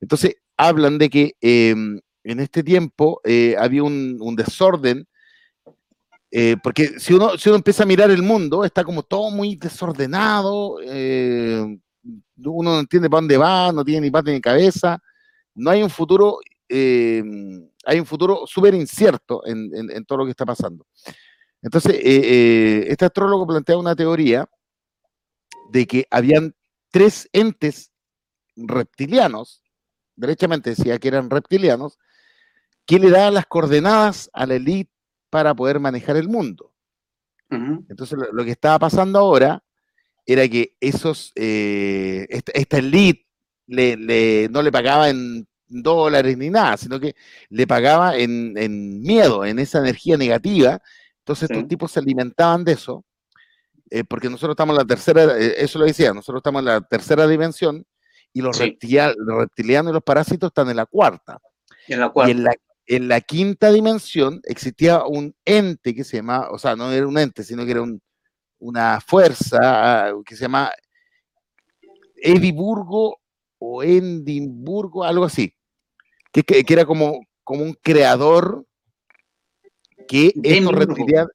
Entonces, 0.00 0.36
hablan 0.58 0.98
de 0.98 1.08
que 1.08 1.36
eh, 1.40 1.74
en 2.28 2.40
este 2.40 2.62
tiempo 2.62 3.22
eh, 3.24 3.56
había 3.58 3.82
un, 3.82 4.36
desorden, 4.36 5.08
eh, 6.30 6.56
porque 6.62 7.00
si 7.00 7.14
uno, 7.14 7.38
si 7.38 7.48
uno 7.48 7.56
empieza 7.56 7.84
a 7.84 7.86
mirar 7.86 8.10
el 8.10 8.22
mundo, 8.22 8.64
está 8.64 8.84
como 8.84 9.02
todo 9.02 9.30
muy 9.30 9.56
desordenado, 9.56 10.78
eh, 10.84 11.78
uno 12.44 12.70
no 12.72 12.80
entiende 12.80 13.08
para 13.08 13.22
dónde 13.22 13.38
va, 13.38 13.72
no 13.72 13.82
tiene 13.82 14.02
ni 14.02 14.10
parte 14.10 14.30
ni 14.30 14.42
cabeza, 14.42 15.02
no 15.54 15.70
hay 15.70 15.82
un 15.82 15.88
futuro, 15.88 16.38
hay 16.70 17.98
un 17.98 18.06
futuro 18.06 18.46
súper 18.46 18.74
incierto 18.74 19.42
en, 19.46 20.04
todo 20.04 20.18
lo 20.18 20.24
que 20.26 20.32
está 20.32 20.44
pasando. 20.44 20.86
Entonces, 21.62 21.98
este 22.02 23.06
astrólogo 23.06 23.46
plantea 23.46 23.78
una 23.78 23.96
teoría 23.96 24.46
de 25.70 25.86
que 25.86 26.06
habían 26.10 26.54
tres 26.90 27.28
entes 27.32 27.90
reptilianos, 28.54 29.62
derechamente 30.18 30.70
decía 30.70 30.98
que 30.98 31.08
eran 31.08 31.30
reptilianos, 31.30 31.98
que 32.86 32.98
le 32.98 33.10
daban 33.10 33.34
las 33.34 33.46
coordenadas 33.46 34.30
a 34.32 34.46
la 34.46 34.54
élite 34.54 34.90
para 35.30 35.54
poder 35.54 35.80
manejar 35.80 36.16
el 36.16 36.28
mundo. 36.28 36.72
Entonces, 37.50 38.18
lo, 38.30 38.44
que 38.44 38.50
estaba 38.50 38.78
pasando 38.78 39.18
ahora 39.18 39.62
era 40.26 40.46
que 40.48 40.74
esos, 40.80 41.32
esta, 41.34 42.52
esta 42.52 42.78
elite 42.78 43.26
le, 43.66 44.48
no 44.50 44.60
le 44.60 44.72
pagaba 44.72 45.08
en 45.08 45.46
dólares 45.68 46.36
ni 46.36 46.50
nada, 46.50 46.76
sino 46.76 46.98
que 46.98 47.14
le 47.50 47.66
pagaba 47.66 48.16
en, 48.16 49.00
miedo, 49.02 49.44
en 49.44 49.58
esa 49.58 49.78
energía 49.78 50.16
negativa. 50.16 50.80
Entonces 51.18 51.50
estos 51.50 51.68
tipos 51.68 51.92
se 51.92 52.00
alimentaban 52.00 52.64
de 52.64 52.72
eso, 52.72 53.04
eh, 53.90 54.04
porque 54.04 54.30
nosotros 54.30 54.54
estamos 54.54 54.74
en 54.74 54.78
la 54.78 54.86
tercera, 54.86 55.38
eh, 55.38 55.54
eso 55.58 55.78
lo 55.78 55.84
decía, 55.84 56.12
nosotros 56.12 56.40
estamos 56.40 56.60
en 56.60 56.66
la 56.66 56.80
tercera 56.80 57.26
dimensión 57.26 57.84
y 58.32 58.40
los, 58.40 58.58
reptilianos 58.58 59.90
y 59.90 59.94
los 59.94 60.02
parásitos 60.02 60.48
están 60.48 60.68
en 60.70 60.76
la 60.76 60.86
cuarta. 60.86 61.38
En 61.86 62.00
la 62.00 62.10
cuarta. 62.10 62.30
Y 62.86 62.96
en 62.96 63.08
la, 63.08 63.20
quinta 63.20 63.70
dimensión 63.70 64.40
existía 64.44 65.04
un 65.04 65.34
ente 65.44 65.94
que 65.94 66.04
se 66.04 66.18
llama, 66.18 66.48
o 66.50 66.58
sea, 66.58 66.74
no 66.74 66.90
era 66.90 67.06
un 67.06 67.18
ente, 67.18 67.44
sino 67.44 67.64
que 67.64 67.72
era 67.72 67.84
una 68.58 69.00
fuerza 69.00 69.58
ah, 69.60 70.12
que 70.24 70.36
se 70.36 70.42
llama 70.42 70.70
Ediburgo 72.16 73.20
o 73.58 73.82
Edimburgo, 73.82 75.04
algo 75.04 75.24
así, 75.24 75.54
que, 76.32 76.42
que, 76.42 76.64
era 76.72 76.84
como, 76.84 77.20
como 77.44 77.62
un 77.62 77.74
creador 77.74 78.64
que 80.06 80.32
estos 80.42 80.72
reptilianos... 80.72 81.30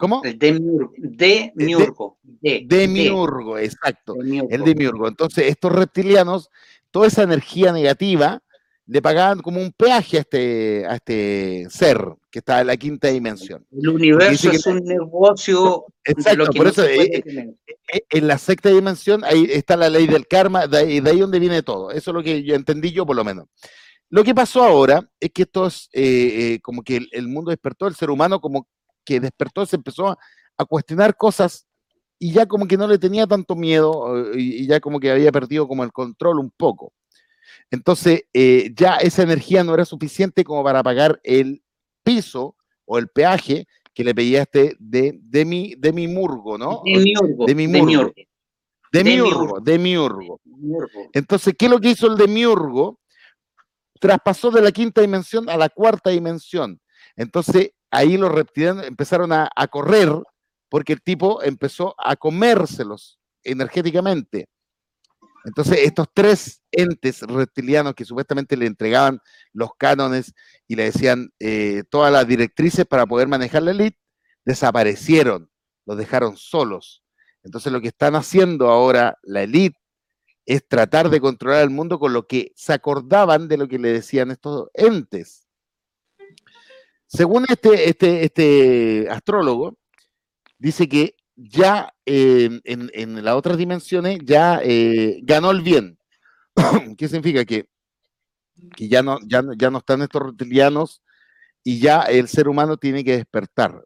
¿Cómo? 0.00 0.22
El 0.24 0.38
demiurgo. 0.38 0.94
Demiurgo. 0.96 2.18
De, 2.22 2.62
demiurgo, 2.64 3.58
exacto. 3.58 4.14
El 4.22 4.64
demiurgo. 4.64 5.06
Entonces, 5.06 5.44
estos 5.48 5.70
reptilianos, 5.72 6.48
toda 6.90 7.06
esa 7.06 7.22
energía 7.22 7.70
negativa, 7.70 8.42
le 8.86 9.02
pagaban 9.02 9.40
como 9.40 9.60
un 9.60 9.72
peaje 9.72 10.16
a 10.16 10.20
este, 10.20 10.86
a 10.86 10.94
este 10.94 11.66
ser 11.68 12.02
que 12.30 12.38
está 12.38 12.62
en 12.62 12.68
la 12.68 12.78
quinta 12.78 13.08
dimensión. 13.08 13.66
El 13.70 13.90
universo 13.90 14.50
es 14.50 14.66
un 14.66 14.82
negocio. 14.82 15.84
Exacto, 16.02 16.50
por 16.52 16.68
eso 16.68 16.82
eh, 16.86 17.22
eh, 17.22 18.00
en 18.08 18.26
la 18.26 18.38
sexta 18.38 18.70
dimensión 18.70 19.22
ahí 19.22 19.48
está 19.50 19.76
la 19.76 19.90
ley 19.90 20.06
del 20.06 20.26
karma, 20.26 20.66
de 20.66 20.78
ahí, 20.78 21.00
de 21.00 21.10
ahí 21.10 21.20
donde 21.20 21.38
viene 21.38 21.62
todo. 21.62 21.90
Eso 21.90 22.10
es 22.10 22.14
lo 22.14 22.22
que 22.22 22.42
yo 22.42 22.54
entendí 22.54 22.90
yo 22.90 23.04
por 23.04 23.16
lo 23.16 23.22
menos. 23.22 23.48
Lo 24.08 24.24
que 24.24 24.34
pasó 24.34 24.64
ahora 24.64 25.06
es 25.20 25.30
que 25.30 25.42
esto 25.42 25.66
es 25.66 25.90
eh, 25.92 26.58
como 26.62 26.82
que 26.82 27.06
el, 27.12 27.28
mundo 27.28 27.50
despertó, 27.50 27.86
el 27.86 27.94
ser 27.94 28.08
humano 28.08 28.40
como 28.40 28.66
que 29.04 29.20
despertó, 29.20 29.66
se 29.66 29.76
empezó 29.76 30.08
a, 30.08 30.18
cuestionar 30.68 31.16
cosas 31.16 31.66
y 32.18 32.32
ya 32.32 32.44
como 32.44 32.68
que 32.68 32.76
no 32.76 32.86
le 32.86 32.98
tenía 32.98 33.26
tanto 33.26 33.56
miedo 33.56 34.30
y, 34.34 34.66
ya 34.66 34.78
como 34.78 35.00
que 35.00 35.10
había 35.10 35.32
perdido 35.32 35.66
como 35.66 35.84
el 35.84 35.92
control 35.92 36.38
un 36.38 36.50
poco. 36.50 36.92
Entonces 37.70 38.24
ya 38.74 38.96
esa 38.96 39.22
energía 39.22 39.64
no 39.64 39.72
era 39.72 39.86
suficiente 39.86 40.44
como 40.44 40.62
para 40.62 40.82
pagar 40.82 41.18
el 41.24 41.62
piso 42.02 42.56
o 42.84 42.98
el 42.98 43.08
peaje 43.08 43.66
que 43.94 44.04
le 44.04 44.14
pedía 44.14 44.42
este 44.42 44.76
de, 44.78 45.18
de, 45.22 45.44
mi, 45.44 45.74
de 45.76 45.92
mi 45.92 46.08
murgo, 46.08 46.58
¿no? 46.58 46.82
De 46.84 46.98
mi 46.98 47.14
urgo. 47.16 47.46
De 47.46 47.54
mi 47.54 47.68
murgo. 47.68 48.12
De 48.92 49.04
mi 49.04 49.20
urgo, 49.20 49.60
de 49.60 49.78
mi 49.78 49.96
urgo. 49.96 50.40
Entonces, 51.12 51.54
¿qué 51.56 51.66
es 51.66 51.70
lo 51.70 51.80
que 51.80 51.90
hizo 51.90 52.08
el 52.08 52.16
de 52.16 52.26
mi 52.26 52.44
urgo? 52.44 52.98
Traspasó 54.00 54.50
de 54.50 54.62
la 54.62 54.72
quinta 54.72 55.00
dimensión 55.00 55.48
a 55.48 55.56
la 55.56 55.68
cuarta 55.68 56.10
dimensión. 56.10 56.80
Entonces, 57.14 57.70
ahí 57.90 58.16
los 58.16 58.30
reptilianos 58.32 58.86
empezaron 58.86 59.32
a, 59.32 59.48
correr 59.70 60.10
porque 60.68 60.92
el 60.92 61.02
tipo 61.02 61.42
empezó 61.42 61.94
a 61.98 62.16
comérselos 62.16 63.18
energéticamente. 63.42 64.48
Entonces, 65.44 65.78
estos 65.80 66.06
tres 66.12 66.62
entes 66.70 67.22
reptilianos 67.22 67.94
que 67.94 68.04
supuestamente 68.04 68.56
le 68.56 68.66
entregaban 68.66 69.20
los 69.52 69.70
cánones 69.78 70.34
y 70.68 70.76
le 70.76 70.84
decían 70.84 71.30
eh, 71.40 71.82
todas 71.90 72.12
las 72.12 72.26
directrices 72.26 72.84
para 72.84 73.06
poder 73.06 73.26
manejar 73.26 73.62
la 73.62 73.70
elite, 73.70 73.98
desaparecieron, 74.44 75.50
los 75.86 75.96
dejaron 75.96 76.36
solos. 76.36 77.02
Entonces, 77.42 77.72
lo 77.72 77.80
que 77.80 77.88
están 77.88 78.14
haciendo 78.16 78.68
ahora 78.68 79.18
la 79.22 79.42
elite 79.42 79.78
es 80.44 80.66
tratar 80.66 81.08
de 81.10 81.20
controlar 81.20 81.62
el 81.62 81.70
mundo 81.70 81.98
con 81.98 82.12
lo 82.12 82.26
que 82.26 82.52
se 82.54 82.72
acordaban 82.72 83.48
de 83.48 83.56
lo 83.56 83.68
que 83.68 83.78
le 83.78 83.92
decían 83.92 84.30
estos 84.30 84.68
entes. 84.74 85.46
Según 87.12 87.44
este, 87.48 87.88
este, 87.88 88.24
este 88.24 89.10
astrólogo, 89.10 89.76
dice 90.58 90.88
que 90.88 91.16
ya 91.34 91.92
en, 92.04 93.24
las 93.24 93.34
otras 93.34 93.58
dimensiones 93.58 94.20
ya 94.24 94.60
eh, 94.62 95.18
ganó 95.24 95.50
el 95.50 95.60
bien. 95.62 95.98
¿Qué 96.96 97.08
significa? 97.08 97.44
Que, 97.44 97.68
que 98.76 98.88
ya, 98.88 99.02
no, 99.02 99.18
ya, 99.26 99.42
ya 99.58 99.70
no 99.70 99.78
están 99.78 100.02
estos 100.02 100.22
reptilianos 100.22 101.02
y 101.64 101.80
ya 101.80 102.02
el 102.02 102.28
ser 102.28 102.46
humano 102.46 102.76
tiene 102.76 103.02
que 103.02 103.16
despertar. 103.16 103.84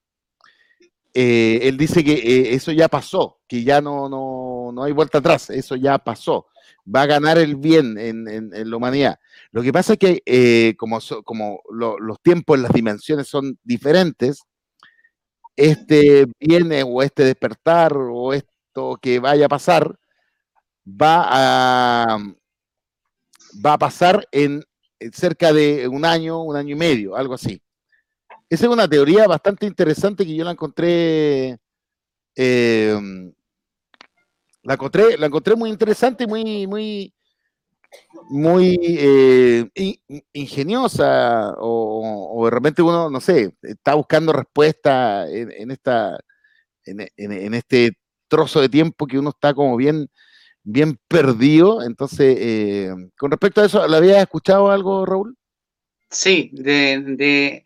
Eh, 1.14 1.60
él 1.62 1.78
dice 1.78 2.04
que 2.04 2.12
eh, 2.12 2.54
eso 2.54 2.72
ya 2.72 2.88
pasó, 2.88 3.40
que 3.48 3.64
ya 3.64 3.80
no, 3.80 4.06
no, 4.10 4.70
no, 4.70 4.82
hay 4.82 4.92
vuelta 4.92 5.18
atrás, 5.18 5.48
eso 5.48 5.76
ya 5.76 5.96
pasó. 5.96 6.48
Va 6.94 7.02
a 7.02 7.06
ganar 7.06 7.38
el 7.38 7.56
bien 7.56 7.96
en, 7.96 8.28
en, 8.28 8.70
la 8.70 8.76
humanidad. 8.76 9.18
Lo 9.54 9.62
que 9.62 9.72
pasa 9.72 9.92
es 9.92 10.00
que 10.00 10.74
como, 10.76 10.98
como 11.22 11.60
los 11.70 12.20
tiempos, 12.22 12.58
las 12.58 12.72
dimensiones 12.72 13.28
son 13.28 13.56
diferentes, 13.62 14.40
este 15.54 16.26
viene 16.40 16.82
o 16.82 17.00
este 17.02 17.22
despertar 17.22 17.96
o 17.96 18.32
esto 18.32 18.98
que 19.00 19.20
vaya 19.20 19.46
a 19.46 19.48
pasar 19.48 19.96
va 20.84 21.28
a, 21.30 22.18
va 23.64 23.72
a 23.74 23.78
pasar 23.78 24.26
en 24.32 24.64
cerca 25.12 25.52
de 25.52 25.86
un 25.86 26.04
año, 26.04 26.42
un 26.42 26.56
año 26.56 26.74
y 26.74 26.78
medio, 26.78 27.14
algo 27.14 27.34
así. 27.34 27.62
Esa 28.50 28.66
es 28.66 28.72
una 28.72 28.88
teoría 28.88 29.28
bastante 29.28 29.66
interesante 29.66 30.26
que 30.26 30.34
yo 30.34 30.42
la 30.42 30.50
encontré, 30.50 31.56
em, 32.34 33.32
la 34.64 34.74
encontré, 34.74 35.16
la 35.16 35.26
encontré 35.26 35.54
muy 35.54 35.70
interesante 35.70 36.24
y 36.24 36.26
muy, 36.26 36.66
muy, 36.66 37.13
muy 38.28 38.78
eh, 38.82 39.68
ingeniosa 40.32 41.54
o, 41.58 42.42
de 42.44 42.50
repente 42.50 42.82
uno, 42.82 43.10
no 43.10 43.20
sé, 43.20 43.54
está 43.62 43.94
buscando 43.94 44.32
respuesta 44.32 45.28
en, 45.28 45.70
esta, 45.70 46.18
en, 46.84 47.54
este 47.54 47.92
trozo 48.28 48.60
de 48.60 48.68
tiempo 48.68 49.06
que 49.06 49.18
uno 49.18 49.30
está 49.30 49.54
como 49.54 49.76
bien, 49.76 50.08
bien 50.62 50.98
perdido. 51.08 51.82
Entonces, 51.82 52.36
eh, 52.38 52.90
con 53.18 53.30
respecto 53.30 53.60
a 53.60 53.66
eso, 53.66 53.86
¿lo 53.86 53.96
habías 53.96 54.18
escuchado 54.18 54.70
algo, 54.70 55.04
Raúl? 55.04 55.36
Sí, 56.10 56.50
de, 56.52 57.64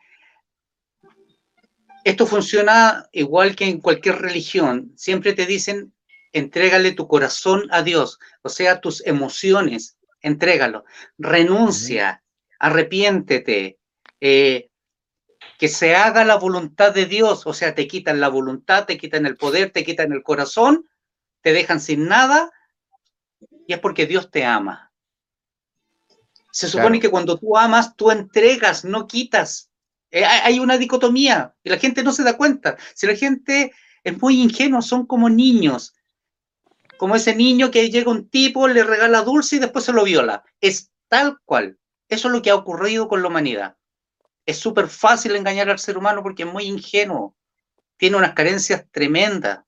esto 2.04 2.26
funciona 2.26 3.06
igual 3.12 3.54
que 3.54 3.66
en 3.66 3.80
cualquier 3.80 4.16
religión. 4.16 4.92
Siempre 4.96 5.34
te 5.34 5.44
dicen, 5.44 5.92
entrégale 6.32 6.92
tu 6.92 7.06
corazón 7.06 7.68
a 7.70 7.82
Dios, 7.82 8.18
o 8.42 8.48
sea, 8.48 8.80
tus 8.80 9.04
emociones, 9.06 9.97
entrégalo. 10.20 10.84
Renuncia, 11.18 12.22
arrepiéntete, 12.58 13.78
eh, 14.20 14.70
que 15.58 15.68
se 15.68 15.96
haga 15.96 16.24
la 16.24 16.36
voluntad 16.36 16.94
de 16.94 17.06
Dios, 17.06 17.46
o 17.46 17.52
sea, 17.52 17.74
te 17.74 17.88
quitan 17.88 18.20
la 18.20 18.28
voluntad, 18.28 18.86
te 18.86 18.96
quitan 18.96 19.26
el 19.26 19.36
poder, 19.36 19.70
te 19.70 19.84
quitan 19.84 20.12
el 20.12 20.22
corazón, 20.22 20.88
te 21.42 21.52
dejan 21.52 21.80
sin 21.80 22.06
nada, 22.06 22.50
y 23.66 23.72
es 23.72 23.80
porque 23.80 24.06
Dios 24.06 24.30
te 24.30 24.44
ama. 24.44 24.92
Se 26.50 26.68
supone 26.68 26.98
que 26.98 27.10
cuando 27.10 27.38
tú 27.38 27.56
amas, 27.56 27.94
tú 27.96 28.10
entregas, 28.10 28.84
no 28.84 29.06
quitas. 29.06 29.70
Eh, 30.10 30.24
hay 30.24 30.58
una 30.58 30.78
dicotomía 30.78 31.54
y 31.62 31.68
la 31.68 31.78
gente 31.78 32.02
no 32.02 32.12
se 32.12 32.24
da 32.24 32.36
cuenta. 32.36 32.76
Si 32.94 33.06
la 33.06 33.14
gente 33.14 33.72
es 34.02 34.20
muy 34.20 34.40
ingenua, 34.40 34.80
son 34.80 35.06
como 35.06 35.28
niños 35.28 35.94
como 36.98 37.14
ese 37.14 37.34
niño 37.34 37.70
que 37.70 37.88
llega 37.88 38.10
un 38.10 38.28
tipo, 38.28 38.68
le 38.68 38.82
regala 38.82 39.22
dulce 39.22 39.56
y 39.56 39.58
después 39.60 39.84
se 39.84 39.92
lo 39.92 40.04
viola. 40.04 40.44
Es 40.60 40.90
tal 41.08 41.38
cual. 41.44 41.78
Eso 42.08 42.28
es 42.28 42.34
lo 42.34 42.42
que 42.42 42.50
ha 42.50 42.56
ocurrido 42.56 43.08
con 43.08 43.22
la 43.22 43.28
humanidad. 43.28 43.76
Es 44.44 44.58
súper 44.58 44.88
fácil 44.88 45.36
engañar 45.36 45.70
al 45.70 45.78
ser 45.78 45.96
humano 45.96 46.22
porque 46.22 46.42
es 46.42 46.52
muy 46.52 46.64
ingenuo. 46.64 47.36
Tiene 47.96 48.16
unas 48.16 48.34
carencias 48.34 48.84
tremendas. 48.90 49.60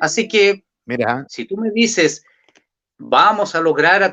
Así 0.00 0.26
que, 0.26 0.64
Mira. 0.84 1.26
si 1.28 1.44
tú 1.44 1.56
me 1.56 1.70
dices, 1.70 2.24
vamos 2.96 3.54
a 3.54 3.60
lograr 3.60 4.12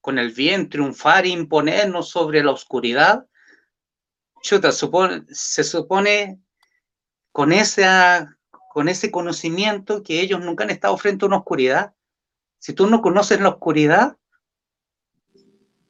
con 0.00 0.18
el 0.18 0.30
bien 0.30 0.68
triunfar 0.68 1.26
e 1.26 1.30
imponernos 1.30 2.08
sobre 2.08 2.42
la 2.42 2.52
oscuridad, 2.52 3.26
chuta, 4.40 4.70
se 4.72 5.64
supone 5.64 6.38
con 7.32 7.52
esa 7.52 8.38
con 8.74 8.88
ese 8.88 9.12
conocimiento 9.12 10.02
que 10.02 10.20
ellos 10.20 10.40
nunca 10.40 10.64
han 10.64 10.70
estado 10.70 10.96
frente 10.96 11.24
a 11.24 11.28
una 11.28 11.36
oscuridad. 11.36 11.94
Si 12.58 12.72
tú 12.72 12.88
no 12.88 13.02
conoces 13.02 13.40
la 13.40 13.50
oscuridad, 13.50 14.16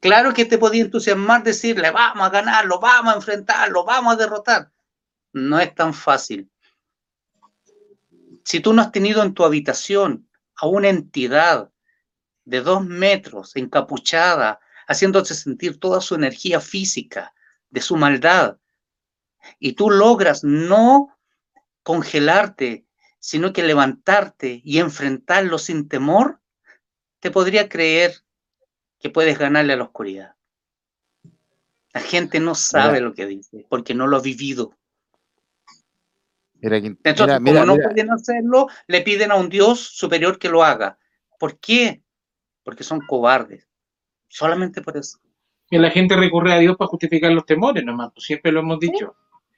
Claro 0.01 0.35
que 0.35 0.45
te 0.45 0.59
podía 0.59 0.83
entusiasmar 0.83 1.41
decirle, 1.41 1.89
vamos 1.89 2.27
a 2.27 2.29
ganarlo, 2.29 2.79
vamos 2.79 3.11
a 3.11 3.15
enfrentarlo, 3.15 3.85
vamos 3.85 4.13
a 4.13 4.17
derrotar. 4.17 4.71
No 5.33 5.59
es 5.59 5.73
tan 5.73 5.95
fácil. 5.95 6.47
Si 8.43 8.59
tú 8.59 8.71
no 8.71 8.83
has 8.83 8.91
tenido 8.91 9.23
en 9.23 9.33
tu 9.33 9.43
habitación 9.43 10.29
a 10.57 10.67
una 10.67 10.89
entidad 10.89 11.71
de 12.43 12.61
dos 12.61 12.85
metros, 12.85 13.55
encapuchada, 13.55 14.59
haciéndose 14.87 15.33
sentir 15.33 15.79
toda 15.79 16.01
su 16.01 16.13
energía 16.13 16.61
física, 16.61 17.33
de 17.71 17.81
su 17.81 17.95
maldad, 17.95 18.57
y 19.57 19.73
tú 19.73 19.89
logras 19.89 20.43
no 20.43 21.14
congelarte, 21.85 22.83
sino 23.19 23.53
que 23.53 23.61
levantarte 23.61 24.59
y 24.65 24.79
enfrentarlo 24.79 25.59
sin 25.59 25.87
temor, 25.87 26.39
te 27.19 27.29
podría 27.29 27.69
creer 27.69 28.15
que 28.99 29.11
puedes 29.11 29.37
ganarle 29.37 29.73
a 29.73 29.77
la 29.77 29.83
oscuridad. 29.83 30.33
La 31.93 32.01
gente 32.01 32.39
no 32.39 32.55
sabe 32.55 33.01
lo 33.01 33.13
que 33.13 33.27
dice 33.27 33.67
porque 33.69 33.93
no 33.93 34.07
lo 34.07 34.17
ha 34.17 34.21
vivido. 34.21 34.75
Entonces, 36.59 37.37
como 37.37 37.65
no 37.65 37.75
pueden 37.75 38.11
hacerlo, 38.11 38.67
le 38.87 39.01
piden 39.01 39.31
a 39.31 39.35
un 39.35 39.49
Dios 39.49 39.79
superior 39.79 40.39
que 40.39 40.49
lo 40.49 40.63
haga. 40.63 40.97
¿Por 41.37 41.59
qué? 41.59 42.01
Porque 42.63 42.83
son 42.83 42.99
cobardes. 43.01 43.67
Solamente 44.27 44.81
por 44.81 44.97
eso. 44.97 45.19
Y 45.69 45.77
la 45.77 45.91
gente 45.91 46.15
recurre 46.15 46.51
a 46.53 46.57
Dios 46.57 46.75
para 46.77 46.87
justificar 46.87 47.31
los 47.31 47.45
temores, 47.45 47.85
nomás, 47.85 48.11
pues 48.11 48.25
siempre 48.25 48.51
lo 48.51 48.61
hemos 48.61 48.79
dicho. 48.79 49.15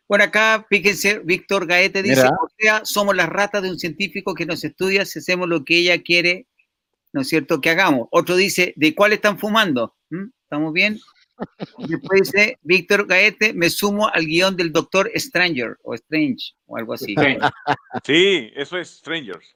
Bueno, 0.08 0.24
acá, 0.24 0.66
fíjense, 0.70 1.20
Víctor 1.20 1.68
Gaete 1.68 2.02
dice, 2.02 2.28
o 2.28 2.50
sea, 2.58 2.86
somos 2.86 3.16
las 3.16 3.28
ratas 3.28 3.62
de 3.62 3.70
un 3.70 3.80
científico 3.80 4.34
que 4.34 4.46
nos 4.46 4.64
estudia 4.64 5.06
si 5.06 5.20
hacemos 5.20 5.50
lo 5.50 5.66
que 5.66 5.80
ella 5.80 6.02
quiere, 6.02 6.48
¿no 7.12 7.22
es 7.22 7.28
cierto?, 7.28 7.60
que 7.60 7.70
hagamos. 7.70 8.08
Otro 8.12 8.36
dice, 8.36 8.74
¿de 8.78 8.96
cuál 8.96 9.14
están 9.14 9.38
fumando? 9.38 9.96
¿Mm? 10.10 10.28
¿Estamos 10.44 10.72
bien? 10.72 11.00
Después 11.78 12.32
dice 12.32 12.58
Víctor 12.64 13.06
Gaete, 13.06 13.54
me 13.54 13.70
sumo 13.70 14.08
al 14.08 14.26
guion 14.26 14.56
del 14.56 14.72
Doctor 14.72 15.12
Stranger, 15.16 15.78
o 15.84 15.94
Strange, 15.94 16.54
o 16.66 16.78
algo 16.78 16.94
así. 16.94 17.14
Sí, 18.04 18.52
eso 18.56 18.78
es 18.78 18.90
Strangers. 18.90 19.56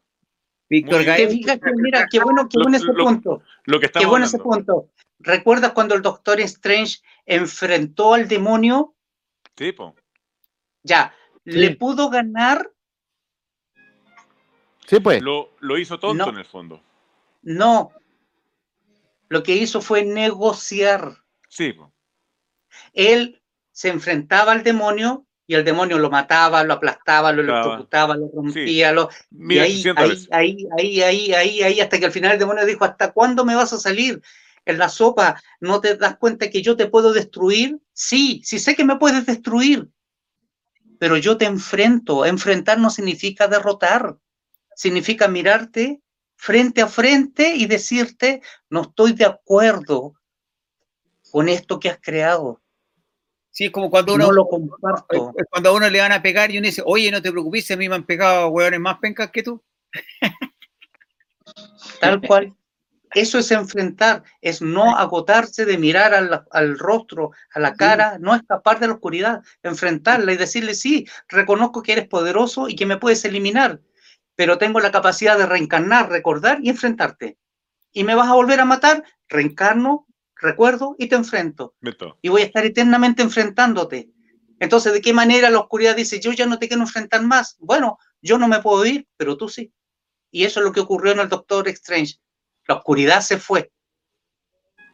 Víctor 0.70 1.04
Gaete. 1.04 1.36
mira, 1.78 2.08
qué 2.10 2.20
bueno, 2.20 2.48
qué 2.50 2.60
bueno 2.62 2.78
ese 2.78 2.94
punto. 2.94 3.42
Lo 3.66 3.80
que 3.80 3.90
qué 3.90 4.06
bueno 4.06 4.26
ese 4.26 4.38
punto. 4.38 4.90
¿Recuerdas 5.20 5.72
cuando 5.72 5.96
el 5.96 6.02
Doctor 6.02 6.40
Strange 6.42 7.00
enfrentó 7.26 8.14
al 8.14 8.28
demonio? 8.28 8.96
Sí, 9.58 9.74
Ya, 10.84 11.14
¿le 11.44 11.76
pudo 11.76 12.10
ganar? 12.10 12.72
Sí, 14.88 15.00
pues. 15.00 15.22
Lo, 15.22 15.78
hizo 15.78 16.00
tonto 16.00 16.30
en 16.30 16.38
el 16.38 16.46
fondo. 16.46 16.82
No. 17.42 17.92
Lo 19.30 19.44
que 19.44 19.56
hizo 19.56 19.82
fue 19.82 20.04
negociar. 20.04 21.18
Sí. 21.48 21.74
Él 22.94 23.42
se 23.72 23.90
enfrentaba 23.90 24.52
al 24.52 24.64
demonio 24.64 25.26
y 25.48 25.56
el 25.56 25.66
demonio 25.66 25.98
lo 25.98 26.10
mataba, 26.10 26.64
lo 26.64 26.74
aplastaba, 26.74 27.32
lo 27.32 27.42
electrocutaba, 27.42 28.16
lo 28.16 28.30
rompía, 28.34 28.92
lo... 28.92 29.10
y 29.32 29.60
ahí, 29.60 29.84
ahí, 29.96 30.28
ahí, 30.32 30.68
ahí, 30.78 31.02
ahí, 31.02 31.34
ahí, 31.34 31.64
ahí, 31.64 31.80
hasta 31.82 32.00
que 32.00 32.06
al 32.06 32.12
final 32.12 32.34
el 32.34 32.40
demonio 32.40 32.66
dijo, 32.66 32.86
¿hasta 32.86 33.12
cuándo 33.12 33.44
me 33.44 33.56
vas 33.56 33.74
a 33.74 33.78
salir? 33.78 34.22
En 34.64 34.78
la 34.78 34.88
sopa, 34.88 35.42
¿no 35.60 35.82
te 35.82 35.98
das 35.98 36.18
cuenta 36.18 36.50
que 36.50 36.62
yo 36.62 36.78
te 36.78 36.88
puedo 36.88 37.12
destruir? 37.12 37.80
Sí, 37.92 38.42
sí 38.46 38.60
sé 38.60 38.76
que 38.76 38.86
me 38.86 38.98
puedes 38.98 39.26
destruir, 39.26 39.90
pero 41.02 41.18
yo 41.18 41.36
te 41.36 41.46
enfrento. 41.46 42.28
Enfrentar 42.28 42.78
no 42.78 42.92
significa 42.92 43.48
derrotar, 43.48 44.18
significa 44.76 45.28
mirarte 45.28 46.00
frente 46.36 46.80
a 46.84 46.88
frente 46.88 47.56
y 47.56 47.66
decirte, 47.66 48.44
no 48.70 48.84
estoy 48.84 49.14
de 49.14 49.26
acuerdo 49.26 50.14
con 51.32 51.50
esto 51.50 51.80
que 51.80 51.90
has 51.90 51.98
creado. 52.00 52.62
Sí, 53.50 53.66
es 53.66 53.72
como 53.72 53.90
cuando 53.90 54.14
uno, 54.14 54.32
lo 54.32 54.48
comparto. 54.48 55.34
cuando 55.50 55.70
a 55.70 55.74
uno 55.74 55.90
le 55.90 56.02
van 56.02 56.12
a 56.12 56.22
pegar 56.22 56.52
y 56.52 56.60
uno 56.60 56.68
dice, 56.68 56.84
oye, 56.86 57.10
no 57.10 57.20
te 57.20 57.32
preocupes, 57.32 57.72
a 57.72 57.78
mí 57.78 57.90
me 57.90 57.96
han 57.96 58.06
pegado 58.06 58.50
hueones 58.50 58.80
más 58.80 59.00
pencas 59.00 59.32
que 59.32 59.42
tú. 59.42 59.60
Tal 62.00 62.22
cual. 62.22 62.56
Eso 63.14 63.40
es 63.40 63.52
enfrentar, 63.52 64.24
es 64.42 64.62
no 64.62 64.96
agotarse 64.96 65.66
de 65.66 65.78
mirar 65.78 66.14
al, 66.14 66.80
rostro, 66.80 67.32
a 67.54 67.60
la 67.60 67.74
cara, 67.74 68.18
no 68.20 68.34
escapar 68.34 68.80
de 68.80 68.88
la 68.88 68.94
oscuridad, 68.94 69.42
enfrentarla 69.64 70.32
y 70.32 70.38
decirle, 70.38 70.76
sí, 70.76 71.06
reconozco 71.28 71.84
que 71.84 71.92
eres 71.94 72.08
poderoso 72.08 72.70
y 72.70 72.76
que 72.76 72.86
me 72.86 72.98
puedes 72.98 73.26
eliminar, 73.26 73.82
pero 74.36 74.58
tengo 74.58 74.80
la 74.80 74.92
capacidad 74.92 75.38
de 75.38 75.46
reencarnar, 75.46 76.10
recordar 76.10 76.60
y 76.64 76.70
enfrentarte. 76.70 77.38
Y 77.92 78.06
me 78.06 78.16
vas 78.16 78.30
a 78.30 78.34
volver 78.34 78.62
a 78.62 78.66
matar, 78.66 79.04
reencarno, 79.28 80.08
recuerdo 80.36 80.96
y 80.98 81.08
te 81.08 81.16
enfrento. 81.16 81.76
Y 82.22 82.30
voy 82.30 82.44
a 82.44 82.46
estar 82.46 82.66
eternamente 82.66 83.22
enfrentándote. 83.22 84.10
Entonces, 84.60 84.94
¿de 84.94 85.02
qué 85.02 85.12
manera 85.12 85.50
la 85.50 85.60
oscuridad 85.60 85.96
dice, 85.96 86.20
yo 86.20 86.32
ya 86.32 86.46
no 86.46 86.60
te 86.60 86.68
quiero 86.68 86.84
enfrentar 86.84 87.24
más? 87.24 87.58
Bueno, 87.60 87.98
yo 88.22 88.38
no 88.38 88.48
me 88.48 88.62
puedo 88.62 88.86
ir, 88.86 89.08
pero 89.18 89.36
tú 89.36 89.50
sí. 89.50 89.74
Y 90.32 90.46
eso 90.46 90.60
es 90.60 90.66
lo 90.66 90.72
que 90.72 90.80
ocurrió 90.80 91.12
en 91.12 91.20
el 91.20 91.30
Doctor 91.30 91.68
Strange. 91.68 92.16
La 92.68 92.76
oscuridad 92.76 93.22
se 93.22 93.38
fue. 93.38 93.72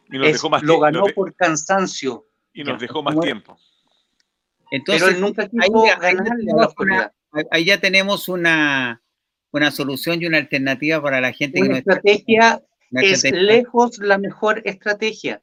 Y 0.10 0.18
nos 0.18 0.32
dejó 0.32 0.50
más 0.50 0.64
lo 0.64 0.80
ganó 0.80 1.06
por 1.16 1.36
cansancio. 1.36 2.28
Y 2.54 2.64
nos 2.64 2.80
dejó 2.80 3.04
más 3.04 3.20
tiempo. 3.20 3.58
Entonces, 4.72 5.04
Pero 5.08 5.20
nunca 5.20 5.50
ahí, 7.52 7.66
ya 7.66 7.80
tenemos 7.80 8.28
una, 8.28 9.02
una 9.52 9.72
solución 9.72 10.22
y 10.22 10.26
una 10.26 10.38
alternativa 10.38 11.02
para 11.02 11.22
la 11.22 11.32
gente. 11.32 11.62
Una 11.62 11.78
estrategia 11.78 12.62
es 12.92 13.24
lejos 13.32 13.98
la 14.00 14.18
mejor 14.18 14.62
estrategia. 14.66 15.42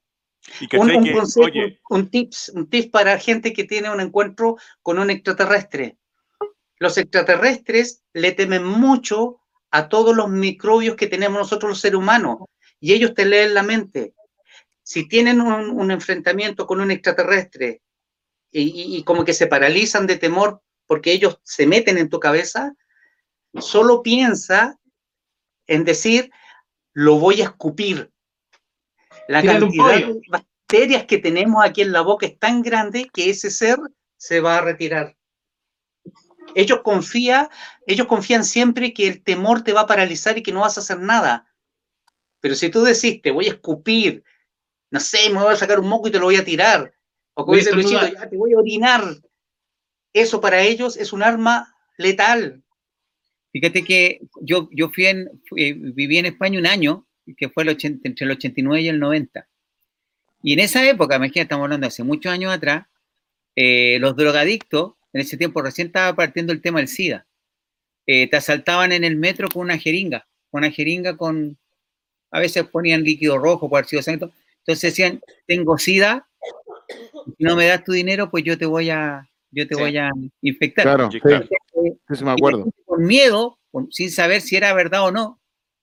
Un, 0.79 0.91
un, 0.91 1.13
consejo, 1.13 1.49
un, 1.89 2.11
tips, 2.11 2.51
un 2.55 2.69
tips 2.69 2.89
para 2.89 3.19
gente 3.19 3.55
que 3.55 3.65
tiene 3.65 3.91
un 3.91 4.01
encuentro 4.01 4.59
con 4.83 4.99
un 4.99 5.09
extraterrestre. 5.09 5.97
Los 6.79 6.99
extraterrestres 6.99 8.03
le 8.13 8.33
temen 8.33 8.63
mucho 8.65 9.41
a 9.75 9.89
todos 9.89 10.15
los 10.15 10.31
microbios 10.31 10.95
que 10.95 11.09
tenemos 11.09 11.37
nosotros 11.37 11.69
los 11.69 11.81
seres 11.81 11.99
humanos 11.99 12.39
y 12.79 12.93
ellos 12.93 13.13
te 13.13 13.25
leen 13.25 13.55
la 13.55 13.65
mente. 13.65 14.15
Si 14.85 15.09
tienen 15.09 15.41
un, 15.41 15.91
enfrentamiento 15.91 16.65
con 16.65 16.81
un 16.81 16.93
extraterrestre 16.93 17.83
y, 18.53 19.03
como 19.03 19.25
que 19.25 19.33
se 19.33 19.49
paralizan 19.49 20.07
de 20.07 20.17
temor 20.17 20.63
porque 20.87 21.11
ellos 21.11 21.41
se 21.43 21.67
meten 21.67 21.99
en 21.99 22.09
tu 22.09 22.21
cabeza, 22.21 22.73
solo 23.59 24.01
piensa 24.01 24.79
en 25.67 25.83
decir, 25.83 26.31
lo 26.93 27.19
voy 27.19 27.41
a 27.41 27.47
escupir. 27.47 28.13
La 29.27 29.43
cantidad 29.43 29.97
de 29.97 30.21
bacterias 30.29 31.07
que 31.07 31.19
tenemos 31.19 31.65
aquí 31.65 31.83
en 31.83 31.91
la 31.91 32.03
boca 32.03 32.27
es 32.27 32.39
tan 32.39 32.63
grande 32.63 33.11
que 33.13 33.29
ese 33.29 33.51
ser 33.51 33.81
se 34.17 34.39
va 34.39 34.59
a 34.59 34.61
retirar. 34.61 35.17
Ellos, 36.55 36.81
confía, 36.83 37.51
ellos 37.87 38.07
confían 38.07 38.45
siempre 38.45 38.93
que 38.93 39.09
el 39.09 39.23
temor 39.23 39.63
te 39.63 39.73
va 39.73 39.83
a 39.83 39.87
paralizar 39.87 40.39
y 40.39 40.43
que 40.43 40.53
no 40.53 40.61
vas 40.61 40.77
a 40.77 40.81
hacer 40.81 41.01
nada. 41.01 41.47
Pero 42.41 42.55
si 42.55 42.69
tú 42.69 42.83
decís, 42.83 43.23
te 43.23 43.31
voy 43.31 43.47
a 43.47 43.51
escupir, 43.53 44.23
no 44.91 45.01
sé, 45.01 45.31
me 45.31 45.43
voy 45.43 45.53
a 45.53 45.57
sacar 45.57 45.81
un 45.81 45.89
moco 45.89 46.09
y 46.09 46.11
te 46.11 46.19
lo 46.19 46.27
voy 46.27 46.37
a 46.37 46.45
tirar, 46.45 46.95
o 47.35 47.45
como 47.45 47.57
dice 47.57 47.73
Luisito, 47.73 48.07
ya 48.07 48.29
te 48.29 48.37
voy 48.37 48.53
a 48.53 48.59
orinar, 48.59 49.03
eso 50.13 50.41
para 50.41 50.63
ellos 50.63 50.97
es 50.97 51.13
un 51.13 51.23
arma 51.23 51.75
letal. 51.97 52.63
Fíjate 53.53 53.85
que 53.85 54.21
yo, 54.41 54.69
yo 54.73 54.91
fui 54.91 55.07
en, 55.07 55.43
viví 55.51 56.19
en 56.19 56.27
España 56.27 56.59
un 56.59 56.67
año, 56.67 57.07
que 57.37 57.49
fue 57.49 57.65
el 57.65 57.71
entre 57.71 58.25
el 58.25 58.31
89 58.33 58.83
y 58.83 58.89
el 58.89 59.01
90. 59.01 59.49
Y 60.43 60.53
en 60.53 60.61
esa 60.61 60.89
época, 60.89 61.17
imagínate, 61.17 61.41
estamos 61.41 61.65
hablando 61.65 61.87
de 61.87 61.89
hace 61.89 62.05
muchos 62.05 62.33
años 62.33 62.53
atrás, 62.53 62.87
eh, 63.57 63.99
los 64.01 64.17
drogadictos 64.17 64.95
en 65.15 65.21
ese 65.21 65.37
tiempo 65.37 65.63
recién 65.63 65.87
estaba 65.87 66.15
partiendo 66.15 66.53
el 66.53 66.61
tema 66.61 66.81
del 66.81 66.89
SIDA. 66.89 67.25
Eh, 68.07 68.29
te 68.29 68.37
asaltaban 68.37 68.93
en 68.93 69.05
el 69.05 69.17
metro 69.17 69.49
con 69.49 69.63
una 69.63 69.79
jeringa, 69.79 70.27
con 70.51 70.59
una 70.59 70.71
jeringa 70.71 71.17
con, 71.17 71.57
a 72.33 72.41
veces 72.41 72.65
ponían 72.65 73.05
líquido 73.05 73.39
rojo 73.39 73.71
por 73.71 73.87
sido 73.87 74.03
santo. 74.03 74.33
Entonces 74.59 74.93
decían, 74.93 75.23
tengo 75.47 75.79
SIDA, 75.79 76.27
si 77.39 77.45
no 77.45 77.55
me 77.55 77.67
das 77.67 77.85
tu 77.85 77.93
dinero, 77.93 78.29
pues 78.29 78.43
yo 78.43 78.59
te 78.59 78.67
voy 78.67 78.91
a, 78.91 79.27
yo 79.53 79.69
te 79.69 79.77
voy 79.77 79.97
a 79.97 80.11
infectar. 80.43 80.85
Claro, 80.85 81.11
sí, 81.11 81.21
sí, 81.23 82.25
me 82.25 82.33
acuerdo. 82.33 82.67
Con 82.85 83.07
miedo, 83.07 83.59
sin 83.91 84.11
saber 84.11 84.41
si 84.41 84.57
era 84.57 84.75
verdad 84.75 85.05
o 85.05 85.13
no, 85.13 85.41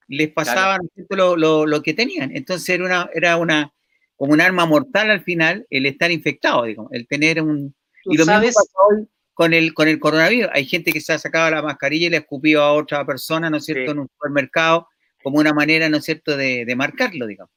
les 0.10 0.30
pasaban 0.30 0.82
lo, 1.10 1.38
lo, 1.38 1.66
lo, 1.66 1.82
que 1.82 1.94
tenían. 1.94 2.36
Entonces 2.36 2.68
era 2.68 2.86
una, 2.86 3.10
era 3.14 3.38
una, 3.38 3.74
como 4.18 4.34
un 4.34 4.41
arma 4.41 4.66
mortal 4.66 5.10
al 5.10 5.24
final 5.24 5.66
el 5.70 5.86
estar 5.86 6.12
infectado, 6.12 6.66
digamos, 6.66 6.91
el 6.91 7.08
tener 7.08 7.41
un... 7.41 7.74
Y 8.03 8.18
lo 8.18 8.26
sabes? 8.26 8.56
mismo 8.58 9.08
con 9.41 9.55
el, 9.55 9.73
con 9.73 9.88
el 9.88 9.99
coronavirus. 9.99 10.51
Hay 10.53 10.68
gente 10.68 10.91
que 10.91 11.01
se 11.01 11.13
ha 11.13 11.18
sacado 11.18 11.49
la 11.49 11.63
mascarilla 11.63 12.05
y 12.05 12.09
le 12.11 12.18
ha 12.18 12.19
escupido 12.19 12.61
a 12.61 12.73
otra 12.73 13.03
persona, 13.07 13.49
¿no 13.49 13.57
es 13.57 13.65
cierto?, 13.65 13.91
en 13.91 13.97
un 13.97 14.07
supermercado, 14.07 14.88
como 15.23 15.39
una 15.39 15.51
manera, 15.51 15.89
¿no 15.89 15.97
es 15.97 16.03
cierto?, 16.03 16.38
de, 16.38 16.72
marcarlo, 16.76 17.26
digamos. 17.26 17.51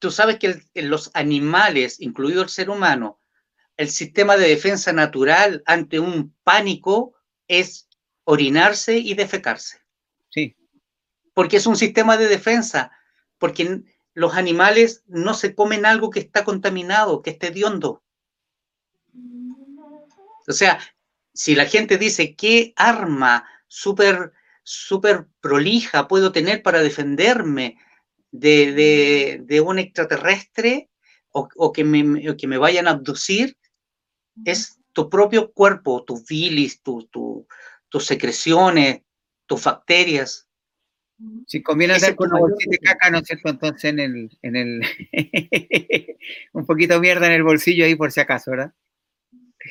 Tú 0.00 0.10
sabes 0.10 0.40
que 0.40 0.60
en 0.74 0.90
los 0.90 1.12
animales, 1.14 2.00
incluido 2.00 2.42
el 2.42 2.48
ser 2.48 2.68
humano, 2.68 3.20
el 3.76 3.90
sistema 3.90 4.36
de 4.36 4.48
defensa 4.48 4.92
natural 4.92 5.62
ante 5.66 6.00
un 6.00 6.34
pánico 6.42 7.14
es 7.46 7.88
orinarse 8.24 8.98
y 8.98 9.14
defecarse. 9.14 9.78
Sí. 10.30 10.56
Porque 11.32 11.58
es 11.58 11.66
un 11.68 11.76
sistema 11.76 12.16
de 12.16 12.26
defensa, 12.26 12.90
porque 13.38 13.82
los 14.14 14.34
animales 14.34 15.04
no 15.06 15.34
se 15.34 15.54
comen 15.54 15.86
algo 15.86 16.10
que 16.10 16.18
está 16.18 16.44
contaminado, 16.44 17.22
que 17.22 17.30
esté 17.30 17.46
hediondo. 17.50 18.02
O 20.48 20.52
sea, 20.52 20.80
si 21.32 21.54
la 21.54 21.66
gente 21.66 21.98
dice, 21.98 22.34
¿qué 22.34 22.72
arma 22.76 23.48
súper 23.68 24.32
super 24.62 25.26
prolija 25.40 26.06
puedo 26.06 26.32
tener 26.32 26.62
para 26.62 26.82
defenderme 26.82 27.78
de, 28.30 29.62
un 29.64 29.78
extraterrestre 29.78 30.90
o, 31.32 31.72
que 31.72 31.84
me, 31.84 32.36
que 32.36 32.46
me, 32.46 32.58
vayan 32.58 32.88
a 32.88 32.92
abducir? 32.92 33.56
Es 34.44 34.78
tu 34.92 35.08
propio 35.08 35.52
cuerpo, 35.52 36.04
tus 36.04 36.24
bilis, 36.26 36.82
tus 36.82 38.06
secreciones, 38.06 39.02
tus 39.46 39.64
bacterias. 39.64 40.46
Si 41.46 41.62
conviene 41.62 41.94
hacer 41.94 42.16
con 42.16 42.30
una 42.30 42.40
bolsita 42.40 42.70
de 42.70 42.78
caca, 42.78 43.10
¿no 43.10 43.18
es 43.18 43.26
cierto? 43.26 43.50
Entonces 43.50 43.84
en 43.84 44.00
el, 44.00 44.38
en 44.40 44.56
el 44.56 44.80
un 46.52 46.64
poquito 46.64 46.94
de 46.94 47.00
mierda 47.00 47.26
en 47.26 47.32
el 47.32 47.42
bolsillo 47.42 47.84
ahí 47.84 47.94
por 47.94 48.10
si 48.10 48.20
acaso, 48.20 48.52
¿verdad? 48.52 48.72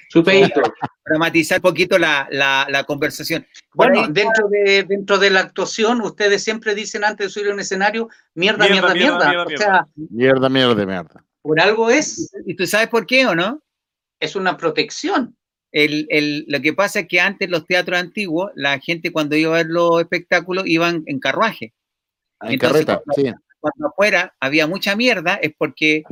Supedito. 0.08 0.62
Dramatizar 1.06 1.58
un 1.58 1.64
poquito 1.64 1.98
la, 1.98 2.28
la, 2.30 2.84
conversación. 2.84 3.46
Bueno, 3.74 4.08
dentro 4.08 4.48
de, 4.50 4.84
dentro 4.84 5.18
de 5.18 5.30
la 5.30 5.42
actuación, 5.42 6.02
ustedes 6.02 6.44
siempre 6.44 6.76
dicen 6.76 7.04
antes 7.04 7.28
de 7.28 7.32
subir 7.32 7.50
a 7.50 7.54
un 7.54 7.60
escenario, 7.60 8.10
mierda, 8.36 8.68
mierda, 8.68 8.94
mierda. 8.94 9.28
Mierda, 9.28 9.48
mierda, 9.56 9.86
mierda, 10.10 10.50
mierda, 10.50 10.86
mierda. 10.86 11.26
Por 11.42 11.60
algo 11.60 11.90
es. 11.90 12.32
¿Y 12.46 12.56
tú 12.56 12.68
sabes 12.68 12.90
por 12.90 13.06
qué 13.06 13.26
o 13.26 13.36
no? 13.36 13.62
Es 14.20 14.36
una 14.36 14.58
protección. 14.58 15.36
El, 15.72 16.08
el, 16.10 16.46
lo 16.48 16.62
que 16.62 16.74
pasa 16.74 17.02
es 17.02 17.08
que 17.08 17.20
antes 17.20 17.50
los 17.50 17.66
teatros 17.66 18.00
antiguos, 18.00 18.52
la 18.56 18.80
gente 18.80 19.12
cuando 19.12 19.36
iba 19.36 19.54
a 19.54 19.58
ver 19.58 19.68
los 19.68 20.02
espectáculos 20.02 20.66
iban 20.68 21.04
en 21.06 21.20
carruaje. 21.20 21.74
En 22.42 22.58
carreta, 22.58 23.02
cuando, 23.04 23.30
sí. 23.32 23.34
Cuando 23.60 23.88
afuera 23.88 24.36
había 24.40 24.68
mucha 24.68 24.96
mierda, 24.96 25.36
es 25.36 25.54
porque 25.58 26.04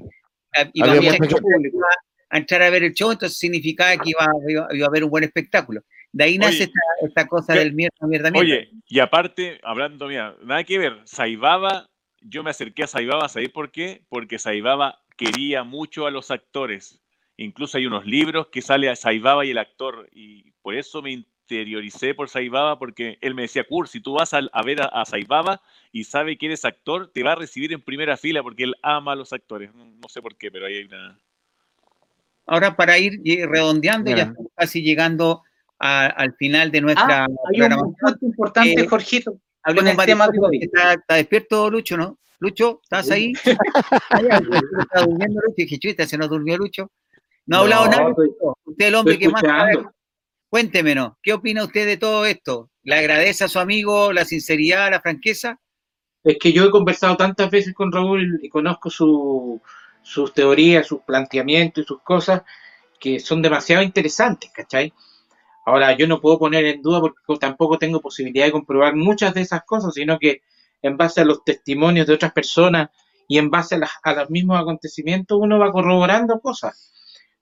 iba 0.74 0.92
había 0.92 1.14
mucho 1.14 1.38
público 1.38 1.80
a 2.30 2.38
entrar 2.38 2.62
a 2.62 2.70
ver 2.70 2.84
el 2.84 2.94
show, 2.94 3.12
entonces 3.12 3.38
significaba 3.38 3.96
que 3.98 4.10
iba, 4.10 4.28
iba, 4.48 4.86
a 4.86 4.88
haber 4.88 5.04
un 5.04 5.10
buen 5.10 5.24
espectáculo. 5.24 5.82
De 6.12 6.24
ahí 6.24 6.38
nace 6.38 6.70
esta, 7.02 7.28
cosa 7.28 7.54
del 7.54 7.74
mierda, 7.74 8.08
mierda, 8.08 8.32
mierda. 8.32 8.40
Oye, 8.40 8.70
y 8.88 9.00
aparte, 9.00 9.60
hablando, 9.64 10.08
mira, 10.08 10.36
nada 10.44 10.64
que 10.64 10.78
ver, 10.78 11.02
Saibaba, 11.06 11.90
yo 12.22 12.44
me 12.44 12.50
acerqué 12.50 12.84
a 12.84 12.88
Saibaba, 12.88 13.30
¿sabéis 13.30 13.52
por 13.52 13.72
qué? 13.72 14.02
Porque 14.10 14.40
Saibaba 14.40 15.00
quería 15.16 15.64
mucho 15.64 16.08
a 16.08 16.12
los 16.12 16.32
actores. 16.32 17.02
Incluso 17.38 17.78
hay 17.78 17.86
unos 17.86 18.06
libros 18.06 18.48
que 18.48 18.62
sale 18.62 18.90
a 18.90 18.96
Saibaba 18.96 19.46
y 19.46 19.52
el 19.52 19.58
actor, 19.58 20.10
y 20.12 20.52
por 20.62 20.76
eso 20.76 21.02
me 21.02 21.12
interioricé 21.12 22.14
por 22.14 22.30
Saibaba, 22.30 22.80
porque 22.80 23.18
él 23.22 23.36
me 23.36 23.44
decía, 23.44 23.64
Kurt, 23.64 23.90
si 23.90 24.02
tú 24.02 24.14
vas 24.14 24.34
a, 24.34 24.42
ver 24.64 24.82
a, 24.82 25.06
Saibaba 25.06 25.62
y 25.92 26.04
sabe 26.04 26.38
que 26.38 26.48
eres 26.48 26.66
actor, 26.66 27.12
te 27.14 27.24
va 27.24 27.34
a 27.34 27.36
recibir 27.36 27.74
en 27.74 27.82
primera 27.82 28.18
fila 28.18 28.42
porque 28.42 28.64
él 28.64 28.76
ama 28.82 29.14
a 29.14 29.16
los 29.16 29.34
actores. 29.34 29.74
No, 29.74 30.10
sé 30.10 30.22
por 30.22 30.36
qué, 30.36 30.52
pero 30.52 30.66
ahí 30.66 30.78
hay 30.78 30.84
una... 30.86 31.20
Ahora, 32.48 32.76
para 32.76 32.98
ir 32.98 33.22
redondeando, 33.50 34.10
ya 34.10 34.24
estamos 34.24 34.52
casi 34.56 34.82
llegando 34.82 35.44
al 35.80 36.34
final 36.36 36.72
de 36.72 36.82
nuestra 36.82 37.26
ah, 37.26 37.28
hay 37.54 37.62
un 37.62 37.96
punto 37.96 38.26
importante, 38.26 38.82
eh, 38.82 38.88
Jorgito. 38.88 39.38
Hablemos 39.64 39.98
del 39.98 40.06
tema 40.06 40.28
de. 40.28 40.40
Está, 40.62 40.94
está, 40.94 41.16
despierto 41.16 41.70
Lucho, 41.70 41.98
¿no? 41.98 42.18
Lucho, 42.40 42.80
¿estás 42.84 43.12
ahí? 43.12 43.34
está 43.44 45.02
durmiendo 45.02 45.42
Lucho. 45.42 45.54
Dije, 45.58 45.78
chuita, 45.78 46.08
se 46.08 46.18
nos 46.18 46.30
durmió 46.30 46.58
Lucho. 46.58 46.92
No 47.46 47.58
ha 47.58 47.60
hablado 47.62 47.88
nada. 47.88 48.10
usted 48.10 48.86
es 48.86 48.88
el 48.88 48.96
hombre 48.96 49.20
que 49.20 49.30
más 49.30 49.42
sabe. 49.42 49.86
Cuénteme, 50.50 50.96
¿no? 50.96 51.18
¿Qué 51.22 51.34
opina 51.34 51.66
usted 51.66 51.86
de 51.86 51.98
todo 51.98 52.26
esto? 52.26 52.70
¿Le 52.84 52.96
agradece 52.96 53.44
a 53.44 53.50
su 53.50 53.60
amigo 53.60 54.14
la 54.14 54.24
sinceridad, 54.24 54.90
la 54.90 55.02
franqueza? 55.02 55.60
Es 56.24 56.38
que 56.40 56.54
yo 56.54 56.66
he 56.66 56.72
conversado 56.72 57.18
tantas 57.18 57.50
veces 57.52 57.74
con 57.74 57.92
Raúl 57.92 58.40
y 58.42 58.50
conozco 58.50 58.90
su, 58.90 59.62
sus 60.08 60.34
teorías, 60.34 60.88
sus 60.88 61.02
planteamientos 61.02 61.84
y 61.84 61.88
sus 61.88 62.02
cosas 62.02 62.44
que 62.98 63.20
son 63.20 63.42
demasiado 63.42 63.84
interesantes, 63.84 64.50
¿cachai? 64.54 64.94
Ahora, 65.66 65.98
yo 65.98 66.08
no 66.08 66.22
puedo 66.22 66.40
poner 66.40 66.64
en 66.66 66.82
duda 66.82 67.02
porque 67.02 67.40
tampoco 67.40 67.78
tengo 67.78 68.00
posibilidad 68.00 68.46
de 68.46 68.54
comprobar 68.54 68.96
muchas 68.96 69.34
de 69.34 69.42
esas 69.42 69.64
cosas, 69.66 69.94
sino 69.94 70.18
que 70.18 70.44
en 70.82 70.96
base 70.96 71.22
a 71.22 71.26
los 71.26 71.44
testimonios 71.44 72.08
de 72.08 72.14
otras 72.14 72.32
personas 72.32 72.90
y 73.28 73.38
en 73.38 73.50
base 73.52 73.76
a, 73.76 74.14
los 74.14 74.30
mismos 74.30 74.62
acontecimientos 74.62 75.38
uno 75.42 75.60
va 75.60 75.74
corroborando 75.74 76.40
cosas. 76.40 76.94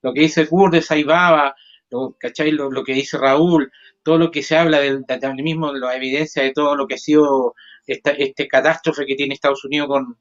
Lo 0.02 0.12
que 0.12 0.22
dice 0.22 0.48
Kurt 0.48 0.72
de 0.74 0.82
Saibaba, 0.82 1.54
lo, 1.88 2.16
¿cachai? 2.18 2.50
Lo, 2.50 2.82
que 2.82 2.94
dice 2.94 3.16
Raúl, 3.16 3.70
todo 4.02 4.18
lo 4.18 4.32
que 4.32 4.42
se 4.42 4.56
habla 4.56 4.80
del, 4.80 5.04
mismo, 5.36 5.72
de 5.72 5.78
la 5.78 5.94
evidencia 5.94 6.42
de 6.42 6.52
todo 6.52 6.74
lo 6.74 6.88
que 6.88 6.94
ha 6.94 6.98
sido 6.98 7.54
esta, 7.86 8.10
este 8.10 8.48
catástrofe 8.48 9.06
que 9.06 9.14
tiene 9.14 9.34
Estados 9.34 9.64
Unidos 9.64 9.86
con, 9.86 10.18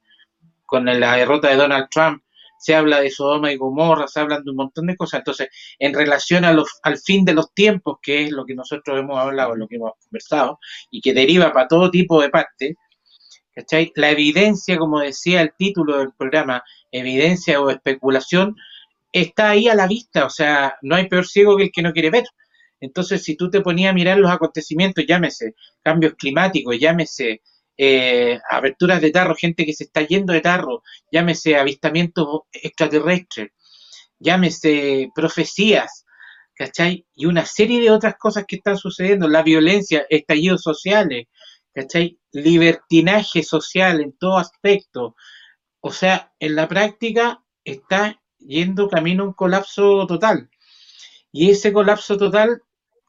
con 0.67 0.85
la 0.85 1.15
derrota 1.15 1.49
de 1.49 1.55
Donald 1.55 1.87
Trump, 1.89 2.21
se 2.57 2.75
habla 2.75 3.01
de 3.01 3.09
Sodoma 3.09 3.51
y 3.51 3.57
Gomorra, 3.57 4.07
se 4.07 4.19
hablan 4.19 4.43
de 4.43 4.51
un 4.51 4.57
montón 4.57 4.87
de 4.87 4.95
cosas. 4.95 5.19
Entonces, 5.19 5.49
en 5.79 5.93
relación 5.93 6.45
al 6.45 6.97
fin 6.97 7.25
de 7.25 7.33
los 7.33 7.53
tiempos, 7.53 7.97
que 8.01 8.23
es 8.23 8.31
lo 8.31 8.45
que 8.45 8.55
nosotros 8.55 8.99
hemos 8.99 9.17
hablado, 9.19 9.55
lo 9.55 9.67
que 9.67 9.75
hemos 9.75 9.93
conversado, 10.03 10.59
y 10.89 11.01
que 11.01 11.13
deriva 11.13 11.51
para 11.53 11.67
todo 11.67 11.91
tipo 11.91 12.21
de 12.21 12.29
parte, 12.29 12.75
¿cachai? 13.53 13.91
La 13.95 14.11
evidencia, 14.11 14.77
como 14.77 14.99
decía 14.99 15.41
el 15.41 15.53
título 15.57 15.97
del 15.99 16.13
programa, 16.13 16.63
evidencia 16.91 17.61
o 17.61 17.69
especulación, 17.69 18.55
está 19.11 19.51
ahí 19.51 19.69
a 19.69 19.75
la 19.75 19.87
vista, 19.87 20.25
o 20.25 20.29
sea, 20.29 20.75
no 20.81 20.95
hay 20.95 21.07
peor 21.07 21.25
ciego 21.25 21.55
que 21.57 21.63
el 21.63 21.71
que 21.71 21.81
no 21.81 21.93
quiere 21.93 22.09
ver. 22.09 22.25
Entonces, 22.81 23.23
si 23.23 23.35
tú 23.37 23.49
te 23.49 23.61
ponías 23.61 23.91
a 23.91 23.93
mirar 23.93 24.17
los 24.17 24.29
acontecimientos, 24.29 25.05
llámese 25.07 25.55
cambios 25.81 26.13
climáticos, 26.15 26.77
llámese 26.77 27.41
eh, 27.77 28.39
aberturas 28.49 29.01
de 29.01 29.11
tarro, 29.11 29.35
gente 29.35 29.65
que 29.65 29.73
se 29.73 29.85
está 29.85 30.01
yendo 30.01 30.33
de 30.33 30.41
tarro, 30.41 30.83
llámese 31.11 31.57
avistamientos 31.57 32.41
extraterrestres, 32.51 33.51
llámese 34.19 35.09
profecías, 35.13 36.05
¿cachai? 36.55 37.05
Y 37.15 37.25
una 37.25 37.45
serie 37.45 37.81
de 37.81 37.91
otras 37.91 38.15
cosas 38.17 38.45
que 38.47 38.57
están 38.57 38.77
sucediendo, 38.77 39.27
la 39.27 39.43
violencia, 39.43 40.05
estallidos 40.09 40.61
sociales, 40.61 41.27
¿cachai? 41.73 42.19
Libertinaje 42.31 43.43
social 43.43 44.01
en 44.01 44.17
todo 44.17 44.37
aspecto. 44.37 45.15
O 45.81 45.91
sea, 45.91 46.33
en 46.39 46.55
la 46.55 46.67
práctica 46.67 47.43
está 47.63 48.21
yendo 48.39 48.89
camino 48.89 49.23
a 49.23 49.27
un 49.27 49.33
colapso 49.33 50.07
total. 50.07 50.49
Y 51.31 51.51
ese 51.51 51.73
colapso 51.73 52.17
total 52.17 52.61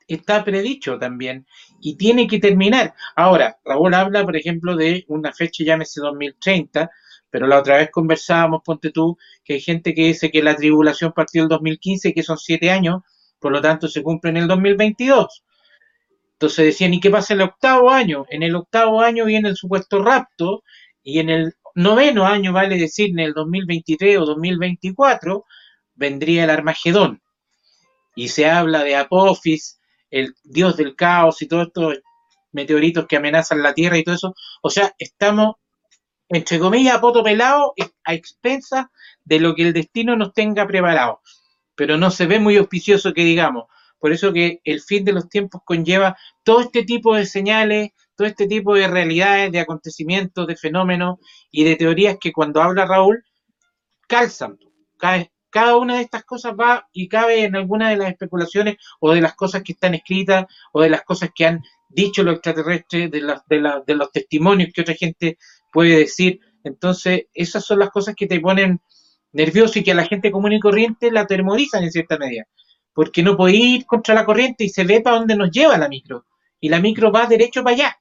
está 0.09 0.45
predicho 0.45 0.99
también 0.99 1.47
y 1.81 1.97
tiene 1.97 2.27
que 2.27 2.39
terminar. 2.39 2.95
Ahora, 3.15 3.59
Raúl 3.65 3.95
habla, 3.95 4.25
por 4.25 4.37
ejemplo, 4.37 4.77
de 4.77 5.05
una 5.09 5.33
fecha, 5.33 5.65
llámese 5.65 6.01
2030, 6.01 6.91
pero 7.31 7.47
la 7.47 7.59
otra 7.59 7.79
vez 7.79 7.91
conversábamos, 7.91 8.63
ponte 8.65 8.91
tú, 8.91 9.17
que 9.45 9.55
hay 9.55 9.61
gente 9.61 9.95
que 9.95 10.07
dice 10.07 10.31
que 10.31 10.43
la 10.43 10.57
tribulación 10.57 11.13
partió 11.13 11.43
el 11.43 11.49
2015 11.49 12.09
y 12.09 12.13
que 12.15 12.23
son 12.23 12.39
siete 12.39 12.71
años, 12.71 13.03
por 13.39 13.53
lo 13.53 13.61
tanto 13.61 13.89
se 13.89 14.03
cumple 14.03 14.31
en 14.31 14.39
el 14.39 14.49
2022. 14.49 15.45
Entonces 16.33 16.67
decían, 16.67 16.95
¿y 16.95 17.01
qué 17.01 17.11
pasa 17.11 17.35
en 17.35 17.41
el 17.41 17.49
octavo 17.49 17.91
año? 17.91 18.27
En 18.29 18.43
el 18.43 18.55
octavo 18.55 19.01
año 19.01 19.25
viene 19.25 19.49
el 19.49 19.57
supuesto 19.57 20.03
rapto 20.03 20.63
y 21.03 21.19
en 21.19 21.31
el 21.31 21.55
noveno 21.75 22.27
año, 22.27 22.53
vale 22.53 22.79
decir, 22.79 23.11
en 23.11 23.21
el 23.21 23.33
2023 23.33 24.19
o 24.19 24.25
2024, 24.25 25.45
vendría 25.95 26.45
el 26.45 26.51
Armagedón. 26.51 27.23
Y 28.15 28.29
se 28.29 28.47
habla 28.47 28.83
de 28.83 28.97
Apophis, 28.97 29.79
el 30.19 30.35
dios 30.45 30.77
del 30.77 30.97
caos 30.97 31.43
y 31.43 31.49
todos 31.49 31.69
estos 31.69 31.99
meteoritos 32.53 33.07
que 33.07 33.17
amenazan 33.17 33.63
la 33.63 33.75
Tierra 33.75 33.99
y 33.99 34.05
todo 34.05 34.15
eso. 34.15 34.35
O 34.63 34.71
sea, 34.71 34.95
estamos, 34.99 35.57
entre 36.29 36.59
comillas, 36.59 37.01
a 37.03 37.73
a 38.05 38.15
expensas 38.15 38.87
de 39.25 39.41
lo 39.41 39.55
que 39.55 39.63
el 39.63 39.73
destino 39.73 40.17
nos 40.17 40.33
tenga 40.33 40.67
preparado. 40.67 41.21
Pero 41.75 41.99
no 41.99 42.11
se 42.11 42.27
ve 42.27 42.39
muy 42.39 42.57
auspicioso 42.57 43.13
que 43.13 43.25
digamos. 43.25 43.65
Por 43.99 44.13
eso 44.13 44.33
que 44.33 44.61
el 44.65 44.81
fin 44.81 45.05
de 45.05 45.13
los 45.13 45.29
tiempos 45.29 45.63
conlleva 45.65 46.17
todo 46.43 46.61
este 46.61 46.85
tipo 46.85 47.15
de 47.15 47.27
señales, 47.27 47.91
todo 48.15 48.27
este 48.27 48.47
tipo 48.47 48.75
de 48.75 48.89
realidades, 48.89 49.53
de 49.53 49.61
acontecimientos, 49.61 50.47
de 50.47 50.57
fenómenos 50.57 51.19
y 51.51 51.65
de 51.65 51.77
teorías 51.77 52.17
que 52.21 52.33
cuando 52.33 52.63
habla 52.63 52.87
Raúl 52.87 53.23
calzan, 54.09 54.59
cae, 54.99 55.33
cada 55.57 55.79
una 55.79 55.97
de 55.97 56.03
estas 56.03 56.23
cosas 56.25 56.53
va 56.53 56.87
y 56.93 57.09
cabe 57.09 57.45
en 57.45 57.57
alguna 57.57 57.89
de 57.89 57.97
las 57.97 58.11
especulaciones 58.11 58.77
o 59.01 59.15
de 59.15 59.23
las 59.23 59.35
cosas 59.35 59.63
que 59.63 59.73
están 59.73 59.95
escritas 59.95 60.45
o 60.71 60.83
de 60.83 60.91
las 60.91 61.03
cosas 61.03 61.31
que 61.35 61.47
han 61.47 61.63
dicho 61.89 62.23
los 62.23 62.35
extraterrestres, 62.35 63.11
de, 63.11 63.23
de, 63.87 63.95
los 63.95 64.13
testimonios 64.13 64.69
que 64.75 64.83
otra 64.83 64.93
gente 64.93 65.39
puede 65.73 65.97
decir. 66.01 66.41
Entonces, 66.63 67.29
esas 67.33 67.65
son 67.65 67.79
las 67.79 67.89
cosas 67.89 68.15
que 68.15 68.27
te 68.27 68.39
ponen 68.39 68.83
nervioso 69.33 69.79
y 69.79 69.83
que 69.83 69.93
a 69.93 69.95
la 69.95 70.05
gente 70.05 70.31
común 70.31 70.53
y 70.53 70.61
corriente 70.61 71.11
la 71.11 71.23
atemorizan 71.23 71.85
en 71.85 71.91
cierta 71.91 72.19
medida. 72.19 72.47
Porque 72.93 73.23
no 73.23 73.35
puede 73.35 73.57
ir 73.57 73.87
contra 73.87 74.15
la 74.15 74.27
corriente 74.27 74.63
y 74.65 74.69
se 74.69 74.85
ve 74.85 75.01
para 75.01 75.17
dónde 75.17 75.37
nos 75.37 75.51
lleva 75.51 75.79
la 75.79 75.89
micro. 75.89 76.27
Y 76.61 76.69
la 76.69 76.81
micro 76.81 77.11
va 77.11 77.25
derecho 77.25 77.65
para 77.65 77.77
allá. 77.77 77.97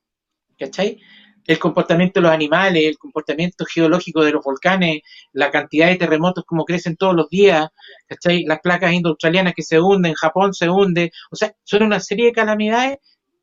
¿Cachai? 0.59 0.99
El 1.45 1.59
comportamiento 1.59 2.19
de 2.19 2.23
los 2.23 2.31
animales, 2.31 2.83
el 2.83 2.97
comportamiento 2.97 3.65
geológico 3.65 4.23
de 4.23 4.31
los 4.31 4.43
volcanes, 4.43 5.01
la 5.31 5.51
cantidad 5.51 5.87
de 5.87 5.95
terremotos 5.95 6.43
como 6.45 6.65
crecen 6.65 6.97
todos 6.97 7.15
los 7.15 7.29
días, 7.29 7.69
las 8.45 8.59
placas 8.61 8.93
indo-australianas 8.93 9.53
que 9.53 9.63
se 9.63 9.79
hunden, 9.79 10.13
Japón 10.13 10.53
se 10.53 10.69
hunde, 10.69 11.11
o 11.31 11.35
sea, 11.35 11.53
son 11.63 11.83
una 11.83 11.99
serie 11.99 12.25
de 12.27 12.31
calamidades 12.33 12.97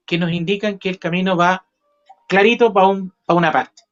que 0.04 0.18
nos 0.18 0.32
indican 0.32 0.78
que 0.78 0.88
el 0.88 0.98
camino 0.98 1.36
va 1.36 1.64
clarito 2.28 2.72
para 2.72 2.88
un, 2.88 3.12
una 3.28 3.52
parte. 3.52 3.82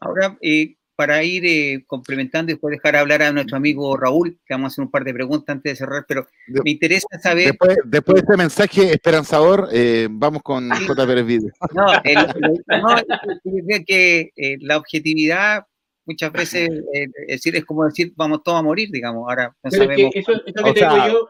Ahora, 0.00 0.38
eh, 0.40 0.76
para 0.98 1.22
ir 1.22 1.46
eh, 1.46 1.84
complementando 1.86 2.50
y 2.50 2.54
después 2.54 2.72
dejar 2.72 2.96
hablar 2.96 3.22
a 3.22 3.30
nuestro 3.30 3.56
amigo 3.56 3.96
Raúl, 3.96 4.36
que 4.44 4.54
vamos 4.54 4.64
a 4.64 4.70
hacer 4.72 4.84
un 4.84 4.90
par 4.90 5.04
de 5.04 5.14
preguntas 5.14 5.54
antes 5.54 5.74
de 5.74 5.76
cerrar, 5.76 6.04
pero 6.08 6.26
me 6.48 6.72
interesa 6.72 7.06
saber... 7.22 7.56
Después, 7.84 8.16
de 8.16 8.20
este 8.20 8.36
mensaje 8.36 8.92
esperanzador, 8.94 9.68
eh, 9.70 10.08
vamos 10.10 10.42
con 10.42 10.68
J. 10.68 11.06
Pérez 11.06 11.24
Video. 11.24 11.52
No, 11.72 11.86
el, 12.02 13.84
que 13.86 14.32
eh, 14.34 14.56
la 14.60 14.76
objetividad 14.76 15.66
muchas 16.04 16.32
veces 16.32 16.68
es 16.92 17.10
decir, 17.28 17.54
es 17.54 17.64
como 17.64 17.84
decir, 17.84 18.12
vamos 18.16 18.42
todos 18.42 18.58
a 18.58 18.62
morir, 18.62 18.88
digamos, 18.90 19.28
ahora 19.28 19.54
no 19.62 19.70
sabemos... 19.70 20.10
eso, 20.16 20.32
que 20.44 20.52
te 20.52 20.64
digo 20.64 20.74
yo, 20.74 21.28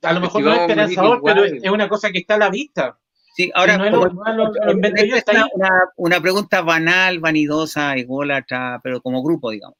a 0.00 0.12
lo 0.14 0.20
mejor 0.20 0.42
no 0.42 0.54
es 0.54 0.60
esperanzador, 0.60 1.20
pero 1.22 1.44
es 1.44 1.70
una 1.70 1.86
cosa 1.86 2.10
que 2.10 2.20
está 2.20 2.36
a 2.36 2.38
la 2.38 2.48
vista. 2.48 2.98
Sí, 3.34 3.50
ahora, 3.54 3.76
una, 5.96 6.20
pregunta 6.20 6.60
banal, 6.60 7.18
vanidosa, 7.18 7.94
ególatra, 7.96 8.78
pero 8.82 9.00
como 9.00 9.22
grupo, 9.22 9.50
digamos. 9.50 9.78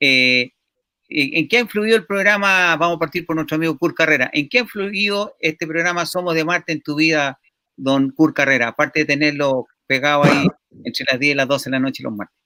Eh, 0.00 0.50
¿En 1.08 1.48
qué 1.48 1.58
ha 1.58 1.60
influido 1.60 1.96
el 1.96 2.06
programa? 2.06 2.76
Vamos 2.76 2.96
a 2.96 2.98
partir 2.98 3.24
por 3.24 3.36
nuestro 3.36 3.54
amigo 3.56 3.78
Kurt 3.78 3.96
Carrera. 3.96 4.30
¿En 4.32 4.48
qué 4.48 4.58
ha 4.58 4.62
influido 4.62 5.36
este 5.38 5.66
programa 5.66 6.04
Somos 6.06 6.34
de 6.34 6.44
Marte 6.44 6.72
en 6.72 6.82
tu 6.82 6.96
vida, 6.96 7.40
don 7.76 8.10
Kurt 8.10 8.34
Carrera? 8.34 8.68
Aparte 8.68 9.00
de 9.00 9.06
tenerlo 9.06 9.68
pegado 9.86 10.24
ahí 10.24 10.46
entre 10.84 11.06
las 11.10 11.20
10 11.20 11.32
y 11.32 11.36
las 11.36 11.48
12 11.48 11.70
de 11.70 11.70
la 11.70 11.80
noche 11.80 12.02
y 12.02 12.04
los 12.04 12.14
martes. 12.14 12.36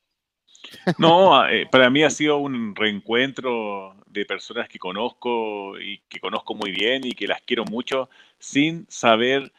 No, 0.98 1.48
eh, 1.48 1.66
para 1.70 1.90
mí 1.90 2.04
ha 2.04 2.10
sido 2.10 2.38
un 2.38 2.76
reencuentro 2.76 3.96
de 4.06 4.24
personas 4.26 4.68
que 4.68 4.78
conozco 4.78 5.78
y 5.80 6.02
que 6.08 6.20
conozco 6.20 6.54
muy 6.54 6.70
bien 6.70 7.04
y 7.04 7.12
que 7.12 7.26
las 7.26 7.42
quiero 7.42 7.64
mucho, 7.64 8.10
sin 8.38 8.86
saber 8.88 9.52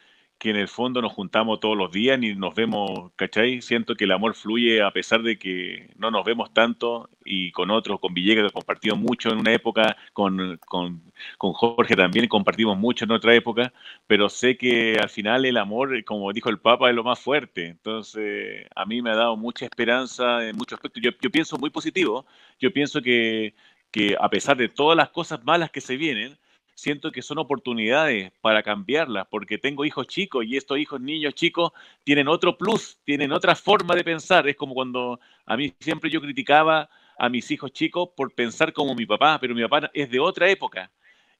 que 0.43 0.49
en 0.49 0.57
el 0.57 0.67
fondo 0.67 1.01
nos 1.01 1.13
juntamos 1.13 1.61
todos 1.61 1.77
los 1.77 1.89
días 1.89 2.19
ni 2.19 2.35
nos 2.35 2.53
vemos, 2.53 3.13
¿cachai? 3.15 3.61
Siento 3.61 3.95
que 3.95 4.03
el 4.03 4.11
amor 4.11 4.35
fluye 4.35 4.81
a 4.83 4.91
pesar 4.91 5.23
de 5.23 5.39
que 5.39 5.89
no 5.95 6.11
nos 6.11 6.25
vemos 6.25 6.53
tanto 6.53 7.09
y 7.23 7.53
con 7.53 7.71
otros, 7.71 8.01
con 8.01 8.13
Villegas, 8.13 8.49
he 8.49 8.53
compartido 8.53 8.97
mucho 8.97 9.29
en 9.29 9.37
una 9.37 9.53
época, 9.53 9.95
con, 10.11 10.59
con, 10.65 11.01
con, 11.37 11.53
Jorge 11.53 11.95
también 11.95 12.27
compartimos 12.27 12.77
mucho 12.77 13.05
en 13.05 13.11
otra 13.11 13.33
época, 13.33 13.71
pero 14.05 14.27
sé 14.27 14.57
que 14.57 14.97
al 15.01 15.09
final 15.09 15.45
el 15.45 15.55
amor, 15.55 16.03
como 16.03 16.33
dijo 16.33 16.49
el 16.49 16.59
Papa, 16.59 16.89
es 16.89 16.95
lo 16.95 17.05
más 17.05 17.21
fuerte. 17.21 17.67
Entonces, 17.67 18.67
a 18.75 18.85
mí 18.85 19.01
me 19.01 19.11
ha 19.11 19.15
dado 19.15 19.37
mucha 19.37 19.63
esperanza 19.63 20.45
en 20.45 20.57
muchos 20.57 20.73
aspectos. 20.77 21.01
Yo, 21.01 21.11
yo 21.21 21.31
pienso 21.31 21.57
muy 21.57 21.69
positivo, 21.69 22.25
yo 22.59 22.73
pienso 22.73 23.01
que, 23.01 23.55
que 23.91 24.17
a 24.19 24.29
pesar 24.29 24.57
de 24.57 24.67
todas 24.67 24.97
las 24.97 25.07
cosas 25.09 25.41
malas 25.45 25.71
que 25.71 25.79
se 25.79 25.95
vienen, 25.95 26.37
siento 26.75 27.11
que 27.11 27.21
son 27.21 27.37
oportunidades 27.39 28.31
para 28.41 28.63
cambiarlas, 28.63 29.27
porque 29.29 29.57
tengo 29.57 29.85
hijos 29.85 30.07
chicos 30.07 30.45
y 30.45 30.57
estos 30.57 30.77
hijos 30.77 30.99
niños 31.01 31.33
chicos 31.33 31.71
tienen 32.03 32.27
otro 32.27 32.57
plus, 32.57 32.97
tienen 33.03 33.31
otra 33.31 33.55
forma 33.55 33.95
de 33.95 34.03
pensar. 34.03 34.47
Es 34.47 34.55
como 34.55 34.73
cuando 34.73 35.19
a 35.45 35.57
mí 35.57 35.73
siempre 35.79 36.09
yo 36.09 36.21
criticaba 36.21 36.89
a 37.17 37.29
mis 37.29 37.49
hijos 37.51 37.71
chicos 37.71 38.09
por 38.15 38.33
pensar 38.33 38.73
como 38.73 38.95
mi 38.95 39.05
papá, 39.05 39.37
pero 39.39 39.55
mi 39.55 39.61
papá 39.61 39.89
es 39.93 40.09
de 40.09 40.19
otra 40.19 40.49
época 40.49 40.91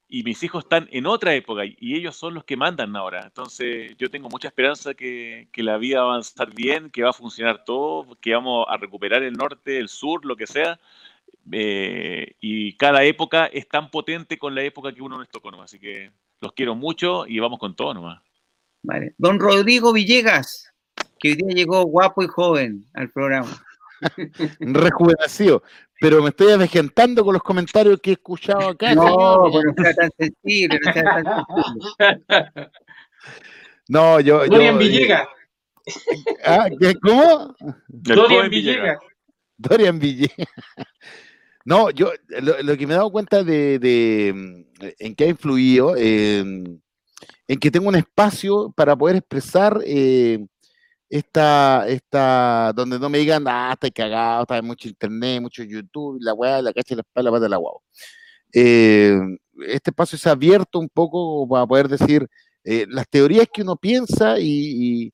y 0.08 0.22
mis 0.22 0.42
hijos 0.42 0.64
están 0.64 0.88
en 0.92 1.06
otra 1.06 1.34
época 1.34 1.62
y 1.64 1.96
ellos 1.96 2.14
son 2.14 2.34
los 2.34 2.44
que 2.44 2.56
mandan 2.56 2.94
ahora. 2.94 3.24
Entonces 3.24 3.96
yo 3.98 4.10
tengo 4.10 4.28
mucha 4.28 4.48
esperanza 4.48 4.94
que, 4.94 5.48
que 5.50 5.62
la 5.62 5.76
vida 5.78 6.00
va 6.00 6.04
a 6.04 6.10
avanzar 6.10 6.54
bien, 6.54 6.90
que 6.90 7.02
va 7.02 7.10
a 7.10 7.14
funcionar 7.14 7.64
todo, 7.64 8.16
que 8.20 8.32
vamos 8.32 8.66
a 8.68 8.76
recuperar 8.76 9.22
el 9.22 9.32
norte, 9.32 9.78
el 9.78 9.88
sur, 9.88 10.24
lo 10.24 10.36
que 10.36 10.46
sea, 10.46 10.78
eh, 11.52 12.34
y 12.40 12.76
cada 12.76 13.04
época 13.04 13.46
es 13.46 13.68
tan 13.68 13.90
potente 13.90 14.38
con 14.38 14.54
la 14.54 14.62
época 14.62 14.92
que 14.92 15.02
uno 15.02 15.20
les 15.20 15.28
tocó 15.28 15.50
nomás. 15.50 15.70
Así 15.70 15.78
que 15.78 16.10
los 16.40 16.52
quiero 16.52 16.74
mucho 16.74 17.26
y 17.26 17.38
vamos 17.38 17.58
con 17.58 17.74
todo 17.74 17.94
nomás. 17.94 18.22
Vale. 18.82 19.14
Don 19.18 19.40
Rodrigo 19.40 19.92
Villegas, 19.92 20.72
que 21.18 21.28
hoy 21.30 21.34
día 21.36 21.54
llegó 21.54 21.82
guapo 21.84 22.22
y 22.22 22.26
joven 22.26 22.84
al 22.94 23.10
programa. 23.10 23.50
Rejuvenecido. 24.60 25.62
Pero 26.00 26.22
me 26.22 26.30
estoy 26.30 26.52
avejentando 26.52 27.24
con 27.24 27.32
los 27.32 27.42
comentarios 27.42 28.00
que 28.00 28.10
he 28.10 28.12
escuchado 28.14 28.70
acá. 28.70 28.94
No, 28.94 29.48
no 29.48 29.74
sea 29.76 29.94
tan 29.94 30.10
sensible, 30.18 30.78
no 30.84 30.92
sea 30.92 31.04
tan 31.04 31.24
sensible. 31.24 32.70
No, 33.88 34.18
yo. 34.20 34.46
Dorian 34.46 34.78
Villegas. 34.78 35.28
¿Ah, 36.44 36.68
¿Cómo? 37.02 37.54
Dorian 37.88 38.48
Villegas. 38.48 38.98
Dorian 39.58 39.98
Villegas. 39.98 40.48
No, 41.64 41.90
yo 41.90 42.12
lo, 42.28 42.76
que 42.76 42.86
me 42.86 42.94
he 42.94 42.96
dado 42.96 43.10
cuenta 43.10 43.42
de, 43.42 44.32
mm, 44.34 44.84
en 44.98 45.14
qué 45.14 45.24
ha 45.24 45.28
influido, 45.28 45.94
en 45.96 47.60
que 47.60 47.70
tengo 47.70 47.88
un 47.88 47.96
espacio 47.96 48.72
para 48.76 48.96
poder 48.96 49.16
expresar 49.16 49.80
eh, 49.84 50.44
esta, 51.08 51.86
esta, 51.88 52.72
donde 52.74 52.98
no 52.98 53.08
me 53.08 53.18
digan, 53.18 53.44
ah, 53.46 53.70
estoy 53.72 53.90
cagado, 53.90 54.42
está 54.42 54.60
mucho 54.62 54.88
internet, 54.88 55.40
mucho 55.42 55.62
YouTube, 55.62 56.18
la 56.20 56.34
weá, 56.34 56.62
la 56.62 56.72
cacha, 56.72 56.94
la 56.94 57.02
espalda, 57.02 57.30
la 57.30 57.36
pata, 57.36 57.48
la 57.48 57.56
guau. 57.58 57.80
Eh, 58.52 59.18
este 59.68 59.90
espacio 59.90 60.18
se 60.18 60.28
ha 60.28 60.32
abierto 60.32 60.78
un 60.78 60.88
poco 60.88 61.46
para 61.48 61.66
poder 61.66 61.88
decir 61.88 62.26
eh, 62.64 62.86
las 62.88 63.08
teorías 63.08 63.46
que 63.52 63.62
uno 63.62 63.76
piensa 63.76 64.38
y, 64.40 65.12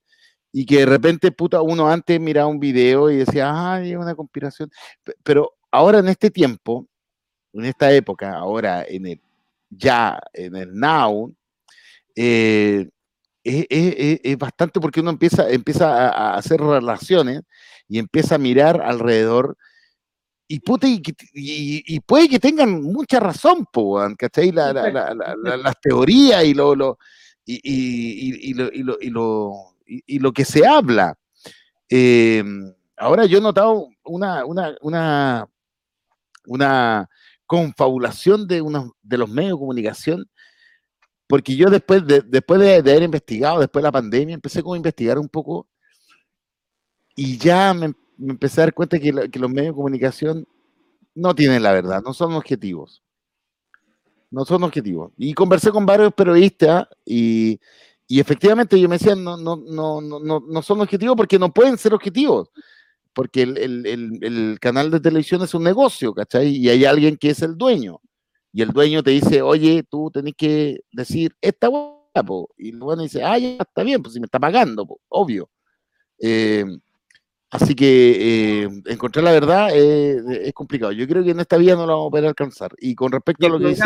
y, 0.53 0.67
que 0.67 0.79
de 0.79 0.87
repente, 0.87 1.33
puta, 1.33 1.63
uno 1.63 1.89
antes 1.89 2.21
miraba 2.21 2.49
un 2.49 2.61
video 2.61 3.11
y 3.11 3.17
decía, 3.17 3.51
ay, 3.75 3.93
es 3.93 3.99
una 3.99 4.15
conspiración, 4.15 4.71
pero 5.23 5.53
ahora 5.71 5.99
en 5.99 6.09
este 6.09 6.31
tiempo, 6.31 6.87
en 7.53 7.65
esta 7.65 7.93
época, 7.93 8.37
ahora 8.37 8.85
en 8.89 9.07
el 9.07 9.21
ya, 9.71 10.21
en 10.33 10.57
el 10.57 10.75
now, 10.75 11.33
eh, 12.17 12.89
es, 13.45 14.39
bastante 14.39 14.81
porque 14.81 15.01
uno 15.01 15.11
empieza, 15.11 15.49
empieza 15.49 16.09
a, 16.09 16.35
hacer 16.35 16.61
relaciones 16.61 17.43
y 17.89 17.99
empieza 17.99 18.35
a 18.35 18.39
mirar 18.39 18.83
alrededor 18.83 19.57
y, 20.49 20.61
y, 21.33 22.01
puede 22.01 22.29
que 22.29 22.41
tengan 22.41 22.83
mucha 22.83 23.21
razón, 23.21 23.67
¿cachai? 24.19 24.51
las 24.51 25.81
teorías 25.81 26.45
y 26.45 26.55
lo, 26.55 26.75
lo 26.75 26.99
y, 27.47 28.53
lo, 28.55 28.69
y, 29.87 30.19
lo, 30.19 30.33
que 30.33 30.45
se 30.45 30.67
habla. 30.67 31.17
Eh, 31.89 32.43
ahora 32.97 33.27
yo 33.27 33.39
he 33.39 33.41
notado 33.41 33.89
una, 34.03 34.45
una 34.45 35.47
confabulación 37.47 38.47
de, 38.47 38.61
unos, 38.61 38.93
de 39.03 39.19
los 39.19 39.29
medios 39.29 39.53
de 39.53 39.59
comunicación, 39.59 40.31
porque 41.27 41.57
yo 41.57 41.71
después 41.71 42.07
de, 42.07 42.23
después 42.23 42.61
de, 42.61 42.77
haber 42.77 43.03
investigado, 43.03 43.61
después 43.61 43.83
de 43.83 43.89
la 43.89 43.93
pandemia, 43.93 44.35
empecé 44.35 44.63
como 44.63 44.75
a 44.75 44.77
investigar 44.77 45.19
un 45.19 45.29
poco 45.29 45.69
y 47.15 47.39
ya 47.39 47.75
me, 47.75 47.93
empecé 48.19 48.61
a 48.61 48.65
dar 48.65 48.75
cuenta 48.75 48.99
que, 48.99 49.31
que, 49.31 49.39
los 49.39 49.51
medios 49.51 49.73
de 49.73 49.77
comunicación 49.77 50.47
no 51.15 51.35
tienen 51.35 51.63
la 51.63 51.73
verdad, 51.73 52.03
no 52.05 52.15
son 52.15 52.33
objetivos. 52.35 53.03
No 54.31 54.45
son 54.45 54.63
objetivos. 54.63 55.13
Y 55.17 55.35
conversé 55.35 55.73
con 55.73 55.85
varios 55.85 56.15
periodistas 56.15 56.87
y, 57.05 57.61
y 58.07 58.21
efectivamente 58.21 58.81
yo 58.81 58.89
me 58.89 58.97
decían, 58.97 59.25
no, 59.25 59.37
no, 59.37 59.57
no, 59.57 60.01
no, 60.01 60.41
no 60.41 60.63
son 60.63 60.81
objetivos 60.81 61.17
porque 61.17 61.39
no 61.39 61.53
pueden 61.53 61.77
ser 61.77 61.95
objetivos 61.95 62.49
porque 63.13 63.43
el, 63.43 64.59
canal 64.61 64.91
de 64.91 65.01
televisión 65.01 65.43
es 65.43 65.55
un 65.55 65.65
negocio, 65.65 66.15
¿cachai? 66.15 66.49
Y 66.49 66.69
hay 66.69 66.85
alguien 66.85 67.17
que 67.17 67.31
es 67.31 67.43
el 67.43 67.57
dueño. 67.57 68.01
Y 68.53 68.63
el 68.63 68.71
dueño 68.71 69.03
te 69.03 69.11
dice, 69.11 69.43
oye, 69.43 69.85
tú 69.89 70.11
tenés 70.13 70.35
que 70.37 70.81
decir 70.93 71.35
esta 71.41 71.69
guapa, 71.69 72.01
y 72.57 72.71
el 72.71 72.79
bueno 72.79 73.03
dice, 73.03 73.23
ah, 73.23 73.39
ya 73.39 73.59
está 73.61 73.83
bien, 73.83 74.03
pues 74.03 74.15
si 74.15 74.21
me 74.21 74.27
está 74.27 74.41
pagando, 74.41 74.87
obvio. 75.09 75.49
Eh, 76.19 76.65
así 77.51 77.75
que 77.75 78.63
eh, 78.63 78.69
encontrar 78.87 79.25
la 79.25 79.33
verdad 79.33 79.71
es 79.75 80.53
complicado. 80.53 80.93
Yo 80.93 81.07
creo 81.07 81.23
que 81.25 81.31
en 81.31 81.41
esta 81.41 81.57
vida 81.57 81.75
no 81.75 81.87
lo 81.87 81.95
vamos 81.95 82.09
a 82.09 82.11
poder 82.11 82.27
alcanzar. 82.27 82.73
Y 82.79 82.95
con 82.95 83.13
respecto 83.13 83.47
a 83.47 83.51
lo 83.51 83.59
que 83.59 83.69
dice... 83.69 83.85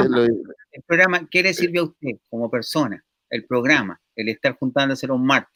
el 0.73 0.83
programa, 0.87 1.29
¿qué 1.31 1.43
le 1.43 1.55
sirve 1.55 1.81
a 1.81 1.85
usted 1.85 2.19
como 2.31 2.51
persona? 2.51 3.05
El 3.31 3.45
programa, 3.47 4.01
el 4.17 4.29
estar 4.29 4.57
juntándose 4.57 5.11
un 5.11 5.25
martes. 5.25 5.53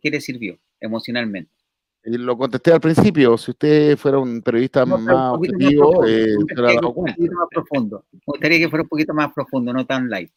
¿Qué 0.00 0.10
le 0.10 0.20
sirvió 0.20 0.58
emocionalmente? 0.80 1.61
Lo 2.04 2.36
contesté 2.36 2.72
al 2.72 2.80
principio, 2.80 3.38
si 3.38 3.52
usted 3.52 3.96
fuera 3.96 4.18
un 4.18 4.42
periodista 4.42 4.84
más 4.84 5.34
objetivo, 5.34 6.04
eh, 6.04 6.34
Un 6.36 6.46
poquito 6.46 7.32
más 7.32 7.48
profundo. 7.48 8.04
Me 8.10 8.20
gustaría 8.26 8.58
que 8.58 8.68
fuera 8.68 8.82
un 8.82 8.88
poquito 8.88 9.14
más 9.14 9.32
profundo, 9.32 9.72
no 9.72 9.86
tan 9.86 10.10
light. 10.10 10.30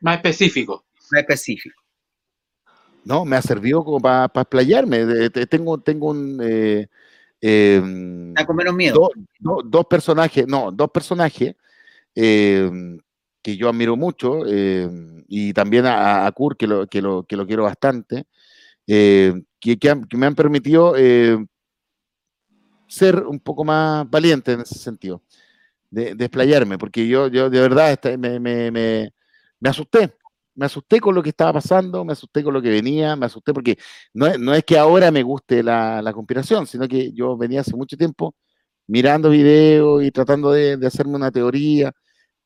Más 0.00 0.16
específico. 0.16 0.86
Más 1.10 1.20
específico. 1.20 1.78
No, 3.04 3.26
me 3.26 3.36
ha 3.36 3.42
servido 3.42 3.84
como 3.84 4.00
para 4.00 4.30
explayarme. 4.34 5.28
Tengo, 5.30 5.78
tengo 5.78 6.10
un... 6.10 6.38
Eh, 6.40 7.80
con 8.46 8.56
menos 8.56 8.74
miedo. 8.74 9.10
dos 9.38 9.86
personajes, 9.86 10.46
no, 10.46 10.70
dos 10.70 10.90
personajes 10.92 11.56
em, 12.14 12.98
que 13.42 13.56
yo 13.56 13.68
admiro 13.68 13.96
mucho 13.96 14.46
em, 14.46 15.24
y 15.26 15.52
también 15.52 15.84
a, 15.86 16.24
a 16.24 16.32
Kurt, 16.32 16.56
que 16.56 16.66
lo, 16.68 16.86
que 16.86 17.02
lo, 17.02 17.24
que 17.24 17.36
lo 17.36 17.46
quiero 17.46 17.64
bastante. 17.64 18.24
Eh, 18.86 19.34
que, 19.62 20.16
me 20.16 20.26
han 20.26 20.34
permitido 20.34 20.94
eh, 20.96 21.38
ser 22.88 23.24
un 23.24 23.40
poco 23.40 23.64
más 23.64 24.08
valiente 24.10 24.52
en 24.52 24.60
ese 24.60 24.74
sentido, 24.78 25.22
de, 25.90 26.14
desplayarme, 26.14 26.78
porque 26.78 27.06
yo, 27.06 27.28
yo 27.28 27.48
de 27.48 27.60
verdad 27.60 27.92
este, 27.92 28.18
me, 28.18 28.40
me, 28.40 28.70
me, 28.70 29.12
me, 29.60 29.70
asusté, 29.70 30.14
me 30.54 30.66
asusté 30.66 31.00
con 31.00 31.14
lo 31.14 31.22
que 31.22 31.30
estaba 31.30 31.54
pasando, 31.54 32.04
me 32.04 32.12
asusté 32.12 32.42
con 32.42 32.54
lo 32.54 32.62
que 32.62 32.70
venía, 32.70 33.16
me 33.16 33.26
asusté 33.26 33.54
porque 33.54 33.78
no, 34.12 34.36
no 34.38 34.54
es 34.54 34.64
que 34.64 34.78
ahora 34.78 35.10
me 35.10 35.22
guste 35.22 35.62
la, 35.62 36.02
la, 36.02 36.12
conspiración, 36.12 36.66
sino 36.66 36.88
que 36.88 37.12
yo 37.12 37.36
venía 37.36 37.60
hace 37.60 37.76
mucho 37.76 37.96
tiempo 37.96 38.34
mirando 38.86 39.30
videos 39.30 40.02
y 40.04 40.10
tratando 40.10 40.52
de, 40.52 40.78
hacerme 40.86 41.16
una 41.16 41.30
teoría, 41.30 41.92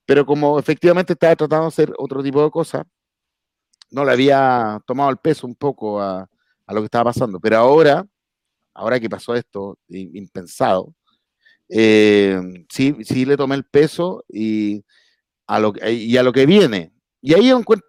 pero 0.04 0.26
como 0.26 0.58
efectivamente 0.58 1.14
estaba 1.14 1.36
tratando 1.36 1.64
de 1.64 1.68
hacer 1.68 1.92
otro 1.98 2.22
tipo 2.22 2.42
de 2.44 2.50
cosas, 2.50 2.84
no 3.90 4.04
le 4.04 4.12
había 4.12 4.80
tomado 4.86 5.10
el 5.10 5.16
peso 5.18 5.46
un 5.46 5.54
poco 5.54 6.00
a, 6.00 6.28
lo 6.74 6.80
que 6.80 6.86
estaba 6.86 7.10
pasando. 7.10 7.40
Pero 7.40 7.56
ahora, 7.58 8.06
ahora 8.74 9.00
que 9.00 9.10
pasó 9.10 9.34
esto, 9.34 9.78
impensado, 9.88 10.94
eh, 11.68 12.40
sí, 12.68 12.96
sí 13.02 13.24
le 13.24 13.36
tomé 13.36 13.56
el 13.56 13.64
peso 13.64 14.24
y 14.28 14.84
a 15.46 15.58
lo, 15.58 15.72
y 15.88 16.16
a 16.16 16.22
lo 16.22 16.32
que 16.32 16.46
viene. 16.46 16.92
Y 17.20 17.34
ahí 17.34 17.50
encuentro, 17.50 17.88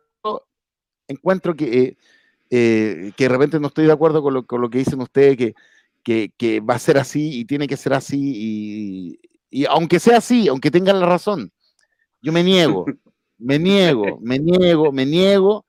encuentro 1.08 1.56
que, 1.56 1.98
eh, 2.50 3.12
que 3.16 3.24
de 3.24 3.30
repente 3.30 3.60
no 3.60 3.68
estoy 3.68 3.86
de 3.86 3.92
acuerdo 3.92 4.22
con 4.22 4.34
lo, 4.34 4.46
con 4.46 4.62
lo 4.62 4.70
que 4.70 4.80
dicen 4.80 5.02
ustedes, 5.02 5.38
que 5.38 5.56
que, 6.38 6.60
va 6.62 6.76
a 6.76 6.80
ser 6.80 6.98
así 6.98 7.40
y 7.40 7.46
tiene 7.46 7.68
que 7.68 7.78
ser 7.78 7.94
así 7.94 9.20
y, 9.52 9.66
aunque 9.66 10.00
sea 10.00 10.18
así, 10.18 10.48
aunque 10.48 10.72
tengan 10.72 11.00
la 11.00 11.06
razón, 11.06 11.52
yo 12.22 12.32
me 12.32 12.44
niego, 12.44 12.86
me 13.38 13.60
niego, 13.60 14.20
me 14.22 14.40
niego, 14.40 14.92
me 14.92 15.06
niego 15.06 15.66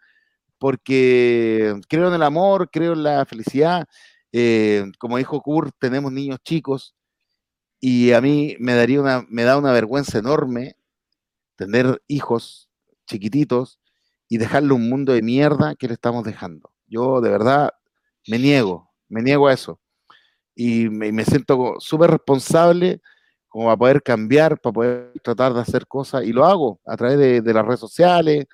porque 0.59 1.75
creo 1.89 2.09
en 2.09 2.15
el 2.15 2.23
amor, 2.23 2.71
creo 2.71 2.93
en 2.95 3.03
la 3.05 3.25
felicidad. 3.27 3.87
Eh, 4.33 4.85
como 4.99 5.19
dijo 5.19 5.41
Kurt, 5.41 5.75
tenemos 5.79 6.13
niños 6.13 6.39
chicos 6.45 6.95
y 7.81 8.13
a 8.13 8.21
mí 8.21 8.57
me 8.59 8.75
daría 8.75 9.01
una, 9.01 9.25
me 9.29 9.45
da 9.45 9.57
una 9.57 9.73
vergüenza 9.73 10.19
enorme 10.19 10.77
tener 11.57 12.03
hijos 12.09 12.71
chiquititos 13.07 13.81
y 14.29 14.39
dejarle 14.39 14.75
un 14.75 14.89
mundo 14.89 15.13
de 15.13 15.23
mierda 15.23 15.75
que 15.75 15.89
le 15.89 15.95
estamos 15.95 16.25
dejando. 16.25 16.73
Yo 16.87 17.21
de 17.21 17.31
verdad 17.31 17.71
me 18.27 18.39
niego, 18.39 18.91
me 19.09 19.23
niego 19.23 19.49
a 19.49 19.55
eso 19.55 19.81
y 20.61 20.89
me, 20.91 21.25
siento 21.25 21.77
súper 21.79 22.11
responsable 22.11 23.01
como 23.47 23.67
para 23.67 23.77
poder 23.77 24.03
cambiar, 24.03 24.61
para 24.61 24.73
poder 24.73 25.13
tratar 25.23 25.55
de 25.55 25.61
hacer 25.61 25.87
cosas, 25.87 26.25
y 26.25 26.33
lo 26.33 26.45
hago 26.45 26.81
a 26.85 26.97
través 26.97 27.45
de, 27.45 27.55
las 27.55 27.65
redes 27.65 27.79
sociales, 27.79 28.45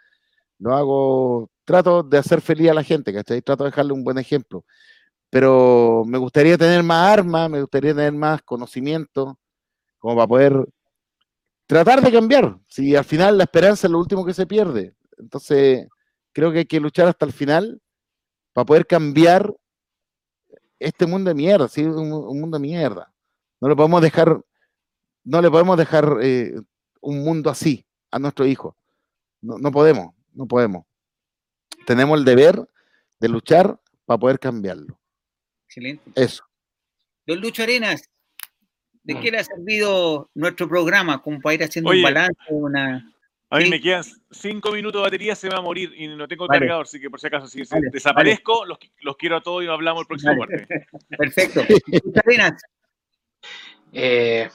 lo 0.59 0.75
hago, 0.75 1.51
trato 1.65 2.03
de 2.03 2.19
hacer 2.19 2.41
feliz 2.41 2.71
a 2.71 2.75
la 2.75 2.85
gente, 2.85 3.13
¿cachai? 3.13 3.43
Trato 3.43 3.65
de 3.65 3.71
dejarle 3.71 3.93
un 3.93 4.05
buen 4.05 4.19
ejemplo. 4.19 4.65
Pero 5.31 6.05
me 6.07 6.19
gustaría 6.19 6.57
tener 6.59 6.83
más 6.83 7.13
armas, 7.13 7.51
me 7.51 7.61
gustaría 7.61 7.95
tener 7.95 8.13
más 8.13 8.43
conocimiento, 8.43 9.39
como 9.99 10.17
para 10.17 10.29
poder 10.29 10.69
tratar 11.67 12.03
de 12.03 12.13
cambiar. 12.13 12.59
Si 12.69 12.95
al 12.95 13.05
final 13.05 13.39
la 13.39 13.45
esperanza 13.45 13.87
es 13.87 13.91
lo 13.91 13.99
último 13.99 14.25
que 14.25 14.35
se 14.35 14.47
pierde. 14.47 14.95
Entonces, 15.19 15.89
creo 16.33 16.53
que 16.53 16.59
hay 16.61 16.67
que 16.67 16.81
luchar 16.81 17.09
hasta 17.09 17.27
el 17.27 17.33
final 17.33 17.81
para 18.53 18.67
poder 18.67 18.87
cambiar 18.87 19.55
este 20.79 21.07
mundo 21.07 21.29
de 21.29 21.35
mierda, 21.35 21.69
sí, 21.69 21.83
un, 21.83 22.13
un 22.13 22.41
mundo 22.41 22.59
de 22.59 22.63
mierda. 22.63 23.13
No 23.61 23.69
le 23.69 23.77
podemos 23.77 24.03
dejar, 24.03 24.41
no 25.25 25.41
le 25.41 25.51
podemos 25.51 25.79
dejar 25.79 26.19
eh, 26.23 26.55
un 27.01 27.25
mundo 27.25 27.51
así 27.51 27.87
a 28.11 28.19
nuestro 28.19 28.47
hijo. 28.47 28.77
No, 29.41 29.59
no 29.59 29.71
podemos, 29.71 30.15
no 30.33 30.47
podemos. 30.47 30.85
Tenemos 31.87 32.19
el 32.19 32.25
deber 32.25 32.69
de 33.21 33.29
luchar 33.29 33.79
para 34.05 34.19
poder 34.19 34.39
cambiarlo. 34.39 34.99
Excelente. 35.67 36.11
Eso. 36.15 36.45
Don 37.27 37.41
Lucho 37.41 37.63
Arenas, 37.63 38.09
¿de 39.03 39.21
qué 39.21 39.31
le 39.31 39.39
ha 39.39 39.45
servido 39.45 40.31
nuestro 40.35 40.69
programa 40.69 41.23
como 41.23 41.41
para 41.41 41.55
ir 41.55 41.65
haciendo 41.65 41.91
un 41.91 42.03
balance? 42.03 42.39
Una... 42.51 43.11
A 43.51 43.59
mí 43.59 43.71
me 43.71 43.81
quedan 43.81 44.03
cinco 44.33 44.73
minutos 44.73 45.01
de 45.01 45.07
batería, 45.07 45.37
se 45.37 45.49
va 45.49 45.59
a 45.59 45.63
morir 45.63 45.93
y 45.97 46.09
no 46.09 46.27
tengo 46.27 46.49
cargador, 46.49 46.87
así 46.87 46.99
que 46.99 47.09
por 47.09 47.21
si 47.21 47.29
acaso, 47.29 47.47
si 47.47 47.63
desaparezco, 47.93 48.65
los, 48.65 48.79
los, 49.01 49.17
quiero 49.17 49.37
a 49.37 49.43
todos 49.43 49.63
y 49.63 49.69
hablamos 49.69 50.01
el 50.01 50.07
próximo 50.09 50.35
martes. 50.35 50.67
Perfecto. 51.17 51.63
eh, 53.93 54.49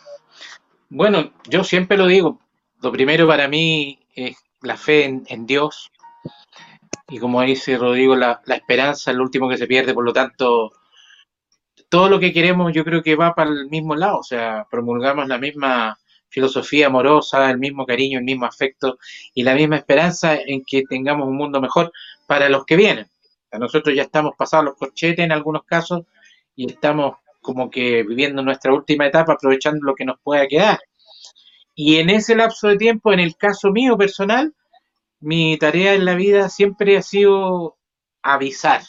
bueno, 0.89 1.31
yo 1.47 1.63
siempre 1.63 1.97
lo 1.97 2.07
digo, 2.07 2.41
lo 2.81 2.91
primero 2.91 3.27
para 3.27 3.47
mí 3.47 3.99
es 4.15 4.35
la 4.61 4.75
fe 4.75 5.05
en, 5.05 5.45
Dios 5.45 5.91
y 7.09 7.17
como 7.19 7.41
dice 7.41 7.77
Rodrigo, 7.77 8.15
la, 8.15 8.41
esperanza 8.47 9.11
es 9.11 9.17
lo 9.17 9.23
último 9.23 9.49
que 9.49 9.57
se 9.57 9.67
pierde, 9.67 9.93
por 9.93 10.05
lo 10.05 10.13
tanto, 10.13 10.71
todo 11.89 12.07
lo 12.07 12.19
que 12.19 12.31
queremos 12.31 12.71
yo 12.71 12.83
creo 12.83 13.01
que 13.01 13.15
va 13.15 13.33
para 13.33 13.49
el 13.49 13.67
mismo 13.69 13.95
lado, 13.95 14.19
o 14.19 14.23
sea, 14.23 14.67
promulgamos 14.69 15.27
la 15.27 15.39
misma 15.39 15.97
filosofía 16.29 16.87
amorosa, 16.87 17.49
el 17.49 17.57
mismo 17.57 17.85
cariño, 17.85 18.19
el 18.19 18.25
mismo 18.25 18.45
afecto 18.45 18.99
y 19.33 19.41
la 19.41 19.55
misma 19.55 19.77
esperanza 19.77 20.35
en 20.35 20.63
que 20.63 20.83
tengamos 20.87 21.27
un 21.27 21.35
mundo 21.35 21.59
mejor 21.59 21.91
para 22.27 22.47
los 22.49 22.65
que 22.65 22.75
vienen. 22.75 23.07
nosotros 23.51 23.95
ya 23.95 24.03
estamos 24.03 24.33
pasados 24.37 24.65
los 24.65 24.75
corchetes 24.75 25.25
en 25.25 25.31
algunos 25.31 25.63
casos 25.63 26.03
y 26.55 26.71
estamos 26.71 27.15
como 27.41 27.71
que 27.71 28.03
viviendo 28.03 28.43
nuestra 28.43 28.71
última 28.73 29.07
etapa, 29.07 29.33
aprovechando 29.33 29.79
lo 29.83 29.95
que 29.95 30.05
nos 30.05 30.19
pueda 30.19 30.47
quedar. 30.47 30.79
Y 31.73 31.97
en 31.97 32.09
ese 32.09 32.35
lapso 32.35 32.67
de 32.67 32.77
tiempo, 32.77 33.11
en 33.13 33.21
el 33.21 33.35
caso 33.37 33.71
mío 33.71 33.97
personal, 33.97 34.53
mi 35.19 35.57
tarea 35.57 35.93
en 35.93 36.05
la 36.05 36.15
vida 36.15 36.49
siempre 36.49 36.97
ha 36.97 37.01
sido 37.01 37.77
avisar. 38.21 38.83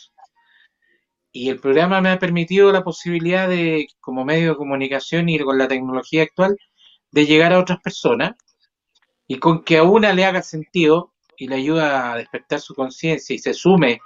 Y 1.33 1.49
el 1.49 1.61
programa 1.61 2.01
me 2.01 2.11
ha 2.11 2.19
permitido 2.19 2.73
la 2.73 2.83
posibilidad 2.83 3.49
de, 3.49 3.89
como 4.01 4.25
medio 4.25 4.51
de 4.51 4.57
comunicación 4.57 5.29
y 5.29 5.39
con 5.39 5.59
la 5.59 5.69
tecnología 5.69 6.23
actual, 6.25 6.57
de 7.13 7.27
llegar 7.27 7.53
a 7.53 7.59
otras 7.59 7.81
personas 7.81 8.35
y 9.27 9.39
con 9.39 9.63
que 9.63 9.79
a 9.79 9.85
una 9.85 10.13
le 10.13 10.25
haga 10.25 10.43
sentido 10.43 11.13
y 11.37 11.49
le 11.49 11.57
ayuda 11.57 12.13
a 12.13 12.17
despertar 12.17 12.61
su 12.61 12.75
conciencia 12.75 13.35
y 13.35 13.39
se 13.39 13.55
sume 13.55 14.01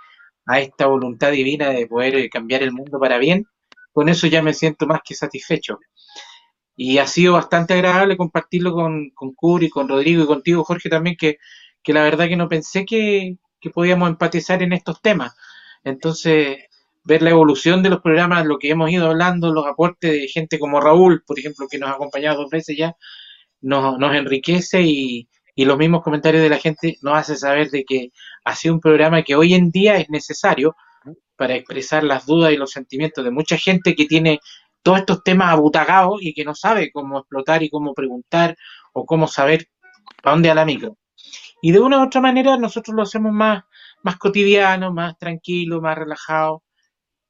a 0.46 0.60
esta 0.60 0.86
voluntad 0.86 1.32
divina 1.32 1.70
de 1.70 1.86
poder 1.86 2.16
eh, 2.16 2.28
cambiar 2.28 2.62
el 2.62 2.72
mundo 2.72 2.98
para 3.00 3.18
bien, 3.18 3.46
con 3.92 4.08
eso 4.08 4.26
ya 4.26 4.42
me 4.42 4.52
siento 4.54 4.86
más 4.86 5.00
que 5.04 5.14
satisfecho. 5.14 5.78
Y 6.76 6.98
ha 6.98 7.06
sido 7.06 7.34
bastante 7.34 7.74
agradable 7.74 8.16
compartirlo 8.16 8.72
con, 8.74 9.10
con 9.10 9.34
Curi, 9.34 9.70
con 9.70 9.88
Rodrigo 9.88 10.24
y 10.24 10.26
contigo, 10.26 10.64
Jorge, 10.64 10.88
también, 10.88 11.16
que, 11.16 11.38
que 11.84 11.92
la 11.92 12.02
verdad 12.02 12.28
que 12.28 12.36
no 12.36 12.48
pensé 12.48 12.84
que, 12.84 13.36
que 13.60 13.70
podíamos 13.70 14.08
empatizar 14.08 14.62
en 14.62 14.72
estos 14.72 15.00
temas. 15.00 15.36
Entonces, 15.84 16.58
ver 17.04 17.22
la 17.22 17.30
evolución 17.30 17.82
de 17.82 17.90
los 17.90 18.00
programas, 18.00 18.46
lo 18.46 18.58
que 18.58 18.70
hemos 18.70 18.90
ido 18.90 19.06
hablando, 19.08 19.52
los 19.52 19.66
aportes 19.66 20.10
de 20.12 20.28
gente 20.28 20.58
como 20.58 20.80
Raúl, 20.80 21.22
por 21.26 21.38
ejemplo, 21.38 21.68
que 21.70 21.78
nos 21.78 21.90
ha 21.90 21.94
acompañado 21.94 22.42
dos 22.42 22.50
veces 22.50 22.76
ya, 22.76 22.96
nos, 23.60 23.98
nos 23.98 24.14
enriquece 24.14 24.82
y, 24.82 25.28
y, 25.54 25.64
los 25.66 25.78
mismos 25.78 26.02
comentarios 26.02 26.42
de 26.42 26.48
la 26.48 26.58
gente 26.58 26.96
nos 27.02 27.16
hace 27.18 27.36
saber 27.36 27.70
de 27.70 27.84
que 27.84 28.10
ha 28.44 28.54
sido 28.56 28.74
un 28.74 28.80
programa 28.80 29.22
que 29.22 29.36
hoy 29.36 29.54
en 29.54 29.70
día 29.70 29.96
es 29.96 30.08
necesario 30.10 30.74
para 31.36 31.54
expresar 31.54 32.04
las 32.04 32.26
dudas 32.26 32.52
y 32.52 32.56
los 32.56 32.70
sentimientos 32.70 33.24
de 33.24 33.30
mucha 33.30 33.56
gente 33.58 33.94
que 33.94 34.06
tiene 34.06 34.40
todos 34.82 35.00
estos 35.00 35.24
temas 35.24 35.50
abutagados 35.50 36.22
y 36.22 36.34
que 36.34 36.44
no 36.44 36.54
sabe 36.54 36.90
cómo 36.92 37.18
explotar 37.18 37.62
y 37.62 37.70
cómo 37.70 37.94
preguntar 37.94 38.56
o 38.92 39.06
cómo 39.06 39.26
saber 39.26 39.68
para 40.22 40.34
dónde 40.34 40.50
a 40.50 40.54
la 40.54 40.64
micro. 40.64 40.96
Y 41.64 41.72
de 41.72 41.80
una 41.80 41.98
u 41.98 42.04
otra 42.04 42.20
manera 42.20 42.58
nosotros 42.58 42.94
lo 42.94 43.04
hacemos 43.04 43.32
más, 43.32 43.64
más 44.02 44.18
cotidiano, 44.18 44.92
más 44.92 45.16
tranquilo, 45.16 45.80
más 45.80 45.96
relajado, 45.96 46.62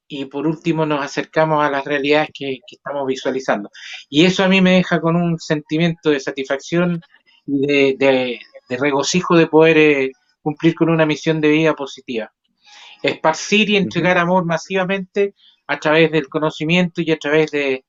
y 0.09 0.25
por 0.25 0.45
último 0.45 0.85
nos 0.85 1.01
acercamos 1.01 1.63
a 1.63 1.71
las 1.71 1.85
realidades 1.85 2.31
que, 2.33 2.59
estamos 2.69 3.07
visualizando. 3.07 3.69
Y 4.09 4.25
eso 4.25 4.43
a 4.43 4.49
mí 4.49 4.59
me 4.59 4.71
deja 4.71 4.99
con 4.99 5.15
un 5.15 5.39
sentimiento 5.39 6.09
de 6.09 6.19
satisfacción 6.19 6.99
y 7.47 7.95
de, 7.95 8.41
regocijo 8.67 9.37
de 9.37 9.47
poder 9.47 9.77
eh, 9.77 10.11
cumplir 10.41 10.75
con 10.75 10.89
una 10.89 11.05
misión 11.05 11.39
de 11.39 11.47
vida 11.47 11.73
positiva. 11.73 12.29
Esparcir 13.03 13.69
y 13.69 13.77
entregar 13.77 14.17
amor 14.17 14.43
masivamente 14.43 15.33
a 15.65 15.79
través 15.79 16.11
del 16.11 16.27
conocimiento 16.27 17.01
y 17.01 17.09
a 17.09 17.17
través 17.17 17.51
de, 17.51 17.85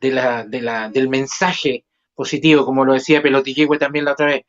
la, 0.00 0.42
del 0.88 1.08
mensaje 1.08 1.84
positivo, 2.12 2.64
como 2.64 2.84
lo 2.84 2.94
decía 2.94 3.22
Pelotillegüe 3.22 3.78
también 3.78 4.04
la 4.04 4.14
otra 4.14 4.26
vez. 4.26 4.42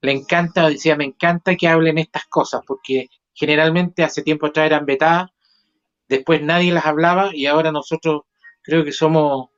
Le 0.00 0.12
encanta, 0.12 0.68
decía, 0.68 0.96
me 0.96 1.04
encanta 1.04 1.56
que 1.56 1.68
hablen 1.68 1.98
estas 1.98 2.26
cosas, 2.26 2.62
porque 2.66 3.08
generalmente 3.34 4.04
hace 4.04 4.22
tiempo 4.22 4.46
atrás 4.46 4.66
eran 4.66 4.86
vetadas 4.86 5.30
después 6.08 6.42
nadie 6.42 6.72
las 6.72 6.86
hablaba 6.86 7.30
y 7.32 7.46
ahora 7.46 7.70
nosotros 7.70 8.22
creo 8.62 8.84
que 8.84 8.92
somos 8.92 9.48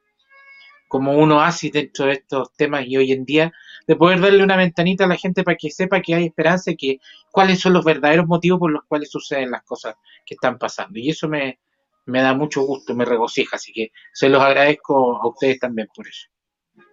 como 0.89 1.13
un 1.13 1.31
oasis 1.31 1.73
dentro 1.73 2.07
de 2.07 2.15
estos 2.15 2.53
temas 2.55 2.85
y 2.87 2.97
hoy 2.97 3.13
en 3.13 3.25
día 3.25 3.53
de 3.87 3.95
poder 3.97 4.21
darle 4.21 4.43
una 4.43 4.57
ventanita 4.57 5.05
a 5.05 5.09
la 5.09 5.17
gente 5.17 5.45
para 5.45 5.57
que 5.57 5.71
sepa 5.71 6.01
que 6.01 6.15
hay 6.15 6.27
esperanza 6.27 6.73
y 6.73 6.77
que 6.77 6.99
cuáles 7.31 7.61
son 7.61 7.75
los 7.75 7.85
verdaderos 7.85 8.27
motivos 8.27 8.59
por 8.59 8.73
los 8.73 8.83
cuales 8.85 9.11
suceden 9.11 9.53
las 9.53 9.63
cosas 9.63 9.95
que 10.27 10.35
están 10.35 10.59
pasando. 10.59 10.99
Y 10.99 11.11
eso 11.11 11.29
me, 11.29 11.59
da 12.07 12.35
mucho 12.35 12.63
gusto, 12.63 12.95
me 12.95 13.05
regocija, 13.05 13.57
así 13.57 13.73
que 13.73 13.93
se 14.13 14.29
los 14.29 14.43
agradezco 14.43 15.17
a 15.23 15.29
ustedes 15.29 15.61
también 15.61 15.89
por 15.95 16.09
eso. 16.09 16.29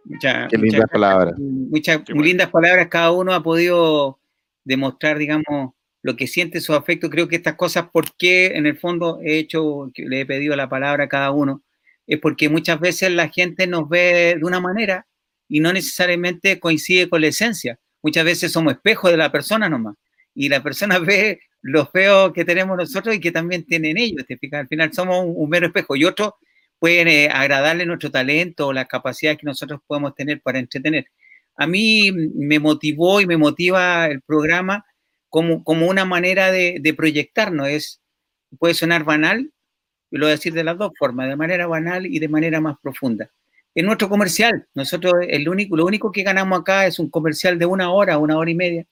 Muchas, 0.06 0.52
lindas 0.54 0.90
palabras. 0.92 1.36
Muchas 1.38 2.02
muy 2.14 2.28
lindas 2.28 2.50
palabras, 2.50 2.88
cada 2.90 3.12
uno 3.12 3.34
ha 3.34 3.44
podido 3.44 4.20
demostrar, 4.64 5.18
digamos, 5.18 5.74
lo 6.02 6.16
que 6.16 6.28
siente 6.28 6.62
su 6.62 6.74
afecto. 6.74 7.10
Creo 7.10 7.28
que 7.28 7.36
estas 7.36 7.56
cosas, 7.56 7.88
porque 7.92 8.48
en 8.56 8.66
el 8.66 8.78
fondo 8.78 9.20
he 9.24 9.38
hecho, 9.38 9.92
le 9.96 10.22
he 10.22 10.26
pedido 10.26 10.56
la 10.56 10.70
palabra 10.70 11.06
a 11.06 11.10
cada 11.10 11.32
uno, 11.32 11.64
es 12.06 12.20
porque 12.20 12.50
muchas 12.50 12.80
veces 12.80 13.12
la 13.12 13.30
gente 13.30 13.68
nos 13.68 13.90
ve 13.90 14.36
de 14.38 14.46
una 14.46 14.60
manera 14.60 15.06
y 15.50 15.60
no 15.60 15.74
necesariamente 15.74 16.60
coincide 16.60 17.10
con 17.10 17.22
la 17.22 17.28
esencia. 17.28 17.80
Muchas 18.02 18.26
veces 18.26 18.52
somos 18.52 18.74
espejos 18.74 19.12
de 19.12 19.18
la 19.18 19.32
persona 19.32 19.68
nomás. 19.70 19.96
Y 20.34 20.50
la 20.50 20.62
persona 20.64 21.00
ve 21.00 21.42
lo 21.62 21.86
feo 21.88 22.32
que 22.32 22.46
tenemos 22.46 22.78
nosotros 22.78 23.16
y 23.16 23.20
que 23.20 23.32
también 23.32 23.66
tienen 23.66 23.98
ellos. 23.98 24.26
Al 24.52 24.68
final 24.68 24.94
somos 24.94 25.26
un, 25.26 25.50
mero 25.50 25.68
espejo. 25.68 25.96
Y 25.96 26.06
otro, 26.06 26.38
pueden 26.80 27.08
eh, 27.08 27.30
agradarle 27.30 27.86
nuestro 27.86 28.12
talento 28.12 28.68
o 28.68 28.74
las 28.74 28.88
capacidades 28.88 29.40
que 29.40 29.46
nosotros 29.46 29.80
podemos 29.88 30.16
tener 30.16 30.42
para 30.42 30.60
entretener. 30.60 31.08
A 31.56 31.66
mí 31.68 32.12
me 32.12 32.60
motivó 32.60 33.20
y 33.20 33.26
me 33.26 33.38
motiva 33.38 34.08
el 34.08 34.22
programa 34.22 34.86
como, 35.30 35.64
como 35.64 35.88
una 35.88 36.06
manera 36.06 36.52
de, 36.52 36.94
proyectarnos. 36.96 37.68
Es, 37.68 38.02
puede 38.60 38.76
sonar 38.76 39.04
banal, 39.04 39.52
lo 40.12 40.26
voy 40.26 40.30
a 40.30 40.36
decir 40.36 40.54
de 40.54 40.64
las 40.64 40.78
dos 40.78 40.92
formas, 40.98 41.28
de 41.28 41.36
manera 41.36 41.68
banal 41.68 42.06
y 42.06 42.20
de 42.20 42.28
manera 42.28 42.62
más 42.62 42.78
profunda. 42.82 43.30
En 43.74 43.86
nuestro 43.86 44.10
comercial, 44.10 44.68
nosotros 44.74 45.14
el 45.28 45.50
único, 45.50 45.76
lo 45.76 45.86
único 45.86 46.12
que 46.12 46.24
ganamos 46.24 46.60
acá 46.60 46.88
es 46.88 47.00
un 47.00 47.10
comercial 47.10 47.60
de 47.60 47.66
una 47.66 47.92
hora, 47.92 48.18
una 48.18 48.38
hora 48.38 48.50
y 48.50 48.56
media, 48.56 48.86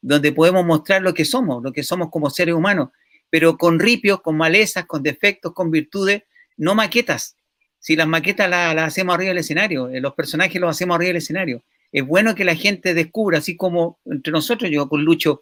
donde 0.00 0.32
podemos 0.32 0.64
mostrar 0.64 1.02
lo 1.02 1.14
que 1.14 1.24
somos, 1.24 1.62
lo 1.62 1.72
que 1.72 1.82
somos 1.82 2.10
como 2.10 2.30
seres 2.30 2.54
humanos, 2.54 2.90
pero 3.30 3.56
con 3.56 3.78
ripios, 3.78 4.20
con 4.20 4.36
malezas, 4.36 4.86
con 4.86 5.02
defectos, 5.02 5.52
con 5.52 5.70
virtudes, 5.70 6.22
no 6.58 6.74
maquetas. 6.74 7.36
Si 7.78 7.96
las 7.96 8.06
maquetas 8.06 8.50
las, 8.50 8.76
hacemos 8.76 9.14
arriba 9.14 9.28
del 9.28 9.38
escenario, 9.38 9.88
eh, 9.88 10.00
los 10.00 10.14
personajes 10.14 10.60
los 10.60 10.70
hacemos 10.70 10.96
arriba 10.96 11.08
del 11.08 11.16
escenario. 11.16 11.62
Es 11.90 12.04
bueno 12.04 12.34
que 12.34 12.44
la 12.44 12.54
gente 12.54 12.92
descubra, 12.92 13.38
así 13.38 13.56
como 13.56 13.98
entre 14.04 14.32
nosotros, 14.32 14.70
yo 14.70 14.88
con 14.88 15.02
Lucho 15.02 15.40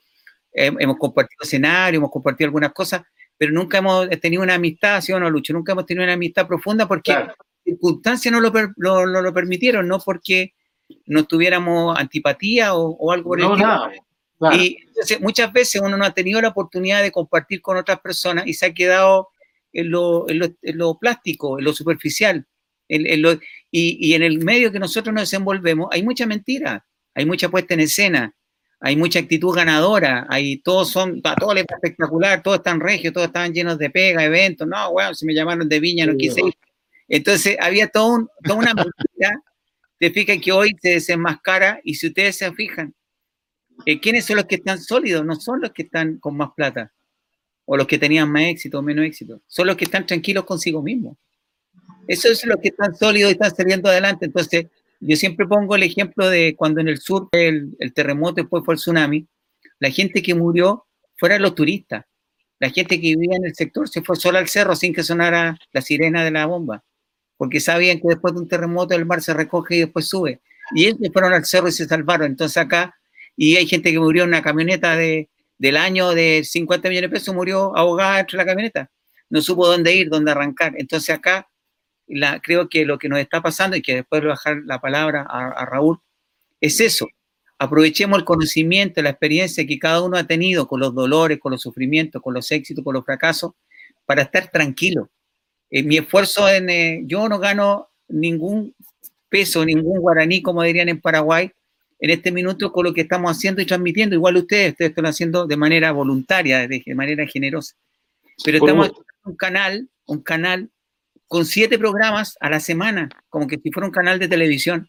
eh, 0.53 0.71
hemos 0.79 0.97
compartido 0.97 1.41
escenario, 1.43 1.99
hemos 1.99 2.11
compartido 2.11 2.47
algunas 2.47 2.73
cosas, 2.73 3.03
pero 3.37 3.53
nunca 3.53 3.79
hemos 3.79 4.09
tenido 4.21 4.43
una 4.43 4.55
amistad, 4.55 5.01
¿sí 5.01 5.13
o 5.13 5.19
no, 5.19 5.29
Lucho? 5.29 5.53
Nunca 5.53 5.73
hemos 5.73 5.87
tenido 5.87 6.05
una 6.05 6.13
amistad 6.13 6.47
profunda 6.47 6.87
porque 6.87 7.13
las 7.13 7.35
circunstancias 7.65 8.33
no 8.33 8.41
lo, 8.41 9.07
lo, 9.07 9.35
permitieron, 9.35 9.89
no 9.89 9.99
porque 9.99 10.55
no 11.07 11.25
tuviéramos 11.25 11.99
antipatía 11.99 12.75
o, 12.75 13.11
algo 13.11 13.31
por 13.31 13.41
el 13.41 13.47
no, 13.47 13.91
Y 14.55 14.79
muchas 15.21 15.53
veces 15.53 15.83
uno 15.83 15.97
no 15.97 16.05
ha 16.05 16.15
tenido 16.15 16.41
la 16.41 16.49
oportunidad 16.49 17.03
de 17.03 17.11
compartir 17.11 17.61
con 17.61 17.77
otras 17.77 18.01
personas 18.01 18.47
y 18.47 18.55
se 18.55 18.67
ha 18.67 18.75
quedado 18.75 19.31
en 19.81 19.91
lo, 19.91 20.29
en 20.29 20.79
lo, 20.79 20.99
plástico, 20.99 21.59
en 21.59 21.65
lo 21.65 21.73
superficial. 21.73 22.47
En, 22.89 23.23
lo, 23.23 23.33
y, 23.33 23.41
y, 24.01 24.15
en 24.15 24.23
el 24.23 24.39
medio 24.39 24.71
que 24.71 24.79
nosotros 24.79 25.13
nos 25.13 25.25
desenvolvemos 25.25 25.89
hay 25.91 26.05
mucha 26.05 26.25
mentira, 26.25 26.87
hay 27.15 27.27
mucha 27.27 27.49
puesta 27.49 27.75
en 27.75 27.81
escena, 27.81 28.33
hay 28.81 28.97
mucha 28.97 29.19
actitud 29.19 29.55
ganadora, 29.55 30.27
hay, 30.29 30.59
todos 30.59 30.91
son, 30.91 31.21
a 31.25 31.35
todos 31.35 31.55
les 31.55 31.65
va 31.65 31.77
espectacular, 31.77 32.43
todos 32.43 32.59
están 32.59 32.81
regios, 32.81 33.13
todos 33.13 33.29
estaban 33.29 33.53
llenos 33.53 33.79
de 33.79 33.91
pega, 33.91 34.23
eventos, 34.23 34.69
no, 34.69 34.93
bueno, 34.93 35.15
si 35.15 35.27
me 35.27 35.35
llamaron 35.35 35.69
de 35.69 35.81
viña, 35.81 36.07
no 36.07 36.17
quise 36.17 36.41
ir. 36.47 36.55
Entonces 37.09 37.57
había 37.61 37.89
todo 37.89 38.29
toda 38.43 38.59
una 38.59 38.75
mentira, 38.75 39.43
te 39.99 40.11
fijas 40.11 40.39
que 40.43 40.53
hoy 40.53 40.77
se 40.81 40.91
desenmascara 40.91 41.81
y 41.85 41.95
si 41.95 42.09
ustedes 42.09 42.37
se 42.37 42.53
fijan, 42.53 42.95
eh, 43.87 44.01
¿quiénes 44.01 44.25
son 44.25 44.37
los 44.37 44.47
que 44.47 44.57
están 44.57 44.79
sólidos? 44.81 45.25
No 45.25 45.37
son 45.37 45.61
los 45.61 45.73
que 45.73 45.83
están 45.83 46.19
con 46.19 46.37
más 46.37 46.51
plata, 46.55 46.93
o 47.67 47.77
los 47.77 47.87
que 47.87 47.99
tenían 47.99 48.31
más 48.31 48.45
éxito 48.45 48.79
o 48.79 48.83
menos 48.83 49.05
éxito, 49.05 49.43
son 49.47 49.67
los 49.67 49.77
que 49.77 49.85
están 49.85 50.07
tranquilos 50.07 50.45
consigo 50.45 50.83
mismos. 50.83 51.17
Eso 52.09 52.29
es 52.31 52.45
los 52.47 52.59
que 52.61 52.69
están 52.69 52.95
sólidos 52.95 53.31
y 53.31 53.33
están 53.33 53.55
saliendo 53.55 53.89
adelante. 53.89 54.27
Entonces, 54.27 54.67
yo 55.01 55.17
siempre 55.17 55.47
pongo 55.47 55.75
el 55.75 55.83
ejemplo 55.83 56.29
de 56.29 56.55
cuando 56.57 56.81
en 56.81 56.89
el 56.89 56.99
sur 56.99 57.29
el, 57.33 57.77
el 57.79 57.93
terremoto, 57.93 58.37
después 58.37 58.65
fue 58.65 58.75
el 58.75 58.81
tsunami, 58.81 59.27
la 59.79 59.91
gente 59.91 60.23
que 60.23 60.35
murió 60.35 60.87
fueron 61.19 61.43
los 61.43 61.55
turistas. 61.55 62.05
La 62.59 62.71
gente 62.71 63.01
que 63.01 63.09
vivía 63.09 63.37
en 63.37 63.45
el 63.45 63.55
sector 63.55 63.89
se 63.89 64.03
fue 64.03 64.17
sola 64.17 64.39
al 64.39 64.49
cerro 64.49 64.75
sin 64.77 64.95
que 64.95 65.03
sonara 65.03 65.59
la 65.73 65.83
sirena 65.83 66.25
de 66.25 66.31
la 66.31 66.47
bomba, 66.47 66.85
porque 67.37 67.61
sabían 67.61 68.01
que 68.01 68.09
después 68.09 68.33
de 68.35 68.41
un 68.41 68.49
terremoto 68.49 68.95
el 68.95 69.05
mar 69.05 69.21
se 69.21 69.35
recoge 69.35 69.77
y 69.77 69.81
después 69.81 70.07
sube. 70.07 70.41
Y 70.75 70.87
ellos 70.87 70.99
fueron 71.13 71.33
al 71.35 71.45
cerro 71.45 71.69
y 71.69 71.73
se 71.73 71.87
salvaron. 71.87 72.29
Entonces 72.29 72.57
acá, 72.57 72.97
y 73.37 73.57
hay 73.57 73.67
gente 73.67 73.93
que 73.93 73.99
murió 73.99 74.23
en 74.23 74.31
una 74.31 74.43
camioneta 74.43 74.97
de, 74.97 75.29
del 75.59 75.77
año 75.77 76.11
de 76.11 76.43
50 76.45 76.89
millones 76.89 77.11
de 77.11 77.15
pesos 77.17 77.35
murió 77.35 77.77
ahogada 77.77 78.21
entre 78.21 78.37
la 78.37 78.45
camioneta. 78.45 78.91
No 79.31 79.43
supo 79.43 79.67
dónde 79.67 79.95
ir, 79.95 80.09
dónde 80.09 80.31
arrancar. 80.31 80.75
Entonces 80.77 81.11
acá 81.11 81.49
la, 82.07 82.41
creo 82.41 82.69
que 82.69 82.85
lo 82.85 82.99
que 82.99 83.09
nos 83.09 83.19
está 83.19 83.43
pasando, 83.43 83.77
y 83.77 83.83
que 83.83 83.97
después 83.97 84.21
voy 84.23 84.31
a 84.31 84.35
bajar 84.35 84.59
la 84.65 84.81
palabra 84.81 85.27
a, 85.29 85.65
Raúl, 85.67 85.99
es 86.61 86.81
eso. 86.81 87.09
Aprovechemos 87.59 88.19
el 88.19 88.25
conocimiento, 88.25 89.03
la 89.03 89.11
experiencia 89.11 89.67
que 89.67 89.79
cada 89.79 90.03
uno 90.03 90.17
ha 90.17 90.25
tenido 90.25 90.69
con 90.69 90.81
los 90.81 90.95
dolores, 90.95 91.39
con 91.41 91.53
los 91.53 91.63
sufrimientos, 91.63 92.23
con 92.23 92.35
los 92.35 92.51
éxitos, 92.53 92.85
con 92.85 92.95
los 92.95 93.05
fracasos, 93.05 93.53
para 94.05 94.23
estar 94.23 94.51
tranquilo. 94.51 95.11
Eh, 95.71 95.83
mi 95.83 95.97
esfuerzo 95.97 96.49
en, 96.49 96.71
eh, 96.71 97.03
yo 97.07 97.29
no 97.29 97.39
gano 97.39 97.91
ningún 98.09 98.75
peso, 99.29 99.65
ningún 99.65 100.01
guaraní, 100.01 100.43
como 100.43 100.63
dirían 100.63 100.89
en 100.89 101.01
Paraguay, 101.01 101.51
en 101.99 102.11
este 102.11 102.31
minuto 102.31 102.73
con 102.73 102.85
lo 102.85 102.93
que 102.93 103.03
estamos 103.03 103.31
haciendo 103.31 103.61
y 103.63 103.67
transmitiendo. 103.67 104.15
Igual 104.15 104.37
ustedes, 104.37 104.73
ustedes 104.73 104.91
están 104.91 105.07
haciendo 105.07 105.47
de 105.47 105.57
manera 105.57 105.93
voluntaria, 105.93 106.67
de, 106.69 106.83
manera 106.95 107.27
generosa. 107.27 107.75
Pero 108.45 108.59
estamos 108.59 108.89
en 108.89 108.95
un 109.25 109.37
canal, 109.37 109.89
un 110.07 110.23
canal 110.23 110.71
con 111.27 111.45
siete 111.45 111.79
programas 111.79 112.37
a 112.41 112.51
la 112.51 112.61
semana, 112.61 113.09
como 113.29 113.47
que 113.47 113.59
si 113.59 113.71
fuera 113.73 113.87
un 113.87 113.93
canal 113.93 114.19
de 114.19 114.29
televisión, 114.29 114.89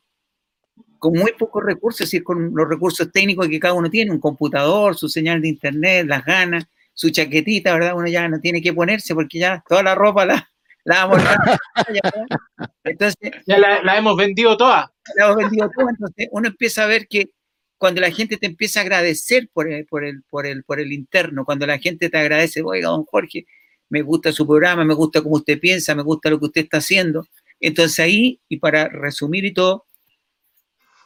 con 0.99 1.13
muy 1.13 1.31
pocos 1.37 1.63
recursos, 1.63 2.01
es 2.01 2.07
decir, 2.07 2.23
con 2.23 2.51
los 2.53 2.67
recursos 2.67 3.11
técnicos 3.11 3.47
que 3.47 3.59
cada 3.59 3.73
uno 3.73 3.89
tiene, 3.89 4.11
un 4.11 4.19
computador, 4.19 4.95
su 4.95 5.09
señal 5.09 5.41
de 5.41 5.47
internet, 5.47 6.05
las 6.07 6.25
ganas, 6.25 6.65
su 6.93 7.09
chaquetita, 7.09 7.73
¿verdad? 7.73 7.95
Uno 7.95 8.07
ya 8.07 8.27
no 8.27 8.39
tiene 8.39 8.61
que 8.61 8.73
ponerse 8.73 9.13
porque 9.13 9.39
ya 9.39 9.63
toda 9.67 9.83
la 9.83 9.95
ropa 9.95 10.25
la, 10.25 10.49
la 10.87 11.03
hemos 11.03 11.21
Entonces, 12.85 13.31
ya 13.45 13.57
la, 13.57 13.97
hemos 13.97 14.15
vendido 14.15 14.55
toda. 14.55 14.89
La 15.15 15.25
hemos 15.25 15.37
vendido 15.37 15.69
toda, 15.75 15.89
entonces 15.89 16.29
uno 16.31 16.47
empieza 16.47 16.83
a 16.83 16.87
ver 16.87 17.07
que 17.09 17.31
cuando 17.77 17.99
la 17.99 18.09
gente 18.09 18.37
te 18.37 18.45
empieza 18.45 18.79
a 18.79 18.83
agradecer 18.83 19.49
por 19.51 19.69
el, 19.69 19.85
por 19.85 20.05
el, 20.05 20.23
por 20.23 20.47
el, 20.47 20.63
por 20.63 20.79
el 20.79 20.93
interno, 20.93 21.43
cuando 21.43 21.67
la 21.67 21.77
gente 21.77 22.09
te 22.09 22.17
agradece, 22.17 22.61
oiga, 22.63 22.87
don 22.87 23.03
Jorge, 23.03 23.45
me 23.89 24.01
gusta 24.01 24.31
su 24.31 24.47
programa, 24.47 24.85
me 24.85 24.93
gusta 24.93 25.21
cómo 25.21 25.35
usted 25.35 25.59
piensa, 25.59 25.93
me 25.93 26.03
gusta 26.03 26.29
lo 26.29 26.39
que 26.39 26.45
usted 26.45 26.61
está 26.61 26.77
haciendo. 26.77 27.27
Entonces 27.59 27.99
ahí, 27.99 28.39
y 28.47 28.57
para 28.57 28.87
resumir 28.87 29.43
y 29.43 29.53
todo, 29.53 29.85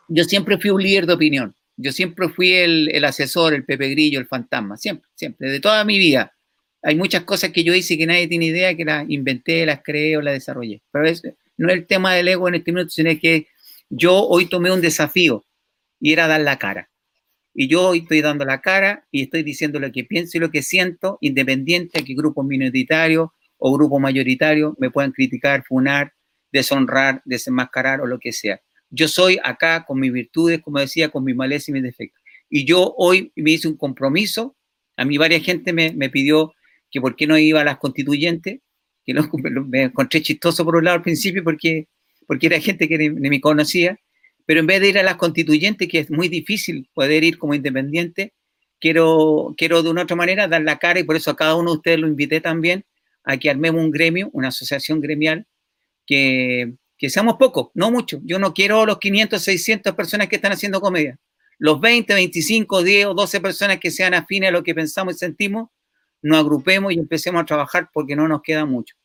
yo 0.10 0.24
siempre 0.26 0.60
fui 0.60 0.70
un 0.70 0.84
líder 0.84 1.08
de 1.08 1.14
opinión. 1.14 1.56
Yo 1.76 1.92
siempre 1.92 2.30
fui 2.30 2.54
el, 2.54 2.90
el 2.94 3.04
asesor, 3.04 3.56
el 3.56 3.66
Pepe 3.66 3.90
Grillo, 3.90 4.20
el 4.20 4.28
fantasma, 4.28 4.78
siempre, 4.78 5.10
siempre, 5.16 5.50
de 5.50 5.60
toda 5.60 5.84
mi 5.84 5.98
vida 5.98 6.32
hay 6.84 6.96
muchas 6.96 7.24
cosas 7.24 7.52
que 7.52 7.64
yo 7.64 7.74
hice 7.74 7.98
que 7.98 8.06
nadie 8.06 8.28
tiene 8.28 8.46
idea, 8.46 8.76
que 8.76 8.86
las 8.86 9.08
inventé, 9.10 9.66
las 9.66 9.82
creé 9.84 10.18
o 10.18 10.22
las 10.22 10.34
desarrollé. 10.34 10.82
Pero 10.92 11.06
es, 11.06 11.22
no 11.58 11.70
es 11.70 11.76
el 11.76 11.86
tema 11.86 12.14
del 12.14 12.28
ego 12.28 12.48
en 12.48 12.56
este 12.56 12.72
minuto, 12.72 12.90
sino 12.90 13.12
que 13.20 13.48
yo 13.90 14.26
hoy 14.28 14.48
tomé 14.48 14.72
un 14.72 14.82
desafío 14.82 15.46
y 16.00 16.14
era 16.14 16.28
dar 16.28 16.42
la 16.42 16.58
cara. 16.58 16.90
Y 17.54 17.68
yo 17.68 17.90
hoy 17.90 18.00
estoy 18.00 18.22
dando 18.22 18.46
la 18.46 18.62
cara 18.62 19.06
y 19.12 19.24
estoy 19.24 19.44
diciendo 19.44 19.80
lo 19.80 19.92
que 19.92 20.06
pienso 20.06 20.38
y 20.38 20.42
lo 20.42 20.50
que 20.50 20.64
siento, 20.64 21.18
independiente 21.22 22.00
de 22.00 22.06
que 22.06 22.14
grupos 22.14 22.46
minoritarios 22.46 23.30
o 23.58 23.74
grupos 23.74 24.00
mayoritarios 24.00 24.74
me 24.80 24.90
puedan 24.90 25.12
criticar, 25.12 25.64
funar, 25.64 26.14
deshonrar, 26.52 27.22
desenmascarar 27.26 28.02
o 28.02 28.08
lo 28.08 28.20
que 28.20 28.32
sea. 28.32 28.62
Yo 28.90 29.08
soy 29.08 29.38
acá 29.44 29.86
con 29.86 30.00
mis 30.00 30.12
virtudes, 30.12 30.62
como 30.62 30.80
decía, 30.80 31.10
con 31.10 31.24
mis 31.24 31.36
males 31.36 31.68
y 31.70 31.74
mis 31.74 31.84
defectos. 31.84 32.22
Y 32.50 32.66
yo 32.66 32.94
hoy 32.98 33.32
me 33.36 33.52
hice 33.52 33.68
un 33.68 33.78
compromiso. 33.78 34.56
A 34.98 35.06
mí 35.06 35.18
varias 35.18 35.44
gente 35.44 35.74
me, 35.74 35.92
me 35.94 36.10
pidió 36.10 36.54
que 36.92 37.02
por 37.02 37.16
qué 37.16 37.26
no 37.26 37.38
iba 37.38 37.62
a 37.62 37.64
las 37.64 37.78
constituyentes, 37.78 38.60
que 39.06 39.14
me 39.68 39.84
encontré 39.84 40.22
chistoso 40.22 40.64
por 40.64 40.76
un 40.76 40.86
lado 40.86 40.98
al 40.98 41.04
principio 41.04 41.44
porque, 41.44 41.88
porque 42.28 42.48
era 42.48 42.60
gente 42.60 42.88
que 42.88 42.98
ni, 42.98 43.10
me 43.10 43.42
conocía, 43.42 43.98
pero 44.46 44.60
en 44.60 44.68
vez 44.68 44.82
de 44.82 44.90
ir 44.90 45.00
a 45.00 45.04
las 45.04 45.16
constituyentes, 45.16 45.88
que 45.88 46.00
es 46.00 46.12
muy 46.12 46.28
difícil 46.28 46.90
poder 46.94 47.24
ir 47.24 47.38
como 47.38 47.54
independiente, 47.54 48.34
quiero, 48.80 49.54
quiero 49.58 49.82
de 49.82 49.90
una 49.90 50.04
otra 50.04 50.16
manera 50.16 50.48
dar 50.48 50.62
la 50.62 50.78
cara 50.78 51.00
y 51.00 51.04
por 51.04 51.16
eso 51.16 51.32
a 51.32 51.36
cada 51.36 51.56
uno 51.56 51.72
de 51.72 51.78
ustedes 51.78 52.00
lo 52.00 52.08
invité 52.08 52.42
también 52.42 52.84
a 53.24 53.38
que 53.38 53.50
armemos 53.50 53.82
un 53.82 53.92
gremio, 53.92 54.30
una 54.34 54.50
asociación 54.50 55.00
gremial, 55.00 55.46
que, 56.06 56.74
que 56.98 57.10
seamos 57.10 57.36
pocos, 57.38 57.70
no 57.76 57.92
muchos. 57.92 58.20
Yo 58.26 58.40
no 58.40 58.54
quiero 58.54 58.86
los 58.86 59.00
500, 59.00 59.42
600 59.42 59.94
personas 59.94 60.28
que 60.28 60.36
están 60.36 60.52
haciendo 60.52 60.82
comedia. 60.82 61.18
Los 61.60 61.80
20, 61.80 62.14
25, 62.14 62.84
10 62.84 63.06
o 63.06 63.14
12 63.14 63.40
personas 63.40 63.80
que 63.80 63.92
sean 63.92 64.16
afines 64.16 64.50
a 64.50 64.52
lo 64.52 64.64
que 64.64 64.74
pensamos 64.74 65.16
y 65.16 65.18
sentimos, 65.20 65.70
nos 66.22 66.40
agrupemos 66.40 66.94
y 66.94 67.00
empecemos 67.00 67.42
a 67.42 67.46
trabajar 67.46 67.90
porque 67.94 68.16
no 68.16 68.28
nos 68.28 68.42
queda 68.42 68.66
mucho. 68.66 68.96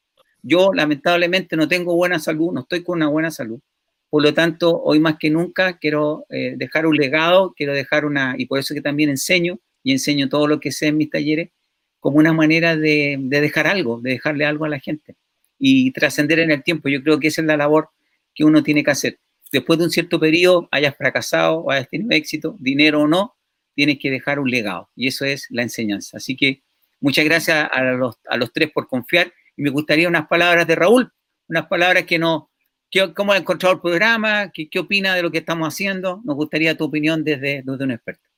Yo 0.42 0.72
lamentablemente 0.72 1.56
no 1.56 1.66
tengo 1.68 1.94
buena 1.96 2.18
salud, 2.18 2.52
no 2.52 2.60
estoy 2.60 2.82
con 2.82 2.96
una 2.96 3.08
buena 3.08 3.30
salud. 3.30 3.60
Por 4.08 4.22
lo 4.22 4.32
tanto, 4.32 4.80
hoy 4.82 5.00
más 5.00 5.16
que 5.18 5.30
nunca 5.30 5.78
quiero 5.78 6.26
eh, 6.30 6.54
dejar 6.56 6.86
un 6.86 6.96
legado, 6.96 7.52
quiero 7.56 7.74
dejar 7.74 8.04
una, 8.04 8.34
y 8.38 8.46
por 8.46 8.58
eso 8.58 8.74
que 8.74 8.80
también 8.80 9.10
enseño 9.10 9.58
y 9.82 9.92
enseño 9.92 10.28
todo 10.28 10.46
lo 10.46 10.60
que 10.60 10.72
sé 10.72 10.88
en 10.88 10.96
mis 10.96 11.10
talleres, 11.10 11.50
como 11.98 12.18
una 12.18 12.32
manera 12.32 12.76
de, 12.76 13.16
de 13.18 13.40
dejar 13.40 13.66
algo, 13.66 14.00
de 14.00 14.10
dejarle 14.10 14.44
algo 14.44 14.64
a 14.64 14.68
la 14.68 14.78
gente 14.78 15.16
y 15.58 15.90
trascender 15.90 16.38
en 16.38 16.50
el 16.50 16.62
tiempo. 16.62 16.88
Yo 16.88 17.02
creo 17.02 17.18
que 17.18 17.28
esa 17.28 17.40
es 17.40 17.46
la 17.46 17.56
labor 17.56 17.90
que 18.34 18.44
uno 18.44 18.62
tiene 18.62 18.84
que 18.84 18.90
hacer. 18.90 19.18
Después 19.50 19.78
de 19.78 19.86
un 19.86 19.90
cierto 19.90 20.20
periodo, 20.20 20.68
hayas 20.70 20.96
fracasado 20.96 21.58
o 21.58 21.70
hayas 21.70 21.88
tenido 21.88 22.10
éxito, 22.12 22.56
dinero 22.60 23.02
o 23.02 23.08
no, 23.08 23.34
tienes 23.74 23.98
que 23.98 24.10
dejar 24.10 24.38
un 24.38 24.50
legado. 24.50 24.90
Y 24.94 25.08
eso 25.08 25.24
es 25.24 25.46
la 25.50 25.62
enseñanza. 25.62 26.18
Así 26.18 26.36
que 26.36 26.62
Muchas 27.00 27.24
gracias 27.24 27.68
a 27.70 27.82
los, 27.82 28.18
a 28.28 28.36
los 28.36 28.52
tres 28.52 28.70
por 28.72 28.88
confiar 28.88 29.32
y 29.56 29.62
me 29.62 29.70
gustaría 29.70 30.08
unas 30.08 30.26
palabras 30.28 30.66
de 30.66 30.74
Raúl, 30.74 31.12
unas 31.48 31.66
palabras 31.66 32.04
que 32.04 32.18
no, 32.18 32.50
que, 32.90 33.12
cómo 33.14 33.32
ha 33.32 33.36
encontrado 33.36 33.74
el 33.74 33.80
programa, 33.80 34.50
qué, 34.52 34.78
opina 34.78 35.14
de 35.14 35.22
lo 35.22 35.30
que 35.30 35.38
estamos 35.38 35.68
haciendo. 35.68 36.20
Nos 36.24 36.36
gustaría 36.36 36.76
tu 36.76 36.84
opinión 36.84 37.24
desde, 37.24 37.62
desde 37.64 37.84
un 37.84 37.90
experto. 37.90 38.28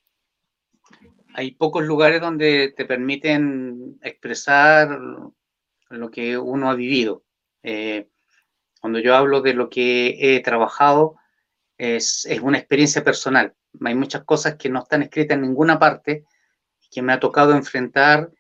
Hay 1.35 1.53
pocos 1.53 1.85
lugares 1.85 2.21
donde 2.21 2.73
te 2.77 2.85
permiten 2.85 3.99
expresar 4.03 4.99
lo 5.91 6.11
que 6.11 6.39
uno 6.39 6.71
ha 6.71 6.75
vivido. 6.75 7.25
Eh, 7.63 8.09
Cuando 8.81 8.99
yo 8.99 9.15
hablo 9.15 9.41
de 9.41 9.55
lo 9.55 9.69
que 9.69 10.17
he 10.19 10.41
trabajado, 10.41 11.17
es, 11.77 12.27
es 12.27 12.41
una 12.41 12.59
experiencia 12.59 13.05
personal. 13.05 13.55
Hay 13.85 13.95
muchas 13.95 14.25
cosas 14.25 14.57
que 14.57 14.69
no 14.69 14.81
están 14.81 15.03
escritas 15.03 15.37
en 15.37 15.43
ninguna 15.43 15.79
parte, 15.79 16.25
que 16.91 17.03
me 17.03 17.13
ha 17.13 17.21
tocado 17.21 17.55
enfrentar 17.55 18.31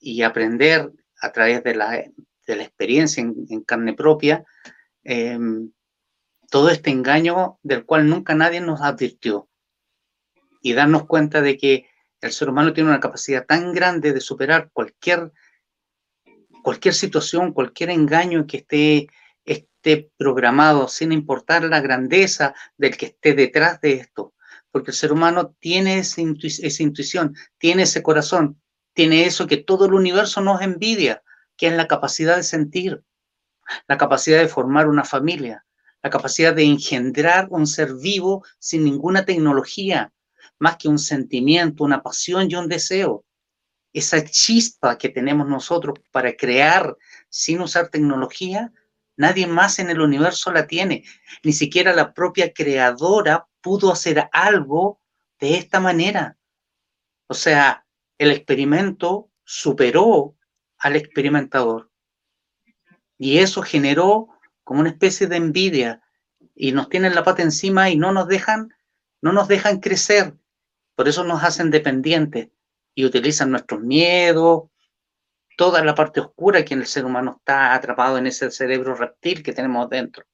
y 0.00 0.22
aprender 0.22 0.90
a 1.20 1.30
través 1.30 1.62
de 1.62 1.74
la, 1.74 1.90
de 2.46 2.56
la 2.56 2.62
experiencia 2.62 3.22
en, 3.22 3.62
carne 3.62 3.94
propia, 3.94 4.44
em, 5.04 5.70
todo 6.50 6.70
este 6.70 6.90
engaño 6.90 7.58
del 7.62 7.84
cual 7.84 8.08
nunca 8.08 8.34
nadie 8.34 8.60
nos 8.60 8.80
advirtió. 8.80 9.48
Y 10.62 10.72
darnos 10.72 11.06
cuenta 11.06 11.40
de 11.42 11.56
que 11.56 11.86
el 12.20 12.32
ser 12.32 12.48
humano 12.50 12.72
tiene 12.72 12.90
una 12.90 13.00
capacidad 13.00 13.46
tan 13.46 13.72
grande 13.72 14.12
de 14.12 14.20
superar 14.20 14.70
cualquier, 14.72 15.32
cualquier 16.62 16.94
situación, 16.94 17.52
cualquier 17.52 17.90
engaño 17.90 18.46
que 18.46 18.58
esté, 18.58 19.06
esté 19.44 20.10
programado, 20.18 20.88
sin 20.88 21.12
importar 21.12 21.64
la 21.64 21.80
grandeza 21.80 22.54
del 22.76 22.96
que 22.96 23.06
esté 23.06 23.34
detrás 23.34 23.80
de 23.80 23.92
esto. 23.92 24.34
Porque 24.70 24.90
el 24.90 24.96
ser 24.96 25.12
humano 25.12 25.54
tiene 25.58 25.98
esa, 25.98 26.20
intuición, 26.20 27.34
tiene 27.58 27.82
ese 27.84 28.02
corazón, 28.02 28.60
tiene 28.92 29.24
eso 29.24 29.46
que 29.46 29.56
todo 29.56 29.86
el 29.86 29.94
universo 29.94 30.40
nos 30.40 30.62
envidia, 30.62 31.22
que 31.56 31.68
es 31.68 31.72
la 31.74 31.86
capacidad 31.86 32.36
de 32.36 32.42
sentir, 32.42 33.02
la 33.86 33.98
capacidad 33.98 34.38
de 34.38 34.48
formar 34.48 34.88
una 34.88 35.04
familia, 35.04 35.64
la 36.02 36.10
capacidad 36.10 36.54
de 36.54 36.64
engendrar 36.64 37.48
un 37.50 37.66
ser 37.66 37.94
vivo 37.94 38.44
sin 38.58 38.84
ninguna 38.84 39.24
tecnología, 39.24 40.12
más 40.58 40.76
que 40.76 40.88
un 40.88 40.98
sentimiento, 40.98 41.84
una 41.84 42.02
pasión 42.02 42.50
y 42.50 42.54
un 42.54 42.68
deseo. 42.68 43.24
Esa 43.92 44.24
chispa 44.24 44.96
que 44.98 45.08
tenemos 45.08 45.48
nosotros 45.48 45.98
para 46.12 46.36
crear 46.36 46.96
sin 47.28 47.60
usar 47.60 47.88
tecnología, 47.88 48.72
nadie 49.16 49.46
más 49.46 49.78
en 49.78 49.90
el 49.90 50.00
universo 50.00 50.52
la 50.52 50.66
tiene. 50.66 51.04
Ni 51.42 51.52
siquiera 51.52 51.92
la 51.94 52.14
propia 52.14 52.52
creadora 52.52 53.46
pudo 53.60 53.92
hacer 53.92 54.28
algo 54.32 55.00
de 55.38 55.56
esta 55.56 55.80
manera. 55.80 56.36
O 57.26 57.34
sea, 57.34 57.84
el 58.20 58.32
experimento 58.32 59.30
superó 59.44 60.36
al 60.76 60.94
experimentador. 60.94 61.90
Y 63.16 63.38
eso 63.38 63.62
generó 63.62 64.28
como 64.62 64.80
una 64.80 64.90
especie 64.90 65.26
de 65.26 65.36
envidia 65.36 66.02
y 66.54 66.72
nos 66.72 66.90
tienen 66.90 67.14
la 67.14 67.24
pata 67.24 67.40
encima 67.40 67.88
y 67.88 67.96
no 67.96 68.12
nos 68.12 68.28
dejan, 68.28 68.74
no 69.22 69.32
nos 69.32 69.48
dejan 69.48 69.80
crecer. 69.80 70.34
Por 70.96 71.08
eso 71.08 71.24
nos 71.24 71.42
hacen 71.42 71.70
dependientes 71.70 72.50
y 72.94 73.06
utilizan 73.06 73.50
nuestros 73.50 73.80
miedos, 73.80 74.64
toda 75.56 75.82
la 75.82 75.94
parte 75.94 76.20
oscura 76.20 76.62
que 76.62 76.74
en 76.74 76.80
el 76.80 76.86
ser 76.86 77.06
humano 77.06 77.36
está 77.38 77.72
atrapado 77.72 78.18
en 78.18 78.26
ese 78.26 78.50
cerebro 78.50 78.94
reptil 78.94 79.42
que 79.42 79.54
tenemos 79.54 79.88
dentro. 79.88 80.26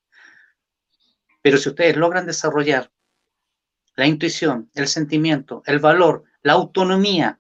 Pero 1.41 1.57
si 1.57 1.69
ustedes 1.69 1.97
logran 1.97 2.27
desarrollar 2.27 2.91
la 3.95 4.09
intuición, 4.09 4.73
el 4.75 4.89
sentimiento, 4.89 5.63
el 5.67 5.79
valor, 5.79 6.25
la 6.43 6.55
autonomía, 6.55 7.39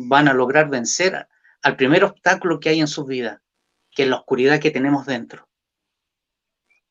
van 0.00 0.28
a 0.28 0.32
lograr 0.32 0.70
vencer 0.70 1.26
al 1.60 1.76
primer 1.76 2.04
obstáculo 2.04 2.60
que 2.60 2.68
hay 2.68 2.80
en 2.80 2.86
su 2.86 3.04
vida, 3.04 3.42
que 3.90 4.04
es 4.04 4.08
la 4.08 4.16
oscuridad 4.16 4.60
que 4.60 4.70
tenemos 4.70 5.06
dentro. 5.06 5.48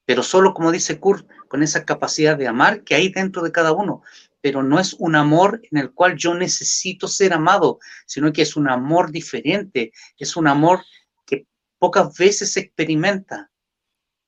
Pero 0.05 0.23
solo, 0.23 0.53
como 0.53 0.71
dice 0.71 0.99
Kurt, 0.99 1.25
con 1.47 1.63
esa 1.63 1.85
capacidad 1.85 2.38
de 2.38 2.47
amar 2.47 2.84
que 2.84 2.95
hay 2.95 3.09
dentro 3.09 3.43
de 3.43 3.53
cada 3.53 3.71
uno. 3.71 4.01
Pero 4.41 4.61
no 4.61 4.77
es 4.79 4.93
un 4.99 5.15
amor 5.15 5.61
en 5.71 5.77
el 5.77 5.93
cual 5.93 6.17
yo 6.17 6.34
necesito 6.34 7.07
ser 7.07 7.34
amado, 7.34 7.79
sino 8.05 8.31
que 8.34 8.41
es 8.41 8.57
un 8.57 8.69
amor 8.69 9.11
diferente, 9.11 9.93
es 10.17 10.35
un 10.35 10.47
amor 10.47 10.84
que 11.25 11.47
pocas 11.79 12.17
veces 12.17 12.53
se 12.53 12.59
experimenta. 12.59 13.49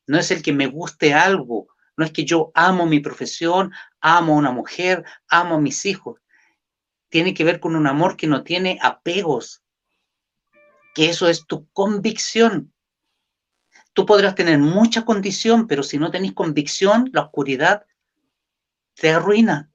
No 0.08 0.18
es 0.18 0.32
el 0.32 0.42
que 0.42 0.54
me 0.54 0.68
guste 0.68 1.14
algo, 1.14 1.68
no 1.98 2.06
es 2.06 2.12
que 2.12 2.24
yo 2.24 2.52
amo 2.56 2.86
mi 2.86 3.02
profesión, 3.02 3.74
amo 4.00 4.34
a 4.34 4.38
una 4.38 4.52
mujer, 4.52 5.04
amo 5.28 5.56
a 5.56 5.62
mis 5.62 5.86
hijos, 5.86 6.22
tiene 7.10 7.34
que 7.34 7.44
ver 7.44 7.60
con 7.60 7.76
un 7.76 7.88
amor 7.88 8.16
que 8.16 8.28
no 8.28 8.44
tiene 8.44 8.80
apegos, 8.82 9.64
que 10.94 11.10
eso 11.10 11.28
es 11.28 11.46
tu 11.46 11.68
convicción. 11.72 12.74
Tú 13.94 14.06
podrás 14.06 14.36
tener 14.36 14.60
mucha 14.60 15.04
condición, 15.04 15.68
pero 15.68 15.84
si 15.84 15.98
no 15.98 16.12
tenés 16.12 16.34
convicción, 16.34 17.10
la 17.12 17.22
oscuridad 17.22 17.86
te 18.94 19.10
arruina. 19.12 19.72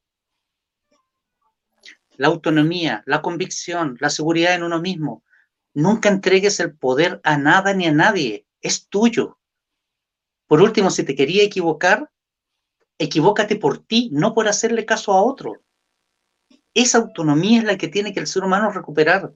La 2.17 2.29
autonomía, 2.29 3.03
la 3.07 3.21
convicción, 3.23 3.97
la 4.01 4.09
seguridad 4.09 4.55
en 4.55 4.63
uno 4.63 4.81
mismo. 4.81 5.25
Nunca 5.75 6.09
entregues 6.09 6.61
el 6.61 6.77
poder 6.77 7.21
a 7.25 7.37
nada 7.37 7.75
ni 7.75 7.87
a 7.87 7.93
nadie. 7.93 8.47
Es 8.61 8.89
tuyo. 8.89 9.39
Por 10.47 10.63
último, 10.63 10.91
si 10.91 11.03
te 11.03 11.17
quería 11.17 11.43
equivocar, 11.43 12.11
equivócate 12.99 13.57
por 13.57 13.79
ti, 13.79 14.11
no 14.13 14.35
por 14.35 14.47
hacerle 14.47 14.87
caso 14.87 15.13
a 15.13 15.23
otro. 15.23 15.65
Esa 16.75 16.99
autonomía 16.99 17.61
es 17.61 17.65
la 17.65 17.79
que 17.79 17.89
tiene 17.89 18.13
que 18.13 18.21
el 18.21 18.27
ser 18.27 18.43
humano 18.43 18.71
recuperar. 18.71 19.33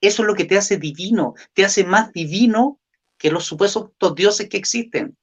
Eso 0.00 0.22
es 0.22 0.26
lo 0.26 0.34
que 0.34 0.44
te 0.44 0.56
hace 0.56 0.78
divino, 0.78 1.34
te 1.52 1.64
hace 1.64 1.84
más 1.84 2.12
divino 2.12 2.80
que 3.18 3.30
los 3.30 3.44
supuestos 3.44 3.92
dioses 4.14 4.48
que 4.48 4.56
existen. 4.56 5.16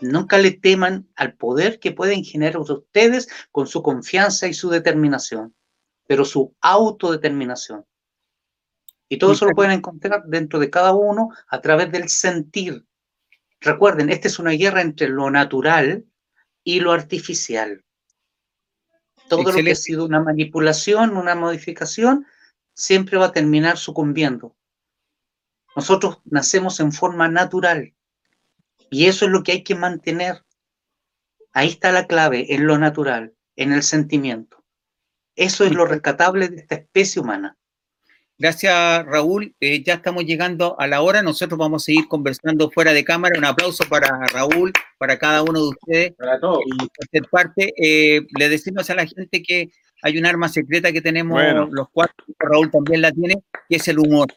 Nunca 0.00 0.38
le 0.38 0.52
teman 0.52 1.08
al 1.14 1.34
poder 1.34 1.78
que 1.78 1.92
pueden 1.92 2.24
generar 2.24 2.58
ustedes 2.58 3.28
con 3.50 3.66
su 3.66 3.82
confianza 3.82 4.46
y 4.46 4.54
su 4.54 4.70
determinación, 4.70 5.54
pero 6.06 6.24
su 6.24 6.54
autodeterminación. 6.60 7.86
Y 9.08 9.18
todo 9.18 9.32
eso 9.32 9.44
lo 9.44 9.52
pueden 9.52 9.72
encontrar 9.72 10.24
dentro 10.26 10.58
de 10.58 10.70
cada 10.70 10.92
uno 10.92 11.30
a 11.48 11.60
través 11.60 11.90
del 11.92 12.08
sentir. 12.08 12.86
Recuerden, 13.60 14.08
esta 14.08 14.28
es 14.28 14.38
una 14.38 14.52
guerra 14.52 14.80
entre 14.80 15.08
lo 15.08 15.30
natural 15.30 16.06
y 16.64 16.80
lo 16.80 16.92
artificial. 16.92 17.84
Todo 19.30 19.52
lo 19.52 19.62
que 19.62 19.70
ha 19.70 19.76
sido 19.76 20.04
una 20.04 20.20
manipulación, 20.20 21.16
una 21.16 21.36
modificación, 21.36 22.26
siempre 22.74 23.16
va 23.16 23.26
a 23.26 23.32
terminar 23.32 23.78
sucumbiendo. 23.78 24.56
Nosotros 25.76 26.18
nacemos 26.24 26.80
en 26.80 26.92
forma 26.92 27.28
natural 27.28 27.94
y 28.90 29.06
eso 29.06 29.26
es 29.26 29.30
lo 29.30 29.44
que 29.44 29.52
hay 29.52 29.62
que 29.62 29.76
mantener. 29.76 30.44
Ahí 31.52 31.68
está 31.68 31.92
la 31.92 32.08
clave, 32.08 32.54
en 32.54 32.66
lo 32.66 32.76
natural, 32.76 33.34
en 33.54 33.72
el 33.72 33.84
sentimiento. 33.84 34.64
Eso 35.36 35.64
es 35.64 35.72
lo 35.72 35.86
rescatable 35.86 36.48
de 36.48 36.56
esta 36.56 36.74
especie 36.74 37.22
humana. 37.22 37.56
Gracias, 38.40 39.04
Raúl. 39.04 39.54
Eh, 39.60 39.82
ya 39.82 39.92
estamos 39.92 40.24
llegando 40.24 40.74
a 40.80 40.86
la 40.86 41.02
hora. 41.02 41.22
Nosotros 41.22 41.58
vamos 41.58 41.82
a 41.82 41.84
seguir 41.84 42.08
conversando 42.08 42.70
fuera 42.70 42.94
de 42.94 43.04
cámara. 43.04 43.38
Un 43.38 43.44
aplauso 43.44 43.84
para 43.84 44.18
Raúl, 44.32 44.72
para 44.96 45.18
cada 45.18 45.42
uno 45.42 45.60
de 45.60 45.68
ustedes. 45.68 46.12
Para 46.12 46.40
todos. 46.40 46.60
Y 46.64 47.18
por 47.18 47.28
parte, 47.28 47.74
eh, 47.76 48.22
le 48.38 48.48
decimos 48.48 48.88
a 48.88 48.94
la 48.94 49.06
gente 49.06 49.42
que 49.42 49.68
hay 50.02 50.16
un 50.16 50.24
arma 50.24 50.48
secreta 50.48 50.90
que 50.90 51.02
tenemos 51.02 51.38
los 51.70 51.88
cuatro, 51.92 52.24
Raúl 52.38 52.70
también 52.70 53.02
la 53.02 53.12
tiene, 53.12 53.34
que 53.68 53.76
es 53.76 53.86
el 53.88 53.98
humor. 53.98 54.28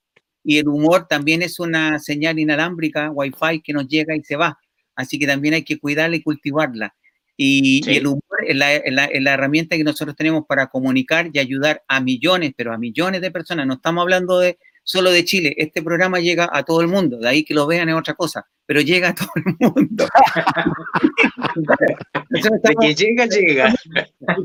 Y 0.44 0.58
el 0.58 0.68
humor 0.68 1.08
también 1.08 1.42
es 1.42 1.62
una 1.62 1.98
señal 2.00 2.38
inalámbrica, 2.40 3.10
wifi, 3.10 3.62
que 3.64 3.72
nos 3.72 3.88
llega 3.88 4.18
y 4.18 4.24
se 4.26 4.36
va. 4.36 4.60
Así 4.98 5.18
que 5.18 5.28
también 5.28 5.54
hay 5.54 5.64
que 5.64 5.80
cuidarla 5.80 6.18
y 6.18 6.24
cultivarla. 6.24 6.94
Y, 7.36 7.82
el 7.90 8.08
humor 8.08 8.22
es 8.48 8.56
la, 8.56 8.80
la, 8.92 9.34
herramienta 9.34 9.76
que 9.76 9.84
nosotros 9.84 10.16
tenemos 10.16 10.46
para 10.48 10.68
comunicar 10.68 11.30
y 11.34 11.40
ayudar 11.40 11.84
a 11.88 12.00
millones, 12.00 12.54
pero 12.56 12.74
a 12.74 12.78
millones 12.78 13.22
de 13.22 13.32
personas. 13.32 13.66
No 13.66 13.76
estamos 13.76 14.04
hablando 14.04 14.40
de 14.40 14.60
solo 14.84 15.12
de 15.12 15.26
Chile. 15.26 15.56
Este 15.58 15.82
programa 15.82 16.20
llega 16.20 16.50
a 16.52 16.64
todo 16.64 16.82
el 16.82 16.88
mundo. 16.88 17.18
De 17.18 17.28
ahí 17.28 17.44
que 17.44 17.54
lo 17.54 17.66
vean 17.66 17.90
es 17.90 17.96
otra 17.96 18.14
cosa, 18.14 18.46
pero 18.66 18.82
llega 18.82 19.10
a 19.10 19.16
todo 19.16 19.30
el 19.36 19.56
mundo. 19.60 20.06
de 22.36 22.76
que 22.82 22.96
llega, 22.96 23.26
llega. 23.26 23.74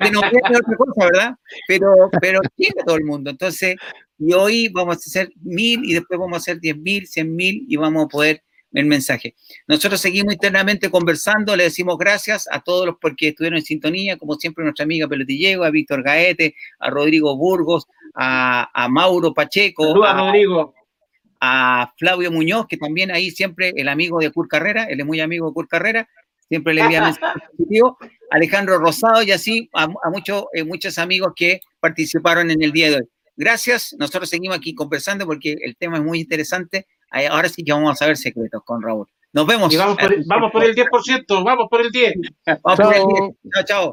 Que 0.01 0.11
no 0.11 0.21
es 0.23 0.61
otra 0.61 0.77
cosa, 0.77 1.05
¿verdad? 1.13 1.35
Pero, 1.67 2.11
pero 2.21 2.41
llega 2.57 2.83
a 2.83 2.85
todo 2.85 2.97
el 2.97 3.05
mundo. 3.05 3.31
Entonces, 3.31 3.77
y 4.19 4.33
hoy 4.33 4.69
vamos 4.69 4.97
a 4.97 4.99
hacer 4.99 5.31
mil 5.43 5.85
y 5.85 5.95
después 5.95 6.19
vamos 6.19 6.37
a 6.37 6.39
hacer 6.39 6.61
diez 6.61 6.77
mil, 6.77 7.07
cien 7.07 7.35
mil 7.35 7.65
y 7.69 7.77
vamos 7.77 8.07
a 8.07 8.09
poder 8.09 8.43
el 8.73 8.87
mensaje. 8.87 9.35
Nosotros 9.67 10.01
seguimos 10.01 10.35
internamente 10.35 10.91
conversando, 10.91 11.57
le 11.57 11.65
decimos 11.65 11.97
gracias 11.99 12.47
a 12.51 12.61
todos 12.61 12.87
los 12.87 12.97
porque 13.01 13.29
estuvieron 13.29 13.59
en 13.59 13.65
sintonía, 13.65 14.17
como 14.17 14.35
siempre 14.35 14.65
nuestra 14.65 14.85
amiga 14.85 15.09
Pelotillego, 15.09 15.65
a 15.65 15.71
Víctor 15.71 16.03
Gaete, 16.03 16.55
a 16.79 16.91
Rodrigo 16.91 17.37
Burgos, 17.37 17.87
a, 18.15 18.89
Mauro 18.91 19.33
Pacheco, 19.33 20.05
a, 20.05 20.13
Rodrigo. 20.21 20.75
a 21.41 21.93
Flavio 21.97 22.31
Muñoz, 22.31 22.67
que 22.69 22.77
también 22.77 23.11
ahí 23.11 23.31
siempre 23.31 23.73
el 23.77 23.89
amigo 23.89 24.19
de 24.19 24.31
Cur 24.31 24.49
Carrera, 24.49 24.85
él 24.85 25.01
es 25.01 25.07
muy 25.07 25.21
amigo 25.21 25.49
de 25.49 25.55
Cur 25.55 25.69
Carrera, 25.69 26.09
siempre 26.49 26.75
le 26.75 26.83
envía 26.83 27.03
mensajes 27.03 27.43
positivos, 27.57 27.95
Alejandro 28.31 28.79
Rosado 28.79 29.23
y 29.23 29.31
así 29.31 29.71
a, 29.73 29.89
muchos, 30.11 30.45
eh, 30.53 30.65
muchos 30.65 30.99
amigos 30.99 31.33
que 31.35 31.61
participaron 31.81 32.51
en 32.51 32.63
el 32.63 32.73
día 32.73 32.91
de 32.91 32.97
hoy. 32.97 33.09
Gracias, 33.37 33.95
nosotros 33.99 34.29
seguimos 34.29 34.57
aquí 34.57 34.75
conversando 34.75 35.25
porque 35.25 35.57
el 35.63 35.77
tema 35.77 35.99
es 35.99 36.03
muy 36.03 36.19
interesante 36.19 36.87
Ahora 37.11 37.49
sí 37.49 37.65
que 37.65 37.73
vamos 37.73 37.93
a 37.93 37.95
saber 37.95 38.17
secretos 38.17 38.63
con 38.65 38.83
Raúl. 38.83 39.07
Nos 39.33 39.47
vemos. 39.47 39.77
vamos, 39.77 39.97
por, 39.99 40.13
el, 40.13 40.25
vamos 40.27 40.51
por 40.51 40.65
el 40.65 40.75
10%, 40.75 41.45
vamos 41.45 41.67
por 41.71 41.81
el 41.81 41.91
10. 41.91 42.15
Vamos 42.63 42.81
por 42.81 42.95
el 42.95 43.07
10. 43.07 43.55
Chao, 43.55 43.65
chao. 43.65 43.87